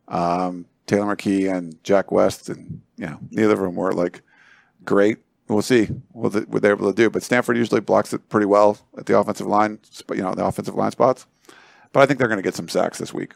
um, 0.08 0.66
Tanner 0.86 1.16
McKee 1.16 1.54
and 1.54 1.82
Jack 1.84 2.10
West, 2.12 2.48
and 2.48 2.82
you 2.96 3.06
know 3.06 3.18
neither 3.30 3.54
of 3.54 3.60
them 3.60 3.74
were 3.74 3.92
like 3.92 4.22
great. 4.84 5.18
we'll 5.48 5.62
see 5.62 5.86
what, 6.12 6.32
the, 6.32 6.40
what 6.42 6.62
they're 6.62 6.72
able 6.72 6.90
to 6.90 6.96
do. 6.96 7.10
But 7.10 7.22
Stanford 7.22 7.56
usually 7.56 7.80
blocks 7.80 8.12
it 8.12 8.28
pretty 8.28 8.46
well 8.46 8.78
at 8.96 9.06
the 9.06 9.18
offensive 9.18 9.46
line, 9.46 9.78
you 10.10 10.22
know, 10.22 10.34
the 10.34 10.44
offensive 10.44 10.74
line 10.74 10.92
spots. 10.92 11.26
But 11.92 12.00
I 12.00 12.06
think 12.06 12.18
they're 12.18 12.28
going 12.28 12.38
to 12.38 12.42
get 12.42 12.54
some 12.54 12.68
sacks 12.68 12.98
this 12.98 13.12
week. 13.12 13.34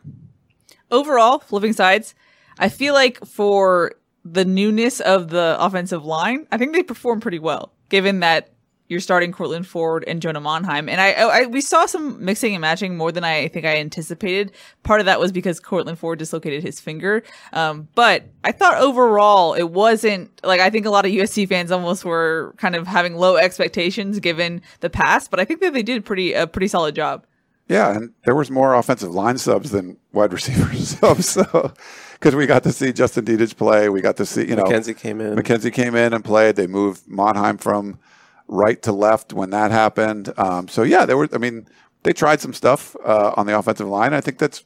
Overall, 0.91 1.39
flipping 1.39 1.73
sides, 1.73 2.15
I 2.59 2.69
feel 2.69 2.95
like 2.95 3.25
for 3.25 3.93
the 4.25 4.45
newness 4.45 5.01
of 5.01 5.31
the 5.31 5.57
offensive 5.59 6.05
line, 6.05 6.47
I 6.53 6.59
think 6.59 6.73
they 6.75 6.83
performed 6.83 7.23
pretty 7.23 7.39
well, 7.39 7.73
given 7.89 8.21
that 8.21 8.51
you're 8.91 9.01
starting 9.01 9.31
Courtland 9.31 9.69
Ford 9.69 10.03
and 10.09 10.21
Jonah 10.21 10.41
Monheim. 10.41 10.91
And 10.91 11.01
I, 11.01 11.13
I, 11.13 11.47
we 11.47 11.61
saw 11.61 11.87
some 11.87 12.23
mixing 12.25 12.55
and 12.57 12.61
matching 12.61 12.97
more 12.97 13.13
than 13.13 13.23
I 13.23 13.47
think 13.47 13.65
I 13.65 13.77
anticipated. 13.77 14.51
Part 14.83 14.99
of 14.99 15.07
that 15.07 15.21
was 15.21 15.31
because 15.31 15.61
Courtland 15.61 15.97
Ford 15.97 16.19
dislocated 16.19 16.65
his 16.65 16.81
finger. 16.81 17.23
Um, 17.53 17.87
but 17.95 18.25
I 18.43 18.51
thought 18.51 18.79
overall 18.79 19.55
it 19.55 19.71
wasn't 19.71 20.29
like 20.43 20.61
I 20.61 20.71
think 20.71 20.87
a 20.87 20.91
lot 20.91 21.07
of 21.07 21.13
USC 21.13 21.49
fans 21.49 21.71
almost 21.71 22.05
were 22.05 22.53
kind 22.57 22.75
of 22.75 22.89
having 22.89 23.15
low 23.15 23.37
expectations 23.37 24.19
given 24.19 24.61
the 24.81 24.91
past. 24.91 25.31
But 25.31 25.39
I 25.39 25.45
think 25.45 25.61
that 25.61 25.73
they 25.73 25.85
did 25.85 26.05
pretty 26.05 26.33
a 26.33 26.49
pretty 26.49 26.69
solid 26.69 26.97
job. 26.97 27.25
Yeah, 27.71 27.95
and 27.95 28.13
there 28.25 28.35
was 28.35 28.51
more 28.51 28.75
offensive 28.75 29.15
line 29.15 29.39
subs 29.39 29.71
than 29.71 29.97
wide 30.13 30.33
receiver 30.33 30.75
subs. 30.75 31.39
So 31.41 31.73
because 32.15 32.35
we 32.35 32.45
got 32.47 32.65
to 32.65 32.73
see 32.73 32.93
Justin 32.93 33.25
Dedich 33.25 33.57
play, 33.57 33.89
we 33.89 34.01
got 34.01 34.17
to 34.17 34.27
see 34.27 34.47
you 34.49 34.57
know 34.57 34.65
McKenzie 34.65 34.97
came 34.97 35.21
in. 35.21 35.37
McKenzie 35.37 35.73
came 35.73 35.95
in 35.95 36.13
and 36.13 36.25
played. 36.25 36.57
They 36.57 36.67
moved 36.67 37.07
Monheim 37.07 37.61
from 37.61 38.01
right 38.49 38.83
to 38.83 38.91
left 38.91 39.33
when 39.33 39.51
that 39.51 39.71
happened. 39.71 40.33
Um, 40.37 40.67
so 40.67 40.83
yeah, 40.83 41.07
there 41.07 41.17
were. 41.17 41.29
I 41.33 41.39
mean, 41.39 41.69
they 42.03 42.13
tried 42.13 42.41
some 42.41 42.53
stuff 42.53 42.97
uh, 43.05 43.35
on 43.37 43.47
the 43.47 43.57
offensive 43.57 43.87
line. 43.87 44.15
I 44.15 44.21
think 44.21 44.39
that's. 44.39 44.65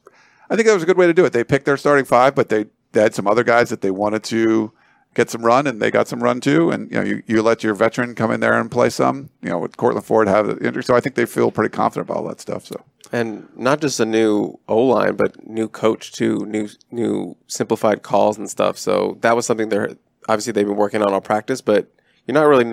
I 0.49 0.57
think 0.57 0.67
that 0.67 0.75
was 0.75 0.83
a 0.83 0.87
good 0.87 0.97
way 0.97 1.07
to 1.07 1.15
do 1.15 1.27
it. 1.27 1.35
They 1.35 1.45
picked 1.45 1.67
their 1.67 1.77
starting 1.77 2.07
five, 2.07 2.35
but 2.35 2.49
they, 2.49 2.67
they 2.93 3.03
had 3.03 3.15
some 3.15 3.27
other 3.27 3.45
guys 3.45 3.69
that 3.69 3.83
they 3.83 3.91
wanted 3.91 4.25
to 4.25 4.73
get 5.15 5.31
some 5.31 5.45
run, 5.45 5.66
and 5.66 5.81
they 5.81 5.91
got 5.91 6.09
some 6.09 6.23
run 6.23 6.41
too. 6.41 6.70
And 6.70 6.91
you 6.91 6.99
know, 6.99 7.05
you, 7.05 7.23
you 7.27 7.43
let 7.43 7.65
your 7.65 7.74
veteran 7.74 8.15
come 8.15 8.31
in 8.31 8.41
there 8.41 8.59
and 8.59 8.70
play 8.70 8.91
some. 8.91 9.31
You 9.43 9.51
know, 9.51 9.59
with 9.59 9.77
Courtland 9.77 10.07
Ford 10.07 10.28
have 10.28 10.47
the 10.47 10.66
injury, 10.66 10.85
so 10.85 10.95
I 10.95 11.01
think 11.01 11.15
they 11.15 11.27
feel 11.27 11.51
pretty 11.51 11.74
confident 11.74 12.09
about 12.09 12.19
all 12.19 12.28
that 12.28 12.41
stuff. 12.41 12.66
So 12.66 12.85
and 13.12 13.49
not 13.57 13.81
just 13.81 14.01
a 14.01 14.05
new 14.05 14.59
O 14.69 14.82
line, 14.82 15.16
but 15.16 15.47
new 15.47 15.69
coach 15.69 16.12
too, 16.12 16.45
new 16.47 16.69
new 16.91 17.36
simplified 17.47 18.03
calls 18.03 18.36
and 18.36 18.51
stuff. 18.51 18.77
So 18.77 19.19
that 19.20 19.36
was 19.36 19.47
something 19.47 19.69
they're 19.69 19.97
obviously 20.28 20.53
they've 20.53 20.66
been 20.66 20.77
working 20.77 21.03
on 21.03 21.12
all 21.12 21.20
practice, 21.20 21.61
but 21.61 21.93
you're 22.27 22.35
not 22.35 22.49
really 22.49 22.65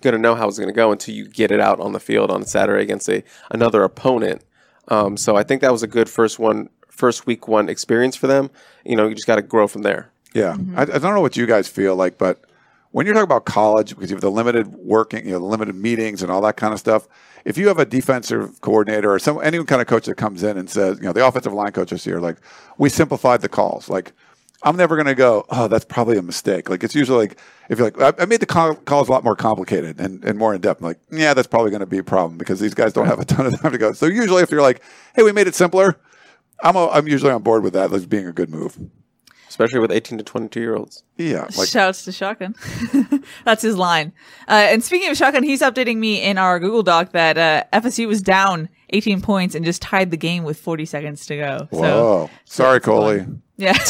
going 0.00 0.14
to 0.14 0.18
know 0.18 0.34
how 0.34 0.46
it's 0.46 0.58
going 0.58 0.68
to 0.68 0.74
go 0.74 0.92
until 0.92 1.14
you 1.14 1.26
get 1.26 1.50
it 1.50 1.60
out 1.60 1.80
on 1.80 1.92
the 1.92 2.00
field 2.00 2.30
on 2.30 2.44
Saturday 2.44 2.82
against 2.82 3.08
a 3.08 3.24
another 3.50 3.82
opponent. 3.82 4.42
Um, 4.88 5.16
so 5.16 5.36
I 5.36 5.42
think 5.42 5.60
that 5.62 5.72
was 5.72 5.82
a 5.82 5.88
good 5.88 6.08
first 6.08 6.38
one, 6.38 6.70
first 6.88 7.26
week 7.26 7.48
one 7.48 7.68
experience 7.68 8.16
for 8.16 8.26
them. 8.26 8.50
You 8.84 8.96
know, 8.96 9.08
you 9.08 9.14
just 9.14 9.26
got 9.26 9.36
to 9.36 9.42
grow 9.42 9.66
from 9.66 9.82
there. 9.82 10.12
Yeah, 10.38 10.52
mm-hmm. 10.54 10.78
I, 10.78 10.82
I, 10.82 10.84
don't 10.86 11.14
know 11.14 11.20
what 11.20 11.36
you 11.36 11.46
guys 11.46 11.68
feel 11.68 11.96
like, 11.96 12.18
but 12.18 12.44
when 12.90 13.06
you're 13.06 13.14
talking 13.14 13.24
about 13.24 13.44
college, 13.44 13.90
because 13.90 14.10
you 14.10 14.16
have 14.16 14.22
the 14.22 14.30
limited 14.30 14.68
working, 14.68 15.24
you 15.24 15.32
know, 15.32 15.38
the 15.38 15.44
limited 15.44 15.74
meetings 15.74 16.22
and 16.22 16.30
all 16.30 16.40
that 16.42 16.56
kind 16.56 16.72
of 16.72 16.80
stuff. 16.80 17.06
If 17.44 17.56
you 17.56 17.68
have 17.68 17.78
a 17.78 17.84
defensive 17.84 18.60
coordinator 18.60 19.12
or 19.12 19.18
some 19.18 19.40
any 19.42 19.62
kind 19.64 19.80
of 19.80 19.86
coach 19.86 20.06
that 20.06 20.16
comes 20.16 20.42
in 20.42 20.58
and 20.58 20.68
says, 20.68 20.98
you 20.98 21.04
know, 21.04 21.12
the 21.12 21.26
offensive 21.26 21.52
line 21.52 21.72
coaches 21.72 22.04
here, 22.04 22.20
like 22.20 22.38
we 22.76 22.88
simplified 22.88 23.40
the 23.40 23.48
calls, 23.48 23.88
like 23.88 24.12
I'm 24.62 24.76
never 24.76 24.96
going 24.96 25.06
to 25.06 25.14
go, 25.14 25.46
oh, 25.50 25.68
that's 25.68 25.84
probably 25.84 26.18
a 26.18 26.22
mistake. 26.22 26.68
Like, 26.68 26.82
it's 26.82 26.94
usually 26.94 27.28
like, 27.28 27.38
if 27.68 27.78
you're 27.78 27.90
like, 27.90 28.20
I, 28.20 28.24
made 28.24 28.40
the 28.40 28.46
call, 28.46 28.74
calls 28.74 29.08
a 29.08 29.12
lot 29.12 29.22
more 29.22 29.36
complicated 29.36 30.00
and, 30.00 30.24
and 30.24 30.36
more 30.36 30.52
in 30.52 30.60
depth. 30.60 30.80
I'm 30.80 30.86
like, 30.88 30.98
yeah, 31.12 31.32
that's 31.32 31.46
probably 31.46 31.70
going 31.70 31.80
to 31.80 31.86
be 31.86 31.98
a 31.98 32.04
problem 32.04 32.38
because 32.38 32.58
these 32.58 32.74
guys 32.74 32.92
don't 32.92 33.06
have 33.06 33.20
a 33.20 33.24
ton 33.24 33.46
of 33.46 33.60
time 33.60 33.70
to 33.70 33.78
go. 33.78 33.92
So, 33.92 34.06
usually, 34.06 34.42
if 34.42 34.50
you're 34.50 34.62
like, 34.62 34.82
hey, 35.14 35.22
we 35.22 35.30
made 35.30 35.46
it 35.46 35.54
simpler, 35.54 36.00
I'm, 36.60 36.74
a, 36.74 36.88
I'm 36.88 37.06
usually 37.06 37.30
on 37.30 37.42
board 37.42 37.62
with 37.62 37.74
that 37.74 37.92
as 37.92 38.06
being 38.06 38.26
a 38.26 38.32
good 38.32 38.50
move. 38.50 38.76
Especially 39.48 39.80
with 39.80 39.90
18 39.90 40.18
to 40.18 40.24
22 40.24 40.60
year 40.60 40.76
olds. 40.76 41.02
Yeah. 41.16 41.48
Like, 41.56 41.68
Shouts 41.68 42.04
to 42.04 42.12
Shotgun. 42.12 42.54
that's 43.44 43.62
his 43.62 43.76
line. 43.76 44.12
Uh, 44.46 44.52
and 44.52 44.84
speaking 44.84 45.10
of 45.10 45.16
Shotgun, 45.16 45.42
he's 45.42 45.62
updating 45.62 45.96
me 45.96 46.22
in 46.22 46.38
our 46.38 46.60
Google 46.60 46.82
Doc 46.82 47.12
that 47.12 47.38
uh, 47.38 47.64
FSU 47.80 48.06
was 48.06 48.20
down 48.20 48.68
18 48.90 49.20
points 49.20 49.54
and 49.54 49.64
just 49.64 49.82
tied 49.82 50.10
the 50.10 50.16
game 50.16 50.44
with 50.44 50.58
40 50.60 50.84
seconds 50.84 51.26
to 51.26 51.36
go. 51.36 51.68
Whoa. 51.70 51.80
So, 51.80 52.30
Sorry, 52.44 52.80
Coley. 52.80 53.26
Yeah. 53.56 53.72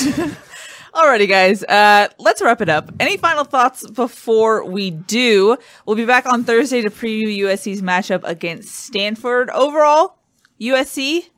Alrighty, 0.95 1.29
guys. 1.29 1.63
Uh, 1.65 2.09
let's 2.19 2.41
wrap 2.41 2.61
it 2.61 2.69
up. 2.69 2.91
Any 2.99 3.17
final 3.17 3.45
thoughts 3.45 3.89
before 3.89 4.65
we 4.65 4.91
do? 4.91 5.57
We'll 5.87 5.97
be 5.97 6.07
back 6.07 6.27
on 6.27 6.45
Thursday 6.45 6.81
to 6.83 6.91
preview 6.91 7.37
USC's 7.41 7.83
matchup 7.83 8.23
against 8.25 8.75
Stanford. 8.75 9.51
Overall, 9.51 10.19
USC 10.61 11.29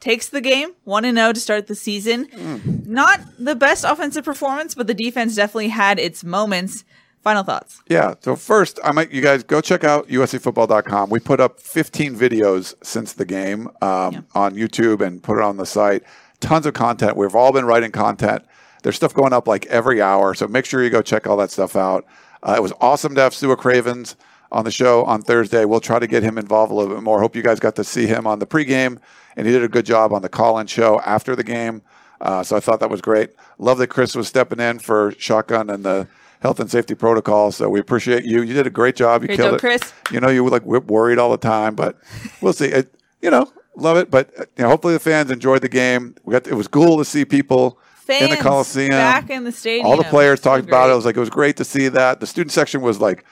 takes 0.00 0.28
the 0.28 0.40
game 0.40 0.70
1 0.84 1.14
0 1.14 1.32
to 1.32 1.40
start 1.40 1.66
the 1.66 1.74
season. 1.74 2.26
Mm. 2.26 2.86
Not 2.86 3.20
the 3.38 3.54
best 3.54 3.84
offensive 3.84 4.24
performance, 4.24 4.74
but 4.74 4.86
the 4.86 4.94
defense 4.94 5.36
definitely 5.36 5.68
had 5.68 5.98
its 5.98 6.24
moments. 6.24 6.84
Final 7.22 7.42
thoughts. 7.42 7.82
Yeah. 7.86 8.14
So 8.20 8.34
first, 8.34 8.80
I 8.82 8.92
might 8.92 9.10
you 9.10 9.20
guys 9.20 9.42
go 9.42 9.60
check 9.60 9.84
out 9.84 10.08
uscfootball.com. 10.08 11.10
We 11.10 11.20
put 11.20 11.38
up 11.38 11.60
15 11.60 12.16
videos 12.16 12.74
since 12.82 13.12
the 13.12 13.26
game 13.26 13.68
um, 13.82 14.12
yeah. 14.14 14.20
on 14.34 14.54
YouTube 14.54 15.02
and 15.02 15.22
put 15.22 15.36
it 15.36 15.44
on 15.44 15.58
the 15.58 15.66
site. 15.66 16.02
Tons 16.40 16.64
of 16.64 16.72
content. 16.72 17.18
We've 17.18 17.34
all 17.34 17.52
been 17.52 17.66
writing 17.66 17.92
content. 17.92 18.42
There's 18.82 18.96
stuff 18.96 19.12
going 19.12 19.34
up 19.34 19.46
like 19.46 19.66
every 19.66 20.00
hour, 20.00 20.32
so 20.32 20.48
make 20.48 20.64
sure 20.64 20.82
you 20.82 20.88
go 20.88 21.02
check 21.02 21.26
all 21.26 21.36
that 21.36 21.50
stuff 21.50 21.76
out. 21.76 22.06
Uh, 22.42 22.54
it 22.56 22.62
was 22.62 22.72
awesome 22.80 23.14
to 23.14 23.20
have 23.20 23.34
Sua 23.34 23.54
Cravens 23.54 24.16
on 24.52 24.64
the 24.64 24.70
show 24.70 25.04
on 25.04 25.22
Thursday. 25.22 25.64
We'll 25.64 25.80
try 25.80 25.98
to 25.98 26.06
get 26.06 26.22
him 26.22 26.38
involved 26.38 26.72
a 26.72 26.74
little 26.74 26.94
bit 26.94 27.02
more. 27.02 27.20
Hope 27.20 27.36
you 27.36 27.42
guys 27.42 27.60
got 27.60 27.76
to 27.76 27.84
see 27.84 28.06
him 28.06 28.26
on 28.26 28.38
the 28.38 28.46
pregame, 28.46 28.98
and 29.36 29.46
he 29.46 29.52
did 29.52 29.62
a 29.62 29.68
good 29.68 29.86
job 29.86 30.12
on 30.12 30.22
the 30.22 30.28
call-in 30.28 30.66
show 30.66 31.00
after 31.00 31.36
the 31.36 31.44
game. 31.44 31.82
Uh, 32.20 32.42
so 32.42 32.56
I 32.56 32.60
thought 32.60 32.80
that 32.80 32.90
was 32.90 33.00
great. 33.00 33.30
Love 33.58 33.78
that 33.78 33.86
Chris 33.86 34.14
was 34.14 34.28
stepping 34.28 34.60
in 34.60 34.78
for 34.78 35.12
shotgun 35.18 35.70
and 35.70 35.84
the 35.84 36.06
health 36.40 36.60
and 36.60 36.70
safety 36.70 36.94
protocol. 36.94 37.52
So 37.52 37.68
we 37.68 37.80
appreciate 37.80 38.24
you. 38.24 38.42
You 38.42 38.52
did 38.52 38.66
a 38.66 38.70
great 38.70 38.96
job. 38.96 39.22
You 39.22 39.28
great 39.28 39.36
killed 39.36 39.50
job, 39.52 39.58
it. 39.58 39.60
Chris. 39.60 39.92
You 40.10 40.20
know, 40.20 40.28
you 40.28 40.44
were 40.44 40.50
like 40.50 40.64
worried 40.64 41.18
all 41.18 41.30
the 41.30 41.38
time, 41.38 41.74
but 41.74 41.98
we'll 42.40 42.52
see. 42.52 42.66
It, 42.66 42.94
you 43.22 43.30
know, 43.30 43.50
love 43.76 43.96
it. 43.96 44.10
But 44.10 44.30
you 44.56 44.64
know, 44.64 44.68
hopefully 44.68 44.94
the 44.94 45.00
fans 45.00 45.30
enjoyed 45.30 45.62
the 45.62 45.68
game. 45.68 46.14
We 46.24 46.32
got 46.32 46.46
it 46.46 46.54
was 46.54 46.68
cool 46.68 46.98
to 46.98 47.04
see 47.04 47.24
people 47.24 47.78
Fans 47.94 48.22
in 48.22 48.30
the 48.30 48.36
Coliseum, 48.36 48.90
back 48.90 49.30
in 49.30 49.44
the 49.44 49.52
stadium. 49.52 49.86
All 49.86 49.96
the 49.96 50.04
players 50.04 50.40
talked 50.40 50.66
about 50.66 50.88
it. 50.88 50.92
It 50.92 50.96
was 50.96 51.04
like 51.04 51.16
it 51.16 51.20
was 51.20 51.30
great 51.30 51.56
to 51.58 51.64
see 51.64 51.88
that. 51.88 52.20
The 52.20 52.26
student 52.26 52.52
section 52.52 52.80
was 52.80 53.00
like 53.00 53.24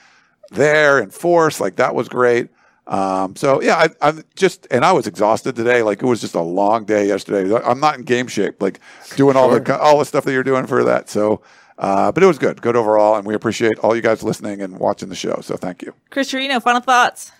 there 0.49 0.99
in 0.99 1.09
force. 1.09 1.59
Like 1.59 1.77
that 1.77 1.95
was 1.95 2.09
great. 2.09 2.49
Um, 2.87 3.35
so 3.35 3.61
yeah, 3.61 3.75
I, 3.75 3.89
I'm 4.01 4.23
just 4.35 4.67
and 4.71 4.83
I 4.83 4.91
was 4.91 5.07
exhausted 5.07 5.55
today. 5.55 5.83
Like 5.83 6.01
it 6.01 6.05
was 6.05 6.21
just 6.21 6.35
a 6.35 6.41
long 6.41 6.85
day 6.85 7.07
yesterday. 7.07 7.55
I'm 7.63 7.79
not 7.79 7.97
in 7.97 8.03
game 8.03 8.27
shape. 8.27 8.61
Like 8.61 8.79
doing 9.15 9.35
all 9.35 9.49
the 9.49 9.79
all 9.79 9.99
the 9.99 10.05
stuff 10.05 10.23
that 10.25 10.31
you're 10.33 10.43
doing 10.43 10.67
for 10.67 10.83
that. 10.83 11.09
So. 11.09 11.41
Uh, 11.81 12.11
but 12.11 12.21
it 12.21 12.25
was 12.25 12.37
good, 12.37 12.61
good 12.61 12.75
overall, 12.75 13.15
and 13.15 13.25
we 13.25 13.33
appreciate 13.33 13.79
all 13.79 13.95
you 13.95 14.01
guys 14.01 14.21
listening 14.21 14.61
and 14.61 14.77
watching 14.79 15.07
the 15.07 15.15
show. 15.15 15.39
So 15.39 15.55
thank 15.55 15.81
you, 15.81 15.93
Chris 16.09 16.29
Torino. 16.29 16.59
Final 16.59 16.81
thoughts 16.81 17.31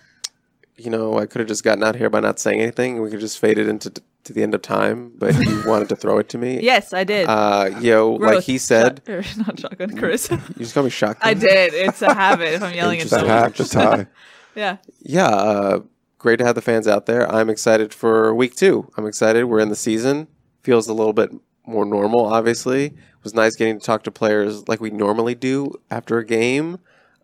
you 0.80 0.90
know, 0.90 1.18
I 1.18 1.26
could 1.26 1.40
have 1.40 1.48
just 1.48 1.62
gotten 1.62 1.84
out 1.84 1.94
here 1.94 2.08
by 2.08 2.20
not 2.20 2.38
saying 2.38 2.60
anything. 2.60 3.02
We 3.02 3.10
could 3.10 3.20
just 3.20 3.38
fade 3.38 3.58
it 3.58 3.68
into 3.68 3.92
to 4.24 4.32
the 4.32 4.42
end 4.42 4.54
of 4.54 4.62
time, 4.62 5.12
but 5.16 5.34
you 5.38 5.62
wanted 5.66 5.88
to 5.90 5.96
throw 5.96 6.18
it 6.18 6.28
to 6.30 6.38
me. 6.38 6.60
Yes, 6.60 6.92
I 6.92 7.04
did. 7.04 7.26
Uh, 7.28 7.70
yo, 7.80 8.18
Gross. 8.18 8.34
like 8.36 8.44
he 8.44 8.58
said, 8.58 9.02
Shot, 9.06 9.36
not 9.38 9.60
shotgun, 9.60 9.96
Chris. 9.96 10.30
you 10.30 10.38
just 10.58 10.74
call 10.74 10.84
me 10.84 10.90
shotgun. 10.90 11.28
I 11.28 11.34
did. 11.34 11.74
It's 11.74 12.02
a 12.02 12.14
habit 12.14 12.54
if 12.54 12.62
I'm 12.62 12.74
yelling 12.74 13.00
at 13.00 13.08
someone. 13.08 13.52
Just 13.52 13.74
high. 13.74 14.06
yeah. 14.54 14.76
Yeah. 15.00 15.28
Uh, 15.28 15.80
great 16.18 16.38
to 16.38 16.44
have 16.44 16.54
the 16.54 16.62
fans 16.62 16.86
out 16.86 17.06
there. 17.06 17.30
I'm 17.32 17.50
excited 17.50 17.94
for 17.94 18.34
week 18.34 18.56
two. 18.56 18.90
I'm 18.96 19.06
excited. 19.06 19.44
We're 19.44 19.60
in 19.60 19.68
the 19.70 19.76
season. 19.76 20.28
Feels 20.62 20.88
a 20.88 20.94
little 20.94 21.14
bit 21.14 21.30
more 21.66 21.84
normal. 21.84 22.26
Obviously, 22.26 22.86
it 22.86 22.94
was 23.24 23.34
nice 23.34 23.56
getting 23.56 23.78
to 23.78 23.84
talk 23.84 24.02
to 24.04 24.10
players 24.10 24.68
like 24.68 24.80
we 24.80 24.90
normally 24.90 25.34
do 25.34 25.72
after 25.90 26.18
a 26.18 26.24
game 26.26 26.78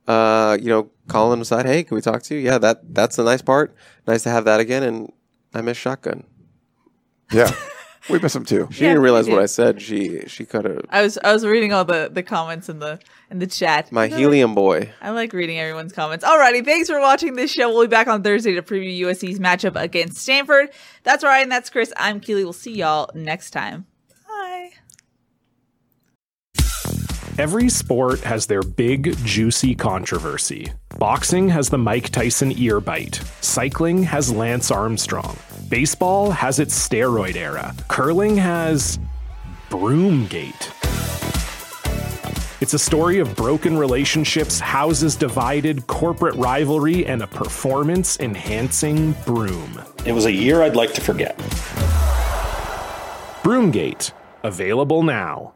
uh, 0.06 0.56
you 0.60 0.68
know, 0.68 0.90
calling 1.08 1.32
them 1.32 1.40
aside, 1.40 1.66
hey, 1.66 1.82
can 1.82 1.94
we 1.94 2.00
talk 2.00 2.22
to 2.22 2.34
you? 2.34 2.40
Yeah, 2.40 2.58
that 2.58 2.94
that's 2.94 3.16
the 3.16 3.24
nice 3.24 3.42
part. 3.42 3.74
Nice 4.06 4.22
to 4.22 4.30
have 4.30 4.44
that 4.44 4.60
again, 4.60 4.82
and 4.82 5.12
I 5.54 5.62
miss 5.62 5.76
shotgun. 5.76 6.24
Yeah. 7.32 7.50
We 8.08 8.20
miss 8.20 8.36
him 8.36 8.44
too. 8.44 8.68
She 8.70 8.84
yeah, 8.84 8.90
didn't 8.90 9.02
realize 9.02 9.28
what 9.28 9.40
I 9.40 9.46
said. 9.46 9.82
She 9.82 10.20
she 10.28 10.44
could 10.44 10.64
have. 10.64 10.84
I 10.90 11.02
was 11.02 11.18
I 11.24 11.32
was 11.32 11.44
reading 11.44 11.72
all 11.72 11.84
the 11.84 12.08
the 12.12 12.22
comments 12.22 12.68
in 12.68 12.78
the 12.78 13.00
in 13.30 13.40
the 13.40 13.46
chat. 13.46 13.90
My 13.90 14.06
helium 14.06 14.54
boy. 14.54 14.92
I 15.00 15.10
like 15.10 15.32
reading 15.32 15.58
everyone's 15.58 15.92
comments. 15.92 16.24
Alrighty, 16.24 16.64
thanks 16.64 16.88
for 16.88 17.00
watching 17.00 17.34
this 17.34 17.50
show. 17.50 17.68
We'll 17.68 17.82
be 17.82 17.88
back 17.88 18.06
on 18.06 18.22
Thursday 18.22 18.54
to 18.54 18.62
preview 18.62 19.00
USC's 19.00 19.40
matchup 19.40 19.80
against 19.80 20.18
Stanford. 20.18 20.70
That's 21.02 21.24
Ryan. 21.24 21.48
That's 21.48 21.68
Chris. 21.68 21.92
I'm 21.96 22.20
Keely. 22.20 22.44
We'll 22.44 22.52
see 22.52 22.74
y'all 22.74 23.10
next 23.14 23.50
time. 23.50 23.86
Bye. 24.28 24.70
Every 27.38 27.68
sport 27.68 28.20
has 28.20 28.46
their 28.46 28.62
big, 28.62 29.16
juicy 29.24 29.74
controversy. 29.74 30.72
Boxing 30.98 31.48
has 31.48 31.68
the 31.68 31.78
Mike 31.78 32.10
Tyson 32.10 32.52
ear 32.52 32.80
bite. 32.80 33.20
Cycling 33.40 34.04
has 34.04 34.32
Lance 34.32 34.70
Armstrong. 34.70 35.36
Baseball 35.68 36.30
has 36.30 36.60
its 36.60 36.88
steroid 36.88 37.34
era. 37.34 37.74
Curling 37.88 38.36
has. 38.36 39.00
Broomgate. 39.68 40.72
It's 42.62 42.72
a 42.72 42.78
story 42.78 43.18
of 43.18 43.34
broken 43.34 43.76
relationships, 43.76 44.60
houses 44.60 45.16
divided, 45.16 45.88
corporate 45.88 46.36
rivalry, 46.36 47.04
and 47.04 47.20
a 47.20 47.26
performance 47.26 48.18
enhancing 48.20 49.12
broom. 49.26 49.82
It 50.04 50.12
was 50.12 50.26
a 50.26 50.32
year 50.32 50.62
I'd 50.62 50.76
like 50.76 50.94
to 50.94 51.00
forget. 51.00 51.36
Broomgate, 53.42 54.12
available 54.44 55.02
now. 55.02 55.55